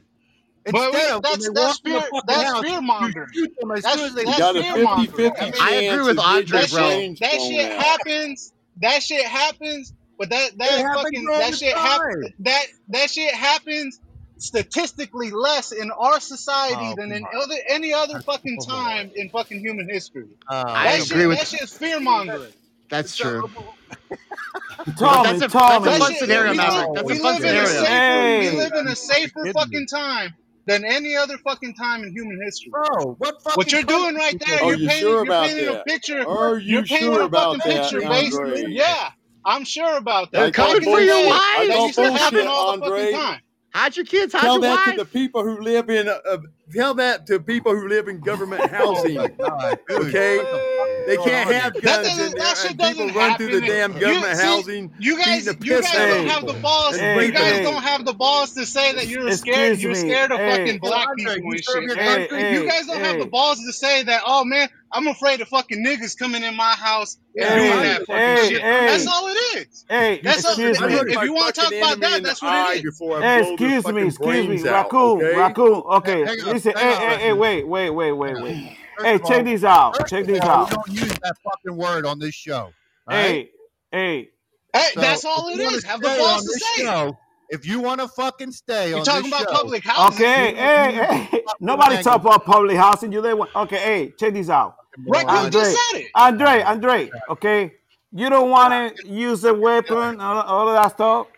But 0.71 0.93
Instead 0.93 1.11
of 1.13 1.23
when 1.23 1.23
that's 1.23 1.51
that's 1.55 1.81
walk 1.81 1.87
in 1.87 1.93
the 1.95 2.01
fear 2.01 2.11
that's 2.27 2.61
fear 2.61 2.81
mongering. 2.83 3.29
shoot 3.33 3.51
That's, 3.83 3.95
soon 3.95 4.05
as 4.05 4.15
they 4.15 4.25
that's 4.25 4.39
got 4.39 4.57
a 4.57 4.63
fear 4.63 4.85
mongering. 4.85 5.31
50-50 5.31 5.55
I 5.63 5.73
agree 5.73 6.03
with 6.05 6.19
Andre, 6.19 6.61
that 6.61 6.71
bro. 6.71 6.91
shit 6.91 7.21
that 7.21 7.37
blown 7.39 7.51
shit 7.51 7.73
out. 7.73 7.83
happens. 7.85 8.53
That 8.83 9.03
shit 9.03 9.25
happens. 9.25 9.95
But 10.19 10.29
that 10.31 10.59
that 10.59 10.71
happens 10.73 11.03
fucking 11.05 11.25
that 11.25 11.55
shit 11.57 11.75
happens. 11.75 12.27
That 12.41 12.67
that 12.89 13.11
shit 13.11 13.33
happens 13.35 14.01
statistically 14.39 15.31
less 15.31 15.73
in 15.73 15.91
our 15.91 16.21
society 16.21 16.77
Oh, 16.93 16.95
than 16.97 17.13
in 17.13 17.25
other 17.37 17.57
any 17.69 17.93
other 17.93 18.15
That's 18.15 18.25
fucking 18.25 18.57
bull. 18.59 18.67
time 18.67 19.11
in 19.15 19.31
fucking 19.31 19.61
human 19.61 19.89
history. 19.89 20.29
Uh, 20.49 20.65
I 20.67 20.85
That 20.85 20.95
agree 21.07 21.07
shit 21.21 21.29
with- 21.29 21.39
that 21.39 21.49
shit 21.49 21.61
is 21.63 21.73
fear 21.77 22.01
mongering. 22.01 22.53
That's 22.89 23.17
true. 23.17 23.51
Tommy, 24.97 25.39
that's 25.39 25.43
a- 25.43 25.49
Tommy. 25.49 25.85
that's 25.85 25.97
a 25.97 25.99
That 25.99 25.99
fun 25.99 26.15
scenario, 26.17 26.51
we 26.53 26.57
Maverick. 26.57 26.89
live, 26.89 27.07
That's 27.07 27.11
a 27.19 27.23
fun 27.23 27.37
in 27.37 27.43
a 27.43 27.67
scenario. 27.67 27.67
safer 27.67 27.87
Hey. 27.87 28.51
we 28.51 28.57
live 28.57 28.73
in 28.75 28.89
a 28.89 28.97
safer 28.97 29.53
fucking 29.53 29.81
me. 29.81 29.87
time 29.87 30.35
than 30.67 30.85
any 30.85 31.17
other 31.17 31.37
fucking 31.39 31.75
time 31.75 32.05
in 32.05 32.13
human 32.13 32.41
history. 32.43 32.71
Bro, 32.71 33.17
what 33.19 33.43
fucking 33.43 33.57
What 33.57 33.73
you're 33.73 33.83
doing 33.83 34.15
right 34.15 34.41
there, 34.47 34.63
Are 34.63 34.67
you're 34.69 34.75
you 34.77 34.89
painting, 34.89 35.01
sure 35.03 35.11
you're 35.15 35.23
about 35.23 35.47
painting 35.47 35.69
a 35.69 35.73
that? 35.73 35.87
picture. 35.87 36.29
Are 36.29 36.59
you 36.59 36.73
You're 36.75 36.83
painting 36.85 37.13
sure 37.13 37.21
a 37.23 37.25
about 37.25 37.57
fucking 37.59 37.73
that, 37.75 37.91
picture 37.91 38.09
based. 38.09 38.39
Andre? 38.39 38.65
Yeah, 38.69 39.11
I'm 39.45 39.65
sure 39.65 39.97
about 39.97 40.31
that. 40.33 40.41
They're 40.41 40.51
coming 40.53 40.83
for 40.83 41.01
your 41.01 41.15
Bullshit. 41.15 41.31
wife. 41.31 41.41
I 41.41 41.67
That 41.69 41.79
used 41.81 41.95
to 41.99 42.13
happen 42.13 42.47
all 42.47 42.77
the 42.79 42.85
fucking 42.87 43.13
time. 43.15 43.41
Hide 43.75 43.97
your 43.97 44.07
kids. 44.07 44.33
Hide 44.33 44.41
Tell 44.43 44.55
your 44.55 44.63
that 44.63 44.87
wife. 44.87 44.97
to 44.97 45.05
the 45.05 45.11
people 45.11 45.43
who 45.45 45.61
live 45.61 45.91
in. 45.91 46.09
Uh, 46.09 46.39
tell 46.75 46.95
that 46.95 47.27
to 47.29 47.41
people 47.41 47.75
who 47.77 47.89
live 47.89 48.09
in 48.09 48.23
government 48.23 48.67
oh 48.95 49.11
housing. 49.15 49.19
God, 49.41 49.77
Okay, 49.97 50.37
what 50.37 50.51
the 50.51 50.61
fuck 50.77 50.91
they 51.07 51.19
can't 51.19 51.49
have 51.51 51.75
here? 51.75 51.83
That 51.83 52.03
guns 52.05 52.19
in 52.19 52.35
there, 52.35 52.67
and 52.67 52.81
people 52.81 53.09
run 53.09 53.37
through 53.37 53.51
the 53.51 53.61
happen. 53.61 53.69
damn 53.69 53.93
You 53.93 53.99
government 53.99 54.35
see, 54.35 54.41
housing, 54.41 54.93
you 54.99 55.19
guys, 55.19 55.45
the 55.45 55.57
you 55.61 55.81
guys 55.81 56.07
don't 56.07 56.27
have 56.27 56.47
the 56.47 56.55
balls. 56.55 57.01
Hey, 57.01 57.15
You 57.15 57.33
guys 57.33 57.61
hey. 57.61 57.63
don't 57.63 57.83
have 57.83 58.05
the 58.05 58.15
balls 58.15 58.53
to 58.55 58.67
say 58.67 58.95
that 58.95 59.09
you're 59.09 59.31
Excuse 59.31 59.33
scared. 59.33 59.79
You're 59.79 59.95
scared 59.95 60.33
of 60.33 60.41
Hey. 60.41 60.45
fucking 60.45 60.81
black 60.81 61.09
people 61.17 61.53
you 61.53 61.53
and 61.53 61.61
serve 61.63 61.85
shit. 61.85 61.85
your 61.85 61.97
Hey, 61.97 62.29
country? 62.29 62.29
hey, 62.31 62.51
You 62.51 62.67
guys 62.69 62.87
don't 62.87 63.01
have 63.01 63.19
the 63.19 63.27
balls 63.27 63.59
to 63.65 63.73
say 63.73 64.05
that. 64.05 64.23
Oh 64.27 64.45
man, 64.45 64.69
I'm 64.93 65.09
afraid 65.09 65.41
of 65.43 65.49
fucking 65.49 65.85
niggas 65.85 66.19
coming 66.19 66.43
in 66.45 66.57
my 66.57 66.75
house 66.75 67.17
and 67.39 67.55
Yeah, 67.55 67.57
doing 67.57 67.83
that 67.83 68.05
fucking 68.05 68.37
hey, 68.37 68.37
shit. 68.37 68.63
hey. 68.63 68.87
That's 68.87 69.07
all 69.07 69.29
it 69.29 69.59
is. 69.59 69.87
Hey, 69.89 70.21
That's 70.23 70.45
all. 70.45 70.57
excuse 70.57 70.79
I 70.79 70.89
me. 70.89 70.95
if 71.09 71.23
you 71.23 71.35
want 71.35 71.55
to 71.55 71.61
talk 71.63 71.75
about 71.77 72.01
that, 72.01 72.23
that's 72.25 72.43
what 72.43 72.55
it 72.55 72.67
is. 72.67 72.83
before 72.83 73.19
I 73.19 73.23
Hey, 73.23 73.41
excuse 73.41 73.89
me, 73.89 74.07
excuse 74.09 74.49
me, 74.49 74.59
brains 74.59 74.67
out. 74.67 74.95
raccoon, 74.97 75.21
Okay. 75.21 75.33
raccoon. 75.33 75.83
Okay, 75.99 76.25
Hang 76.25 76.37
on, 76.49 76.58
listen. 76.67 76.73
hang 76.81 76.97
Hey, 77.01 77.07
hey, 77.17 77.19
hey, 77.27 77.33
wait, 77.33 77.67
wait, 77.67 77.91
wait, 77.91 78.13
wait, 78.13 78.43
wait. 78.43 78.77
First 78.97 79.07
Hey, 79.07 79.15
of 79.15 79.23
check 79.25 79.39
all- 79.39 79.45
this 79.45 79.65
out. 79.65 80.09
Check 80.09 80.21
of 80.23 80.27
this 80.27 80.41
all, 80.41 80.51
out. 80.51 80.71
we 80.71 80.75
don't 80.77 80.89
use 81.09 81.19
that 81.23 81.37
fucking 81.45 81.77
word 81.77 82.07
on 82.07 82.19
this 82.19 82.35
show. 82.35 82.55
all 82.57 82.73
right? 83.07 83.23
Hey, 83.23 83.51
hey. 83.93 84.29
Hey, 84.75 84.91
So, 84.95 85.01
that's 85.01 85.25
all 85.25 85.49
if 85.49 85.55
it 85.55 85.59
you 85.61 85.65
wanna. 85.65 85.87
Have 85.87 86.01
the 86.03 86.09
stay 86.09 86.19
balls 86.19 86.45
to 86.45 86.59
say 86.59 86.83
show, 86.83 87.19
if 87.49 87.67
you 87.67 87.81
want 87.81 88.01
to 88.01 88.09
fucking 88.09 88.53
stay 88.53 88.91
You're 88.91 88.99
on 88.99 89.05
talking 89.05 89.31
this 89.31 89.41
about 89.41 89.49
show, 89.51 89.63
public 89.63 89.83
housing. 89.85 90.15
Okay, 90.27 90.55
hey, 90.55 90.93
hey. 91.31 91.43
Nobody 91.61 91.91
Fucking 91.97 92.05
talk 92.05 92.21
about 92.21 92.45
public 92.45 92.77
housing. 92.77 93.11
You 93.13 93.21
live. 93.23 93.39
Okay, 93.57 93.79
hey, 93.79 94.13
check 94.19 94.35
these 94.35 94.51
out. 94.51 94.77
Raccoon 95.07 95.31
Andre, 95.31 95.51
just 95.51 95.71
said 95.91 96.01
it. 96.01 96.07
Andre, 96.15 96.63
Andre. 96.63 97.11
Okay, 97.31 97.73
you 98.13 98.29
don't 98.29 98.51
want 98.51 98.97
to 98.99 99.07
use 99.09 99.43
a 99.45 99.55
weapon, 99.55 100.21
all, 100.21 100.41
all 100.43 100.69
of 100.69 100.75
that 100.75 100.93
stuff. 100.93 101.29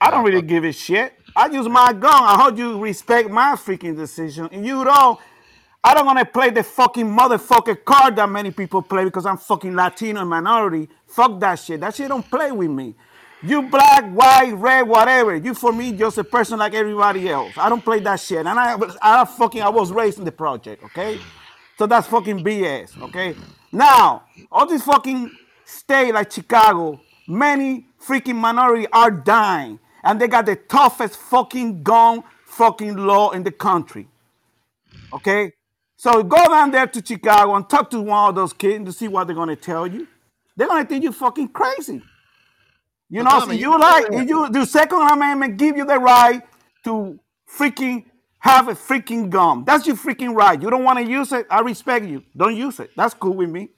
I 0.00 0.10
don't 0.10 0.24
really 0.24 0.42
give 0.42 0.64
a 0.64 0.72
shit. 0.72 1.12
I 1.40 1.46
use 1.46 1.68
my 1.68 1.92
gun. 1.94 2.12
I 2.12 2.42
hope 2.42 2.58
you 2.58 2.78
respect 2.78 3.30
my 3.30 3.52
freaking 3.54 3.96
decision. 3.96 4.48
You 4.64 4.84
don't. 4.84 5.18
I 5.82 5.94
don't 5.94 6.04
want 6.04 6.18
to 6.18 6.26
play 6.26 6.50
the 6.50 6.62
fucking 6.62 7.06
motherfucker 7.06 7.82
card 7.82 8.16
that 8.16 8.28
many 8.28 8.50
people 8.50 8.82
play 8.82 9.04
because 9.04 9.24
I'm 9.24 9.38
fucking 9.38 9.74
Latino 9.74 10.20
and 10.20 10.28
minority. 10.28 10.90
Fuck 11.06 11.40
that 11.40 11.54
shit. 11.54 11.80
That 11.80 11.94
shit 11.94 12.08
don't 12.08 12.28
play 12.28 12.52
with 12.52 12.70
me. 12.70 12.94
You 13.42 13.62
black, 13.62 14.04
white, 14.12 14.52
red, 14.52 14.82
whatever. 14.82 15.34
You 15.36 15.54
for 15.54 15.72
me 15.72 15.92
just 15.92 16.18
a 16.18 16.24
person 16.24 16.58
like 16.58 16.74
everybody 16.74 17.30
else. 17.30 17.54
I 17.56 17.70
don't 17.70 17.82
play 17.82 18.00
that 18.00 18.20
shit. 18.20 18.40
And 18.40 18.48
I, 18.50 18.74
was- 18.76 18.98
I 19.00 19.24
fucking, 19.24 19.62
I 19.62 19.70
was 19.70 19.90
raised 19.92 20.18
in 20.18 20.26
the 20.26 20.32
project. 20.32 20.84
Okay, 20.84 21.18
so 21.78 21.86
that's 21.86 22.06
fucking 22.08 22.44
BS. 22.44 23.00
Okay. 23.04 23.34
Now 23.72 24.24
all 24.52 24.66
these 24.66 24.82
fucking 24.82 25.30
state 25.64 26.12
like 26.12 26.30
Chicago, 26.30 27.00
many 27.26 27.86
freaking 28.06 28.36
minority 28.36 28.86
are 28.92 29.10
dying, 29.10 29.78
and 30.04 30.20
they 30.20 30.28
got 30.28 30.46
the 30.46 30.56
toughest 30.56 31.16
fucking 31.16 31.82
gun 31.82 32.22
fucking 32.46 32.96
law 32.96 33.30
in 33.30 33.42
the 33.42 33.52
country. 33.52 34.08
Okay? 35.12 35.52
So 35.96 36.22
go 36.22 36.44
down 36.46 36.70
there 36.70 36.86
to 36.86 37.04
Chicago 37.04 37.54
and 37.56 37.68
talk 37.68 37.90
to 37.90 38.00
one 38.00 38.30
of 38.30 38.34
those 38.34 38.52
kids 38.52 38.84
to 38.86 38.92
see 38.92 39.08
what 39.08 39.26
they're 39.26 39.36
gonna 39.36 39.56
tell 39.56 39.86
you. 39.86 40.08
They're 40.56 40.68
gonna 40.68 40.84
think 40.86 41.04
you're 41.04 41.12
fucking 41.12 41.48
crazy. 41.48 42.02
You 43.10 43.22
know, 43.24 43.40
so 43.40 43.52
you 43.52 43.72
you 43.72 43.78
like 43.78 44.10
you 44.28 44.48
the 44.50 44.64
Second 44.64 45.02
Amendment 45.02 45.56
give 45.58 45.76
you 45.76 45.84
the 45.84 45.98
right 45.98 46.42
to 46.84 47.18
freaking 47.58 48.06
have 48.38 48.68
a 48.68 48.74
freaking 48.74 49.30
gun. 49.30 49.64
That's 49.64 49.86
your 49.86 49.96
freaking 49.96 50.34
right. 50.34 50.60
You 50.60 50.70
don't 50.70 50.84
want 50.84 50.98
to 50.98 51.04
use 51.04 51.32
it, 51.32 51.46
I 51.50 51.60
respect 51.60 52.06
you. 52.06 52.24
Don't 52.36 52.56
use 52.56 52.80
it. 52.80 52.90
That's 52.96 53.14
cool 53.14 53.34
with 53.34 53.50
me. 53.50 53.70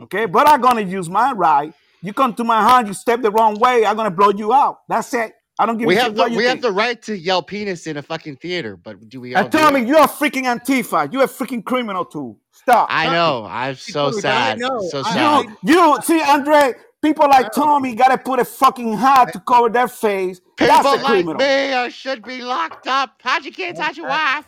Okay, 0.00 0.26
but 0.26 0.48
I'm 0.48 0.60
gonna 0.60 0.82
use 0.82 1.08
my 1.08 1.32
right. 1.32 1.74
You 2.02 2.12
come 2.12 2.34
to 2.34 2.44
my 2.44 2.60
house, 2.62 2.86
you 2.86 2.94
step 2.94 3.22
the 3.22 3.30
wrong 3.30 3.58
way, 3.58 3.86
I'm 3.86 3.96
gonna 3.96 4.10
blow 4.10 4.30
you 4.30 4.52
out. 4.52 4.80
That's 4.88 5.12
it. 5.14 5.32
I 5.58 5.66
don't 5.66 5.76
give 5.78 5.86
We 5.86 5.96
a 5.96 6.00
have 6.00 6.08
shit 6.08 6.16
the 6.16 6.30
you 6.30 6.36
we 6.38 6.44
have 6.44 6.52
think. 6.54 6.62
the 6.62 6.72
right 6.72 7.00
to 7.02 7.16
yell 7.16 7.42
penis 7.42 7.86
in 7.86 7.96
a 7.98 8.02
fucking 8.02 8.36
theater, 8.36 8.76
but 8.76 9.08
do 9.08 9.20
we 9.20 9.34
all 9.34 9.42
And 9.42 9.52
do 9.52 9.58
tell 9.58 9.70
me 9.70 9.84
you're 9.84 9.98
a 10.02 10.08
freaking 10.08 10.44
Antifa. 10.44 11.12
You're 11.12 11.24
a 11.24 11.28
freaking 11.28 11.64
criminal 11.64 12.04
too. 12.04 12.38
Stop. 12.52 12.88
I 12.90 13.06
know. 13.10 13.44
I'm 13.48 13.76
so 13.76 14.10
Tommy, 14.10 14.22
but 14.22 14.36
I 14.36 14.50
sad. 14.50 14.58
know. 14.58 14.80
So 14.90 15.02
sad. 15.02 15.46
You, 15.62 15.74
you 15.74 15.98
see, 16.02 16.20
Andre, 16.22 16.74
people 17.02 17.28
like 17.28 17.52
Tommy 17.52 17.94
gotta 17.94 18.18
put 18.18 18.40
a 18.40 18.44
fucking 18.44 18.94
hat 18.94 19.32
to 19.34 19.40
cover 19.40 19.68
their 19.68 19.88
face. 19.88 20.40
That's 20.58 20.88
People 20.88 20.92
a 20.92 21.02
like 21.02 21.24
criminal. 21.24 21.34
me 21.34 21.72
uh, 21.72 21.88
should 21.90 22.22
be 22.24 22.40
locked 22.42 22.86
up. 22.86 23.20
How'd 23.22 23.44
you 23.44 23.52
can't 23.52 23.76
touch 23.76 23.96
your 23.98 24.08
wife? 24.08 24.46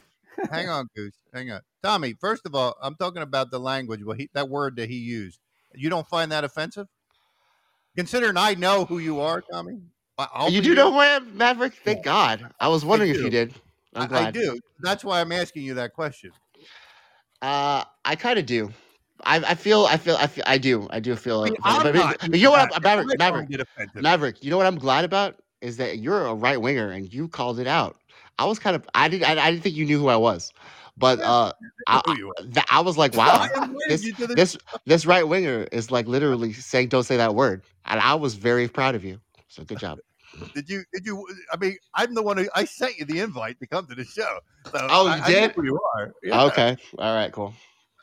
Hang 0.51 0.69
on, 0.69 0.89
Goose. 0.97 1.15
Hang 1.33 1.51
on. 1.53 1.61
Tommy, 1.83 2.15
first 2.21 2.47
of 2.47 2.55
all, 2.55 2.77
I'm 2.83 2.95
talking 2.97 3.23
about 3.23 3.51
the 3.51 3.61
language, 3.61 4.03
what 4.05 4.19
he, 4.19 4.31
that 4.35 4.49
word 4.49 4.77
that 4.77 4.89
he 4.89 4.97
used. 4.97 5.39
You 5.75 5.91
don't 5.91 6.07
find 6.09 6.33
that 6.33 6.45
offensive? 6.45 6.89
Considering 7.97 8.37
I 8.37 8.55
know 8.55 8.85
who 8.85 8.99
you 8.99 9.21
are, 9.21 9.41
Tommy. 9.41 9.81
I- 10.19 10.29
I'll 10.33 10.51
You 10.51 10.61
do 10.63 10.75
know 10.75 10.93
who 10.93 10.99
I 10.99 11.07
am, 11.07 11.37
Maverick? 11.37 11.75
Thank 11.85 12.05
God. 12.05 12.53
I 12.61 12.69
was 12.69 12.85
wondering 12.85 13.11
if 13.11 13.19
you 13.19 13.31
did. 13.31 13.55
I'm 13.95 14.09
glad. 14.09 14.27
I 14.27 14.31
do. 14.31 14.59
That's 14.81 15.05
why 15.05 15.21
I'm 15.21 15.33
asking 15.33 15.63
you 15.63 15.75
that 15.75 15.93
question. 15.93 16.33
Uh, 17.43 17.85
I 18.05 18.17
kind 18.17 18.39
of 18.39 18.47
do. 18.47 18.73
I, 19.23 19.37
I 19.37 19.55
feel. 19.55 19.87
I 19.87 19.97
feel. 19.97 20.17
I 20.17 20.27
feel. 20.27 20.45
I 20.47 20.59
do. 20.59 20.89
I 20.91 21.01
do 21.01 21.15
feel. 21.15 21.43
I 21.43 21.45
mean. 21.45 21.57
I'm 21.63 21.83
but, 21.83 21.95
not 21.95 22.19
but 22.21 22.35
you 22.35 22.45
know 22.45 22.51
what? 22.51 22.75
I'm. 22.75 22.83
Maverick. 22.83 23.19
Maverick. 23.19 23.49
find 23.49 23.55
it 23.55 23.61
offensive. 23.61 24.03
Maverick. 24.03 24.43
You 24.43 24.51
know 24.51 24.57
what 24.57 24.67
I'm 24.67 24.79
glad 24.79 25.05
about 25.05 25.37
is 25.61 25.77
that 25.77 25.99
you're 25.99 26.27
a 26.27 26.35
right 26.35 26.61
winger 26.61 26.91
and 26.91 27.13
you 27.13 27.29
called 27.29 27.61
it 27.61 27.67
out. 27.67 27.97
I 28.39 28.45
was 28.47 28.59
kind 28.59 28.75
of. 28.75 28.89
I 28.95 29.09
didn't. 29.09 29.29
I, 29.29 29.41
I 29.41 29.51
didn't 29.51 29.63
think 29.63 29.77
you 29.77 29.87
knew 29.87 29.99
who 29.99 30.09
I 30.09 30.17
was, 30.17 30.53
but 30.97 31.21
uh, 31.21 31.53
I, 31.87 32.03
who 32.05 32.17
you 32.17 32.29
are. 32.29 32.45
th- 32.45 32.67
I 32.71 32.81
was 32.81 32.97
like, 32.99 33.15
wow, 33.17 33.47
this 33.89 34.05
you 34.05 34.13
to 34.15 34.27
the- 34.27 34.35
this 34.35 34.57
this 34.87 35.07
right 35.07 35.27
winger 35.27 35.67
is 35.73 35.91
like 35.91 36.07
literally 36.07 36.53
saying, 36.53 36.89
"Don't 36.89 37.05
say 37.05 37.17
that 37.17 37.35
word," 37.35 37.63
and 37.87 38.01
I 38.01 38.15
was 38.15 38.35
very 38.35 38.69
proud 38.69 38.95
of 38.95 39.05
you. 39.05 39.21
So 39.49 39.65
good 39.65 39.79
job. 39.79 39.99
Did 40.55 40.69
you? 40.69 40.85
Did 40.93 41.07
you? 41.07 41.27
I 41.53 41.57
mean, 41.57 41.77
I'm 41.95 42.15
the 42.15 42.23
one 42.23 42.37
who 42.37 42.49
I 42.55 42.65
sent 42.65 42.99
you 42.99 43.05
the 43.05 43.21
invite 43.21 43.59
to 43.61 43.67
come 43.67 43.87
to 43.87 43.95
the 43.95 44.05
show. 44.05 44.39
So 44.67 44.79
Oh, 44.91 45.07
I, 45.07 45.17
you 45.17 45.23
I 45.23 45.27
know 45.27 45.27
did? 45.33 45.53
who 45.57 45.65
you 45.65 45.81
are. 45.97 46.13
Yeah. 46.23 46.43
Okay. 46.45 46.77
All 46.99 47.15
right. 47.15 47.33
Cool. 47.33 47.55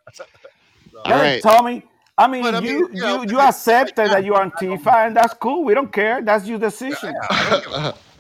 All 1.06 1.12
Hey. 1.12 1.40
Tommy. 1.42 1.84
I 2.18 2.28
mean, 2.28 2.44
But 2.44 2.56
I 2.56 2.60
mean, 2.62 2.70
you 2.70 2.90
you 2.94 3.02
know, 3.02 3.24
you 3.24 3.32
you 3.32 3.40
accepted 3.40 4.12
that 4.12 4.24
you 4.26 4.36
are 4.36 4.50
Antifa, 4.50 5.08
and 5.08 5.16
that's 5.16 5.34
cool. 5.34 5.64
We 5.64 5.74
don't 5.74 5.92
care. 5.92 6.22
That's 6.22 6.46
your 6.48 6.60
decision. 6.60 7.14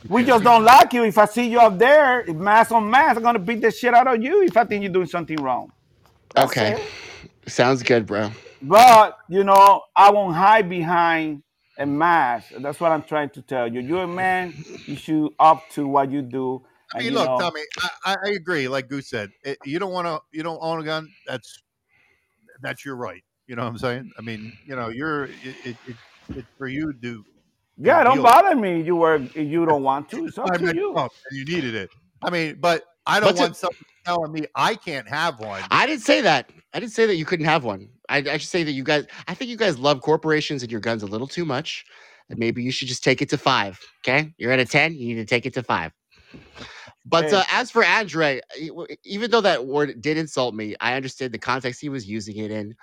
We 0.09 0.23
just 0.23 0.43
don't 0.43 0.63
like 0.63 0.93
you. 0.93 1.03
If 1.03 1.17
I 1.17 1.25
see 1.25 1.47
you 1.47 1.59
up 1.59 1.77
there, 1.77 2.25
mask 2.33 2.71
on 2.71 2.89
mask, 2.89 3.17
I'm 3.17 3.23
gonna 3.23 3.39
beat 3.39 3.61
the 3.61 3.71
shit 3.71 3.93
out 3.93 4.07
of 4.07 4.21
you 4.21 4.43
if 4.43 4.57
I 4.57 4.65
think 4.65 4.83
you're 4.83 4.91
doing 4.91 5.07
something 5.07 5.37
wrong. 5.37 5.71
That's 6.33 6.51
okay. 6.51 6.81
it. 6.81 7.49
Sounds 7.51 7.83
good, 7.83 8.05
bro. 8.05 8.31
But 8.61 9.17
you 9.29 9.43
know, 9.43 9.83
I 9.95 10.11
won't 10.11 10.35
hide 10.35 10.69
behind 10.69 11.43
a 11.77 11.85
mask. 11.85 12.49
That's 12.59 12.79
what 12.79 12.91
I'm 12.91 13.03
trying 13.03 13.29
to 13.31 13.41
tell 13.41 13.71
you. 13.71 13.81
You're 13.81 14.03
a 14.03 14.07
man. 14.07 14.53
You 14.85 14.95
should 14.95 15.29
up 15.39 15.69
to 15.71 15.87
what 15.87 16.11
you 16.11 16.21
do. 16.21 16.63
I 16.93 16.99
mean, 16.99 17.07
you 17.07 17.13
look, 17.13 17.27
know, 17.27 17.39
Tommy. 17.39 17.61
I, 17.79 17.89
I 18.05 18.15
I 18.25 18.29
agree. 18.31 18.67
Like 18.67 18.89
Goose 18.89 19.09
said, 19.09 19.29
it, 19.43 19.57
you 19.65 19.79
don't 19.79 19.93
want 19.93 20.07
to. 20.07 20.19
You 20.31 20.43
don't 20.43 20.59
own 20.61 20.79
a 20.81 20.83
gun. 20.83 21.09
That's 21.27 21.61
that's 22.61 22.85
your 22.85 22.95
right. 22.95 23.23
You 23.47 23.55
know 23.55 23.63
what 23.63 23.69
I'm 23.69 23.77
saying? 23.77 24.11
I 24.17 24.21
mean, 24.21 24.53
you 24.65 24.75
know, 24.75 24.89
you're 24.89 25.25
it. 25.25 25.31
it, 25.63 25.77
it 25.87 25.95
it's 26.35 26.47
for 26.57 26.67
you 26.67 26.91
to 26.91 26.97
do. 26.97 27.25
Yeah, 27.83 28.03
don't 28.03 28.15
deal- 28.15 28.23
bother 28.23 28.55
me. 28.55 28.81
You 28.81 28.95
were 28.95 29.17
you 29.17 29.65
don't 29.65 29.83
want 29.83 30.09
to. 30.09 30.25
It's 30.27 30.37
up 30.39 30.49
I 30.51 30.57
to 30.57 30.75
you. 30.75 30.95
You 31.31 31.45
needed 31.45 31.75
it. 31.75 31.89
I 32.23 32.29
mean, 32.29 32.57
but 32.59 32.83
I 33.05 33.19
don't 33.19 33.29
But 33.29 33.35
to- 33.37 33.41
want 33.43 33.55
someone 33.57 33.75
telling 34.05 34.31
me 34.31 34.45
I 34.55 34.75
can't 34.75 35.07
have 35.09 35.39
one. 35.39 35.61
I 35.71 35.85
didn't 35.85 36.03
say 36.03 36.21
that. 36.21 36.49
I 36.73 36.79
didn't 36.79 36.93
say 36.93 37.05
that 37.05 37.15
you 37.15 37.25
couldn't 37.25 37.45
have 37.45 37.63
one. 37.63 37.89
I, 38.09 38.17
I 38.17 38.37
should 38.37 38.49
say 38.49 38.63
that 38.63 38.71
you 38.71 38.83
guys. 38.83 39.05
I 39.27 39.33
think 39.33 39.49
you 39.49 39.57
guys 39.57 39.77
love 39.79 40.01
corporations 40.01 40.63
and 40.63 40.71
your 40.71 40.81
guns 40.81 41.03
a 41.03 41.07
little 41.07 41.27
too 41.27 41.45
much. 41.45 41.85
And 42.29 42.39
maybe 42.39 42.63
you 42.63 42.71
should 42.71 42.87
just 42.87 43.03
take 43.03 43.21
it 43.21 43.29
to 43.29 43.37
five. 43.37 43.79
Okay, 44.03 44.33
you're 44.37 44.51
at 44.51 44.59
a 44.59 44.65
ten. 44.65 44.93
You 44.93 45.07
need 45.15 45.15
to 45.15 45.25
take 45.25 45.45
it 45.45 45.53
to 45.55 45.63
five. 45.63 45.91
But 47.05 47.33
uh, 47.33 47.43
as 47.51 47.71
for 47.71 47.83
Andre, 47.83 48.41
w- 48.67 48.87
even 49.03 49.31
though 49.31 49.41
that 49.41 49.65
word 49.65 49.99
did 50.01 50.17
insult 50.17 50.53
me, 50.53 50.75
I 50.79 50.93
understood 50.93 51.31
the 51.31 51.39
context 51.39 51.81
he 51.81 51.89
was 51.89 52.07
using 52.07 52.37
it 52.37 52.51
in, 52.51 52.75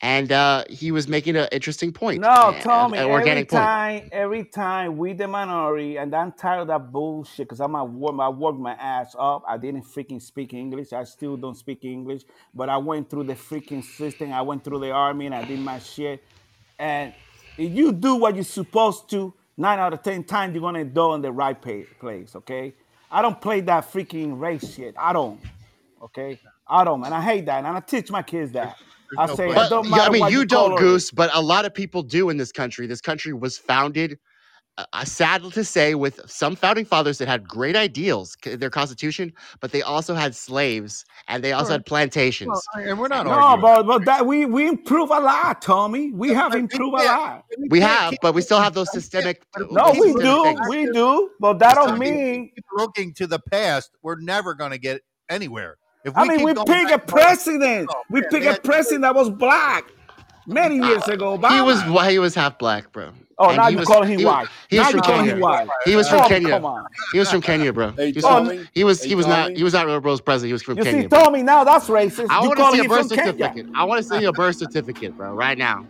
and 0.00 0.30
uh, 0.32 0.64
he 0.68 0.92
was 0.92 1.08
making 1.08 1.36
an 1.36 1.48
interesting 1.52 1.92
point. 1.92 2.20
No, 2.20 2.54
Tommy. 2.60 2.98
an 2.98 3.04
Every 3.04 3.12
organic 3.12 3.48
point. 3.48 3.62
time, 3.64 4.08
every 4.12 4.44
time 4.44 4.96
we 4.98 5.14
the 5.14 5.26
minority, 5.28 5.96
and 5.98 6.14
I'm 6.14 6.32
tired 6.32 6.62
of 6.62 6.68
that 6.68 6.92
bullshit. 6.92 7.48
Cause 7.48 7.60
I'm 7.60 7.74
at 7.74 7.88
work, 7.88 8.14
I 8.20 8.28
worked 8.28 8.58
my 8.58 8.74
ass 8.74 9.16
up. 9.18 9.42
I 9.48 9.56
didn't 9.58 9.84
freaking 9.84 10.20
speak 10.22 10.54
English. 10.54 10.92
I 10.92 11.04
still 11.04 11.36
don't 11.36 11.56
speak 11.56 11.84
English. 11.84 12.22
But 12.54 12.68
I 12.68 12.76
went 12.76 13.10
through 13.10 13.24
the 13.24 13.34
freaking 13.34 13.82
system. 13.84 14.32
I 14.32 14.42
went 14.42 14.64
through 14.64 14.80
the 14.80 14.90
army, 14.90 15.26
and 15.26 15.34
I 15.34 15.44
did 15.44 15.58
my 15.60 15.78
shit. 15.78 16.22
And 16.78 17.14
if 17.58 17.72
you 17.72 17.92
do 17.92 18.16
what 18.16 18.34
you're 18.34 18.44
supposed 18.44 19.10
to, 19.10 19.34
nine 19.56 19.78
out 19.78 19.92
of 19.94 20.02
ten 20.02 20.24
times 20.24 20.54
you're 20.54 20.62
gonna 20.62 20.84
up 20.84 21.14
in 21.14 21.22
the 21.22 21.32
right 21.32 21.60
pa- 21.60 21.90
place. 22.00 22.36
Okay. 22.36 22.74
I 23.10 23.22
don't 23.22 23.40
play 23.40 23.60
that 23.62 23.92
freaking 23.92 24.38
race 24.40 24.74
shit. 24.74 24.94
I 24.98 25.12
don't. 25.12 25.40
Okay. 26.02 26.40
I 26.68 26.84
don't, 26.84 27.04
and 27.04 27.14
I 27.14 27.22
hate 27.22 27.46
that, 27.46 27.58
and 27.64 27.66
I 27.66 27.80
teach 27.80 28.10
my 28.10 28.22
kids 28.22 28.52
that. 28.52 28.76
I 29.18 29.26
no 29.26 29.36
say, 29.36 29.48
it. 29.48 29.54
But 29.54 29.70
don't 29.70 29.84
yeah, 29.86 29.90
matter 29.90 30.02
I 30.02 30.10
mean, 30.10 30.20
what 30.22 30.32
you 30.32 30.44
don't, 30.44 30.70
color 30.70 30.80
it 30.80 30.80
Goose, 30.80 31.10
but 31.10 31.30
a 31.34 31.40
lot 31.42 31.64
of 31.64 31.74
people 31.74 32.02
do 32.02 32.30
in 32.30 32.36
this 32.36 32.52
country. 32.52 32.86
This 32.86 33.00
country 33.00 33.32
was 33.32 33.58
founded, 33.58 34.18
uh, 34.78 34.84
uh, 34.92 35.04
sad 35.04 35.42
to 35.52 35.64
say, 35.64 35.94
with 35.94 36.20
some 36.26 36.56
founding 36.56 36.84
fathers 36.84 37.18
that 37.18 37.28
had 37.28 37.46
great 37.48 37.76
ideals, 37.76 38.36
c- 38.44 38.56
their 38.56 38.70
constitution, 38.70 39.32
but 39.60 39.72
they 39.72 39.82
also 39.82 40.14
had 40.14 40.34
slaves 40.34 41.04
and 41.28 41.44
they 41.44 41.52
also 41.52 41.72
had 41.72 41.86
plantations. 41.86 42.48
Well, 42.74 42.84
and 42.86 42.98
we're 42.98 43.08
not 43.08 43.26
No, 43.26 43.32
arguing. 43.32 43.60
but 43.60 43.82
but 43.86 44.04
that 44.06 44.26
we 44.26 44.46
we 44.46 44.68
improve 44.68 45.10
a 45.10 45.20
lot, 45.20 45.62
Tommy. 45.62 46.12
We 46.12 46.30
have 46.30 46.52
but 46.52 46.58
we 46.58 46.60
improved 46.62 46.94
a 46.94 47.04
lot. 47.04 47.44
we 47.70 47.80
have, 47.80 48.14
but 48.22 48.34
we 48.34 48.42
still 48.42 48.60
have 48.60 48.74
those 48.74 48.90
systemic. 48.92 49.42
No, 49.56 49.92
those 49.92 50.00
we 50.00 50.12
systemic 50.12 50.24
do, 50.24 50.42
things. 50.42 50.60
we 50.68 50.86
do, 50.92 51.30
but 51.40 51.58
that 51.60 51.74
don't 51.74 51.86
Tommy, 51.88 52.06
if 52.08 52.12
we 52.14 52.22
mean. 52.22 52.50
looking 52.76 53.14
to 53.14 53.26
the 53.26 53.38
past, 53.38 53.90
we're 54.02 54.20
never 54.20 54.54
going 54.54 54.72
to 54.72 54.78
get 54.78 55.02
anywhere. 55.28 55.76
If 56.04 56.16
I 56.16 56.24
mean, 56.26 56.42
we 56.44 56.52
going 56.54 56.66
pick 56.66 56.90
a 56.90 56.98
president. 56.98 57.88
Oh, 57.90 58.02
We 58.10 58.20
man, 58.20 58.30
pick 58.30 58.44
a 58.44 58.60
president 58.60 59.02
that 59.02 59.14
was 59.14 59.30
black 59.30 59.84
many 60.46 60.76
years 60.76 61.06
ago. 61.08 61.36
He 61.38 61.60
was 61.62 61.82
why 61.84 62.10
he 62.10 62.18
was 62.18 62.34
half 62.34 62.58
black, 62.58 62.92
bro. 62.92 63.10
Oh, 63.38 63.48
And 63.48 63.56
now 63.56 63.66
you 63.68 63.78
was- 63.78 63.88
calling 63.88 64.08
him 64.10 64.18
he 64.20 64.24
was- 64.24 64.32
white. 64.34 64.48
He 64.68 64.78
was 64.78 64.84
Now 64.86 64.90
from 64.90 64.96
you 64.98 65.02
calling 65.02 65.18
Kenya. 65.22 65.34
him 65.34 65.40
white. 65.40 65.68
He 65.84 65.96
was 65.96 66.08
from 66.08 66.20
Oh, 66.20 66.28
Kenya. 66.28 66.48
Come 66.50 66.64
on. 66.66 66.86
He 67.12 67.18
was 67.18 67.30
from 67.30 67.40
Kenya, 67.40 67.72
bro. 67.72 67.90
Hey, 67.90 68.06
He 68.08 68.12
was, 68.12 68.24
Tommy. 68.24 68.56
from, 68.58 68.68
he 68.74 68.84
was 68.84 69.02
Hey, 69.02 69.08
he 69.08 69.14
was 69.16 69.26
not 69.26 69.50
he 69.52 69.64
was 69.64 69.72
not 69.72 70.04
Rose 70.04 70.20
President. 70.20 70.48
He 70.48 70.52
was 70.52 70.62
from 70.62 70.78
You 70.78 70.84
Kenya. 70.84 71.02
see, 71.02 71.06
bro. 71.08 71.18
Tommy, 71.24 71.42
now 71.42 71.64
that's 71.64 71.88
racist. 71.88 72.26
I 72.30 72.40
want 72.46 72.58
to 72.58 72.70
see 72.72 72.84
a 72.84 72.88
birth 72.88 73.08
from 73.08 73.16
Kenya. 73.16 73.32
certificate. 73.32 73.66
I 73.74 73.84
want 73.84 74.02
to 74.02 74.08
see 74.08 74.24
a 74.24 74.32
birth 74.32 74.56
certificate, 74.56 75.16
bro, 75.16 75.32
right 75.32 75.58
now. 75.58 75.84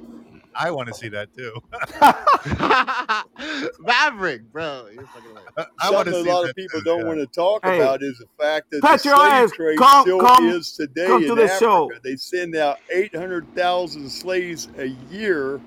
I 0.57 0.71
want 0.71 0.89
to 0.89 0.95
see 0.95 1.09
that 1.11 1.35
too. 1.35 1.53
Maverick, 3.81 4.53
bro. 4.53 4.89
You're 4.93 5.07
fucking 5.07 5.29
hilarious. 5.29 5.53
I, 5.57 5.67
I 5.81 5.91
want 5.91 6.07
to 6.09 6.13
Something 6.15 6.25
see 6.25 6.31
a 6.31 6.35
lot 6.35 6.43
that 6.43 6.51
of 6.51 6.57
people 6.57 6.81
too, 6.81 6.85
don't 6.85 7.01
yeah. 7.01 7.07
want 7.07 7.19
to 7.21 7.27
talk 7.27 7.65
Hey, 7.65 7.81
about 7.81 8.03
is 8.03 8.19
the 8.19 8.27
fact 8.43 8.71
that 8.71 8.83
pat 8.83 9.03
the 9.03 9.09
your 9.11 9.17
slave 9.17 9.33
ass. 9.33 9.51
trade 9.53 9.79
Come- 9.79 10.03
still 10.03 10.21
come- 10.21 10.49
is 10.49 10.73
today 10.73 11.07
come 11.07 11.23
in 11.23 11.29
to 11.31 11.35
the 11.35 11.45
Africa. 11.45 11.59
show. 11.61 11.91
They 12.03 12.17
send 12.17 12.57
out 12.57 12.79
800,000 12.93 14.09
slaves 14.11 14.69
a 14.79 14.87
year 15.11 15.61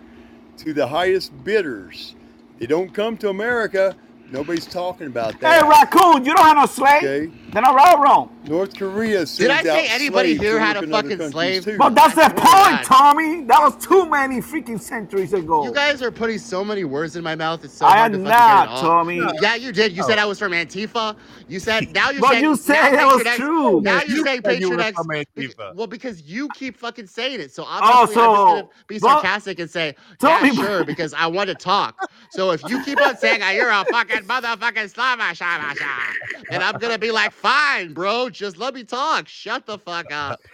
to 0.57 0.73
the 0.73 0.87
highest 0.87 1.31
bidders. 1.43 2.15
They 2.59 2.65
don't 2.65 2.93
come 2.93 3.17
to 3.17 3.29
America. 3.29 3.95
Nobody's 4.29 4.65
talking 4.65 5.07
about 5.07 5.39
that. 5.39 5.63
Hey. 5.63 5.69
Raccoon, 5.69 6.25
you 6.25 6.33
don't 6.33 6.45
have 6.45 6.57
no 6.57 6.65
slave. 6.65 7.03
Okay. 7.03 7.31
Then 7.53 7.63
I'm 7.63 7.75
right 7.75 7.97
wrong. 7.97 8.35
North 8.45 8.75
Korea 8.75 9.25
Did 9.25 9.51
I 9.51 9.63
say 9.63 9.87
anybody 9.87 10.37
here 10.37 10.59
had 10.59 10.75
a 10.75 10.85
fucking 10.85 11.31
slave? 11.31 11.63
too. 11.63 11.77
But 11.77 11.95
that's 11.95 12.13
the 12.13 12.23
I 12.23 12.29
swear 12.29 12.35
to 12.35 12.75
point, 12.75 12.85
Tommy. 12.85 13.43
That 13.45 13.61
was 13.61 13.85
too 13.85 14.09
many 14.09 14.41
freaking 14.41 14.81
centuries 14.81 15.33
ago. 15.33 15.63
You 15.63 15.73
guys 15.73 16.01
are 16.01 16.11
putting 16.11 16.39
so 16.39 16.63
many 16.63 16.83
words 16.83 17.15
in 17.15 17.23
my 17.23 17.35
mouth. 17.35 17.63
It's 17.63 17.73
so 17.73 17.85
I 17.85 17.99
hard 17.99 18.15
am 18.15 18.23
to 18.23 18.29
fucking 18.29 18.47
get 18.47 18.63
it 18.63 18.69
all. 18.69 18.81
Tommy. 18.81 19.21
Yeah, 19.41 19.55
you 19.55 19.71
did. 19.71 19.95
You 19.95 20.03
said 20.03 20.19
oh. 20.19 20.23
I 20.23 20.25
was 20.25 20.39
from 20.39 20.51
Antifa. 20.51 21.15
You 21.49 21.59
said 21.59 21.93
now 21.93 22.09
you're 22.09 22.19
But 22.21 22.31
saying 22.31 22.43
you 22.43 22.55
said 22.57 22.91
that 22.91 23.05
was 23.05 23.25
X- 23.25 23.37
true. 23.37 23.79
Now 23.81 24.01
You 24.01 24.15
you're 24.15 24.25
saying 24.25 24.35
you 24.37 24.41
Patriot 24.41 24.69
were 24.69 24.79
X. 24.81 25.55
Well, 25.75 25.87
because 25.87 26.21
you 26.23 26.49
keep 26.49 26.75
fucking 26.77 27.07
saying 27.07 27.39
it. 27.39 27.51
So 27.53 27.63
obviously 27.63 28.21
I'm 28.21 28.29
just 28.29 28.35
gonna 28.37 28.67
be 28.87 28.99
but- 28.99 29.07
sarcastic 29.09 29.59
and 29.59 29.69
say, 29.69 29.95
Tommy, 30.19 30.49
yeah, 30.49 30.61
sure, 30.61 30.83
because 30.85 31.13
I 31.13 31.27
want 31.27 31.47
to 31.47 31.55
talk. 31.55 31.95
So 32.31 32.51
if 32.51 32.61
you 32.69 32.83
keep 32.83 32.99
on 33.01 33.15
saying 33.17 33.39
"Ah, 33.43 33.51
you're 33.51 33.69
a 33.69 33.85
fucking 33.85 34.23
motherfucking 34.23 34.89
slava, 34.93 35.23
shava, 35.33 35.73
shava," 35.75 36.13
then 36.49 36.61
I'm 36.61 36.77
gonna 36.79 36.97
be 36.99 37.11
like, 37.11 37.31
fine, 37.31 37.93
bro, 37.93 38.29
just 38.29 38.57
let 38.57 38.73
me 38.73 38.83
talk. 38.83 39.27
Shut 39.27 39.65
the 39.65 39.77
fuck 39.77 40.11
up. 40.11 40.39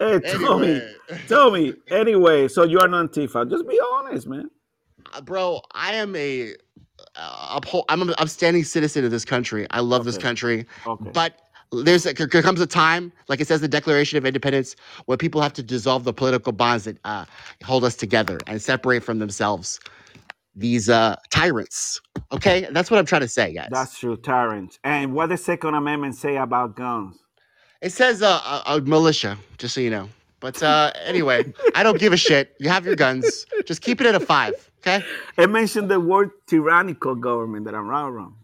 Hey, 0.00 0.20
Tommy. 0.20 0.66
Anyway. 0.68 0.94
Tommy. 1.28 1.74
Anyway, 1.90 2.46
so 2.46 2.62
you 2.62 2.78
are 2.78 2.86
not 2.86 3.10
Antifa. 3.10 3.50
Just 3.50 3.66
be 3.66 3.80
honest, 3.94 4.28
man. 4.28 4.48
Uh, 5.12 5.20
bro, 5.20 5.60
I 5.72 5.94
am 5.94 6.14
a 6.14 6.54
uphold, 7.18 7.84
I'm 7.88 8.02
an 8.02 8.14
upstanding 8.18 8.64
citizen 8.64 9.04
of 9.04 9.10
this 9.10 9.24
country. 9.24 9.66
I 9.70 9.80
love 9.80 10.04
this 10.04 10.16
Okay. 10.16 10.22
country, 10.22 10.66
Okay. 10.86 11.10
but 11.12 11.34
there's 11.72 12.06
a, 12.06 12.14
there 12.14 12.42
comes 12.42 12.60
a 12.60 12.66
time, 12.66 13.12
like 13.28 13.40
it 13.40 13.48
says, 13.48 13.60
the 13.60 13.68
Declaration 13.68 14.18
of 14.18 14.26
Independence, 14.26 14.76
where 15.06 15.18
people 15.18 15.40
have 15.42 15.52
to 15.54 15.62
dissolve 15.62 16.04
the 16.04 16.14
political 16.14 16.52
bonds 16.52 16.84
that 16.84 16.98
uh, 17.04 17.26
hold 17.64 17.84
us 17.84 17.96
together 17.96 18.38
and 18.46 18.62
separate 18.62 19.02
from 19.04 19.18
themselves 19.20 19.80
these 20.56 20.88
uh, 20.88 21.16
tyrants. 21.30 22.00
Okay, 22.32 22.66
that's 22.72 22.90
what 22.90 22.98
I'm 22.98 23.06
trying 23.06 23.22
to 23.22 23.28
say, 23.28 23.52
guys. 23.54 23.68
That's 23.70 23.98
true, 23.98 24.16
tyrants. 24.16 24.78
And 24.84 25.14
what 25.14 25.28
the 25.28 25.36
Second 25.38 25.74
Amendment 25.74 26.16
say 26.16 26.36
about 26.36 26.76
guns? 26.76 27.18
it 27.82 27.90
says 27.92 28.22
uh, 28.22 28.62
a, 28.66 28.74
a 28.76 28.80
militia, 28.82 29.38
just 29.58 29.74
so 29.74 29.80
you 29.80 29.90
know. 29.90 30.08
But 30.40 30.62
uh, 30.62 30.92
anyway, 31.04 31.52
I 31.74 31.82
don't 31.82 31.98
give 31.98 32.12
a 32.12 32.16
shit. 32.16 32.54
You 32.60 32.68
have 32.70 32.84
your 32.86 32.94
guns. 32.94 33.46
Just 33.66 33.82
keep 33.82 34.00
it 34.00 34.06
at 34.06 34.14
a 34.14 34.20
five, 34.20 34.67
okay? 34.78 35.04
It 35.36 35.48
mentioned 35.50 35.90
the 35.90 36.00
word 36.00 36.30
tyrannical 36.46 37.14
government 37.14 37.66
that 37.66 37.74
I'm 37.74 37.86
right 37.86 38.06
around. 38.06 38.34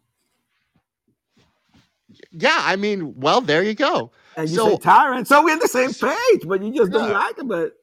Yeah, 2.30 2.56
I 2.60 2.76
mean, 2.76 3.18
well, 3.18 3.40
there 3.40 3.62
you 3.62 3.74
go. 3.74 4.12
And 4.36 4.48
you 4.48 4.56
So- 4.56 4.70
say 4.70 4.76
tyrant. 4.78 5.28
So 5.28 5.42
we're 5.44 5.52
on 5.52 5.58
the 5.58 5.68
same 5.68 5.92
page, 5.92 6.46
but 6.46 6.62
you 6.62 6.72
just 6.72 6.92
don't 6.92 7.12
like 7.12 7.38
it. 7.38 7.48
But 7.48 7.76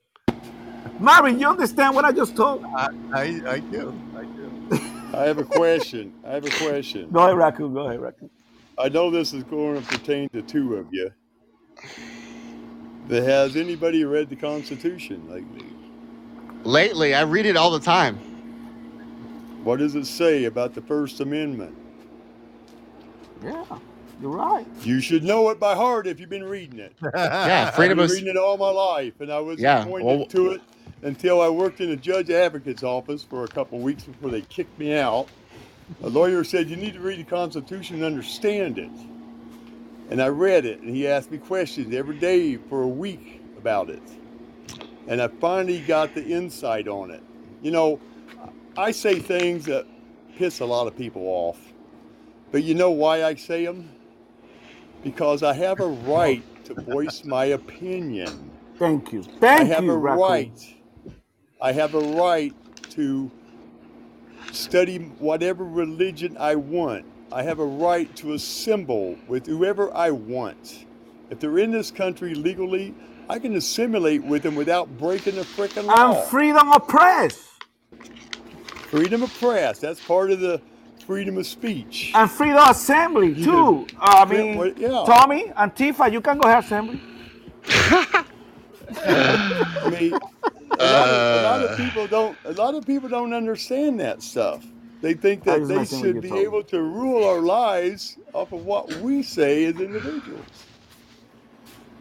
Marvin, 0.99 1.39
you 1.39 1.47
understand 1.47 1.95
what 1.95 2.05
I 2.05 2.11
just 2.11 2.35
told? 2.35 2.63
I, 2.63 2.89
I, 3.13 3.21
I 3.47 3.59
do. 3.59 3.93
I 4.15 4.23
do. 4.23 4.51
I 5.13 5.23
have 5.23 5.37
a 5.39 5.43
question. 5.43 6.13
I 6.25 6.31
have 6.31 6.45
a 6.45 6.49
question. 6.49 7.09
Go 7.11 7.19
ahead, 7.25 7.37
Raccoon. 7.37 7.73
Go 7.73 7.87
ahead, 7.87 7.99
Raccoon. 7.99 8.29
I 8.77 8.89
know 8.89 9.11
this 9.11 9.33
is 9.33 9.43
going 9.43 9.81
to 9.81 9.87
pertain 9.87 10.29
to 10.29 10.41
two 10.41 10.75
of 10.75 10.87
you. 10.91 11.11
But 13.07 13.23
has 13.23 13.55
anybody 13.55 14.05
read 14.05 14.29
the 14.29 14.35
Constitution 14.35 15.27
lately? 15.29 15.65
Lately, 16.63 17.13
I 17.13 17.21
read 17.23 17.45
it 17.45 17.57
all 17.57 17.71
the 17.71 17.79
time. 17.79 18.19
What 19.63 19.79
does 19.79 19.95
it 19.95 20.05
say 20.05 20.45
about 20.45 20.73
the 20.73 20.81
First 20.81 21.19
Amendment? 21.19 21.75
Yeah, 23.43 23.63
you're 24.21 24.31
right. 24.31 24.65
You 24.83 24.99
should 25.01 25.23
know 25.23 25.49
it 25.49 25.59
by 25.59 25.75
heart 25.75 26.07
if 26.07 26.19
you've 26.19 26.29
been 26.29 26.43
reading 26.43 26.79
it. 26.79 26.93
Yeah, 27.13 27.69
freedom 27.71 27.99
I've 27.99 28.05
of 28.05 28.09
been 28.09 28.17
reading 28.25 28.35
it 28.35 28.39
all 28.39 28.57
my 28.57 28.69
life, 28.69 29.19
and 29.19 29.31
I 29.31 29.39
was 29.39 29.59
Yeah, 29.59 29.83
appointed 29.83 30.05
well- 30.05 30.25
to 30.27 30.51
it 30.51 30.61
until 31.03 31.41
I 31.41 31.49
worked 31.49 31.81
in 31.81 31.89
a 31.91 31.95
judge 31.95 32.29
advocate's 32.29 32.83
office 32.83 33.23
for 33.23 33.43
a 33.43 33.47
couple 33.47 33.77
of 33.79 33.83
weeks 33.83 34.03
before 34.03 34.29
they 34.29 34.41
kicked 34.41 34.77
me 34.79 34.93
out. 34.95 35.27
A 36.03 36.09
lawyer 36.09 36.43
said 36.43 36.69
you 36.69 36.75
need 36.75 36.93
to 36.93 36.99
read 36.99 37.19
the 37.19 37.23
Constitution 37.29 37.97
and 37.97 38.05
understand 38.05 38.77
it, 38.79 38.89
and 40.09 40.21
I 40.21 40.27
read 40.29 40.65
it, 40.65 40.79
and 40.81 40.95
he 40.95 41.07
asked 41.07 41.31
me 41.31 41.37
questions 41.39 41.93
every 41.93 42.17
day 42.17 42.57
for 42.57 42.83
a 42.83 42.87
week 42.87 43.41
about 43.57 43.89
it, 43.89 44.01
and 45.07 45.21
I 45.21 45.27
finally 45.27 45.79
got 45.81 46.13
the 46.15 46.23
insight 46.25 46.87
on 46.87 47.09
it. 47.11 47.21
You 47.63 47.71
know, 47.71 47.99
I 48.77 48.91
say 48.91 49.19
things 49.19 49.65
that 49.65 49.87
piss 50.37 50.61
a 50.61 50.65
lot 50.65 50.87
of 50.87 50.97
people 50.97 51.23
off, 51.27 51.59
but 52.51 52.63
you 52.63 52.75
know 52.75 52.91
why 52.91 53.23
I 53.25 53.35
say 53.35 53.65
them? 53.65 53.89
Because 55.03 55.43
I 55.43 55.53
have 55.53 55.79
a 55.81 55.87
right 55.87 56.43
to 56.65 56.75
voice 56.75 57.23
my 57.25 57.45
opinion. 57.45 58.51
Thank 58.77 59.13
you. 59.13 59.27
Thank 59.41 59.61
I 59.61 59.65
have 59.65 59.87
you, 59.87 59.89
a 59.89 59.97
Raccoon. 59.97 60.53
right. 60.57 60.75
I 61.61 61.73
have 61.73 61.95
a 61.95 61.99
right 61.99 62.55
to 62.91 63.31
study 64.51 64.99
whatever 65.19 65.65
religion 65.65 66.37
I 66.39 66.55
want. 66.55 67.05
I 67.31 67.43
have 67.43 67.59
a 67.59 67.65
right 67.65 68.13
to 68.17 68.33
assemble 68.33 69.17
with 69.27 69.47
whoever 69.47 69.93
I 69.95 70.11
want. 70.11 70.85
If 71.29 71.39
they're 71.39 71.59
in 71.59 71.71
this 71.71 71.91
country 71.91 72.35
legally, 72.35 72.95
I 73.29 73.39
can 73.39 73.55
assimilate 73.55 74.23
with 74.23 74.43
them 74.43 74.55
without 74.55 74.97
breaking 74.97 75.35
the 75.35 75.43
frickin' 75.43 75.85
law. 75.85 75.95
I'm 75.95 76.15
freedom 76.15 76.71
of 76.73 76.87
press. 76.87 77.50
Freedom 78.91 79.23
of 79.23 79.33
press, 79.39 79.79
that's 79.79 79.99
part 80.05 80.31
of 80.31 80.41
the 80.41 80.61
freedom 81.07 81.37
of 81.37 81.47
speech. 81.47 82.11
And 82.13 82.29
freedom 82.29 82.57
of 82.57 82.69
assembly, 82.71 83.33
too. 83.41 83.87
Uh, 83.99 84.25
I 84.25 84.25
mean, 84.25 84.57
well, 84.57 84.67
yeah. 84.75 85.03
Tommy, 85.07 85.45
Antifa, 85.57 86.11
you 86.11 86.19
can 86.21 86.37
go 86.37 86.47
have 86.47 86.65
assembly. 86.65 87.01
I 89.03 89.89
mean, 89.89 90.13
a 90.13 90.17
lot, 90.83 91.07
of, 91.07 91.39
a 91.39 91.43
lot 91.43 91.61
of 91.63 91.77
people 91.77 92.07
don't. 92.07 92.37
A 92.43 92.51
lot 92.53 92.75
of 92.75 92.85
people 92.85 93.07
don't 93.07 93.33
understand 93.33 93.99
that 94.01 94.21
stuff. 94.21 94.65
They 95.01 95.13
think 95.13 95.45
that 95.45 95.65
they 95.67 95.85
should 95.85 96.21
be 96.21 96.29
Tommy. 96.29 96.41
able 96.41 96.63
to 96.63 96.81
rule 96.81 97.23
our 97.27 97.39
lives 97.39 98.17
off 98.33 98.51
of 98.51 98.65
what 98.65 98.93
we 98.97 99.23
say 99.23 99.63
as 99.65 99.79
individuals. 99.79 100.45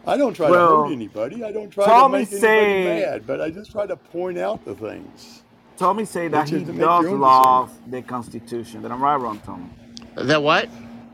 I 0.05 0.17
don't 0.17 0.33
try 0.33 0.49
Well, 0.49 0.83
to 0.83 0.89
hurt 0.89 0.93
anybody. 0.93 1.43
I 1.43 1.51
don't 1.51 1.69
try 1.69 1.85
Tommy 1.85 2.25
to 2.25 2.31
make 2.31 2.41
say- 2.41 2.81
anybody 2.83 3.01
mad, 3.05 3.27
but 3.27 3.39
I 3.41 3.49
just 3.51 3.71
try 3.71 3.85
to 3.87 3.95
point 3.95 4.37
out 4.37 4.65
the 4.65 4.75
things. 4.75 5.40
Tommy 5.81 6.05
say 6.05 6.27
that 6.27 6.47
he 6.47 6.63
does 6.63 6.75
your 6.77 6.89
own 7.09 7.19
love 7.19 7.71
the 7.87 8.03
Constitution. 8.03 8.83
That 8.83 8.91
I'm 8.91 9.01
right 9.01 9.15
or 9.15 9.19
wrong, 9.19 9.39
Tommy? 9.39 9.67
That 10.15 10.43
what? 10.43 10.69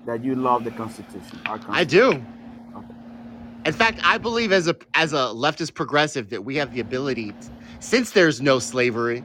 That 0.05 0.25
you 0.25 0.35
love 0.35 0.65
the 0.65 0.71
Constitution. 0.71 1.39
Our 1.45 1.55
I 1.55 1.85
Constitution. 1.85 2.25
do. 2.73 2.83
In 3.65 3.71
fact, 3.71 4.01
I 4.03 4.17
believe 4.17 4.51
as 4.51 4.67
a 4.67 4.75
as 4.93 5.13
a 5.13 5.31
leftist 5.43 5.73
progressive 5.73 6.29
that 6.31 6.43
we 6.43 6.57
have 6.57 6.73
the 6.73 6.81
ability, 6.81 7.33
since 7.79 8.11
there's 8.11 8.41
no 8.41 8.59
slavery, 8.59 9.23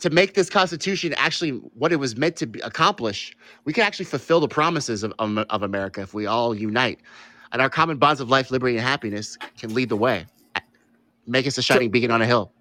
to 0.00 0.10
make 0.10 0.34
this 0.34 0.50
Constitution 0.50 1.14
actually 1.16 1.52
what 1.74 1.90
it 1.90 1.96
was 1.96 2.16
meant 2.18 2.36
to 2.36 2.46
be, 2.46 2.60
accomplish. 2.60 3.34
We 3.64 3.72
can 3.72 3.84
actually 3.84 4.04
fulfill 4.04 4.40
the 4.40 4.48
promises 4.48 5.02
of, 5.02 5.14
of, 5.18 5.38
of 5.38 5.62
America 5.62 6.02
if 6.02 6.12
we 6.12 6.26
all 6.26 6.54
unite, 6.54 7.00
and 7.52 7.62
our 7.62 7.70
common 7.70 7.96
bonds 7.96 8.20
of 8.20 8.28
life, 8.28 8.50
liberty, 8.50 8.76
and 8.76 8.86
happiness 8.86 9.38
can 9.56 9.72
lead 9.72 9.88
the 9.88 9.96
way, 9.96 10.26
make 11.26 11.46
us 11.46 11.56
a 11.56 11.62
shining 11.62 11.90
beacon 11.90 12.10
on 12.10 12.20
a 12.20 12.26
hill. 12.26 12.53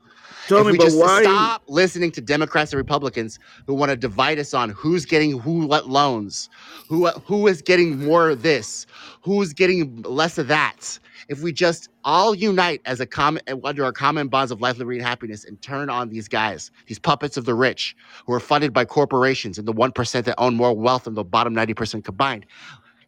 Tell 0.48 0.60
if 0.60 0.66
me, 0.66 0.72
we 0.74 0.78
but 0.78 0.86
just 0.86 0.98
why- 1.00 1.24
stop 1.24 1.64
listening 1.68 2.12
to 2.12 2.22
Democrats 2.22 2.74
and 2.74 2.78
Republicans 2.78 3.40
who 3.68 3.74
want 3.74 3.92
to 3.92 3.96
divide 3.96 4.40
us 4.40 4.54
on 4.54 4.70
who's 4.72 5.06
getting 5.06 5.40
who 5.40 5.66
what 5.68 5.90
loans, 5.90 6.50
who 6.90 7.08
who 7.08 7.48
is 7.48 7.62
getting 7.62 8.00
more 8.06 8.32
of 8.32 8.44
this, 8.44 8.86
who's 9.22 9.54
getting 9.54 10.02
less 10.04 10.38
of 10.38 10.48
that. 10.50 11.00
If 11.30 11.42
we 11.42 11.54
just 11.54 11.90
all 12.04 12.36
unite 12.36 12.82
as 12.86 13.00
a 13.00 13.06
common 13.06 13.42
under 13.64 13.86
our 13.86 13.94
common 13.94 14.28
bonds 14.28 14.52
of 14.52 14.60
life, 14.62 14.78
liberty, 14.78 15.00
and 15.00 15.08
happiness, 15.08 15.46
and 15.46 15.62
turn 15.62 15.90
on 15.90 16.10
these 16.10 16.28
guys, 16.28 16.72
these 16.88 17.00
puppets 17.00 17.38
of 17.38 17.46
the 17.46 17.56
rich, 17.56 17.96
who 18.26 18.34
are 18.34 18.42
funded 18.42 18.74
by 18.74 18.84
corporations 18.86 19.58
and 19.58 19.68
the 19.68 19.72
one 19.72 19.92
percent 19.92 20.26
that 20.26 20.36
own 20.38 20.56
more 20.56 20.74
wealth 20.74 21.06
than 21.06 21.14
the 21.14 21.24
bottom 21.24 21.54
ninety 21.54 21.74
percent 21.74 22.04
combined, 22.04 22.46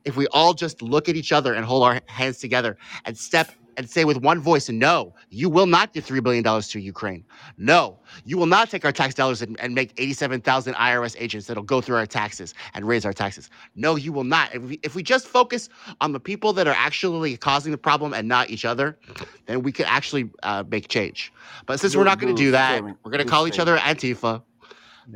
if 0.05 0.15
we 0.15 0.27
all 0.27 0.53
just 0.53 0.81
look 0.81 1.09
at 1.09 1.15
each 1.17 1.31
other 1.33 1.53
and 1.53 1.65
hold 1.65 1.83
our 1.83 1.99
hands 2.07 2.37
together 2.39 2.77
and 3.03 3.17
step 3.17 3.51
and 3.77 3.89
say 3.89 4.06
with 4.06 4.18
one 4.18 4.39
voice, 4.39 4.69
no, 4.69 5.14
you 5.30 5.49
will 5.49 5.65
not 5.65 5.93
give 5.93 6.06
$3 6.06 6.23
billion 6.23 6.43
to 6.43 6.80
Ukraine. 6.80 7.23
No, 7.57 7.99
you 8.26 8.38
will 8.38 8.45
not 8.45 8.69
take 8.69 8.85
our 8.85 8.91
tax 8.91 9.14
dollars 9.14 9.41
and, 9.41 9.60
and 9.60 9.76
make 9.76 9.93
87,000 9.97 10.73
IRS 10.73 11.15
agents 11.19 11.47
that'll 11.47 11.64
go 11.64 11.81
through 11.81 11.97
our 11.97 12.06
taxes 12.06 12.53
and 12.73 12.88
raise 12.88 13.06
our 13.06 13.14
taxes. 13.14 13.49
No, 13.76 13.95
you 13.95 14.11
will 14.14 14.23
not. 14.23 14.53
If 14.56 14.61
we, 14.61 14.80
if 14.84 14.95
we 14.95 15.03
just 15.03 15.27
focus 15.27 15.69
on 16.02 16.11
the 16.11 16.19
people 16.19 16.53
that 16.53 16.68
are 16.68 16.76
actually 16.77 17.38
causing 17.38 17.72
the 17.72 17.77
problem 17.77 18.14
and 18.14 18.27
not 18.27 18.49
each 18.49 18.65
other, 18.65 18.97
then 19.45 19.61
we 19.61 19.72
could 19.72 19.85
actually 19.88 20.30
uh, 20.43 20.64
make 20.69 20.88
change. 20.88 21.31
But 21.65 21.80
since 21.80 21.95
we're 21.95 22.03
not 22.03 22.19
going 22.19 22.35
to 22.35 22.41
do 22.41 22.52
that, 22.52 22.73
statement. 22.76 22.97
we're 23.03 23.11
going 23.11 23.23
to 23.23 23.30
call 23.30 23.47
each 23.47 23.60
other 23.60 23.77
Antifa 23.77 24.41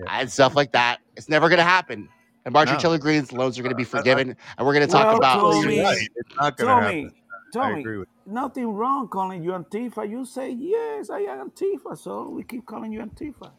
and 0.09 0.31
stuff 0.31 0.55
like 0.55 0.71
that. 0.73 0.99
It's 1.15 1.29
never 1.29 1.49
going 1.49 1.57
to 1.57 1.63
happen. 1.63 2.09
And 2.45 2.53
Marjorie 2.53 2.75
No. 2.75 2.79
Taylor 2.79 2.97
Greene's 2.97 3.31
loans 3.33 3.59
are 3.59 3.63
going 3.63 3.71
to 3.71 3.77
be 3.77 3.83
forgiven, 3.83 4.35
and 4.57 4.67
we're 4.67 4.73
going 4.73 4.85
to 4.85 4.91
talk 4.91 5.07
Well, 5.07 5.17
about. 5.17 5.39
Tommy, 5.39 5.75
You're 5.75 5.83
right. 5.83 6.09
It's 6.15 6.35
not 6.35 6.57
going 6.57 7.09
to 7.09 7.18
Tommy. 7.53 7.75
I 7.75 7.79
agree 7.79 7.97
with 7.97 8.07
nothing 8.25 8.67
wrong 8.73 9.07
calling 9.07 9.43
you 9.43 9.51
Antifa. 9.51 10.09
You 10.09 10.25
say 10.25 10.51
yes, 10.51 11.09
I 11.09 11.19
am 11.21 11.49
Antifa, 11.49 11.97
so 11.97 12.29
we 12.29 12.43
keep 12.43 12.65
calling 12.65 12.91
you 12.93 12.99
Antifa. 13.01 13.51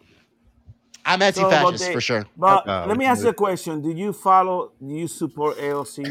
I'm 1.07 1.21
So, 1.21 1.43
but 1.43 1.53
anti-fascist 1.53 1.85
they- 1.87 1.93
for 1.95 2.01
sure. 2.01 2.27
But 2.37 2.69
Uh, 2.69 2.85
let 2.87 2.97
me 2.97 3.05
ask 3.07 3.23
you 3.25 3.31
a 3.31 3.35
question: 3.35 3.81
Do 3.83 3.91
you 3.91 4.13
follow? 4.13 4.73
Do 4.87 4.95
you 4.95 5.09
support 5.09 5.57
AOC? 5.59 6.05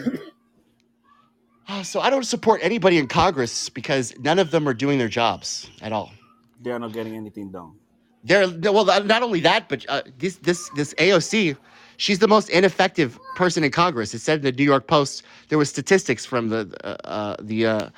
Uh, 1.68 1.84
So 1.84 2.00
I 2.02 2.10
don't 2.10 2.26
support 2.26 2.60
anybody 2.64 2.98
in 2.98 3.08
Congress 3.08 3.70
because 3.70 4.14
none 4.20 4.40
of 4.40 4.50
them 4.52 4.68
are 4.68 4.74
doing 4.74 4.98
their 4.98 5.08
jobs 5.08 5.70
at 5.82 5.92
all. 5.92 6.12
They're 6.62 6.80
not 6.80 6.92
getting 6.94 7.16
anything 7.16 7.52
done. 7.52 7.74
They're 8.24 8.48
well, 8.74 8.86
not 8.86 9.06
not 9.06 9.22
only 9.24 9.40
that, 9.42 9.70
but 9.70 9.86
uh, 9.88 10.02
this 10.18 10.38
this 10.38 10.70
this 10.76 10.94
AOC, 10.96 11.56
she's 12.00 12.20
the 12.20 12.28
most 12.28 12.50
ineffective 12.50 13.20
person 13.36 13.64
in 13.64 13.72
Congress. 13.72 14.14
It 14.14 14.20
said 14.20 14.40
in 14.40 14.46
the 14.46 14.52
New 14.52 14.64
York 14.64 14.88
Post 14.88 15.24
there 15.50 15.58
was 15.58 15.70
statistics 15.70 16.26
from 16.26 16.50
the 16.50 16.76
uh, 16.84 17.08
uh, 17.08 17.36
the 17.40 17.68
uh, 17.68 17.90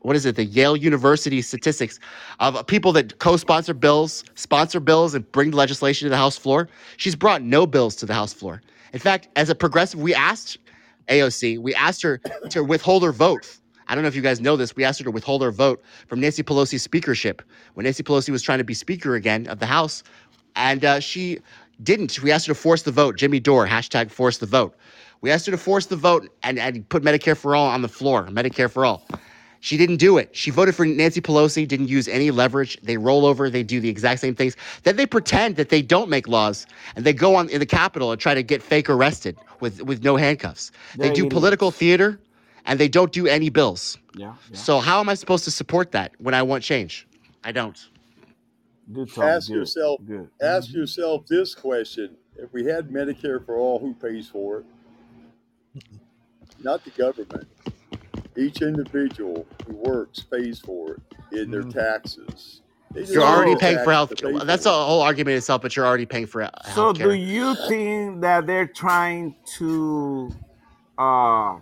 what 0.00 0.16
is 0.16 0.26
it 0.26 0.34
the 0.34 0.44
Yale 0.44 0.76
University 0.76 1.40
statistics 1.42 2.00
of 2.40 2.66
people 2.66 2.92
that 2.92 3.18
co-sponsor 3.18 3.74
bills, 3.74 4.24
sponsor 4.34 4.80
bills, 4.80 5.14
and 5.14 5.30
bring 5.30 5.52
legislation 5.52 6.06
to 6.06 6.10
the 6.10 6.16
House 6.16 6.36
floor. 6.36 6.68
She's 6.96 7.14
brought 7.14 7.42
no 7.42 7.66
bills 7.66 7.94
to 7.96 8.06
the 8.06 8.14
House 8.14 8.32
floor. 8.32 8.62
In 8.92 8.98
fact, 8.98 9.28
as 9.36 9.50
a 9.50 9.54
progressive, 9.54 10.00
we 10.00 10.14
asked 10.14 10.58
AOC, 11.08 11.58
we 11.58 11.74
asked 11.74 12.02
her 12.02 12.18
to 12.50 12.64
withhold 12.64 13.04
her 13.04 13.12
vote. 13.12 13.58
I 13.88 13.94
don't 13.94 14.02
know 14.02 14.08
if 14.08 14.14
you 14.14 14.22
guys 14.22 14.40
know 14.40 14.56
this. 14.56 14.76
We 14.76 14.84
asked 14.84 15.00
her 15.00 15.04
to 15.04 15.10
withhold 15.10 15.42
her 15.42 15.50
vote 15.50 15.82
from 16.06 16.20
Nancy 16.20 16.44
Pelosi's 16.44 16.82
speakership 16.82 17.42
when 17.74 17.84
Nancy 17.84 18.04
Pelosi 18.04 18.30
was 18.30 18.40
trying 18.40 18.58
to 18.58 18.64
be 18.64 18.74
Speaker 18.74 19.16
again 19.16 19.48
of 19.48 19.58
the 19.58 19.66
House, 19.66 20.04
and 20.56 20.84
uh, 20.84 21.00
she 21.00 21.40
didn't. 21.82 22.22
We 22.22 22.32
asked 22.32 22.46
her 22.46 22.54
to 22.54 22.60
force 22.60 22.82
the 22.82 22.92
vote. 22.92 23.16
Jimmy 23.16 23.40
Dore 23.40 23.66
hashtag 23.66 24.10
force 24.10 24.38
the 24.38 24.46
vote. 24.46 24.74
We 25.20 25.30
asked 25.30 25.46
her 25.46 25.52
to 25.52 25.58
force 25.58 25.86
the 25.86 25.96
vote 25.96 26.28
and, 26.42 26.58
and 26.58 26.88
put 26.88 27.02
Medicare 27.02 27.36
for 27.36 27.54
all 27.54 27.66
on 27.66 27.82
the 27.82 27.88
floor. 27.88 28.26
Medicare 28.26 28.70
for 28.70 28.84
all. 28.84 29.06
She 29.62 29.76
didn't 29.76 29.96
do 29.96 30.16
it. 30.16 30.34
She 30.34 30.50
voted 30.50 30.74
for 30.74 30.86
Nancy 30.86 31.20
Pelosi, 31.20 31.68
didn't 31.68 31.88
use 31.88 32.08
any 32.08 32.30
leverage. 32.30 32.78
They 32.82 32.96
roll 32.96 33.26
over, 33.26 33.50
they 33.50 33.62
do 33.62 33.78
the 33.78 33.90
exact 33.90 34.20
same 34.20 34.34
things. 34.34 34.56
Then 34.84 34.96
they 34.96 35.04
pretend 35.04 35.56
that 35.56 35.68
they 35.68 35.82
don't 35.82 36.08
make 36.08 36.26
laws 36.26 36.66
and 36.96 37.04
they 37.04 37.12
go 37.12 37.34
on 37.34 37.50
in 37.50 37.60
the 37.60 37.66
Capitol 37.66 38.10
and 38.10 38.18
try 38.18 38.32
to 38.34 38.42
get 38.42 38.62
fake 38.62 38.88
arrested 38.88 39.36
with, 39.60 39.82
with 39.82 40.02
no 40.02 40.16
handcuffs. 40.16 40.72
They 40.96 41.08
They're 41.08 41.14
do 41.14 41.26
idiots. 41.26 41.34
political 41.34 41.70
theater 41.70 42.18
and 42.64 42.80
they 42.80 42.88
don't 42.88 43.12
do 43.12 43.26
any 43.26 43.50
bills. 43.50 43.98
Yeah, 44.14 44.34
yeah. 44.50 44.56
So 44.56 44.80
how 44.80 44.98
am 45.00 45.10
I 45.10 45.14
supposed 45.14 45.44
to 45.44 45.50
support 45.50 45.92
that 45.92 46.12
when 46.18 46.32
I 46.32 46.42
want 46.42 46.64
change? 46.64 47.06
I 47.44 47.52
don't. 47.52 47.78
Good 48.92 49.14
talk. 49.14 49.24
ask 49.24 49.48
good, 49.48 49.54
yourself 49.56 50.00
Good. 50.06 50.28
ask 50.42 50.72
yourself 50.72 51.26
this 51.26 51.54
question 51.54 52.16
if 52.36 52.52
we 52.52 52.64
had 52.64 52.90
medicare 52.90 53.44
for 53.44 53.56
all 53.56 53.78
who 53.78 53.94
pays 53.94 54.28
for 54.28 54.60
it 54.60 54.66
not 56.62 56.84
the 56.84 56.90
government 56.90 57.46
each 58.36 58.62
individual 58.62 59.46
who 59.66 59.74
works 59.74 60.20
pays 60.20 60.60
for 60.60 60.94
it 60.94 61.00
in 61.32 61.50
their 61.50 61.62
taxes. 61.62 62.62
You're 62.94 63.22
already 63.22 63.56
paying 63.56 63.78
for 63.78 63.86
the 63.86 63.92
health. 63.92 64.10
people. 64.16 64.44
That's 64.44 64.66
a 64.66 64.70
whole 64.70 65.02
argument 65.02 65.36
itself, 65.36 65.62
but 65.62 65.76
you're 65.76 65.86
already 65.86 66.06
paying 66.06 66.26
for 66.26 66.42
health 66.42 66.52
So, 66.74 66.92
do 66.92 67.12
you 67.12 67.54
think 67.54 68.20
that 68.22 68.46
they're 68.46 68.66
trying 68.66 69.36
to, 69.58 70.32
uh, 70.98 71.58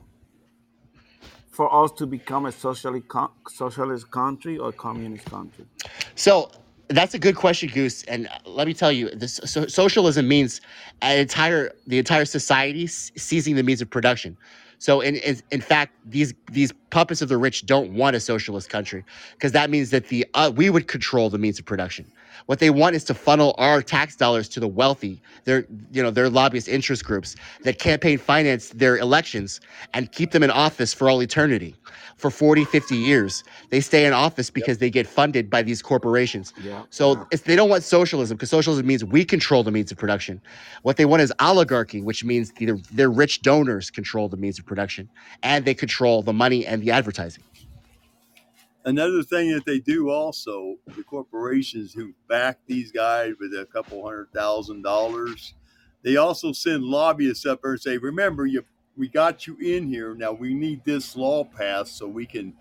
for 1.51 1.85
us 1.85 1.93
to 1.93 2.07
become 2.07 2.47
a 2.47 2.53
socially 2.53 3.01
co- 3.03 3.33
socialist 3.49 4.11
country 4.11 4.59
or 4.59 4.73
communist 4.73 5.27
country? 5.27 5.67
So 6.15 6.51
that's 6.89 7.15
a 7.15 7.19
good 7.19 7.37
question, 7.37 7.69
Goose. 7.73 8.03
And 8.05 8.29
let 8.45 8.67
me 8.67 8.75
tell 8.75 8.93
you, 8.93 9.11
this 9.11 9.41
so, 9.45 9.67
socialism 9.67 10.27
means 10.27 10.61
an 11.03 11.19
entire 11.19 11.73
the 11.87 11.99
entire 11.99 12.25
society 12.25 12.87
seizing 12.87 13.57
the 13.57 13.63
means 13.63 13.81
of 13.83 13.91
production. 13.91 14.37
So 14.79 15.01
in, 15.01 15.17
in 15.17 15.41
in 15.51 15.61
fact, 15.61 15.95
these 16.07 16.35
these 16.51 16.73
puppets 16.91 17.21
of 17.21 17.29
the 17.29 17.37
rich 17.37 17.67
don't 17.67 17.95
want 17.95 18.17
a 18.17 18.21
socialist 18.21 18.71
country 18.71 19.05
because 19.33 19.53
that 19.53 19.71
means 19.71 19.91
that 19.91 20.09
the 20.09 20.27
uh, 20.35 20.53
we 20.55 20.71
would 20.71 20.89
control 20.89 21.31
the 21.31 21.39
means 21.39 21.59
of 21.59 21.65
production. 21.67 22.11
What 22.47 22.59
they 22.59 22.71
want 22.71 22.97
is 22.97 23.05
to 23.05 23.15
funnel 23.15 23.55
our 23.59 23.83
tax 23.83 24.17
dollars 24.17 24.49
to 24.51 24.61
the 24.61 24.69
wealthy, 24.69 25.21
their 25.45 25.67
you 25.93 26.03
know 26.03 26.11
their 26.11 26.29
lobbyist 26.29 26.69
interest 26.69 27.05
groups 27.05 27.37
that 27.63 27.79
campaign 27.79 28.19
finance 28.19 28.71
their 28.71 28.99
elections 28.99 29.61
and 29.95 30.11
keep 30.13 30.31
them 30.31 30.43
in 30.43 30.51
office 30.51 30.93
for 30.95 31.09
all 31.09 31.23
eternity. 31.23 31.75
For 32.17 32.31
40, 32.31 32.65
50 32.65 32.97
years, 32.97 33.45
they 33.71 33.81
stay 33.81 34.05
in 34.05 34.13
office 34.13 34.51
because 34.51 34.79
they 34.79 34.91
get 34.91 35.07
funded 35.07 35.49
by 35.49 35.63
these 35.63 35.81
corporations. 35.81 36.53
Yeah. 36.61 36.83
So 36.91 37.27
it's, 37.31 37.43
they 37.43 37.55
don't 37.55 37.69
want 37.69 37.85
socialism 37.85 38.37
because 38.37 38.51
socialism 38.51 38.87
means 38.87 39.05
we 39.05 39.25
control 39.25 39.63
the 39.63 39.71
means 39.71 39.93
of 39.93 39.99
production. 39.99 40.41
What 40.83 40.97
they 40.97 41.05
want 41.05 41.23
is 41.23 41.33
oligarchy, 41.39 42.01
which 42.01 42.25
means 42.25 42.53
their, 42.59 42.77
their 42.93 43.11
rich 43.11 43.43
donors 43.43 43.91
control 43.91 44.29
the 44.29 44.37
means 44.37 44.59
of 44.59 44.67
production 44.67 45.09
and 45.45 45.65
they 45.65 45.75
control 45.75 46.23
the 46.23 46.33
money 46.33 46.67
and 46.67 46.83
the 46.83 46.91
advertising. 46.91 47.45
Another 48.89 49.23
thing 49.23 49.53
that 49.53 49.67
they 49.67 49.81
do 49.81 50.09
also, 50.09 50.77
the 50.97 51.03
corporations 51.03 51.93
who 51.93 52.15
back 52.27 52.59
these 52.67 52.91
guys 52.91 53.35
with 53.39 53.53
a 53.53 53.67
couple 53.67 54.03
hundred 54.03 54.33
thousand 54.33 54.81
dollars, 54.81 55.53
they 56.03 56.17
also 56.17 56.53
send 56.53 56.85
lobbyists 56.85 57.45
up 57.45 57.61
there 57.61 57.73
and 57.73 57.81
say, 57.83 57.99
"Remember, 57.99 58.47
you 58.47 58.65
we 58.97 59.07
got 59.07 59.47
you 59.47 59.59
in 59.59 59.89
here. 59.89 60.15
Now 60.15 60.33
we 60.33 60.55
need 60.55 60.87
this 60.87 61.17
law 61.17 61.45
passed 61.45 61.99
so 61.99 62.07
we 62.09 62.25
can 62.25 62.55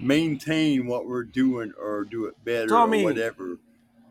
maintain 0.00 0.86
what 0.86 1.06
we're 1.06 1.24
doing 1.24 1.74
or 1.78 2.04
do 2.04 2.24
it 2.24 2.42
better 2.42 2.68
Tommy, 2.68 3.02
or 3.02 3.08
whatever." 3.08 3.58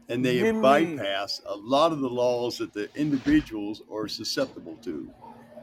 And 0.08 0.24
they 0.24 0.36
give 0.38 0.54
me- 0.54 0.62
bypass 0.62 1.42
a 1.48 1.56
lot 1.56 1.92
of 1.92 2.00
the 2.00 2.10
laws 2.10 2.60
that 2.60 2.74
the 2.74 2.94
individuals 2.96 3.82
are 3.92 4.08
susceptible 4.08 4.78
to. 4.84 5.10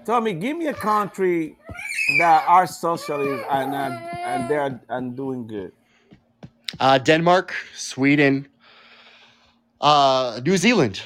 Tell 0.04 0.20
me, 0.20 0.32
give 0.32 0.56
me 0.56 0.66
a 0.66 0.74
country 0.74 1.56
that 2.18 2.44
are 2.48 2.66
socialist 2.66 3.44
and 3.48 3.72
and, 3.72 3.94
and 3.94 4.50
they're 4.50 4.80
and 4.88 5.16
doing 5.16 5.46
good. 5.46 5.70
Uh, 6.80 6.98
Denmark, 6.98 7.54
Sweden, 7.74 8.46
uh, 9.80 10.40
New 10.44 10.56
Zealand, 10.56 11.02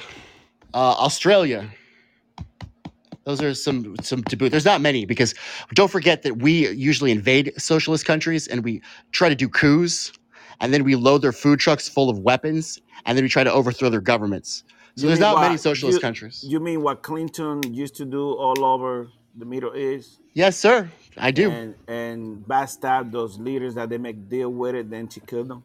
uh, 0.73 0.77
Australia. 0.97 1.69
Those 3.25 3.41
are 3.41 3.53
some 3.53 3.95
some 4.01 4.23
to 4.25 4.37
boot. 4.37 4.51
There's 4.51 4.63
not 4.65 4.79
many 4.79 5.05
because 5.05 5.35
don't 5.73 5.91
forget 5.91 6.23
that 6.23 6.37
we 6.37 6.69
usually 6.69 7.11
invade 7.11 7.51
socialist 7.57 8.05
countries 8.05 8.47
and 8.47 8.63
we 8.63 8.81
try 9.11 9.27
to 9.27 9.35
do 9.35 9.49
coups, 9.49 10.13
and 10.61 10.73
then 10.73 10.85
we 10.85 10.95
load 10.95 11.21
their 11.21 11.33
food 11.33 11.59
trucks 11.59 11.89
full 11.89 12.09
of 12.09 12.19
weapons, 12.19 12.79
and 13.05 13.17
then 13.17 13.25
we 13.25 13.29
try 13.29 13.43
to 13.43 13.51
overthrow 13.51 13.89
their 13.89 13.99
governments. 14.01 14.63
So 14.95 15.01
You 15.03 15.07
there's 15.09 15.19
mean 15.19 15.33
not 15.33 15.41
many 15.41 15.57
socialist 15.57 15.97
you- 15.97 16.01
countries. 16.01 16.41
You 16.47 16.59
mean 16.61 16.81
what 16.83 17.03
Clinton 17.03 17.61
used 17.73 17.95
to 17.95 18.05
do 18.05 18.31
all 18.31 18.63
over 18.63 19.09
the 19.37 19.45
Middle 19.45 19.75
East? 19.75 20.19
Yes, 20.33 20.57
sir. 20.57 20.89
I 21.17 21.31
do. 21.31 21.49
And 21.51 21.75
and 21.87 22.45
backstab 22.45 23.11
those 23.11 23.39
leaders 23.39 23.75
that 23.75 23.89
they 23.89 23.97
make 23.97 24.29
deal 24.29 24.51
with 24.51 24.75
it, 24.75 24.89
then 24.89 25.07
to 25.09 25.19
kill 25.19 25.43
them. 25.45 25.63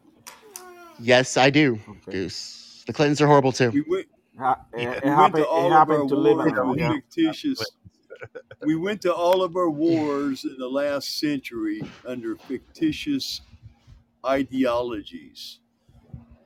Yes, 0.99 1.37
I 1.37 1.49
do. 1.49 1.79
Goose. 2.09 2.83
The 2.87 2.93
Clintons 2.93 3.21
are 3.21 3.27
horrible 3.27 3.51
too. 3.51 3.71
We 3.71 3.81
went, 3.87 4.07
Ha- 4.37 4.59
It, 4.73 4.79
it 4.81 5.03
we 5.03 5.09
went 5.09 5.19
happened. 5.19 5.43
to 5.43 5.47
all 5.47 5.73
of 5.73 5.89
our 5.89 6.07
to 6.07 6.15
wars 6.15 6.53
with 6.55 6.79
Yeah. 6.79 6.93
fictitious. 6.93 7.63
We 8.65 8.75
went 8.77 9.01
to 9.01 9.13
all 9.13 9.43
of 9.43 9.57
our 9.57 9.69
wars 9.69 10.45
in 10.45 10.55
the 10.57 10.67
last 10.69 11.19
century 11.19 11.81
under 12.05 12.37
fictitious 12.37 13.41
ideologies. 14.25 15.59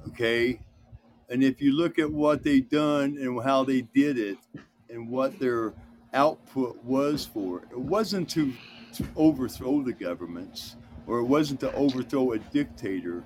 Okay, 0.07 0.59
and 1.29 1.43
if 1.43 1.61
you 1.61 1.73
look 1.73 1.99
at 1.99 2.11
what 2.11 2.43
they 2.43 2.61
done 2.61 3.17
and 3.19 3.41
how 3.43 3.63
they 3.63 3.81
did 3.81 4.17
it, 4.17 4.37
and 4.89 5.09
what 5.09 5.37
their 5.37 5.73
output 6.13 6.83
was 6.83 7.25
for, 7.25 7.63
it 7.71 7.79
wasn't 7.79 8.29
to, 8.29 8.53
to 8.93 9.05
overthrow 9.15 9.81
the 9.81 9.93
governments, 9.93 10.75
or 11.05 11.19
it 11.19 11.25
wasn't 11.25 11.59
to 11.61 11.73
overthrow 11.73 12.33
a 12.33 12.39
dictator. 12.39 13.23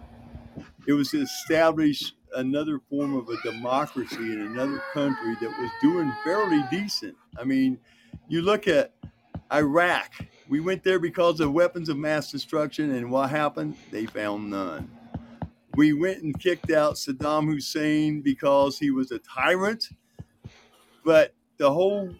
It 0.87 0.93
was 0.93 1.11
to 1.11 1.21
establish 1.21 2.13
another 2.35 2.79
form 2.89 3.15
of 3.15 3.29
a 3.29 3.41
democracy 3.41 4.15
in 4.15 4.41
another 4.41 4.81
country 4.93 5.35
that 5.41 5.49
was 5.59 5.69
doing 5.81 6.11
fairly 6.23 6.63
decent. 6.71 7.15
I 7.39 7.43
mean, 7.43 7.77
you 8.27 8.41
look 8.41 8.67
at 8.67 8.93
Iraq. 9.51 10.13
We 10.47 10.59
went 10.59 10.83
there 10.83 10.99
because 10.99 11.39
of 11.39 11.51
weapons 11.53 11.89
of 11.89 11.97
mass 11.97 12.31
destruction, 12.31 12.91
and 12.91 13.11
what 13.11 13.29
happened? 13.29 13.75
They 13.91 14.05
found 14.05 14.49
none. 14.49 14.89
We 15.75 15.93
went 15.93 16.21
and 16.23 16.37
kicked 16.37 16.71
out 16.71 16.95
Saddam 16.95 17.45
Hussein 17.45 18.21
because 18.21 18.77
he 18.77 18.91
was 18.91 19.11
a 19.11 19.19
tyrant, 19.19 19.89
but 21.05 21.33
the 21.57 21.71
whole 21.71 22.13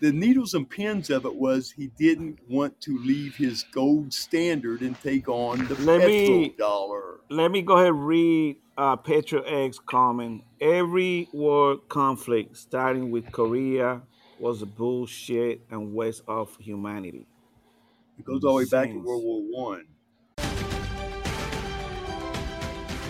the 0.00 0.12
needles 0.12 0.54
and 0.54 0.68
pins 0.68 1.10
of 1.10 1.24
it 1.24 1.34
was 1.34 1.70
he 1.70 1.88
didn't 1.98 2.38
want 2.48 2.80
to 2.82 2.98
leave 2.98 3.34
his 3.36 3.64
gold 3.72 4.12
standard 4.12 4.80
and 4.82 5.00
take 5.02 5.28
on 5.28 5.66
the 5.66 5.74
Let 5.82 6.06
me- 6.06 6.50
petrodollar. 6.58 7.18
Let 7.30 7.50
me 7.50 7.62
go 7.62 7.74
ahead 7.76 7.88
and 7.88 8.06
read 8.06 8.56
uh, 8.78 8.96
Petro 8.96 9.42
X 9.42 9.78
comment. 9.78 10.42
Every 10.60 11.28
war 11.32 11.76
conflict, 11.88 12.56
starting 12.56 13.10
with 13.10 13.30
Korea, 13.32 14.02
was 14.38 14.62
bullshit 14.64 15.60
and 15.70 15.94
waste 15.94 16.22
of 16.28 16.56
humanity. 16.58 17.26
It 18.18 18.24
goes 18.24 18.44
all 18.44 18.52
the 18.52 18.56
way 18.58 18.64
back 18.64 18.88
to 18.90 18.98
World 18.98 19.22
War 19.24 19.42
One. 19.42 19.84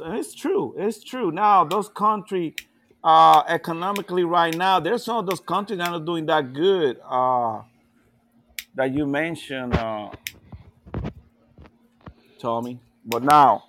So 0.00 0.12
it's 0.12 0.34
true. 0.34 0.74
It's 0.78 1.04
true. 1.04 1.30
Now 1.30 1.62
those 1.64 1.90
countries, 1.90 2.54
uh, 3.04 3.42
economically 3.46 4.24
right 4.24 4.56
now, 4.56 4.80
there's 4.80 5.04
some 5.04 5.18
of 5.18 5.26
those 5.26 5.40
countries 5.40 5.78
that 5.78 5.92
are 5.92 6.00
doing 6.00 6.24
that 6.24 6.54
good. 6.54 6.98
Uh, 7.06 7.60
that 8.76 8.94
you 8.94 9.06
mentioned, 9.06 9.74
uh, 9.74 10.08
Tommy. 12.38 12.80
But 13.04 13.24
now, 13.24 13.64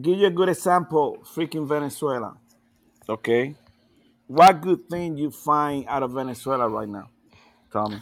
give 0.00 0.18
you 0.18 0.28
a 0.28 0.30
good 0.30 0.48
example. 0.48 1.18
Freaking 1.34 1.68
Venezuela. 1.68 2.38
Okay, 3.06 3.54
what 4.28 4.62
good 4.62 4.88
thing 4.88 5.18
you 5.18 5.30
find 5.30 5.84
out 5.88 6.02
of 6.02 6.12
Venezuela 6.12 6.70
right 6.70 6.88
now, 6.88 7.10
Tommy? 7.70 7.98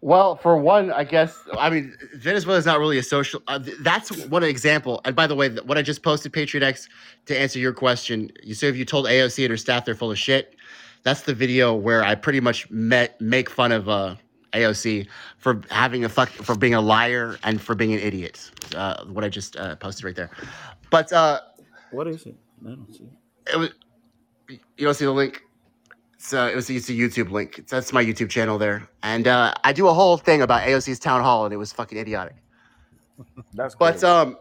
Well, 0.00 0.36
for 0.36 0.56
one, 0.56 0.92
I 0.92 1.02
guess 1.04 1.36
I 1.58 1.70
mean 1.70 1.96
Venezuela 2.14 2.58
is 2.58 2.66
not 2.66 2.78
really 2.78 2.98
a 2.98 3.02
social. 3.02 3.42
Uh, 3.48 3.58
th- 3.58 3.76
that's 3.80 4.26
one 4.26 4.44
example. 4.44 5.00
And 5.04 5.16
by 5.16 5.26
the 5.26 5.34
way, 5.34 5.48
th- 5.48 5.64
what 5.64 5.76
I 5.76 5.82
just 5.82 6.02
posted, 6.02 6.32
Patriot 6.32 6.64
X, 6.64 6.88
to 7.26 7.38
answer 7.38 7.58
your 7.58 7.72
question, 7.72 8.30
you 8.44 8.54
say 8.54 8.68
if 8.68 8.76
you 8.76 8.84
told 8.84 9.06
AOC 9.06 9.44
and 9.44 9.50
her 9.50 9.56
staff 9.56 9.84
they're 9.84 9.96
full 9.96 10.12
of 10.12 10.18
shit, 10.18 10.54
that's 11.02 11.22
the 11.22 11.34
video 11.34 11.74
where 11.74 12.04
I 12.04 12.14
pretty 12.14 12.40
much 12.40 12.70
met 12.70 13.20
make 13.20 13.50
fun 13.50 13.72
of 13.72 13.88
uh, 13.88 14.14
AOC 14.52 15.08
for 15.38 15.62
having 15.70 16.04
a 16.04 16.08
fuck 16.08 16.28
for 16.28 16.54
being 16.56 16.74
a 16.74 16.80
liar 16.80 17.36
and 17.42 17.60
for 17.60 17.74
being 17.74 17.92
an 17.92 18.00
idiot. 18.00 18.50
Uh, 18.76 19.04
what 19.06 19.24
I 19.24 19.28
just 19.28 19.56
uh, 19.56 19.74
posted 19.76 20.04
right 20.04 20.14
there. 20.14 20.30
But 20.90 21.12
uh, 21.12 21.40
What 21.90 22.06
is 22.06 22.24
it? 22.24 22.36
I 22.64 22.68
don't 22.70 22.92
see. 22.94 23.08
It 23.52 23.56
was. 23.56 23.70
You 24.48 24.58
don't 24.86 24.94
see 24.94 25.04
the 25.04 25.12
link. 25.12 25.42
It's, 26.18 26.34
uh, 26.34 26.48
it 26.52 26.56
was 26.56 26.68
it's 26.68 26.88
a 26.88 26.92
YouTube 26.92 27.30
link. 27.30 27.58
It's, 27.60 27.70
that's 27.70 27.92
my 27.92 28.04
YouTube 28.04 28.28
channel 28.28 28.58
there, 28.58 28.88
and 29.04 29.28
uh, 29.28 29.54
I 29.62 29.72
do 29.72 29.86
a 29.86 29.94
whole 29.94 30.16
thing 30.16 30.42
about 30.42 30.62
AOC's 30.62 30.98
town 30.98 31.22
hall, 31.22 31.44
and 31.44 31.54
it 31.54 31.58
was 31.58 31.72
fucking 31.72 31.96
idiotic. 31.96 32.34
That's 33.54 33.74
But 33.76 33.92
crazy. 33.92 34.06
um, 34.06 34.36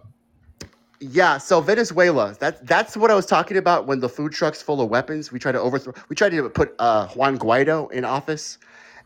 yeah. 0.99 1.37
So 1.37 1.61
Venezuela. 1.61 2.35
That 2.39 2.65
that's 2.65 2.97
what 2.97 3.11
I 3.11 3.15
was 3.15 3.25
talking 3.27 3.57
about 3.57 3.85
when 3.87 3.99
the 3.99 4.09
food 4.09 4.31
trucks 4.31 4.61
full 4.61 4.81
of 4.81 4.89
weapons. 4.89 5.31
We 5.31 5.37
tried 5.39 5.53
to 5.53 5.59
overthrow. 5.61 5.93
We 6.09 6.15
tried 6.15 6.29
to 6.31 6.49
put 6.49 6.75
uh, 6.79 7.07
Juan 7.09 7.37
Guaido 7.37 7.91
in 7.91 8.05
office, 8.05 8.57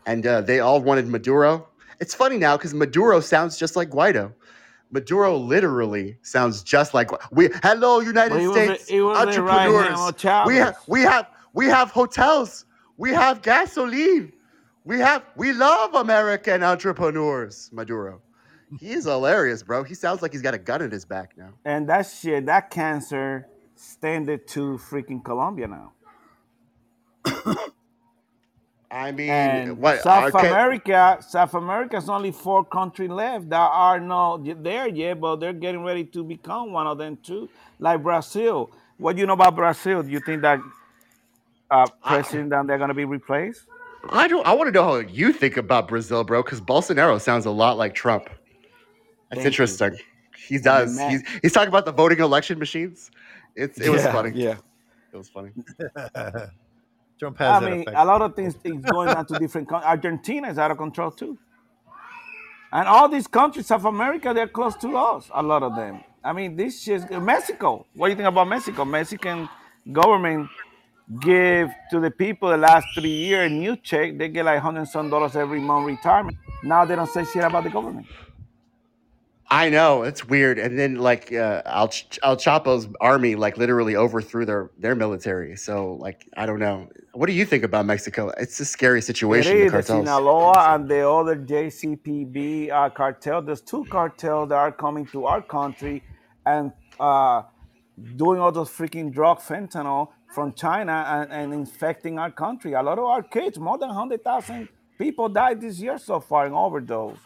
and 0.06 0.26
uh, 0.26 0.40
they 0.40 0.60
all 0.60 0.80
wanted 0.80 1.06
Maduro. 1.08 1.68
It's 2.00 2.14
funny 2.14 2.36
now 2.38 2.56
because 2.56 2.72
Maduro 2.74 3.20
sounds 3.20 3.56
just 3.58 3.76
like 3.76 3.90
Guaido. 3.90 4.32
Maduro 4.90 5.36
literally 5.36 6.16
sounds 6.22 6.62
just 6.62 6.92
like 6.94 7.10
we. 7.32 7.48
Hello, 7.62 8.00
United 8.00 8.30
But 8.30 8.40
he 8.40 8.48
was 8.48 8.56
a- 8.56 8.64
States 8.64 8.88
he 8.88 9.00
was 9.00 9.36
a 9.36 9.42
right 9.42 9.70
hand 9.70 9.94
entrepreneurs. 9.94 10.46
We 10.46 10.56
have 10.56 10.76
we 10.86 11.00
have 11.02 11.26
we 11.52 11.66
have 11.66 11.90
hotels. 11.90 12.64
We 12.96 13.10
have 13.10 13.42
gasoline. 13.42 14.32
We 14.84 14.98
have 14.98 15.24
we 15.36 15.52
love 15.52 15.94
American 15.94 16.62
entrepreneurs. 16.62 17.70
Maduro. 17.72 18.20
He's 18.80 19.04
hilarious, 19.04 19.62
bro. 19.62 19.82
He 19.82 19.94
sounds 19.94 20.22
like 20.22 20.32
he's 20.32 20.42
got 20.42 20.54
a 20.54 20.58
gun 20.58 20.82
in 20.82 20.90
his 20.90 21.04
back 21.04 21.34
now. 21.36 21.50
And 21.64 21.88
that 21.88 22.06
shit, 22.06 22.46
that 22.46 22.70
cancer, 22.70 23.46
extended 23.74 24.46
to 24.48 24.78
freaking 24.78 25.22
Colombia 25.24 25.68
now. 25.68 25.92
I 28.90 29.10
mean, 29.12 29.30
And 29.30 29.78
what? 29.78 30.00
South 30.02 30.34
America, 30.34 31.18
South 31.26 31.54
America's 31.54 32.08
only 32.08 32.30
four 32.30 32.64
countries 32.64 33.10
left 33.10 33.48
that 33.50 33.70
are 33.72 33.98
not 33.98 34.44
there 34.62 34.88
yet, 34.88 35.20
but 35.20 35.36
they're 35.36 35.52
getting 35.52 35.82
ready 35.82 36.04
to 36.04 36.22
become 36.22 36.72
one 36.72 36.86
of 36.86 36.98
them 36.98 37.16
too. 37.22 37.48
Like 37.78 38.02
Brazil. 38.02 38.70
What 38.98 39.16
do 39.16 39.20
you 39.20 39.26
know 39.26 39.32
about 39.32 39.56
Brazil? 39.56 40.02
Do 40.02 40.10
you 40.10 40.20
think 40.20 40.42
that 40.42 40.60
uh, 41.72 41.86
president 42.04 42.50
that 42.50 42.68
they're 42.68 42.78
gonna 42.78 42.94
be 42.94 43.06
replaced? 43.06 43.66
I 44.10 44.28
don't. 44.28 44.46
I 44.46 44.52
want 44.54 44.68
to 44.68 44.72
know 44.72 44.84
how 44.84 44.96
you 44.98 45.32
think 45.32 45.56
about 45.56 45.88
Brazil, 45.88 46.24
bro. 46.24 46.42
Because 46.42 46.60
Bolsonaro 46.60 47.20
sounds 47.20 47.46
a 47.46 47.50
lot 47.52 47.78
like 47.78 47.94
Trump. 47.94 48.24
That's 49.30 49.42
Thank 49.42 49.42
you. 49.42 49.46
interesting. 49.48 49.98
He 50.48 50.58
does. 50.58 50.96
man- 50.96 51.10
He's 51.10 51.22
he's 51.42 51.52
talking 51.52 51.68
about 51.68 51.86
the 51.86 51.92
voting 51.92 52.20
election 52.20 52.58
machines. 52.58 53.10
It's 53.56 53.80
it 53.80 53.90
was 53.90 54.04
funny. 54.06 54.32
yeah. 54.34 54.56
It 55.12 55.16
was 55.18 55.28
funny. 55.28 55.50
Trump 57.20 57.40
I 57.40 57.44
has 57.44 57.60
that 57.62 57.70
mean, 57.70 57.82
effect. 57.82 57.96
a 57.98 58.04
lot 58.04 58.22
of 58.22 58.34
things 58.36 58.56
is 58.64 58.84
going 58.84 59.08
on 59.10 59.26
to 59.26 59.38
different 59.38 59.68
countries. 59.68 59.88
Argentina 59.88 60.50
is 60.50 60.58
out 60.58 60.70
of 60.72 60.78
control 60.78 61.10
too. 61.12 61.38
And 62.72 62.88
all 62.88 63.08
these 63.08 63.26
countries 63.28 63.70
of 63.70 63.84
America, 63.84 64.32
they're 64.34 64.48
close 64.48 64.76
to 64.76 64.96
us, 64.96 65.30
a 65.34 65.42
lot 65.42 65.62
of 65.62 65.76
them. 65.76 66.02
I 66.24 66.32
mean, 66.32 66.56
this 66.56 66.88
is 66.88 67.04
Mexico. 67.10 67.86
What 67.94 68.08
do 68.08 68.10
you 68.12 68.16
think 68.16 68.28
about 68.28 68.48
Mexico? 68.48 68.84
Mexican 68.84 69.48
government 69.92 70.48
give 71.20 71.70
to 71.90 72.00
the 72.00 72.10
people 72.10 72.48
the 72.50 72.56
last 72.56 72.86
three 72.94 73.10
years 73.10 73.50
a 73.50 73.54
new 73.54 73.76
check. 73.76 74.18
They 74.18 74.28
get 74.28 74.44
like 74.44 74.60
hundred 74.60 74.88
some 74.88 75.10
dollars 75.10 75.36
every 75.36 75.60
month 75.60 75.86
retirement. 75.86 76.36
Now 76.62 76.84
they 76.84 76.96
don't 76.96 77.10
say 77.10 77.24
shit 77.24 77.44
about 77.44 77.64
the 77.64 77.70
government. 77.70 78.06
I 79.52 79.68
know 79.68 80.02
it's 80.02 80.24
weird. 80.24 80.58
And 80.58 80.78
then 80.78 80.94
like 80.94 81.30
uh, 81.30 81.60
Al 81.66 81.88
Ch- 81.88 82.18
El 82.22 82.36
Chapo's 82.38 82.88
army 83.02 83.34
like 83.34 83.58
literally 83.58 83.96
overthrew 83.96 84.46
their 84.46 84.70
their 84.78 84.94
military. 84.94 85.56
So 85.56 85.94
like 86.00 86.26
I 86.36 86.46
don't 86.46 86.58
know. 86.58 86.88
What 87.12 87.26
do 87.26 87.34
you 87.34 87.44
think 87.44 87.62
about 87.62 87.84
Mexico? 87.84 88.32
It's 88.38 88.58
a 88.60 88.64
scary 88.64 89.00
It 89.00 89.02
situation. 89.02 89.54
The 89.58 89.64
is 89.64 89.72
the 89.72 89.82
cartels. 89.82 90.06
Sinaloa 90.06 90.74
and 90.74 90.88
the 90.88 91.06
other 91.06 91.36
JCPB 91.36 92.70
uh, 92.70 92.88
cartel. 92.88 93.42
There's 93.42 93.60
two 93.60 93.84
cartels 93.90 94.48
that 94.48 94.54
are 94.54 94.72
coming 94.72 95.04
to 95.06 95.26
our 95.26 95.42
country 95.42 96.02
and 96.46 96.72
uh, 96.98 97.42
doing 98.16 98.40
all 98.40 98.52
those 98.52 98.70
freaking 98.70 99.12
drug 99.12 99.40
fentanyl 99.40 100.08
from 100.32 100.52
China 100.54 101.04
and, 101.08 101.30
and 101.32 101.54
infecting 101.54 102.18
our 102.18 102.30
country. 102.30 102.72
A 102.72 102.82
lot 102.82 102.98
of 102.98 103.04
our 103.04 103.22
kids, 103.22 103.58
more 103.58 103.78
than 103.78 103.88
100,000 103.88 104.68
people 104.98 105.28
died 105.28 105.60
this 105.60 105.78
year 105.78 105.98
so 105.98 106.20
far 106.20 106.46
in 106.46 106.52
overdose. 106.52 107.18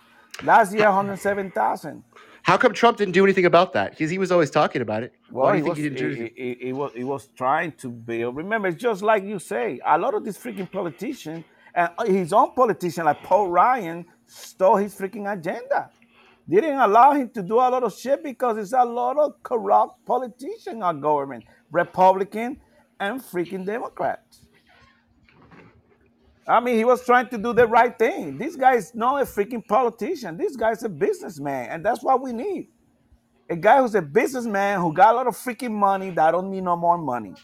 Last 0.43 0.74
year, 0.74 0.87
107,000. 0.87 2.03
How 2.43 2.57
come 2.57 2.73
Trump 2.74 2.99
didn't 2.99 3.15
do 3.15 3.24
anything 3.24 3.47
about 3.47 3.73
that? 3.73 3.91
Because 3.93 4.11
he 4.11 4.19
was 4.19 4.31
always 4.31 4.51
talking 4.51 4.83
about 4.83 5.03
it. 5.03 5.12
Well, 5.31 5.47
Why 5.47 5.53
do 5.53 5.57
he 5.57 5.62
think 5.62 5.69
was, 5.70 5.78
he 5.78 5.89
didn't 5.89 5.99
do 5.99 6.11
he, 6.15 6.33
he- 6.37 6.59
he 6.66 6.73
was, 6.73 6.93
he 6.95 7.05
was 7.05 7.28
trying 7.37 7.73
to 7.73 7.89
build. 7.89 8.37
Remember, 8.37 8.69
it's 8.69 8.81
just 8.81 9.03
like 9.03 9.24
you 9.24 9.39
say, 9.39 9.81
a 9.85 9.97
lot 9.99 10.15
of 10.15 10.24
these 10.24 10.37
freaking 10.39 10.70
politicians, 10.70 11.45
and 11.74 11.91
uh, 11.99 12.05
his 12.05 12.33
own 12.33 12.53
politician, 12.55 13.05
like 13.05 13.23
Paul 13.23 13.49
Ryan, 13.49 14.05
stole 14.27 14.77
his 14.77 14.95
freaking 14.95 15.31
agenda. 15.33 15.91
They 16.49 16.61
didn't 16.61 16.78
allow 16.78 17.12
him 17.12 17.31
to 17.31 17.43
do 17.43 17.55
a 17.57 17.69
lot 17.69 17.83
of 17.83 17.93
shit 17.93 18.23
because 18.23 18.57
it's 18.59 18.73
a 18.73 18.85
lot 18.85 19.16
of 19.19 19.43
corrupt 19.43 20.05
politicians 20.07 20.66
in 20.77 20.83
our 20.83 20.95
government, 20.95 21.45
Republican 21.73 22.61
and 23.01 23.20
freaking 23.20 23.64
Democrats. 23.64 24.40
I 26.48 26.60
mean, 26.60 26.77
he 26.77 26.85
was 26.85 27.05
trying 27.05 27.28
to 27.31 27.39
do 27.39 27.52
the 27.52 27.66
right 27.66 27.97
thing. 27.98 28.39
This 28.39 28.55
guy 28.55 28.74
is 28.74 28.94
not 28.94 29.20
a 29.20 29.24
freaking 29.24 29.66
politician. 29.66 30.36
This 30.36 30.55
guy's 30.55 30.82
a 30.85 30.89
businessman, 30.89 31.70
and 31.70 31.85
that's 31.85 32.02
what 32.05 32.23
we 32.23 32.32
need. 32.32 32.68
A 33.51 33.56
guy 33.56 33.81
who's 33.81 33.94
a 33.94 34.02
businessman 34.02 34.81
who 34.81 34.93
got 34.93 35.14
a 35.14 35.16
lot 35.16 35.27
of 35.27 35.36
freaking 35.36 35.73
money 35.73 36.10
that 36.10 36.31
don't 36.31 36.51
need 36.51 36.62
no 36.62 36.77
more 36.77 36.98
money. 36.98 37.35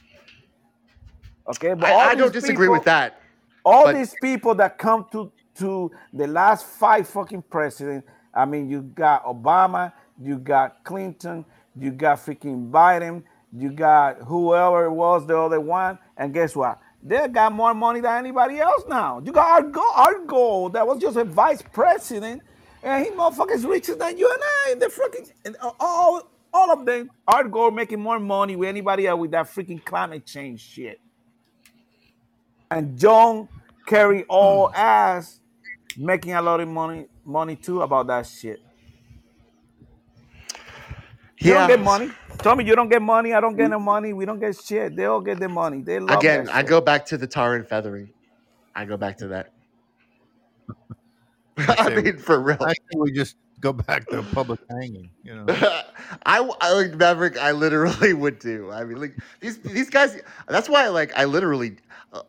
Okay, 1.49 1.75
but 1.75 1.91
I, 1.91 2.11
I 2.11 2.15
don't 2.15 2.33
disagree 2.33 2.69
with 2.69 2.85
that. 2.85 3.21
all 3.65 3.85
but- 3.85 3.95
these 3.95 4.15
people 4.23 4.55
that 4.57 4.79
come 4.79 5.07
to 5.13 5.33
to 5.55 5.91
the 6.15 6.27
last 6.27 6.65
five 6.65 7.07
fucking 7.07 7.43
presidents. 7.43 8.09
I 8.33 8.47
mean, 8.47 8.71
you 8.71 8.81
got 8.81 9.25
Obama, 9.27 9.93
you 10.19 10.39
got 10.39 10.83
Clinton, 10.83 11.45
you 11.77 11.91
got 11.91 12.19
freaking 12.19 12.71
Biden, 12.71 13.23
you 13.57 13.71
got 13.71 14.19
whoever 14.23 14.87
it 14.87 14.93
was 14.93 15.27
the 15.27 15.39
other 15.39 15.61
one, 15.61 15.99
and 16.17 16.33
guess 16.33 16.57
what? 16.57 16.81
They 17.03 17.27
got 17.29 17.53
more 17.53 17.75
money 17.75 18.01
than 18.01 18.19
anybody 18.19 18.61
else 18.61 18.85
now. 18.89 19.21
You 19.25 19.33
got 19.33 19.63
our 19.63 19.69
go 19.69 19.85
Al 19.97 20.25
Gore 20.25 20.71
that 20.71 20.87
was 20.87 21.01
just 21.01 21.17
a 21.17 21.25
vice 21.25 21.63
president, 21.63 22.43
and 22.83 23.05
he 23.05 23.11
motherfuckers 23.11 23.69
richer 23.69 23.95
than 23.95 24.17
you 24.19 24.31
and 24.31 24.43
I. 24.43 24.75
The 24.79 24.87
freaking 24.87 25.31
and 25.45 25.57
all 25.81 26.29
all 26.55 26.71
of 26.71 26.87
them, 26.87 27.11
Gore 27.51 27.71
making 27.73 28.01
more 28.01 28.21
money 28.21 28.57
with 28.57 28.69
anybody 28.69 29.07
else 29.07 29.21
with 29.21 29.31
that 29.33 29.47
freaking 29.47 29.85
climate 29.85 30.27
change 30.27 30.61
shit 30.61 31.01
and 32.73 32.99
John 32.99 33.49
Kerry 33.87 34.25
all 34.29 34.73
ass 34.75 35.41
making 35.97 36.33
a 36.33 36.41
lot 36.41 36.61
of 36.61 36.69
money 36.69 37.07
money 37.25 37.55
too 37.55 37.83
about 37.83 38.07
that 38.07 38.27
shit. 38.27 38.61
You 41.43 41.53
Yeah. 41.53 41.67
don't 41.67 41.69
get 41.69 41.81
money. 41.81 42.11
Tell 42.39 42.57
me 42.57 42.65
you 42.65 42.75
don't 42.77 42.89
get 42.89 43.03
money. 43.03 43.33
I 43.35 43.41
don't 43.41 43.57
get 43.57 43.69
no 43.71 43.79
money. 43.79 44.13
We 44.13 44.25
don't 44.25 44.39
get 44.41 44.57
shit. 44.57 44.97
They 44.97 45.05
all 45.05 45.21
get 45.21 45.39
the 45.41 45.49
money. 45.49 45.83
They 45.83 45.99
love 45.99 46.11
it. 46.11 46.19
Again, 46.19 46.45
that 46.47 46.55
I 46.55 46.61
shit. 46.61 46.69
go 46.69 46.81
back 46.81 47.07
to 47.07 47.17
the 47.19 47.27
tar 47.27 47.55
and 47.57 47.67
feathering. 47.67 48.11
I 48.75 48.85
go 48.85 48.97
back 48.97 49.19
to 49.19 49.29
that. 49.29 49.53
I 51.59 51.87
say- 51.89 52.03
mean, 52.03 52.19
for 52.19 52.41
real. 52.41 52.59
I 52.61 52.73
think 52.75 53.03
we 53.03 53.13
just 53.13 53.37
go 53.61 53.73
back 53.73 54.07
to 54.09 54.23
public 54.33 54.61
hanging. 54.71 55.11
You 55.23 55.35
know, 55.37 55.45
I, 56.27 56.49
I 56.61 56.73
like 56.73 56.95
Maverick. 56.95 57.37
I 57.39 57.53
literally 57.53 58.13
would 58.15 58.39
do. 58.39 58.71
I 58.71 58.85
mean, 58.85 59.01
like 59.01 59.17
these 59.41 59.59
these 59.59 59.91
guys. 59.91 60.21
That's 60.49 60.69
why, 60.69 60.89
like, 60.89 61.13
I 61.17 61.25
literally, 61.27 61.77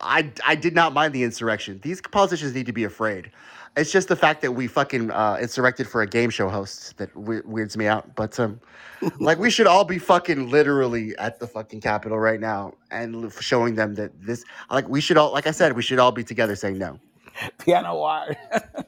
I 0.02 0.32
I 0.46 0.56
did 0.56 0.76
not 0.76 0.94
mind 0.94 1.14
the 1.14 1.24
insurrection. 1.24 1.80
These 1.84 2.02
politicians 2.02 2.54
need 2.54 2.66
to 2.66 2.74
be 2.74 2.84
afraid. 2.84 3.32
It's 3.76 3.92
just 3.92 4.08
the 4.08 4.16
fact 4.16 4.42
that 4.44 4.52
we 4.52 4.68
fucking 4.68 5.10
uh, 5.10 5.38
insurrected 5.42 5.88
for 5.88 6.04
a 6.04 6.08
game 6.08 6.30
show 6.30 6.48
host 6.48 6.96
that 6.98 7.16
we- 7.16 7.42
weirds 7.42 7.76
me 7.76 7.88
out. 7.88 8.14
But 8.16 8.40
um, 8.40 8.60
like, 9.20 9.40
we 9.40 9.50
should 9.50 9.66
all 9.66 9.84
be 9.84 9.98
fucking 9.98 10.50
literally 10.50 11.16
at 11.18 11.40
the 11.40 11.48
fucking 11.48 11.82
Capitol 11.82 12.20
right 12.20 12.40
now 12.40 12.74
and 12.92 13.16
l- 13.26 13.30
showing 13.32 13.74
them 13.76 13.96
that 13.96 14.12
this, 14.22 14.44
like, 14.70 14.88
we 14.88 15.02
should 15.02 15.18
all, 15.18 15.32
like 15.34 15.48
I 15.48 15.52
said, 15.52 15.74
we 15.74 15.82
should 15.82 15.98
all 16.00 16.12
be 16.12 16.24
together 16.24 16.56
saying 16.56 16.78
no. 16.78 17.00
Piano 17.58 17.98
wire. 17.98 18.36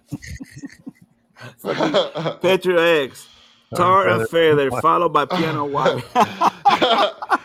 Fucking 1.57 2.39
Patriot 2.41 3.05
X. 3.05 3.27
Tar 3.75 4.07
and 4.07 4.29
feather, 4.29 4.69
followed 4.81 5.09
by 5.09 5.25
piano 5.25 5.65
wire. 5.65 5.99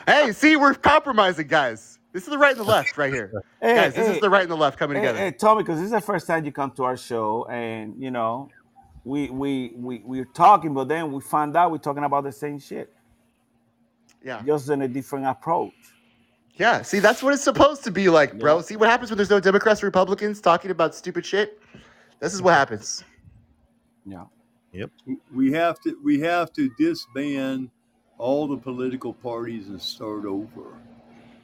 hey, 0.07 0.31
see, 0.33 0.55
we're 0.57 0.75
compromising, 0.75 1.49
guys. 1.49 1.99
This 2.12 2.24
is 2.24 2.28
the 2.31 2.39
right 2.39 2.51
and 2.57 2.61
the 2.61 2.65
left 2.69 2.97
right 2.99 3.12
here. 3.12 3.31
Hey, 3.62 3.74
guys, 3.77 3.95
this 3.95 4.07
hey, 4.09 4.15
is 4.15 4.20
the 4.20 4.31
right 4.31 4.43
and 4.43 4.51
the 4.51 4.57
left 4.57 4.78
coming 4.78 4.97
Hey, 4.97 5.03
together. 5.03 5.19
hey, 5.19 5.31
Tommy, 5.32 5.62
because 5.62 5.78
this 5.78 5.87
is 5.87 5.93
the 5.93 6.01
first 6.01 6.27
time 6.27 6.45
you 6.45 6.53
come 6.53 6.70
to 6.73 6.85
our 6.85 6.97
show, 6.97 7.45
and 7.51 7.95
you 8.03 8.11
know, 8.11 8.49
we 9.05 9.31
we 9.31 9.73
we 9.77 10.03
we're 10.05 10.24
talking, 10.24 10.74
but 10.74 10.89
then 10.89 11.12
we 11.12 11.20
find 11.20 11.57
out 11.57 11.70
we're 11.70 11.78
talking 11.78 12.05
about 12.05 12.24
the 12.24 12.32
same 12.32 12.59
shit, 12.59 12.93
Yeah. 14.24 14.43
just 14.45 14.69
in 14.70 14.82
a 14.82 14.89
different 14.89 15.27
approach. 15.27 15.73
Yeah, 16.57 16.82
see, 16.82 16.99
that's 16.99 17.23
what 17.23 17.32
it's 17.32 17.43
supposed 17.45 17.85
to 17.85 17.91
be 17.91 18.09
like, 18.11 18.39
bro. 18.39 18.61
See 18.61 18.77
what 18.77 18.89
happens 18.91 19.11
when 19.11 19.16
there's 19.16 19.31
no 19.31 19.41
Democrats 19.41 19.82
or 19.82 19.87
Republicans 19.87 20.41
talking 20.41 20.70
about 20.70 20.95
stupid 20.95 21.24
shit? 21.24 21.61
This 22.19 22.35
is 22.35 22.43
what 22.43 22.55
happens. 22.55 23.05
Yeah. 24.05 24.24
Yep. 24.73 24.91
We 25.35 25.53
have 25.53 25.81
to 25.81 25.99
we 26.03 26.20
have 26.20 26.53
to 26.55 26.70
disband 26.78 27.70
all 28.19 28.47
the 28.47 28.57
political 28.57 29.12
parties 29.15 29.69
and 29.69 29.81
start 29.81 30.24
over. 30.27 30.74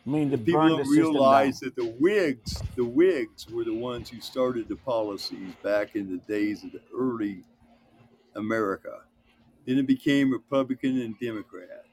I 0.07 0.11
mean, 0.11 0.31
the 0.31 0.39
People 0.39 0.69
don't 0.69 0.89
realize 0.89 1.59
that 1.61 1.75
the 1.75 1.87
Whigs, 1.99 2.63
the 2.77 2.85
Whigs 2.85 3.49
were 3.51 3.65
the 3.65 3.75
ones 3.75 4.09
who 4.09 4.21
started 4.21 4.69
the 4.69 4.77
policies 4.77 5.53
back 5.65 5.97
in 5.97 6.09
the 6.09 6.19
days 6.33 6.63
of 6.63 6.71
the 6.71 6.81
early 6.97 7.43
America. 8.37 9.01
Then 9.67 9.79
it 9.79 9.87
became 9.87 10.31
Republican 10.31 11.01
and 11.01 11.19
Democrat. 11.19 11.87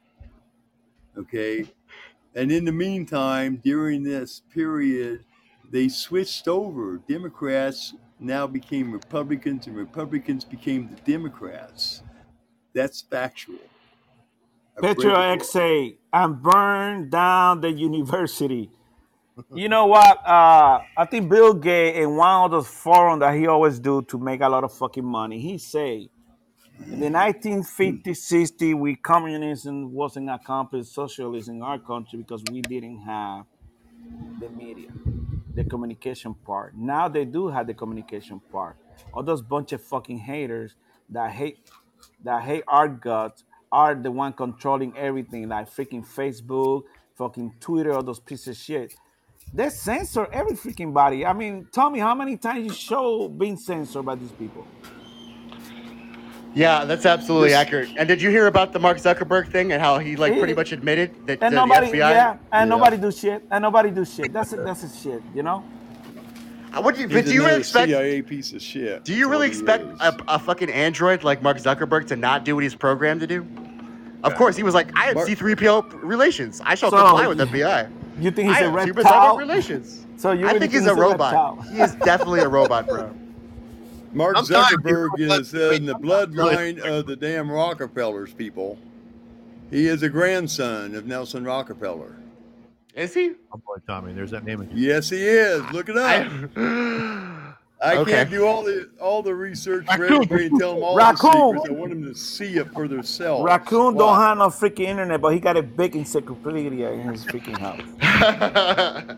Okay. 1.17 1.65
And 2.35 2.51
in 2.51 2.65
the 2.65 2.71
meantime, 2.71 3.59
during 3.63 4.03
this 4.03 4.43
period, 4.53 5.25
they 5.71 5.89
switched 5.89 6.47
over. 6.47 6.97
Democrats 7.07 7.95
now 8.19 8.45
became 8.45 8.91
Republicans, 8.91 9.65
and 9.65 9.75
Republicans 9.75 10.45
became 10.45 10.87
the 10.87 11.01
Democrats. 11.11 12.03
That's 12.73 13.01
factual. 13.01 13.59
I've 14.77 14.83
read 14.83 14.97
Petro 14.97 15.13
the 15.13 15.19
X 15.19 15.49
say, 15.49 15.97
and 16.11 16.41
burn 16.41 17.09
down 17.09 17.61
the 17.61 17.71
university. 17.71 18.69
You 19.53 19.67
know 19.67 19.87
what? 19.87 20.19
Uh, 20.25 20.81
I 20.95 21.05
think 21.09 21.29
Bill 21.29 21.53
Gates 21.53 21.97
in 21.97 22.15
one 22.15 22.45
of 22.45 22.51
those 22.51 22.67
forums 22.67 23.21
that 23.21 23.35
he 23.35 23.47
always 23.47 23.79
do 23.79 24.03
to 24.03 24.19
make 24.19 24.41
a 24.41 24.49
lot 24.49 24.63
of 24.63 24.73
fucking 24.73 25.05
money, 25.05 25.39
he 25.39 25.57
say, 25.57 26.09
in 26.79 26.99
the 26.99 27.09
1950, 27.09 28.13
60, 28.13 28.73
we 28.73 28.95
communism 28.95 29.93
wasn't 29.93 30.29
accomplished 30.29 30.93
socialism 30.93 31.57
in 31.57 31.61
our 31.61 31.79
country 31.79 32.19
because 32.19 32.43
we 32.51 32.61
didn't 32.61 32.99
have 32.99 33.45
the 34.39 34.49
media, 34.49 34.89
the 35.53 35.63
communication 35.63 36.33
part. 36.33 36.75
Now 36.75 37.07
they 37.07 37.25
do 37.25 37.47
have 37.47 37.67
the 37.67 37.73
communication 37.73 38.41
part. 38.51 38.77
All 39.13 39.23
those 39.23 39.41
bunch 39.41 39.71
of 39.71 39.81
fucking 39.81 40.19
haters 40.19 40.75
that 41.09 41.31
hate 41.31 41.59
that 42.23 42.43
hate 42.43 42.63
our 42.67 42.87
guts 42.87 43.43
are 43.73 43.95
the 43.95 44.11
one 44.11 44.31
controlling 44.33 44.95
everything, 44.95 45.49
like 45.49 45.67
freaking 45.69 46.05
Facebook, 46.05 46.83
fucking 47.15 47.55
Twitter, 47.59 47.91
all 47.93 48.03
those 48.03 48.19
pieces 48.19 48.49
of 48.49 48.57
shit. 48.57 48.93
They 49.53 49.69
censor 49.69 50.27
every 50.31 50.55
freaking 50.55 50.93
body. 50.93 51.25
I 51.25 51.33
mean, 51.33 51.67
tell 51.71 51.89
me 51.89 51.99
how 51.99 52.15
many 52.15 52.37
times 52.37 52.65
you 52.65 52.73
show 52.73 53.27
being 53.27 53.57
censored 53.57 54.05
by 54.05 54.15
these 54.15 54.31
people. 54.31 54.65
Yeah, 56.55 56.85
that's 56.85 57.05
absolutely 57.07 57.49
This- 57.49 57.57
accurate. 57.57 57.89
And 57.97 58.07
did 58.07 58.21
you 58.21 58.29
hear 58.29 58.45
about 58.45 58.73
the 58.73 58.79
Mark 58.79 58.97
Zuckerberg 58.97 59.51
thing 59.51 59.71
and 59.71 59.81
how 59.81 59.97
he 59.97 60.15
like 60.15 60.37
pretty 60.37 60.53
much 60.53 60.71
admitted 60.71 61.09
that 61.25 61.39
And 61.41 61.51
to 61.51 61.55
nobody, 61.55 61.87
the 61.91 61.97
FBI? 61.97 62.11
yeah, 62.11 62.37
and 62.51 62.69
nobody 62.69 62.97
do 62.97 63.11
shit, 63.11 63.43
and 63.49 63.63
nobody 63.63 63.89
do 63.89 64.05
shit. 64.05 64.31
That's 64.31 64.53
it. 64.53 64.63
That's 64.63 64.83
a 64.83 64.89
shit, 64.95 65.21
you 65.33 65.41
know. 65.41 65.63
Uh, 66.71 66.81
What 66.81 66.95
do 66.95 67.01
you, 67.01 67.07
He's 67.07 67.17
but 67.17 67.25
do 67.25 67.31
you 67.33 67.39
really 67.39 67.45
another 67.49 67.59
expect? 67.59 67.89
CIA 67.89 68.21
piece 68.21 68.53
of 68.53 68.61
shit. 68.61 69.03
Do 69.03 69.13
you 69.13 69.25
That's 69.25 69.31
really 69.31 69.47
what 69.49 69.55
he 69.55 69.59
expect 69.61 69.83
is. 69.93 69.99
a, 70.01 70.35
a 70.35 70.39
fucking 70.39 70.69
android 70.71 71.23
like 71.23 71.41
Mark 71.41 71.57
Zuckerberg 71.57 72.05
to 72.07 72.15
not 72.15 72.45
do 72.45 72.53
what 72.55 72.63
he's 72.63 72.75
programmed 72.75 73.21
to 73.21 73.27
do? 73.27 73.45
Of 74.23 74.35
course, 74.35 74.55
he 74.55 74.63
was 74.63 74.73
like, 74.73 74.89
I 74.95 75.05
have 75.05 75.15
Mark- 75.15 75.27
C3PO 75.27 76.01
relations. 76.03 76.61
I 76.63 76.75
shall 76.75 76.91
So, 76.91 76.97
comply 76.97 77.27
with 77.27 77.39
FBI. 77.39 77.89
You 78.19 78.31
think 78.31 78.47
he's 78.49 78.57
I 78.57 78.61
a 78.61 78.63
have 78.65 78.73
reptile? 78.73 78.87
supersonic 78.95 79.39
relations. 79.39 80.05
So 80.17 80.31
you 80.31 80.45
I 80.45 80.53
really 80.53 80.59
think 80.59 80.73
he's 80.73 80.85
a 80.85 80.95
robot. 80.95 81.33
reptile? 81.33 81.61
He 81.73 81.81
is 81.81 81.95
definitely 81.95 82.39
a 82.41 82.47
robot, 82.47 82.87
bro. 82.87 83.13
Mark 84.13 84.37
I'm 84.37 84.45
tired 84.45 84.79
Zuckerberg 84.83 85.09
people 85.17 85.33
is 85.33 85.53
uh, 85.55 85.71
in 85.71 85.85
the 85.85 85.95
bloodline 85.95 86.79
of 86.79 87.07
the 87.07 87.15
damn 87.15 87.51
Rockefellers 87.51 88.31
people. 88.33 88.77
He 89.71 89.87
is 89.87 90.03
a 90.03 90.09
grandson 90.09 90.93
of 90.93 91.07
Nelson 91.07 91.43
Rockefeller. 91.43 92.15
Is 92.93 93.13
he? 93.15 93.31
Oh 93.51 93.57
boy, 93.57 93.77
Tommy, 93.87 94.13
there's 94.13 94.29
that 94.29 94.43
name 94.45 94.61
again. 94.61 94.77
Yes, 94.77 95.09
he 95.09 95.17
is. 95.25 95.63
Look 95.71 95.89
it 95.89 95.97
up. 95.97 96.27
I, 96.55 97.42
Okay. 97.83 98.11
can't 98.11 98.29
do 98.29 98.45
all 98.45 98.63
the 98.63 98.89
all 99.01 99.21
the 99.21 99.35
research 99.35 99.85
for 99.85 100.01
Raccoon. 100.01 100.13
everybody 100.23 100.45
and 100.45 100.59
tell 100.59 100.75
them 100.75 100.83
all 100.83 100.95
Raccoon. 100.95 101.31
the 101.31 101.59
secrets. 101.59 101.69
I 101.69 101.71
want 101.73 101.89
them 101.89 102.03
to 102.05 102.15
see 102.15 102.57
it 102.57 102.71
for 102.71 102.87
themselves. 102.87 103.43
Raccoon 103.43 103.95
Why? 103.95 104.05
don't 104.05 104.21
have 104.21 104.37
no 104.37 104.47
freaking 104.47 104.85
internet, 104.85 105.19
but 105.19 105.33
he 105.33 105.39
got 105.39 105.57
a 105.57 105.63
big 105.63 105.95
encyclopedia 105.95 106.91
in 106.91 107.09
his 107.09 107.25
freaking 107.25 107.57
house. 107.57 107.81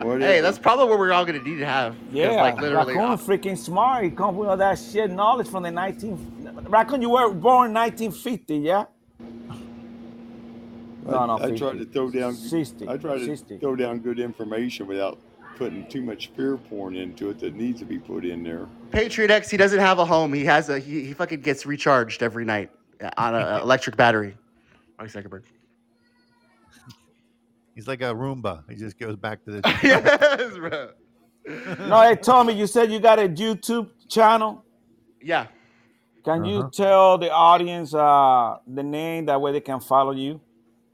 hey, 0.00 0.40
that's 0.40 0.58
probably 0.58 0.86
what 0.86 0.98
we're 0.98 1.12
all 1.12 1.24
gonna 1.24 1.42
need 1.42 1.58
to 1.58 1.66
have. 1.66 1.96
Yeah, 2.12 2.40
like 2.40 2.60
literally. 2.60 2.94
Raccoon 2.94 3.12
uh, 3.12 3.16
freaking 3.16 3.58
smart. 3.58 4.04
He 4.04 4.10
come 4.10 4.36
with 4.36 4.48
all 4.48 4.56
that 4.56 4.78
shit 4.78 5.10
knowledge 5.10 5.48
from 5.48 5.64
the 5.64 5.72
19. 5.72 6.66
Raccoon, 6.68 7.02
you 7.02 7.10
were 7.10 7.30
born 7.30 7.70
in 7.70 7.74
1950, 7.74 8.56
yeah? 8.58 8.84
No, 11.06 11.26
no, 11.26 11.38
I, 11.38 11.46
I 11.48 11.50
tried 11.56 11.78
to 11.78 11.84
throw 11.84 12.10
down. 12.10 12.34
60. 12.34 12.88
I 12.88 12.96
tried 12.96 13.18
to 13.18 13.26
60. 13.26 13.58
throw 13.58 13.76
down 13.76 13.98
good 13.98 14.18
information 14.18 14.86
without 14.86 15.18
putting 15.56 15.86
too 15.88 16.02
much 16.02 16.28
fear 16.36 16.56
porn 16.56 16.96
into 16.96 17.30
it 17.30 17.38
that 17.40 17.54
needs 17.54 17.78
to 17.80 17.84
be 17.84 17.98
put 17.98 18.24
in 18.24 18.42
there. 18.42 18.68
Patriot 18.90 19.30
X, 19.30 19.50
he 19.50 19.56
doesn't 19.56 19.80
have 19.80 19.98
a 19.98 20.04
home. 20.04 20.32
He 20.32 20.44
has 20.44 20.68
a 20.68 20.78
he, 20.78 21.04
he 21.04 21.12
fucking 21.12 21.40
gets 21.40 21.64
recharged 21.66 22.22
every 22.22 22.44
night 22.44 22.70
on 23.16 23.34
an 23.34 23.60
electric 23.62 23.96
battery. 23.96 24.36
Mark 24.98 25.10
Zuckerberg. 25.10 25.42
He's 27.74 27.88
like 27.88 28.02
a 28.02 28.14
Roomba. 28.14 28.62
He 28.70 28.76
just 28.76 28.98
goes 28.98 29.16
back 29.16 29.44
to 29.44 29.50
the. 29.60 29.60
yes, 29.82 30.56
bro. 30.56 30.90
No, 31.88 32.00
hey, 32.02 32.16
Tommy, 32.16 32.54
you 32.54 32.66
said 32.66 32.90
you 32.92 33.00
got 33.00 33.18
a 33.18 33.28
YouTube 33.28 33.90
channel. 34.08 34.64
Yeah. 35.20 35.46
Can 36.24 36.44
you 36.44 36.60
Uh-huh. 36.60 36.70
tell 36.72 37.18
the 37.18 37.30
audience 37.30 37.92
uh, 37.94 38.56
the 38.66 38.82
name 38.82 39.26
that 39.26 39.40
way 39.40 39.52
they 39.52 39.60
can 39.60 39.80
follow 39.80 40.12
you? 40.12 40.40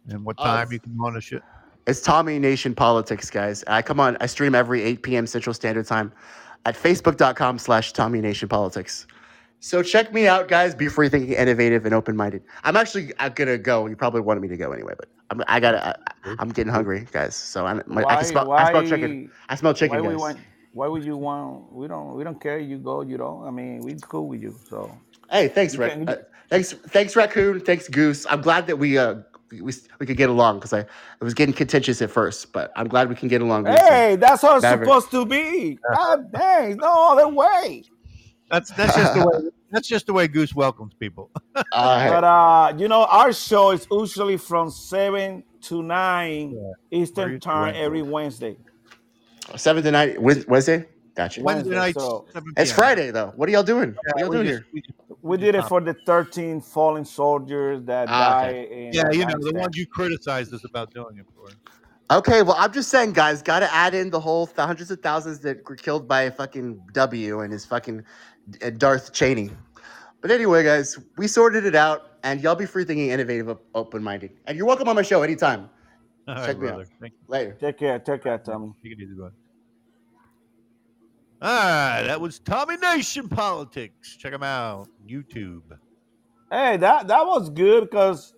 And 0.08 0.24
what 0.24 0.36
Uh, 0.38 0.44
time 0.44 0.72
you 0.72 0.80
can 0.80 0.96
on 1.00 1.14
the 1.14 1.20
shit? 1.20 1.42
It's 1.90 2.00
Tommy 2.00 2.38
Nation 2.38 2.72
Politics, 2.72 3.30
guys. 3.30 3.64
I 3.66 3.82
come 3.82 3.98
on. 3.98 4.16
I 4.20 4.26
stream 4.26 4.54
every 4.54 4.80
8 4.80 5.02
p.m. 5.02 5.26
Central 5.26 5.52
Standard 5.52 5.86
Time 5.86 6.12
at 6.64 6.76
facebook.com 6.76 7.58
slash 7.58 7.92
Tommy 7.92 8.20
Nation 8.20 8.48
Politics. 8.48 9.08
So 9.58 9.82
check 9.82 10.12
me 10.12 10.28
out, 10.28 10.46
guys. 10.46 10.72
Be 10.72 10.86
free 10.86 11.08
thinking, 11.08 11.32
innovative, 11.32 11.86
and 11.86 11.92
open 11.92 12.14
minded. 12.16 12.44
I'm 12.62 12.76
actually 12.76 13.12
uh, 13.18 13.30
gonna 13.30 13.58
go. 13.58 13.86
You 13.86 13.96
probably 13.96 14.20
wanted 14.20 14.38
me 14.38 14.46
to 14.46 14.56
go 14.56 14.70
anyway, 14.70 14.94
but 14.96 15.08
I'm, 15.30 15.42
I 15.48 15.58
gotta. 15.58 15.98
I, 16.24 16.36
I'm 16.38 16.50
getting 16.50 16.72
hungry, 16.72 17.08
guys. 17.10 17.34
So 17.34 17.66
I'm. 17.66 17.82
My, 17.88 18.04
I, 18.04 18.18
can 18.18 18.24
smell, 18.24 18.52
I 18.52 18.70
smell 18.70 18.86
chicken. 18.86 19.32
I 19.48 19.56
smell 19.56 19.74
chicken, 19.74 20.00
why 20.00 20.10
guys. 20.10 20.16
want, 20.16 20.38
why 20.74 20.86
would 20.86 21.02
you 21.02 21.16
want? 21.16 21.72
We 21.72 21.88
don't. 21.88 22.14
We 22.14 22.22
don't 22.22 22.40
care. 22.40 22.60
You 22.60 22.78
go. 22.78 23.00
You 23.00 23.16
don't. 23.16 23.44
I 23.44 23.50
mean, 23.50 23.80
we 23.80 23.96
cool 24.00 24.28
with 24.28 24.40
you. 24.40 24.54
So 24.68 24.96
Hey, 25.30 25.46
thanks, 25.46 25.76
Rac- 25.76 26.08
uh, 26.08 26.16
thanks, 26.48 26.72
thanks, 26.72 27.14
raccoon. 27.14 27.60
Thanks, 27.60 27.88
goose. 27.88 28.26
I'm 28.28 28.42
glad 28.42 28.66
that 28.66 28.76
we 28.76 28.98
uh 28.98 29.16
we, 29.50 29.72
we 29.98 30.06
could 30.06 30.16
get 30.16 30.30
along 30.30 30.58
because 30.58 30.72
I 30.72 30.80
it 30.80 30.88
was 31.20 31.34
getting 31.34 31.54
contentious 31.54 32.00
at 32.02 32.10
first, 32.10 32.52
but 32.52 32.72
I'm 32.76 32.88
glad 32.88 33.08
we 33.08 33.14
can 33.14 33.28
get 33.28 33.40
along. 33.40 33.64
Goose. 33.64 33.80
hey, 33.80 34.16
that's 34.16 34.42
how 34.42 34.56
it's 34.56 34.62
Maverick. 34.62 34.86
supposed 34.86 35.10
to 35.10 35.26
be. 35.26 35.78
God 35.94 36.32
dang, 36.32 36.76
no 36.76 37.12
other 37.12 37.28
way. 37.28 37.84
That's 38.50 38.70
that's 38.72 38.96
just 38.96 39.14
the 39.14 39.26
way. 39.26 39.50
That's 39.70 39.88
just 39.88 40.06
the 40.06 40.12
way 40.12 40.26
Goose 40.28 40.54
welcomes 40.54 40.94
people. 40.94 41.30
But 41.72 42.24
uh, 42.24 42.74
you 42.76 42.88
know, 42.88 43.04
our 43.04 43.32
show 43.32 43.70
is 43.70 43.86
usually 43.90 44.36
from 44.36 44.70
seven 44.70 45.44
to 45.62 45.82
nine 45.82 46.56
Eastern 46.90 47.38
time 47.40 47.74
every 47.76 48.02
Wednesday. 48.02 48.56
Seven 49.56 49.82
to 49.84 49.90
nine 49.90 50.16
Wednesday. 50.20 50.86
Gotcha. 51.14 51.42
Wednesday 51.42 51.74
nights, 51.74 51.98
so 52.00 52.26
It's 52.56 52.72
Friday 52.72 53.10
though. 53.10 53.32
What 53.36 53.48
are 53.48 53.52
y'all 53.52 53.62
doing? 53.62 53.94
what 53.94 54.16
are 54.16 54.20
y'all 54.20 54.28
we 54.30 54.36
doing 54.36 54.46
just- 54.48 54.62
here? 54.72 54.82
we 55.22 55.36
did 55.36 55.54
it 55.54 55.64
for 55.64 55.80
the 55.80 55.94
13 56.06 56.60
fallen 56.60 57.04
soldiers 57.04 57.82
that 57.84 58.08
Ah, 58.08 58.40
died 58.42 58.48
okay. 58.54 58.86
in 58.88 58.92
Yeah, 58.94 59.10
you 59.12 59.26
know 59.26 59.34
the 59.38 59.52
ones 59.54 59.76
you 59.76 59.86
criticized 59.86 60.54
us 60.54 60.64
about 60.64 60.94
doing 60.94 61.18
it 61.18 61.26
for. 61.34 61.48
Okay, 62.16 62.42
well, 62.42 62.56
I'm 62.58 62.72
just 62.72 62.88
saying, 62.88 63.12
guys, 63.12 63.40
got 63.42 63.60
to 63.60 63.72
add 63.72 63.94
in 63.94 64.10
the 64.10 64.18
whole 64.18 64.46
th- 64.46 64.56
hundreds 64.66 64.90
of 64.90 65.00
thousands 65.00 65.38
that 65.40 65.68
were 65.68 65.76
killed 65.76 66.08
by 66.08 66.22
a 66.22 66.30
fucking 66.30 66.80
W 66.92 67.40
and 67.40 67.52
his 67.52 67.64
fucking 67.64 68.02
uh, 68.64 68.70
Darth 68.70 69.12
Cheney. 69.12 69.50
But 70.20 70.30
anyway, 70.32 70.64
guys, 70.64 70.98
we 71.18 71.28
sorted 71.28 71.64
it 71.66 71.74
out, 71.76 72.12
and 72.24 72.40
y'all 72.40 72.56
be 72.56 72.66
free 72.66 72.84
thinking, 72.84 73.10
innovative, 73.10 73.56
open 73.74 74.02
minded. 74.02 74.32
And 74.46 74.56
you're 74.58 74.66
welcome 74.66 74.88
on 74.88 74.96
my 74.96 75.02
show 75.02 75.22
anytime. 75.22 75.70
All 76.26 76.34
Check 76.34 76.46
right, 76.46 76.56
me 76.56 76.66
brother. 76.68 76.82
out. 76.82 76.88
Thank 77.00 77.12
you. 77.12 77.18
Later. 77.28 77.56
Take 77.60 77.78
care, 77.78 77.98
take 78.00 78.22
care, 78.24 78.38
Tommy. 78.38 78.72
Take 78.82 78.92
it 78.92 78.98
easy, 79.02 79.14
bud. 79.14 79.32
All 81.42 81.48
right, 81.48 82.02
that 82.02 82.20
was 82.20 82.38
Tommy 82.38 82.76
Nation 82.76 83.26
Politics. 83.26 84.16
Check 84.18 84.34
him 84.34 84.42
out. 84.42 84.88
YouTube. 85.08 85.62
Hey, 86.50 86.76
that 86.76 87.08
that 87.08 87.26
was 87.26 87.48
good 87.48 87.88
because 87.88 88.34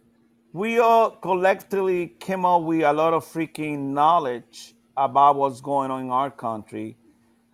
we 0.53 0.79
all 0.79 1.11
collectively 1.11 2.15
came 2.21 2.45
up 2.45 2.63
with 2.63 2.83
a 2.83 2.93
lot 2.93 3.13
of 3.13 3.25
freaking 3.25 3.93
knowledge 3.93 4.77
about 4.97 5.35
what's 5.35 5.61
going 5.61 5.91
on 5.91 6.03
in 6.03 6.11
our 6.11 6.31
country 6.31 6.97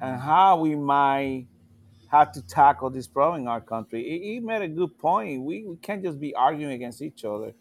and 0.00 0.18
mm-hmm. 0.18 0.26
how 0.26 0.60
we 0.60 0.74
might 0.74 1.46
have 2.10 2.30
to 2.32 2.42
tackle 2.42 2.90
this 2.90 3.06
problem 3.06 3.42
in 3.42 3.48
our 3.48 3.62
country. 3.62 4.02
He, 4.02 4.34
he 4.34 4.40
made 4.40 4.60
a 4.60 4.68
good 4.68 4.98
point. 4.98 5.42
We, 5.42 5.64
we 5.64 5.76
can't 5.76 6.02
just 6.02 6.20
be 6.20 6.34
arguing 6.34 6.72
against 6.72 7.00
each 7.00 7.24
other. 7.24 7.52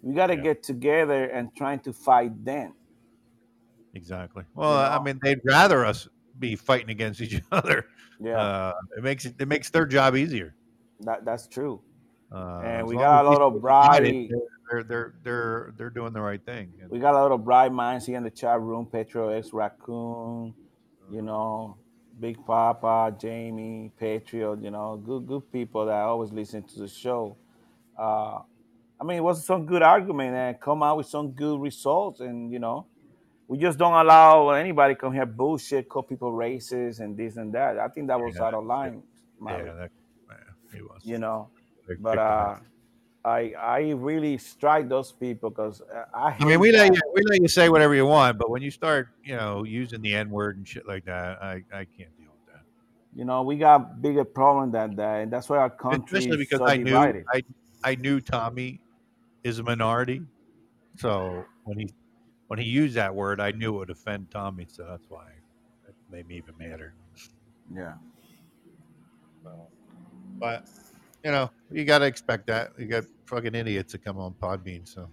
We 0.00 0.14
got 0.14 0.28
to 0.28 0.36
get 0.36 0.62
together 0.62 1.24
and 1.24 1.54
trying 1.54 1.80
to 1.80 1.92
fight 1.92 2.42
them. 2.42 2.74
Exactly. 3.94 4.44
Well, 4.54 4.72
I 4.72 5.02
mean, 5.02 5.20
they'd 5.22 5.40
rather 5.44 5.84
us 5.84 6.08
be 6.38 6.56
fighting 6.56 6.90
against 6.90 7.20
each 7.20 7.40
other. 7.52 7.86
Yeah. 8.20 8.38
Uh, 8.38 8.72
it 8.96 9.02
makes 9.04 9.24
it, 9.24 9.34
it 9.38 9.48
makes 9.48 9.70
their 9.70 9.86
job 9.86 10.16
easier. 10.16 10.54
That 11.00 11.24
that's 11.24 11.46
true. 11.46 11.80
Uh, 12.32 12.60
And 12.64 12.86
we 12.86 12.96
got 12.96 13.24
a 13.24 13.28
little 13.30 13.60
lot 13.60 14.00
of 14.00 14.04
people 14.04 14.28
decide 14.30 14.30
bright- 14.30 14.30
it, 14.30 14.30
They're 14.70 14.82
they're 14.82 15.14
they're 15.22 15.74
they're 15.76 15.90
doing 15.90 16.12
the 16.12 16.20
right 16.22 16.44
thing. 16.44 16.72
We 16.88 16.98
got 16.98 17.14
a 17.14 17.22
little 17.22 17.36
of 17.36 17.44
bright 17.44 17.72
minds 17.72 18.06
here 18.06 18.16
in 18.16 18.22
the 18.24 18.30
chat 18.30 18.60
room. 18.60 18.86
Petro 18.86 19.28
X 19.28 19.52
Raccoon, 19.52 20.54
you 21.10 21.22
know, 21.22 21.76
Big 22.18 22.44
Papa, 22.46 23.14
Jamie, 23.20 23.92
Patriot, 23.98 24.62
you 24.62 24.70
know, 24.70 24.96
good 24.96 25.26
good 25.26 25.52
people 25.52 25.86
that 25.86 25.94
always 26.00 26.32
listen 26.32 26.62
to 26.62 26.80
the 26.80 26.88
show. 26.88 27.36
Uh, 27.98 28.38
I 29.00 29.04
mean, 29.04 29.18
it 29.18 29.22
was 29.24 29.44
some 29.44 29.66
good 29.66 29.82
argument 29.82 30.34
and 30.34 30.60
come 30.60 30.82
out 30.82 30.96
with 30.96 31.06
some 31.06 31.32
good 31.32 31.60
results. 31.60 32.20
And 32.20 32.50
you 32.50 32.58
know, 32.58 32.86
we 33.48 33.58
just 33.58 33.78
don't 33.78 33.94
allow 33.94 34.50
anybody 34.50 34.94
come 34.94 35.12
here 35.12 35.26
bullshit, 35.26 35.88
call 35.88 36.02
people 36.02 36.32
racist 36.32 37.00
and 37.00 37.16
this 37.16 37.36
and 37.36 37.52
that. 37.54 37.78
I 37.78 37.88
think 37.88 38.08
that 38.08 38.20
was 38.20 38.36
Yeah, 38.36 38.44
out 38.44 38.54
of 38.54 38.64
line. 38.64 39.02
yeah, 39.46 39.46
Maverick, 39.46 39.76
that, 39.76 39.90
yeah, 40.28 40.76
he 40.76 40.82
was. 40.82 41.00
you 41.04 41.18
know, 41.18 41.50
but 42.00 42.18
uh. 42.18 42.56
I 43.24 43.54
I 43.58 43.78
really 43.92 44.36
strike 44.36 44.88
those 44.90 45.10
people 45.12 45.48
because 45.48 45.80
I. 46.14 46.36
I 46.38 46.44
mean, 46.44 46.60
we 46.60 46.70
let 46.72 46.94
you 46.94 47.00
we 47.14 47.22
let 47.22 47.40
you 47.40 47.48
say 47.48 47.70
whatever 47.70 47.94
you 47.94 48.04
want, 48.04 48.36
but 48.36 48.50
when 48.50 48.60
you 48.60 48.70
start, 48.70 49.08
you 49.24 49.34
know, 49.34 49.64
using 49.64 50.02
the 50.02 50.14
N 50.14 50.28
word 50.28 50.58
and 50.58 50.68
shit 50.68 50.86
like 50.86 51.06
that, 51.06 51.42
I 51.42 51.62
I 51.72 51.86
can't 51.96 52.14
deal 52.18 52.32
with 52.36 52.52
that. 52.52 52.60
You 53.14 53.24
know, 53.24 53.42
we 53.42 53.56
got 53.56 54.02
bigger 54.02 54.24
problem 54.26 54.72
than 54.72 54.94
that, 54.96 55.22
and 55.22 55.32
that's 55.32 55.48
why 55.48 55.56
our 55.56 55.70
country 55.70 56.18
Especially 56.18 56.42
is 56.42 56.48
because 56.50 56.58
so 56.58 56.66
I 56.66 56.76
knew 56.76 56.90
divided. 56.90 57.24
I 57.32 57.42
I 57.82 57.94
knew 57.94 58.20
Tommy 58.20 58.78
is 59.42 59.58
a 59.58 59.62
minority, 59.62 60.20
so 60.96 61.46
when 61.64 61.78
he 61.78 61.94
when 62.48 62.58
he 62.58 62.64
used 62.64 62.94
that 62.96 63.14
word, 63.14 63.40
I 63.40 63.52
knew 63.52 63.74
it 63.74 63.78
would 63.78 63.90
offend 63.90 64.30
Tommy, 64.30 64.66
so 64.68 64.86
that's 64.88 65.06
why 65.08 65.26
it 65.88 65.94
made 66.10 66.28
me 66.28 66.36
even 66.36 66.54
madder. 66.58 66.94
Yeah. 67.74 67.94
So, 69.42 69.68
but 70.38 70.66
you 71.24 71.30
know, 71.30 71.50
you 71.70 71.84
got 71.84 71.98
to 72.00 72.06
expect 72.06 72.46
that. 72.48 72.72
You 72.78 72.86
got 72.86 73.04
fucking 73.26 73.54
idiots 73.54 73.92
that 73.92 74.04
come 74.04 74.18
on 74.18 74.34
Podbean, 74.40 74.86
so 74.86 75.08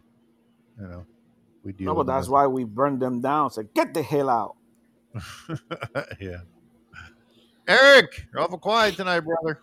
you 0.80 0.88
know, 0.88 1.06
we 1.64 1.74
deal 1.74 1.88
No, 1.88 1.94
but 1.94 2.00
with 2.00 2.08
them 2.08 2.16
that's 2.16 2.28
why 2.28 2.48
we 2.48 2.64
burned 2.64 3.02
them 3.02 3.22
down. 3.22 3.52
So 3.52 3.64
get 3.64 3.94
the 3.94 4.04
hell 4.04 4.30
out. 4.30 4.56
yeah. 6.20 6.38
Eric, 7.68 8.26
you're 8.34 8.42
awful 8.42 8.58
quiet 8.58 8.96
tonight, 8.96 9.22
brother. 9.22 9.62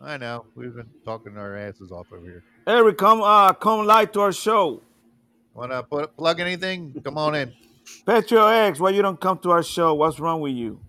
I 0.00 0.16
know. 0.16 0.46
We've 0.54 0.74
been 0.74 0.90
talking 1.04 1.36
our 1.36 1.56
asses 1.56 1.92
off 1.92 2.12
over 2.12 2.24
here. 2.24 2.42
Eric, 2.66 2.98
come 2.98 3.22
uh 3.22 3.52
come 3.52 3.86
live 3.86 4.12
to 4.12 4.20
our 4.20 4.32
show. 4.32 4.82
Wanna 5.54 5.82
put 5.82 6.16
plug 6.16 6.40
anything? 6.40 7.00
Come 7.04 7.16
on 7.18 7.34
in. 7.34 7.52
Petro 8.06 8.46
X, 8.46 8.80
why 8.80 8.90
you 8.90 9.02
don't 9.02 9.20
come 9.20 9.38
to 9.38 9.50
our 9.50 9.62
show? 9.62 9.94
What's 9.94 10.18
wrong 10.18 10.40
with 10.40 10.54
you? 10.54 10.80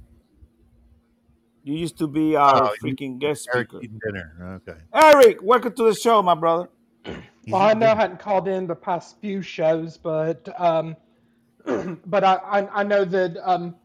You 1.64 1.76
used 1.76 1.98
to 2.00 2.08
be 2.08 2.36
our 2.36 2.64
Oh, 2.64 2.74
you- 2.84 2.96
freaking 2.96 3.20
guest 3.20 3.48
Eric 3.54 3.70
speaker. 3.70 3.84
eating 3.84 4.00
dinner. 4.06 4.62
Okay. 4.68 4.80
Eric, 4.94 5.40
welcome 5.42 5.74
to 5.74 5.84
the 5.84 5.94
show, 5.94 6.22
my 6.22 6.36
brother. 6.36 6.70
Well, 7.48 7.62
I 7.62 7.76
know 7.76 7.92
I 7.92 7.96
hadn't 7.96 8.18
called 8.20 8.48
in 8.48 8.66
the 8.66 8.74
past 8.74 9.22
few 9.22 9.44
shows, 9.44 10.00
but 10.00 10.50
um, 10.60 10.96
but 12.08 12.24
I, 12.24 12.34
I 12.38 12.80
I 12.80 12.84
know 12.84 13.06
that 13.06 13.38
um, 13.48 13.76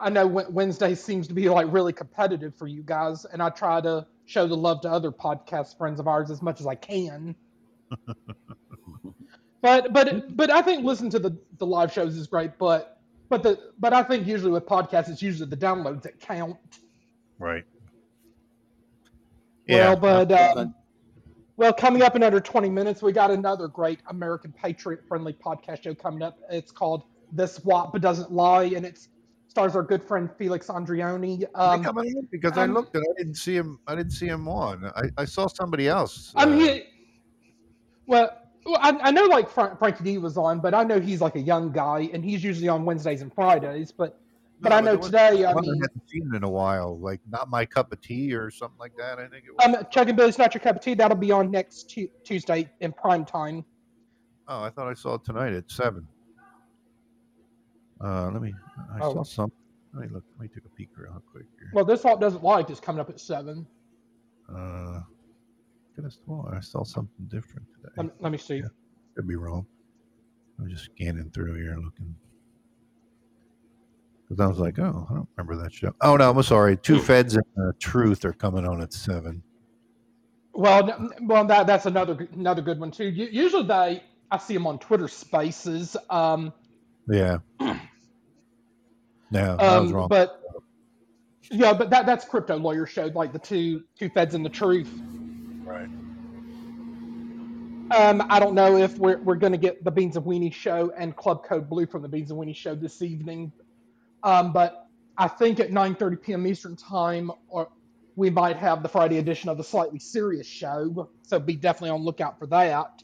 I 0.00 0.10
know 0.10 0.26
Wednesday 0.26 0.96
seems 0.96 1.28
to 1.28 1.34
be 1.34 1.48
like 1.48 1.68
really 1.72 1.92
competitive 1.92 2.52
for 2.56 2.66
you 2.66 2.82
guys, 2.82 3.24
and 3.26 3.40
I 3.40 3.48
try 3.50 3.80
to 3.80 4.08
show 4.26 4.48
the 4.48 4.56
love 4.56 4.80
to 4.80 4.90
other 4.90 5.12
podcast 5.12 5.78
friends 5.78 6.00
of 6.00 6.08
ours 6.08 6.32
as 6.32 6.42
much 6.42 6.58
as 6.58 6.66
I 6.66 6.74
can. 6.74 7.36
but 9.62 9.92
but 9.92 10.36
but 10.36 10.50
I 10.50 10.62
think 10.62 10.84
listening 10.84 11.10
to 11.12 11.18
the 11.18 11.36
the 11.58 11.66
live 11.66 11.92
shows 11.92 12.16
is 12.16 12.26
great, 12.26 12.52
but 12.58 13.00
but 13.28 13.42
the 13.42 13.72
but 13.78 13.92
I 13.92 14.02
think 14.02 14.26
usually 14.26 14.52
with 14.52 14.66
podcasts 14.66 15.08
it's 15.08 15.22
usually 15.22 15.48
the 15.48 15.56
downloads 15.56 16.02
that 16.02 16.20
count. 16.20 16.56
Right. 17.38 17.64
Well, 19.68 19.96
but 19.96 20.32
um, 20.32 20.74
well, 21.56 21.72
coming 21.72 22.02
up 22.02 22.16
in 22.16 22.22
under 22.22 22.40
20 22.40 22.68
minutes, 22.70 23.02
we 23.02 23.12
got 23.12 23.30
another 23.30 23.68
great 23.68 24.00
American 24.08 24.52
patriot-friendly 24.52 25.34
podcast 25.34 25.84
show 25.84 25.94
coming 25.94 26.22
up. 26.22 26.38
It's 26.50 26.72
called 26.72 27.04
"This 27.32 27.62
WAP 27.64 28.00
Doesn't 28.00 28.32
Lie," 28.32 28.72
and 28.74 28.84
it 28.84 29.06
stars 29.46 29.76
our 29.76 29.82
good 29.82 30.02
friend 30.02 30.30
Felix 30.38 30.68
Andrioni. 30.68 31.44
Um, 31.54 31.84
coming 31.84 32.16
in 32.16 32.28
because 32.30 32.56
I 32.56 32.64
um, 32.64 32.74
looked 32.74 32.94
and 32.96 33.04
I 33.04 33.12
didn't 33.18 33.34
see 33.34 33.54
him. 33.54 33.78
I 33.86 33.94
didn't 33.94 34.12
see 34.12 34.26
him 34.26 34.48
on. 34.48 34.90
I, 34.96 35.10
I 35.18 35.24
saw 35.24 35.46
somebody 35.48 35.86
else. 35.86 36.32
I 36.34 36.44
uh, 36.44 36.52
here. 36.52 36.82
well, 38.06 38.39
well, 38.64 38.78
I, 38.80 38.90
I 39.02 39.10
know 39.10 39.24
like 39.24 39.48
Frank, 39.50 39.78
Frankie 39.78 40.04
D 40.04 40.18
was 40.18 40.36
on, 40.36 40.60
but 40.60 40.74
I 40.74 40.84
know 40.84 41.00
he's 41.00 41.20
like 41.20 41.36
a 41.36 41.40
young 41.40 41.72
guy, 41.72 42.10
and 42.12 42.24
he's 42.24 42.42
usually 42.44 42.68
on 42.68 42.84
Wednesdays 42.84 43.22
and 43.22 43.32
Fridays. 43.34 43.92
But 43.92 44.18
but 44.60 44.68
no, 44.70 44.76
I 44.76 44.80
know 44.82 44.96
today, 44.96 45.44
I 45.46 45.54
mean, 45.54 45.80
hadn't 45.80 46.02
seen 46.08 46.22
him 46.22 46.34
in 46.34 46.44
a 46.44 46.48
while. 46.50 46.98
Like 46.98 47.20
not 47.30 47.48
my 47.48 47.64
cup 47.64 47.92
of 47.92 48.00
tea 48.00 48.34
or 48.34 48.50
something 48.50 48.78
like 48.78 48.96
that. 48.98 49.18
I 49.18 49.26
think 49.28 49.44
it 49.46 49.54
was. 49.56 49.76
um, 49.76 49.86
Chuck 49.90 50.08
and 50.08 50.16
Billy's 50.16 50.36
not 50.38 50.52
your 50.54 50.60
cup 50.60 50.76
of 50.76 50.82
tea. 50.82 50.94
That'll 50.94 51.16
be 51.16 51.32
on 51.32 51.50
next 51.50 51.88
Tu- 51.90 52.10
Tuesday 52.24 52.70
in 52.80 52.92
prime 52.92 53.24
time. 53.24 53.64
Oh, 54.48 54.62
I 54.62 54.70
thought 54.70 54.88
I 54.88 54.94
saw 54.94 55.14
it 55.14 55.24
tonight 55.24 55.52
at 55.54 55.70
seven. 55.70 56.06
Uh, 58.02 58.30
let 58.32 58.42
me. 58.42 58.52
I 58.94 59.00
Oh. 59.00 59.14
saw 59.14 59.22
some. 59.22 59.52
Let 59.94 60.08
me 60.08 60.14
look. 60.14 60.24
Let 60.38 60.42
me 60.42 60.48
take 60.54 60.64
a 60.64 60.68
peek 60.70 60.88
real 60.96 61.22
quick 61.32 61.46
here. 61.58 61.70
Well, 61.72 61.84
this 61.84 62.02
Hawk 62.02 62.20
doesn't 62.20 62.42
like 62.42 62.70
is 62.70 62.80
coming 62.80 63.00
up 63.00 63.10
at 63.10 63.20
seven. 63.20 63.66
Uh, 64.54 65.00
could 66.00 66.10
have 66.10 66.18
sworn 66.24 66.56
I 66.56 66.60
saw 66.60 66.84
something 66.84 67.26
different 67.28 67.66
today. 67.74 67.92
Let, 67.96 68.22
let 68.22 68.32
me 68.32 68.38
see. 68.38 68.62
Could 69.16 69.28
be 69.28 69.36
wrong. 69.36 69.66
I'm 70.58 70.68
just 70.68 70.84
scanning 70.84 71.30
through 71.30 71.54
here 71.54 71.76
looking. 71.76 72.14
Because 74.28 74.40
I 74.42 74.46
was 74.46 74.58
like, 74.58 74.78
oh, 74.78 75.06
I 75.10 75.14
don't 75.14 75.28
remember 75.36 75.62
that 75.62 75.72
show. 75.72 75.92
Oh, 76.00 76.16
no, 76.16 76.30
I'm 76.30 76.42
sorry. 76.42 76.76
Two 76.76 77.00
Feds 77.00 77.34
and 77.34 77.44
uh, 77.60 77.72
Truth 77.80 78.24
are 78.24 78.32
coming 78.32 78.66
on 78.66 78.80
at 78.80 78.92
seven. 78.92 79.42
Well, 80.52 81.10
well, 81.22 81.44
that 81.46 81.66
that's 81.66 81.86
another 81.86 82.28
another 82.34 82.60
good 82.60 82.80
one 82.80 82.90
too. 82.90 83.06
Usually 83.06 83.62
they, 83.62 84.02
I 84.30 84.38
see 84.38 84.54
them 84.54 84.66
on 84.66 84.78
Twitter 84.78 85.08
Spaces. 85.08 85.96
Um, 86.08 86.52
Yeah. 87.08 87.38
No, 89.32 89.56
I 89.60 89.78
was 89.78 89.90
um, 89.90 89.96
wrong. 89.96 90.08
but 90.08 90.42
yeah, 91.50 91.72
but 91.72 91.90
that 91.90 92.04
that's 92.04 92.24
crypto 92.24 92.56
lawyer 92.56 92.84
show, 92.84 93.06
like 93.14 93.32
the 93.32 93.38
two 93.38 93.84
two 93.98 94.08
feds 94.08 94.34
and 94.34 94.44
the 94.44 94.50
truth. 94.50 94.90
Right. 95.70 95.88
Um, 97.92 98.24
I 98.28 98.40
don't 98.40 98.54
know 98.54 98.76
if 98.76 98.98
we're 98.98 99.18
we're 99.18 99.36
going 99.36 99.52
to 99.52 99.58
get 99.58 99.84
the 99.84 99.90
Beans 99.90 100.16
and 100.16 100.24
Weenie 100.24 100.52
show 100.52 100.92
and 100.96 101.14
Club 101.16 101.44
Code 101.44 101.68
Blue 101.68 101.86
from 101.86 102.02
the 102.02 102.08
Beans 102.08 102.30
and 102.30 102.40
Weenie 102.40 102.56
show 102.56 102.74
this 102.74 103.02
evening. 103.02 103.52
Um, 104.22 104.52
but 104.52 104.88
I 105.16 105.28
think 105.28 105.60
at 105.60 105.70
9:30 105.70 106.22
p.m. 106.22 106.46
Eastern 106.46 106.76
time, 106.76 107.30
or 107.48 107.68
we 108.16 108.30
might 108.30 108.56
have 108.56 108.82
the 108.82 108.88
Friday 108.88 109.18
edition 109.18 109.48
of 109.48 109.58
the 109.58 109.64
Slightly 109.64 109.98
Serious 110.00 110.46
show. 110.46 111.08
So 111.22 111.38
be 111.38 111.54
definitely 111.54 111.90
on 111.90 112.02
lookout 112.02 112.38
for 112.38 112.46
that. 112.48 113.02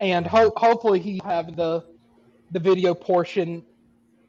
And 0.00 0.26
ho- 0.26 0.52
hopefully 0.56 0.98
he 1.00 1.20
have 1.24 1.56
the 1.56 1.84
the 2.50 2.60
video 2.60 2.94
portion 2.94 3.62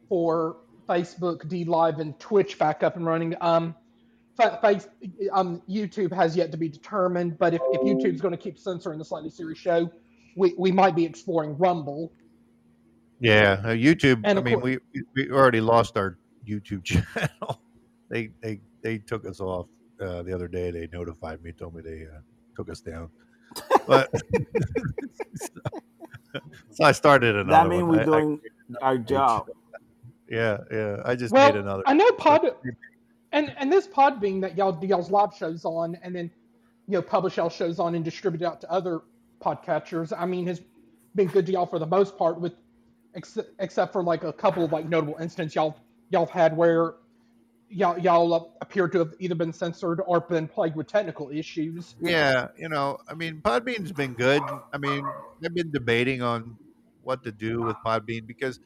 for 0.07 0.57
Facebook, 0.87 1.45
DLive, 1.49 1.99
and 1.99 2.17
Twitch 2.19 2.57
back 2.57 2.83
up 2.83 2.95
and 2.95 3.05
running. 3.05 3.35
Um, 3.41 3.75
face, 4.37 4.87
um, 5.31 5.61
YouTube 5.69 6.11
has 6.13 6.35
yet 6.35 6.51
to 6.51 6.57
be 6.57 6.67
determined, 6.69 7.37
but 7.37 7.53
if, 7.53 7.61
if 7.71 7.81
YouTube's 7.81 8.21
going 8.21 8.31
to 8.31 8.37
keep 8.37 8.57
censoring 8.57 8.97
the 8.99 9.05
Slightly 9.05 9.29
Serious 9.29 9.59
show, 9.59 9.91
we, 10.35 10.53
we 10.57 10.71
might 10.71 10.95
be 10.95 11.05
exploring 11.05 11.57
Rumble. 11.57 12.11
Yeah, 13.19 13.61
uh, 13.63 13.67
YouTube. 13.69 14.21
And 14.23 14.39
I 14.39 14.41
mean, 14.41 14.55
cour- 14.55 14.63
we 14.63 14.79
we 15.15 15.29
already 15.31 15.61
lost 15.61 15.95
our 15.97 16.17
YouTube 16.47 16.83
channel. 16.85 17.61
they 18.09 18.31
they 18.41 18.59
they 18.81 18.97
took 18.97 19.25
us 19.25 19.39
off 19.39 19.67
uh, 20.01 20.23
the 20.23 20.33
other 20.33 20.47
day. 20.47 20.71
They 20.71 20.87
notified 20.91 21.41
me, 21.43 21.51
told 21.53 21.75
me 21.75 21.81
they 21.83 22.05
uh, 22.05 22.19
took 22.55 22.69
us 22.69 22.81
down. 22.81 23.09
But 23.87 24.11
so 26.71 26.83
I 26.83 26.91
started 26.91 27.35
another. 27.35 27.69
That 27.69 27.69
means 27.69 27.83
we're 27.83 27.99
I- 27.99 28.01
I- 28.01 28.05
doing 28.05 28.39
our 28.81 28.97
job. 28.97 29.47
yeah, 30.29 30.57
yeah. 30.71 30.97
I 31.05 31.15
just 31.15 31.31
well, 31.33 31.51
made 31.53 31.59
another. 31.59 31.83
I 31.85 31.93
know 31.93 32.11
Pod, 32.13 32.41
and 33.33 33.53
and 33.57 33.71
this 33.71 33.87
Podbean 33.87 34.41
that 34.41 34.57
y'all 34.57 34.71
do 34.71 34.87
y'all's 34.87 35.11
live 35.11 35.33
shows 35.35 35.65
on, 35.65 35.97
and 36.01 36.15
then 36.15 36.31
you 36.87 36.93
know 36.93 37.01
publish 37.01 37.37
y'all 37.37 37.49
shows 37.49 37.79
on 37.79 37.95
and 37.95 38.05
distribute 38.05 38.45
out 38.45 38.61
to 38.61 38.71
other 38.71 39.01
podcatchers. 39.41 40.13
I 40.17 40.25
mean, 40.25 40.47
has 40.47 40.61
been 41.15 41.27
good 41.27 41.45
to 41.47 41.51
y'all 41.51 41.65
for 41.65 41.79
the 41.79 41.87
most 41.87 42.17
part, 42.17 42.39
with 42.39 42.53
except 43.15 43.49
except 43.59 43.91
for 43.91 44.03
like 44.03 44.23
a 44.23 44.31
couple 44.31 44.63
of 44.63 44.71
like 44.71 44.87
notable 44.87 45.17
instances 45.19 45.55
y'all 45.55 45.75
y'all 46.09 46.27
had 46.27 46.55
where 46.55 46.95
y'all 47.69 47.97
y'all 47.97 48.55
appear 48.61 48.87
to 48.87 48.99
have 48.99 49.13
either 49.19 49.35
been 49.35 49.51
censored 49.51 49.99
or 50.05 50.21
been 50.21 50.47
plagued 50.47 50.75
with 50.75 50.87
technical 50.87 51.29
issues. 51.29 51.95
Yeah, 51.99 52.47
you 52.57 52.69
know, 52.69 52.99
I 53.09 53.15
mean, 53.15 53.41
Podbean's 53.43 53.91
been 53.91 54.13
good. 54.13 54.41
I 54.71 54.77
mean, 54.77 55.05
they've 55.41 55.53
been 55.53 55.71
debating 55.71 56.21
on 56.21 56.57
what 57.01 57.23
to 57.23 57.31
do 57.31 57.61
with 57.61 57.75
Podbean 57.85 58.25
because, 58.27 58.59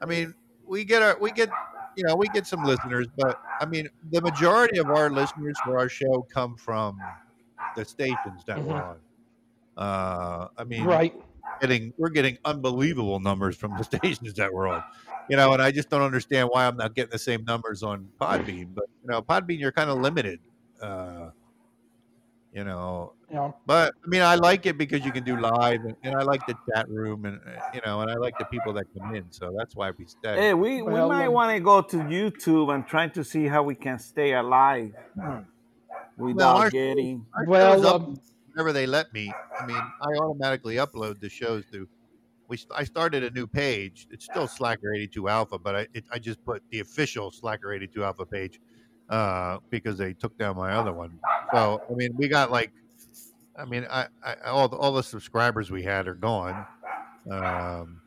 I 0.00 0.06
mean, 0.06 0.34
we 0.66 0.84
get 0.84 1.02
our 1.02 1.16
we 1.18 1.30
get 1.30 1.50
you 1.96 2.04
know 2.04 2.14
we 2.16 2.28
get 2.28 2.46
some 2.46 2.64
listeners, 2.64 3.06
but 3.16 3.38
I 3.60 3.66
mean, 3.66 3.88
the 4.10 4.20
majority 4.20 4.78
of 4.78 4.88
our 4.88 5.10
listeners 5.10 5.56
for 5.64 5.78
our 5.78 5.88
show 5.88 6.26
come 6.32 6.56
from 6.56 6.98
the 7.76 7.84
stations 7.84 8.44
that 8.46 8.62
we're 8.62 8.74
on. 8.82 8.96
Uh, 9.76 10.48
I 10.56 10.64
mean, 10.64 10.84
Right. 10.84 11.14
Getting 11.60 11.92
we're 11.98 12.10
getting 12.10 12.38
unbelievable 12.44 13.20
numbers 13.20 13.56
from 13.56 13.76
the 13.76 13.84
stations 13.92 14.34
that 14.34 14.52
we're 14.52 14.68
on. 14.68 14.82
You 15.28 15.36
know, 15.36 15.52
and 15.52 15.62
I 15.62 15.70
just 15.70 15.90
don't 15.90 16.02
understand 16.02 16.48
why 16.50 16.66
I'm 16.66 16.76
not 16.76 16.94
getting 16.94 17.10
the 17.10 17.18
same 17.18 17.44
numbers 17.44 17.82
on 17.82 18.08
Podbean. 18.20 18.74
But 18.74 18.86
you 19.02 19.10
know, 19.10 19.20
Podbean, 19.22 19.58
you're 19.60 19.72
kind 19.72 19.90
of 19.90 19.98
limited. 19.98 20.40
Uh, 20.80 21.30
you 22.52 22.64
know, 22.64 23.12
Yeah. 23.32 23.52
but 23.66 23.94
I 24.04 24.08
mean, 24.08 24.22
I 24.22 24.34
like 24.34 24.66
it 24.66 24.76
because 24.76 25.04
you 25.04 25.12
can 25.12 25.24
do 25.24 25.36
live, 25.36 25.80
and, 25.84 25.96
and 26.02 26.14
I 26.16 26.22
like 26.22 26.44
the 26.46 26.54
chat 26.68 26.88
room, 26.88 27.24
and 27.24 27.38
uh, 27.46 27.60
you 27.72 27.80
know, 27.86 28.00
and 28.00 28.10
I 28.10 28.14
like 28.14 28.36
the 28.38 28.44
people 28.46 28.72
that 28.74 28.86
come 28.98 29.14
in. 29.14 29.30
So 29.30 29.52
that's 29.56 29.76
why 29.76 29.90
we 29.96 30.04
stay. 30.06 30.36
Hey, 30.36 30.54
we, 30.54 30.82
we 30.82 30.92
Well, 30.92 31.08
might 31.08 31.26
um, 31.26 31.32
want 31.34 31.56
to 31.56 31.60
go 31.60 31.80
to 31.82 31.96
YouTube 31.96 32.74
and 32.74 32.86
trying 32.86 33.10
to 33.12 33.22
see 33.24 33.46
how 33.46 33.62
we 33.62 33.74
can 33.74 33.98
stay 33.98 34.34
alive 34.34 34.92
Well, 35.16 35.46
without 36.16 36.56
our- 36.56 36.70
getting. 36.70 37.26
our 37.34 37.44
Well, 37.46 37.86
um, 37.86 38.20
whenever 38.52 38.72
they 38.72 38.86
let 38.86 39.12
me. 39.12 39.32
I 39.58 39.66
mean, 39.66 39.76
I 39.76 40.08
automatically 40.22 40.76
upload 40.76 41.20
the 41.20 41.28
shows 41.28 41.64
to. 41.72 41.88
We 42.48 42.58
I 42.74 42.82
started 42.82 43.22
a 43.22 43.30
new 43.30 43.46
page. 43.46 44.08
It's 44.10 44.24
still 44.24 44.48
Slacker 44.48 44.92
82 44.92 45.28
Alpha, 45.28 45.56
but 45.58 45.76
I 45.76 45.86
it, 45.94 46.04
I 46.10 46.18
just 46.18 46.44
put 46.44 46.62
the 46.70 46.80
official 46.80 47.30
Slacker 47.30 47.72
82 47.72 48.02
Alpha 48.02 48.26
page 48.26 48.58
uh, 49.10 49.58
because 49.70 49.98
they 49.98 50.14
took 50.14 50.36
down 50.38 50.56
my 50.56 50.72
other 50.74 50.94
one. 50.94 51.20
So 51.52 51.80
I 51.90 51.94
mean, 51.94 52.12
we 52.16 52.28
got 52.28 52.52
like 52.52 52.72
I 53.56 53.64
mean, 53.64 53.86
I, 53.90 54.08
I 54.22 54.36
all 54.46 54.68
the, 54.68 54.76
all 54.76 54.92
the 54.92 55.02
subscribers 55.02 55.70
we 55.70 55.82
had 55.82 56.08
are 56.08 56.14
gone. 56.14 56.66
Um, 57.30 58.02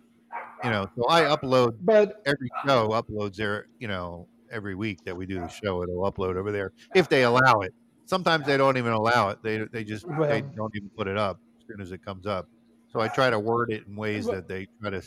you 0.63 0.71
know, 0.71 0.87
so 0.97 1.09
I 1.09 1.23
upload, 1.23 1.77
but 1.81 2.17
every 2.25 2.49
show 2.65 2.89
uploads 2.89 3.35
there. 3.35 3.67
You 3.79 3.87
know, 3.89 4.27
every 4.51 4.75
week 4.75 4.99
that 5.05 5.15
we 5.15 5.25
do 5.25 5.41
the 5.41 5.49
show, 5.49 5.83
it'll 5.83 6.11
upload 6.11 6.35
over 6.37 6.51
there 6.51 6.71
if 6.93 7.09
they 7.09 7.23
allow 7.23 7.61
it. 7.61 7.73
Sometimes 8.05 8.45
they 8.45 8.57
don't 8.57 8.77
even 8.77 8.93
allow 8.93 9.29
it. 9.29 9.39
They 9.43 9.59
they 9.71 9.83
just 9.83 10.05
they 10.27 10.41
don't 10.41 10.75
even 10.75 10.89
put 10.97 11.07
it 11.07 11.17
up 11.17 11.39
as 11.59 11.65
soon 11.67 11.81
as 11.81 11.91
it 11.91 12.01
comes 12.03 12.25
up. 12.25 12.47
So 12.87 12.99
I 12.99 13.07
try 13.09 13.29
to 13.29 13.39
word 13.39 13.71
it 13.71 13.87
in 13.87 13.95
ways 13.95 14.25
that 14.27 14.47
they 14.47 14.67
try 14.81 14.91
to 14.91 14.99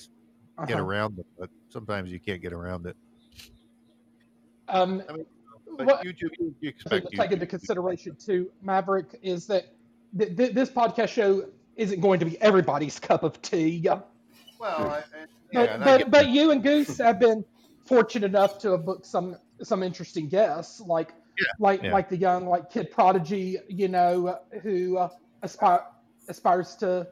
get 0.66 0.78
Uh-huh. 0.78 0.78
around 0.78 1.18
it, 1.18 1.26
but 1.38 1.50
sometimes 1.68 2.10
you 2.10 2.20
can't 2.20 2.42
get 2.42 2.52
around 2.52 2.86
it. 2.86 2.96
Um, 4.68 5.02
But 5.76 5.86
what- 5.86 6.04
you, 6.04 6.12
you 6.60 6.68
expect 6.68 7.10
to 7.10 7.16
take 7.16 7.32
into 7.32 7.46
consideration 7.46 8.16
too, 8.16 8.50
Maverick, 8.62 9.18
is 9.22 9.46
that 9.46 9.66
th- 10.18 10.36
th- 10.36 10.52
this 10.52 10.70
podcast 10.70 11.08
show 11.08 11.48
isn't 11.76 12.00
going 12.00 12.20
to 12.20 12.26
be 12.26 12.40
everybody's 12.40 12.98
cup 12.98 13.22
of 13.22 13.40
tea. 13.42 13.86
Well, 13.86 14.02
I, 14.62 15.02
but 15.52 15.68
I 15.70 15.76
but, 15.78 15.98
get- 15.98 16.10
but 16.10 16.28
you 16.28 16.50
and 16.50 16.62
Goose 16.62 16.98
have 16.98 17.20
been 17.20 17.44
fortunate 17.84 18.26
enough 18.26 18.58
to 18.60 18.72
have 18.72 18.84
booked 18.84 19.06
some 19.06 19.36
some 19.62 19.82
interesting 19.82 20.28
guests, 20.28 20.80
like 20.80 21.12
like 21.58 21.82
yeah. 21.82 21.92
like 21.92 22.08
the 22.08 22.16
young 22.16 22.46
like 22.46 22.70
kid 22.70 22.90
prodigy, 22.90 23.58
you 23.68 23.88
know, 23.88 24.38
who 24.62 24.96
uh, 24.98 25.08
aspire 25.42 25.84
aspires 26.28 26.74
to 26.76 27.06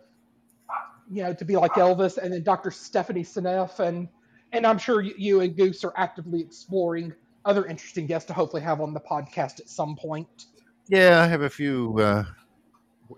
you 1.10 1.22
know 1.22 1.34
to 1.34 1.44
be 1.44 1.56
like 1.56 1.72
Elvis, 1.72 2.18
and 2.18 2.32
then 2.32 2.42
Dr. 2.42 2.70
Stephanie 2.70 3.24
Seneff, 3.24 3.78
and 3.78 4.08
and 4.52 4.66
I'm 4.66 4.78
sure 4.78 5.00
you, 5.00 5.14
you 5.16 5.40
and 5.40 5.56
Goose 5.56 5.84
are 5.84 5.92
actively 5.96 6.40
exploring 6.40 7.12
other 7.44 7.66
interesting 7.66 8.06
guests 8.06 8.26
to 8.28 8.32
hopefully 8.32 8.62
have 8.62 8.80
on 8.80 8.94
the 8.94 9.00
podcast 9.00 9.60
at 9.60 9.68
some 9.68 9.96
point. 9.96 10.46
Yeah, 10.88 11.22
I 11.22 11.26
have 11.26 11.42
a 11.42 11.50
few 11.50 11.98
uh, 11.98 12.24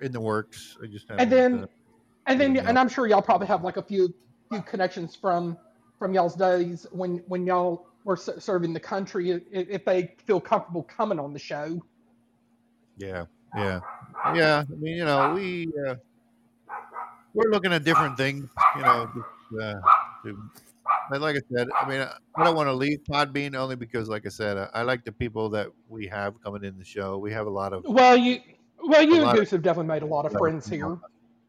in 0.00 0.12
the 0.12 0.20
works. 0.20 0.76
I 0.82 0.86
just 0.86 1.06
and 1.10 1.30
then 1.30 1.64
uh, 1.64 1.66
and 2.26 2.40
then 2.40 2.56
and 2.56 2.78
I'm 2.78 2.88
sure 2.88 3.06
y'all 3.06 3.22
probably 3.22 3.46
have 3.46 3.64
like 3.64 3.76
a 3.76 3.82
few 3.82 4.14
few 4.50 4.62
connections 4.62 5.16
from 5.16 5.56
from 5.98 6.14
y'all's 6.14 6.36
days 6.36 6.86
when 6.92 7.22
when 7.26 7.46
y'all 7.46 7.88
were 8.04 8.16
ser- 8.16 8.40
serving 8.40 8.72
the 8.72 8.80
country 8.80 9.30
if, 9.30 9.42
if 9.50 9.84
they 9.84 10.14
feel 10.26 10.40
comfortable 10.40 10.82
coming 10.84 11.18
on 11.18 11.32
the 11.32 11.38
show. 11.38 11.82
Yeah, 12.96 13.26
yeah, 13.56 13.80
yeah. 14.34 14.64
I 14.70 14.74
mean, 14.74 14.96
you 14.96 15.04
know, 15.04 15.34
we 15.34 15.68
uh, 15.88 15.96
we're 17.34 17.50
looking 17.50 17.72
at 17.72 17.84
different 17.84 18.16
things. 18.16 18.48
You 18.76 18.82
know, 18.82 19.10
just, 19.14 19.62
uh, 19.62 19.80
to, 20.24 20.50
but 21.10 21.20
like 21.20 21.36
I 21.36 21.40
said, 21.54 21.68
I 21.80 21.88
mean, 21.88 22.00
I 22.36 22.44
don't 22.44 22.56
want 22.56 22.68
to 22.68 22.72
leave 22.72 23.00
Podbean 23.08 23.54
only 23.54 23.76
because, 23.76 24.08
like 24.08 24.26
I 24.26 24.28
said, 24.30 24.56
I, 24.56 24.68
I 24.74 24.82
like 24.82 25.04
the 25.04 25.12
people 25.12 25.48
that 25.50 25.68
we 25.88 26.06
have 26.08 26.40
coming 26.42 26.64
in 26.64 26.78
the 26.78 26.84
show. 26.84 27.18
We 27.18 27.32
have 27.32 27.46
a 27.46 27.50
lot 27.50 27.72
of 27.72 27.84
Well, 27.86 28.16
you 28.16 28.40
well 28.84 29.02
you 29.02 29.14
and 29.16 29.22
lot 29.24 29.34
of- 29.34 29.40
Goose 29.40 29.50
have 29.50 29.62
definitely 29.62 29.88
made 29.88 30.02
a 30.02 30.06
lot 30.06 30.26
of 30.26 30.32
friends 30.32 30.68
here. 30.68 30.98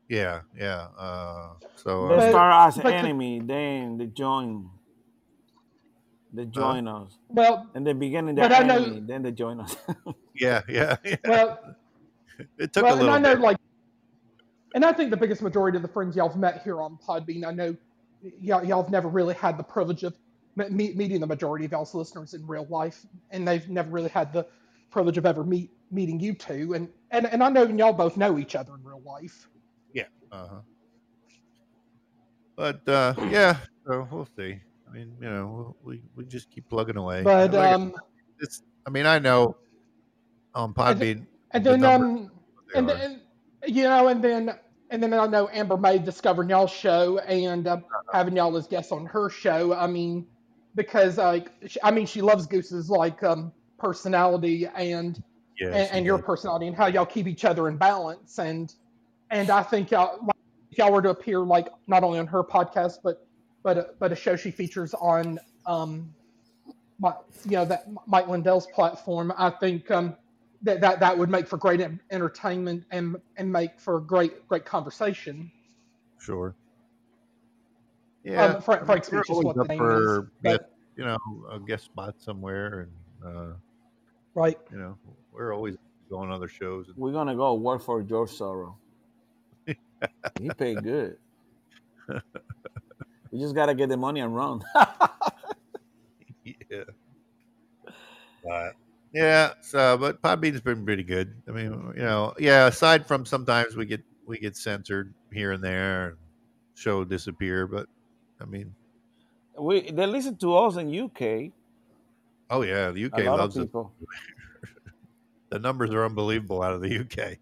yeah, 0.10 0.42
yeah. 0.58 0.88
Uh, 0.98 1.50
so 1.76 2.08
They 2.10 2.28
uh, 2.28 2.30
start 2.30 2.68
as 2.76 2.82
but- 2.84 2.94
enemy, 2.94 3.40
then 3.44 3.98
they 3.98 4.08
join. 4.08 4.70
They 6.34 6.46
join 6.46 6.88
us. 6.88 7.18
Well, 7.30 7.68
In 7.74 7.84
the 7.84 7.94
beginning, 7.94 8.36
they're 8.36 8.50
but 8.50 8.62
I 8.62 8.64
know- 8.66 8.76
enemy, 8.84 9.00
then 9.08 9.24
they 9.24 9.32
join 9.32 9.60
us. 9.62 9.76
yeah, 10.36 10.62
yeah, 10.70 10.98
yeah. 11.06 11.16
Well, 11.26 11.76
It 12.60 12.74
took 12.74 12.84
well, 12.84 12.94
a 12.94 12.98
little 12.98 13.14
and 13.14 13.26
I 13.26 13.30
know 13.30 13.36
bit. 13.36 13.44
like, 13.44 13.58
and 14.76 14.86
I 14.86 14.92
think 14.94 15.10
the 15.10 15.18
biggest 15.18 15.42
majority 15.42 15.78
of 15.78 15.82
the 15.82 15.88
friends 15.88 16.16
y'all 16.16 16.28
have 16.30 16.38
met 16.38 16.62
here 16.64 16.82
on 16.82 16.98
Podbean, 17.08 17.46
I 17.48 17.52
know 17.52 17.76
y'all, 18.42 18.64
y'all 18.64 18.82
have 18.84 18.92
never 18.92 19.08
really 19.08 19.34
had 19.36 19.58
the 19.58 19.64
privilege 19.64 20.04
of 20.04 20.16
me- 20.56 20.70
me- 20.70 20.94
meeting 20.94 21.20
the 21.22 21.28
majority 21.28 21.66
of 21.66 21.72
y'all's 21.72 21.94
listeners 21.94 22.34
in 22.34 22.46
real 22.48 22.66
life, 22.70 23.06
and 23.32 23.48
they've 23.48 23.68
never 23.70 23.90
really 23.90 24.10
had 24.10 24.34
the 24.34 24.46
privilege 24.90 25.18
of 25.18 25.26
ever 25.26 25.44
meet 25.44 25.70
meeting 25.92 26.20
you 26.20 26.34
two, 26.34 26.74
and 26.74 26.90
and 27.12 27.26
and 27.28 27.44
I 27.44 27.50
know 27.50 27.64
y'all 27.64 27.94
both 27.94 28.18
know 28.18 28.38
each 28.38 28.56
other 28.56 28.74
in 28.76 28.84
real 28.84 29.02
life. 29.06 29.48
Yeah. 29.94 30.04
Uh 30.32 30.48
huh. 30.48 30.56
But 32.56 32.88
uh, 32.90 33.14
yeah, 33.30 33.58
so 33.86 34.08
we'll 34.12 34.28
see. 34.36 34.60
I 34.90 34.92
mean, 34.94 35.16
you 35.22 35.30
know, 35.30 35.76
we 35.84 36.02
we 36.16 36.26
just 36.26 36.50
keep 36.50 36.68
plugging 36.70 36.98
away. 36.98 37.22
But 37.24 37.54
Like 37.54 37.70
I- 37.70 37.74
um, 37.74 37.94
it's. 38.40 38.64
I 38.86 38.90
mean, 38.90 39.06
I 39.06 39.20
know 39.20 39.58
on 40.56 40.74
Podbean. 40.74 41.26
and 41.52 41.64
the 41.66 41.72
then 41.72 41.80
numbers- 41.82 42.30
um, 42.30 42.32
and 42.76 42.90
then 42.90 43.22
you 43.68 43.84
know, 43.84 44.08
and 44.08 44.24
then 44.24 44.58
and 44.90 45.02
then 45.04 45.14
I 45.14 45.28
know 45.28 45.50
Amber 45.52 45.78
May 45.78 46.00
discovering 46.00 46.50
y'all's 46.50 46.72
show 46.72 47.18
and 47.20 47.68
Uh-huh. 47.68 47.82
having 48.14 48.36
y'all 48.36 48.56
as 48.58 48.68
guests 48.68 48.92
on 48.92 49.06
her 49.08 49.30
show. 49.30 49.74
I 49.74 49.88
mean, 49.88 50.28
because 50.76 51.18
like 51.18 51.52
I 51.84 51.92
mean, 51.92 52.06
she 52.06 52.22
loves 52.22 52.46
Goose's 52.46 52.90
like 52.90 53.24
um 53.24 53.52
personality 53.80 54.68
and 54.68 55.22
Yeah, 55.60 55.68
and, 55.74 55.90
and 55.92 56.06
your 56.06 56.18
personality 56.20 56.68
and 56.68 56.76
how 56.76 56.88
y'all 56.88 57.06
keep 57.06 57.28
each 57.28 57.46
other 57.46 57.68
in 57.68 57.78
balance 57.78 58.40
and 58.40 58.74
and 59.30 59.50
I 59.50 59.64
think 59.64 59.92
y'all 59.92 60.18
like, 60.22 60.36
if 60.72 60.78
y'all 60.78 60.92
were 60.92 61.02
to 61.02 61.10
appear 61.10 61.40
like 61.40 61.68
not 61.88 62.04
only 62.04 62.20
on 62.20 62.28
her 62.28 62.44
podcast 62.44 62.94
but 63.04 63.18
but 63.64 63.78
a, 63.78 63.88
but 64.00 64.12
a 64.12 64.16
show 64.16 64.36
she 64.36 64.52
features 64.52 64.94
on 64.94 65.40
um 65.66 66.14
my, 67.00 67.14
you 67.46 67.52
know 67.52 67.66
that 67.66 67.86
Mike 68.08 68.28
Lindell's 68.28 68.68
platform 68.68 69.34
I 69.38 69.50
think 69.50 69.90
um 69.92 70.16
that 70.68 70.82
that, 70.82 71.00
that 71.00 71.18
would 71.18 71.30
make 71.30 71.48
for 71.48 71.58
great 71.58 71.82
entertainment 72.12 72.84
and 72.92 73.16
and 73.38 73.52
make 73.52 73.80
for 73.80 74.00
great 74.00 74.48
great 74.48 74.66
conversation 74.66 75.52
Sure. 76.20 76.56
Yeah, 78.24 78.44
Um, 78.56 78.62
Frank- 78.62 78.82
I 78.90 78.94
mean, 78.96 79.02
FrankSpeech 79.04 79.32
is 79.32 79.46
what 79.46 79.56
the 79.56 79.64
name 79.66 79.78
for 79.78 80.20
is, 80.24 80.30
but- 80.44 80.74
you 80.96 81.06
know 81.06 81.18
a 81.52 81.60
guest 81.60 81.86
spot 81.86 82.16
somewhere, 82.20 82.90
and 83.24 83.28
uh, 83.38 83.54
right 84.34 84.58
you 84.72 84.78
know 84.78 84.98
we're 85.32 85.54
always 85.54 85.78
going 86.10 86.30
on 86.30 86.36
other 86.36 86.48
shows. 86.48 86.92
We're 86.96 87.12
gonna 87.12 87.36
go 87.36 87.54
work 87.54 87.82
for 87.84 88.02
George 88.02 88.32
Soros. 88.32 88.74
he 90.42 90.50
paid 90.58 90.84
good. 90.84 91.18
We 93.32 93.40
just 93.40 93.54
gotta 93.54 93.76
get 93.76 93.90
the 93.90 93.98
money 93.98 94.22
and 94.22 94.36
run. 94.36 94.64
yeah. 96.44 96.84
But 98.44 98.76
yeah, 99.18 99.54
so 99.62 99.98
but 99.98 100.22
Podbean's 100.22 100.62
been 100.62 100.86
pretty 100.86 101.04
good. 101.04 101.34
I 101.48 101.52
mean, 101.52 101.94
you 101.96 102.04
know, 102.04 102.36
yeah. 102.38 102.68
Aside 102.68 103.08
from 103.08 103.26
sometimes 103.26 103.76
we 103.76 103.88
get 103.88 104.04
we 104.28 104.38
get 104.38 104.56
censored 104.56 105.12
here 105.34 105.54
and 105.54 105.64
there, 105.64 106.10
and 106.10 106.18
show 106.76 107.04
disappear, 107.04 107.66
but 107.66 107.88
I 108.40 108.46
mean, 108.46 108.76
we 109.60 109.90
they 109.90 110.06
listen 110.06 110.36
to 110.38 110.56
us 110.56 110.76
in 110.76 110.94
UK. 110.94 111.52
oh 112.52 112.62
yeah, 112.62 112.92
the 112.92 113.06
UK 113.06 113.26
loves 113.26 113.58
it. 113.58 113.62
people. 113.62 113.92
the 115.50 115.58
numbers 115.58 115.90
are 115.92 116.06
unbelievable 116.06 116.62
out 116.62 116.74
of 116.74 116.82
the 116.82 117.00
UK. 117.00 117.38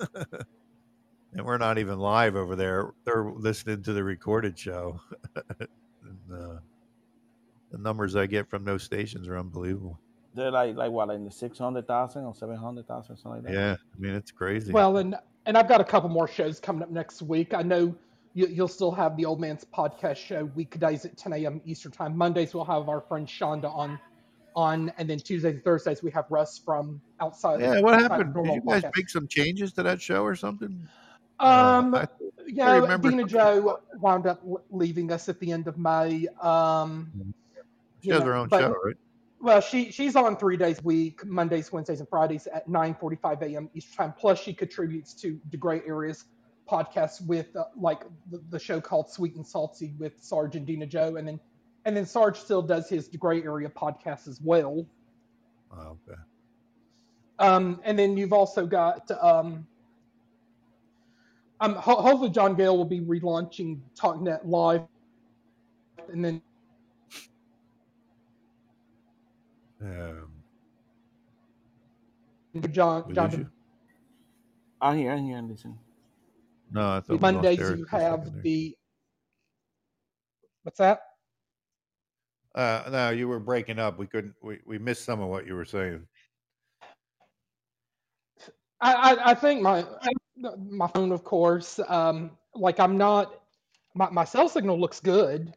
and 1.32 1.46
we're 1.46 1.58
not 1.58 1.78
even 1.78 2.00
live 2.00 2.34
over 2.34 2.56
there. 2.56 2.92
They're 3.04 3.30
listening 3.30 3.84
to 3.84 3.92
the 3.92 4.02
recorded 4.02 4.58
show. 4.58 5.00
and, 5.60 5.68
uh, 6.32 6.58
the 7.70 7.78
numbers 7.78 8.16
I 8.16 8.26
get 8.26 8.50
from 8.50 8.64
those 8.64 8.82
stations 8.82 9.28
are 9.28 9.38
unbelievable. 9.38 10.00
They're 10.34 10.50
like 10.50 10.76
like 10.76 10.90
what, 10.92 11.08
like 11.08 11.16
in 11.16 11.24
the 11.24 11.30
six 11.30 11.58
hundred 11.58 11.86
thousand 11.86 12.24
or 12.24 12.34
seven 12.34 12.56
hundred 12.56 12.86
thousand, 12.86 13.16
something 13.16 13.42
like 13.42 13.52
that. 13.52 13.52
Yeah, 13.52 13.76
I 13.96 13.98
mean 14.00 14.14
it's 14.14 14.30
crazy. 14.30 14.72
Well, 14.72 14.96
and 14.98 15.16
and 15.46 15.56
I've 15.58 15.68
got 15.68 15.80
a 15.80 15.84
couple 15.84 16.08
more 16.08 16.28
shows 16.28 16.60
coming 16.60 16.82
up 16.82 16.90
next 16.90 17.22
week. 17.22 17.52
I 17.54 17.62
know 17.62 17.94
you, 18.34 18.46
you'll 18.46 18.68
still 18.68 18.92
have 18.92 19.16
the 19.16 19.24
Old 19.24 19.40
Man's 19.40 19.64
Podcast 19.64 20.16
show 20.18 20.44
weekdays 20.54 21.04
at 21.04 21.16
10 21.16 21.32
a.m. 21.32 21.60
Eastern 21.64 21.90
Time. 21.90 22.16
Mondays 22.16 22.54
we'll 22.54 22.64
have 22.64 22.88
our 22.88 23.00
friend 23.00 23.26
Shonda 23.26 23.74
on, 23.74 23.98
on, 24.54 24.92
and 24.98 25.10
then 25.10 25.18
Tuesdays 25.18 25.54
and 25.54 25.64
Thursdays 25.64 26.00
we 26.02 26.12
have 26.12 26.26
Russ 26.30 26.58
from 26.58 27.00
outside. 27.20 27.60
yeah, 27.60 27.80
what 27.80 27.94
outside 27.94 28.10
happened? 28.12 28.34
Did 28.34 28.46
you 28.54 28.60
guys 28.68 28.82
podcast. 28.82 28.92
make 28.96 29.08
some 29.08 29.26
changes 29.26 29.72
to 29.72 29.82
that 29.82 30.00
show 30.00 30.22
or 30.24 30.36
something? 30.36 30.86
Um, 31.40 31.94
I- 31.94 32.06
you 32.46 32.56
know, 32.56 32.80
remember 32.80 33.10
Dina 33.10 33.22
something- 33.22 33.38
Joe 33.38 33.80
wound 34.00 34.26
up 34.26 34.42
leaving 34.70 35.10
us 35.10 35.28
at 35.28 35.40
the 35.40 35.50
end 35.52 35.66
of 35.68 35.78
May. 35.78 36.26
Um, 36.40 37.10
She 38.02 38.08
you 38.08 38.12
has 38.14 38.20
know, 38.20 38.26
her 38.26 38.34
own 38.34 38.48
but- 38.48 38.60
show, 38.60 38.74
right? 38.84 38.96
Well, 39.40 39.60
she 39.60 39.90
she's 39.90 40.16
on 40.16 40.36
three 40.36 40.58
days 40.58 40.80
a 40.80 40.82
week, 40.82 41.24
Mondays, 41.24 41.72
Wednesdays, 41.72 42.00
and 42.00 42.08
Fridays 42.08 42.46
at 42.46 42.68
9:45 42.68 43.42
a.m. 43.42 43.70
Eastern 43.74 43.96
time. 43.96 44.14
Plus, 44.18 44.38
she 44.38 44.52
contributes 44.52 45.14
to 45.14 45.40
the 45.50 45.56
Gray 45.56 45.80
Areas 45.86 46.26
podcast 46.70 47.26
with 47.26 47.56
uh, 47.56 47.64
like 47.74 48.02
the, 48.30 48.42
the 48.50 48.58
show 48.58 48.80
called 48.80 49.10
Sweet 49.10 49.36
and 49.36 49.46
Salty 49.46 49.94
with 49.98 50.12
Sarge 50.22 50.56
and 50.56 50.66
Dina 50.66 50.86
Joe, 50.86 51.16
and 51.16 51.26
then 51.26 51.40
and 51.86 51.96
then 51.96 52.04
Sarge 52.04 52.36
still 52.36 52.60
does 52.60 52.88
his 52.88 53.08
Gray 53.08 53.42
Area 53.42 53.70
podcast 53.70 54.28
as 54.28 54.40
well. 54.42 54.86
Oh, 55.72 55.96
okay. 56.08 56.20
Um, 57.38 57.80
and 57.84 57.98
then 57.98 58.18
you've 58.18 58.34
also 58.34 58.66
got 58.66 59.10
um, 59.22 59.66
um, 61.60 61.74
ho- 61.76 62.02
hopefully 62.02 62.28
John 62.28 62.54
Gale 62.54 62.76
will 62.76 62.84
be 62.84 63.00
relaunching 63.00 63.80
TalkNet 63.98 64.40
Live, 64.44 64.82
and 66.12 66.22
then 66.22 66.42
Um, 69.82 70.30
John 72.70 73.04
we 73.06 73.14
John 73.14 73.30
lose 73.30 73.38
you? 73.38 73.50
I'm 74.80 74.96
here, 74.98 75.12
I'm 75.12 75.48
listen. 75.48 75.78
No, 76.70 76.96
I 76.96 77.00
thought 77.00 77.20
Mondays 77.20 77.58
you 77.58 77.64
for 77.64 77.96
a 77.96 78.00
second 78.00 78.00
have 78.00 78.42
the 78.42 78.76
what's 80.62 80.78
that? 80.78 81.00
Uh, 82.54 82.82
no, 82.90 83.10
you 83.10 83.28
were 83.28 83.40
breaking 83.40 83.78
up. 83.78 83.98
We 83.98 84.06
couldn't. 84.06 84.34
We, 84.42 84.58
we 84.66 84.78
missed 84.78 85.04
some 85.04 85.20
of 85.20 85.28
what 85.28 85.46
you 85.46 85.54
were 85.54 85.64
saying. 85.64 86.06
I, 88.80 88.92
I, 88.92 89.30
I 89.30 89.34
think 89.34 89.62
my 89.62 89.84
my 90.36 90.88
phone, 90.88 91.12
of 91.12 91.24
course. 91.24 91.80
Um, 91.88 92.32
like 92.54 92.80
I'm 92.80 92.98
not. 92.98 93.34
My, 93.94 94.08
my 94.10 94.24
cell 94.24 94.48
signal 94.48 94.78
looks 94.78 95.00
good. 95.00 95.52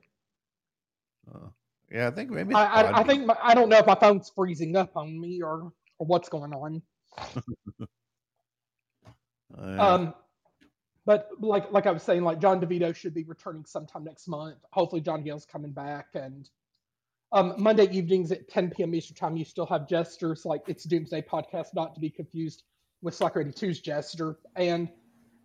Yeah, 1.93 2.07
I 2.07 2.11
think 2.11 2.31
maybe. 2.31 2.55
I, 2.55 2.81
I, 2.81 2.99
I 3.01 3.03
think 3.03 3.27
my, 3.27 3.37
I 3.41 3.53
don't 3.53 3.69
know 3.69 3.77
if 3.77 3.85
my 3.85 3.95
phone's 3.95 4.31
freezing 4.35 4.75
up 4.75 4.97
on 4.97 5.19
me 5.19 5.41
or, 5.43 5.71
or 5.99 6.07
what's 6.07 6.29
going 6.29 6.53
on. 6.53 6.81
Uh, 9.55 9.77
Um, 9.79 10.13
but 11.05 11.29
like 11.39 11.71
like 11.71 11.85
I 11.85 11.91
was 11.91 12.01
saying, 12.01 12.23
like 12.23 12.39
John 12.39 12.59
DeVito 12.59 12.95
should 12.95 13.13
be 13.13 13.23
returning 13.23 13.65
sometime 13.65 14.03
next 14.03 14.27
month. 14.27 14.57
Hopefully, 14.71 15.01
John 15.01 15.23
Gale's 15.23 15.45
coming 15.45 15.71
back, 15.71 16.07
and 16.15 16.49
um, 17.31 17.53
Monday 17.59 17.87
evenings 17.91 18.31
at 18.31 18.47
10 18.49 18.71
p.m. 18.71 18.95
Eastern 18.95 19.15
time, 19.15 19.37
you 19.37 19.45
still 19.45 19.67
have 19.67 19.87
jesters 19.87 20.43
like 20.43 20.61
it's 20.67 20.85
Doomsday 20.85 21.21
podcast, 21.21 21.67
not 21.75 21.93
to 21.93 21.99
be 22.01 22.09
confused 22.09 22.63
with 23.03 23.13
Slacker 23.13 23.43
82's 23.43 23.79
Jester, 23.79 24.39
and 24.55 24.89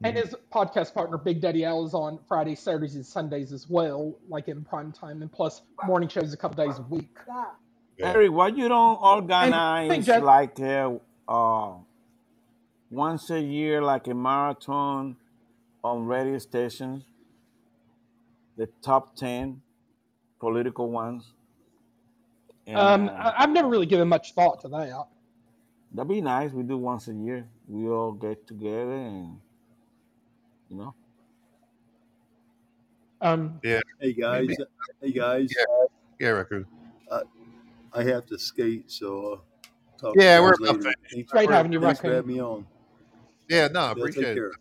and 0.04 0.16
his 0.16 0.34
podcast 0.52 0.94
partner 0.94 1.18
Big 1.18 1.40
Daddy 1.40 1.64
Al 1.64 1.84
is 1.84 1.94
on 1.94 2.18
Fridays, 2.28 2.60
Saturdays, 2.60 2.94
and 2.94 3.04
Sundays 3.04 3.52
as 3.52 3.68
well, 3.68 4.14
like 4.28 4.48
in 4.48 4.64
prime 4.64 4.92
time, 4.92 5.22
and 5.22 5.30
plus 5.32 5.62
morning 5.84 6.08
shows 6.08 6.32
a 6.32 6.36
couple 6.36 6.64
days 6.64 6.78
a 6.78 6.82
week. 6.82 7.16
Eric, 8.00 8.30
why 8.30 8.48
you 8.48 8.68
don't 8.68 9.00
organize 9.02 10.06
Jeff- 10.06 10.22
like 10.22 10.58
a, 10.60 11.00
uh, 11.28 11.72
once 12.90 13.28
a 13.30 13.40
year, 13.40 13.82
like 13.82 14.06
a 14.06 14.14
marathon 14.14 15.16
on 15.82 16.06
radio 16.06 16.38
stations? 16.38 17.02
The 18.56 18.68
top 18.82 19.16
ten 19.16 19.62
political 20.40 20.90
ones. 20.90 21.32
And, 22.66 22.76
Um, 22.76 23.08
uh, 23.08 23.12
I, 23.12 23.42
I've 23.42 23.50
never 23.50 23.68
really 23.68 23.86
given 23.86 24.08
much 24.08 24.32
thought 24.34 24.60
to 24.60 24.68
that. 24.68 25.06
that'd 25.92 26.08
be 26.08 26.20
nice. 26.20 26.52
We 26.52 26.62
do 26.62 26.76
once 26.76 27.08
a 27.08 27.14
year. 27.14 27.48
We 27.66 27.88
all 27.88 28.12
get 28.12 28.46
together 28.46 28.92
and 28.92 29.40
you 30.68 30.76
know. 30.76 30.94
Um, 33.20 33.60
yeah. 33.64 33.80
Hey 34.00 34.12
guys, 34.12 34.46
Maybe. 34.48 34.56
hey 35.02 35.12
guys. 35.12 35.52
Yeah, 36.20 36.28
Raccoon. 36.28 36.66
Uh, 37.10 37.22
I 37.92 38.02
have 38.04 38.26
to 38.26 38.38
skate, 38.38 38.90
so 38.90 39.32
uh, 39.32 39.36
talk 40.00 40.16
Yeah, 40.16 40.36
to 40.38 40.42
we're 40.42 40.50
guys 40.50 40.70
about 40.70 40.76
finished. 40.82 40.96
Thanks, 41.12 41.30
Great 41.32 41.50
having 41.50 41.72
you, 41.72 41.80
thanks 41.80 42.00
for 42.00 42.06
Raccoon. 42.08 42.16
having 42.16 42.34
me 42.34 42.40
on. 42.40 42.66
Yeah, 43.48 43.68
no, 43.68 43.80
I 43.80 43.86
Yeah, 43.86 43.92
appreciate 43.92 44.24
it. 44.28 44.34
care. 44.34 44.52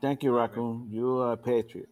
Thank 0.00 0.22
you, 0.22 0.36
Raccoon. 0.36 0.88
You're 0.90 1.32
a 1.32 1.36
patriot. 1.36 1.88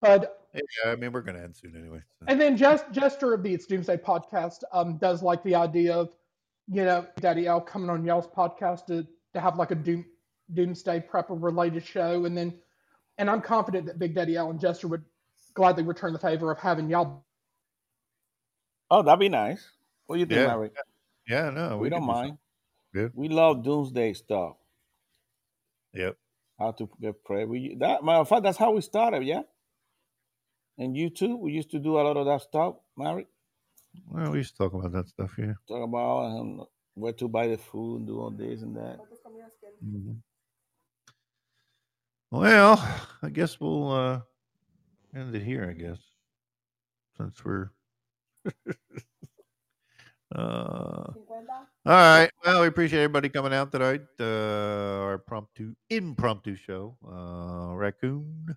but 0.00 0.48
Yeah, 0.54 0.90
I 0.92 0.96
mean, 0.96 1.12
we're 1.12 1.20
gonna 1.20 1.42
end 1.42 1.54
soon 1.54 1.76
anyway. 1.76 2.00
so. 2.18 2.24
And 2.28 2.40
then 2.40 2.56
just 2.56 2.90
Jester 2.90 3.34
of 3.34 3.42
the 3.42 3.52
It's 3.52 3.66
Doomsday 3.66 3.98
podcast 3.98 4.62
um, 4.72 4.96
does 4.98 5.22
like 5.22 5.42
the 5.44 5.54
idea 5.54 5.94
of, 5.94 6.16
you 6.68 6.84
know, 6.84 7.06
Daddy 7.20 7.46
Al 7.46 7.60
coming 7.60 7.90
on 7.90 8.04
y'all's 8.04 8.26
podcast 8.26 8.86
to, 8.86 9.06
to 9.34 9.40
have 9.40 9.56
like 9.56 9.70
a 9.70 9.74
Doom 9.74 10.04
Doomsday 10.54 11.04
prepper 11.10 11.36
related 11.42 11.84
show, 11.84 12.24
and 12.24 12.36
then, 12.36 12.54
and 13.18 13.28
I'm 13.30 13.40
confident 13.40 13.86
that 13.86 13.98
Big 13.98 14.14
Daddy 14.14 14.36
Al 14.36 14.50
and 14.50 14.60
Jester 14.60 14.88
would 14.88 15.04
gladly 15.54 15.82
return 15.82 16.12
the 16.12 16.18
favor 16.18 16.50
of 16.50 16.58
having 16.58 16.88
y'all. 16.88 17.24
Oh, 18.90 19.02
that'd 19.02 19.18
be 19.18 19.28
nice. 19.28 19.68
What 20.06 20.16
do 20.16 20.20
you 20.20 20.26
think, 20.26 20.40
Yeah. 20.40 20.52
Eric? 20.52 20.72
Yeah, 21.28 21.50
no, 21.50 21.76
we, 21.78 21.84
we 21.84 21.90
don't 21.90 22.00
can 22.00 22.08
do 22.08 22.12
mind. 22.14 22.38
Yeah. 22.94 23.08
We 23.14 23.28
love 23.28 23.64
doomsday 23.64 24.12
stuff. 24.14 24.56
Yep. 25.92 26.16
How 26.58 26.70
to 26.72 26.88
get 27.00 27.24
prayer. 27.24 27.46
We 27.46 27.76
that 27.80 28.04
matter 28.04 28.20
of 28.20 28.28
fact, 28.28 28.44
that's 28.44 28.56
how 28.58 28.72
we 28.72 28.80
started, 28.80 29.24
yeah. 29.24 29.42
And 30.78 30.96
you 30.96 31.10
too, 31.10 31.36
we 31.36 31.52
used 31.52 31.70
to 31.72 31.78
do 31.78 31.98
a 31.98 32.02
lot 32.02 32.16
of 32.16 32.26
that 32.26 32.42
stuff, 32.42 32.76
Mary. 32.96 33.26
Well, 34.08 34.30
we 34.30 34.38
used 34.38 34.56
to 34.56 34.58
talk 34.58 34.74
about 34.74 34.92
that 34.92 35.08
stuff 35.08 35.32
here. 35.36 35.58
Talk 35.66 35.82
about 35.82 36.26
um, 36.26 36.64
where 36.94 37.14
to 37.14 37.28
buy 37.28 37.48
the 37.48 37.56
food, 37.56 38.00
and 38.00 38.06
do 38.06 38.20
all 38.20 38.30
this 38.30 38.62
and 38.62 38.76
that. 38.76 38.98
Mhm. 39.84 40.16
Well, 42.30 42.82
I 43.22 43.30
guess 43.30 43.60
we'll 43.60 43.92
uh, 43.92 44.20
end 45.14 45.34
it 45.34 45.42
here. 45.42 45.68
I 45.68 45.72
guess 45.72 45.98
since 47.16 47.44
we're. 47.44 47.70
uh, 50.34 50.38
all 50.38 51.12
right. 51.84 52.30
Well, 52.44 52.62
we 52.62 52.66
appreciate 52.66 53.02
everybody 53.02 53.28
coming 53.28 53.52
out 53.52 53.72
tonight. 53.72 54.02
Uh, 54.18 54.24
our 55.02 55.14
impromptu 55.14 55.74
impromptu 55.90 56.56
show. 56.56 56.96
Uh, 57.06 57.74
Raccoon, 57.74 58.56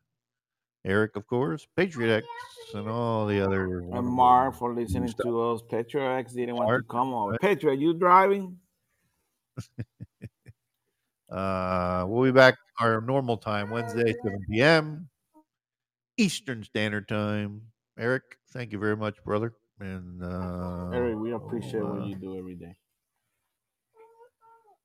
Eric, 0.85 1.15
of 1.15 1.27
course, 1.27 1.67
Patriot 1.75 2.17
X, 2.17 2.27
and 2.73 2.87
all 2.87 3.25
the 3.25 3.41
other. 3.41 3.79
And 3.79 4.07
Mark 4.07 4.55
for 4.55 4.73
listening 4.73 5.09
stuff. 5.09 5.25
to 5.25 5.41
us. 5.41 5.61
Petra 5.69 6.17
X 6.17 6.33
didn't 6.33 6.55
want 6.55 6.69
Mark, 6.69 6.87
to 6.87 6.91
come 6.91 7.13
on. 7.13 7.31
right. 7.31 7.39
Petra, 7.41 7.75
you 7.75 7.93
driving? 7.93 8.57
Uh, 11.31 12.05
we'll 12.07 12.23
be 12.23 12.31
back 12.31 12.55
our 12.79 13.01
normal 13.01 13.37
time, 13.37 13.69
Wednesday, 13.69 14.13
7 14.23 14.45
p.m. 14.49 15.09
Eastern 16.17 16.63
Standard 16.63 17.07
Time. 17.07 17.61
Eric, 17.97 18.23
thank 18.51 18.71
you 18.71 18.79
very 18.79 18.97
much, 18.97 19.15
brother. 19.23 19.53
And 19.79 20.23
uh, 20.23 20.89
Eric, 20.91 21.17
we 21.17 21.31
appreciate 21.33 21.81
uh, 21.81 21.85
what 21.85 22.03
you 22.03 22.15
do 22.15 22.37
every 22.37 22.55
day. 22.55 22.75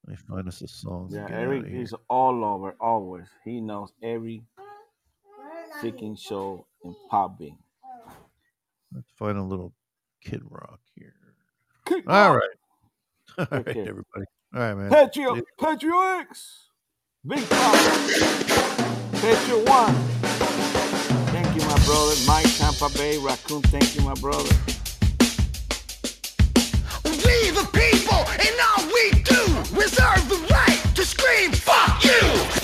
let 0.06 0.10
me 0.10 0.16
find 0.28 0.46
us 0.48 0.60
a 0.62 0.68
song. 0.68 1.08
Yeah, 1.10 1.26
Eric 1.30 1.64
is 1.68 1.94
all 2.08 2.44
over, 2.44 2.76
always. 2.80 3.26
He 3.44 3.60
knows 3.60 3.92
every 4.02 4.42
freaking 5.80 6.18
show 6.18 6.66
in 6.84 6.94
Podbean. 7.10 7.56
Let's 8.92 9.10
find 9.18 9.38
a 9.38 9.42
little 9.42 9.72
Kid 10.22 10.42
Rock 10.48 10.80
here. 10.94 11.14
All 12.06 12.36
right. 12.36 12.42
All 13.38 13.46
right, 13.50 13.68
Okay. 13.68 13.80
everybody. 13.80 14.26
All 14.54 14.60
right, 14.60 14.74
man. 14.74 14.88
Petrio, 14.88 15.42
Petrio 15.58 16.20
X, 16.20 16.68
Big 17.26 17.40
Pop, 17.50 17.74
Petrio 19.14 19.68
One. 19.68 19.94
Thank 21.32 21.56
you, 21.56 21.66
my 21.66 21.84
brother. 21.84 22.14
Mike 22.24 22.46
Tampa 22.56 22.88
Bay, 22.96 23.18
Raccoon. 23.18 23.62
Thank 23.62 23.96
you, 23.96 24.02
my 24.02 24.14
brother. 24.14 24.54
We 27.04 27.50
the 27.50 27.68
people, 27.72 28.22
and 28.38 28.54
all 28.62 28.86
we 28.94 29.22
do, 29.22 29.42
reserve 29.76 30.28
the 30.28 30.46
right 30.48 30.80
to 30.94 31.04
scream, 31.04 31.50
fuck 31.50 32.04
you! 32.04 32.63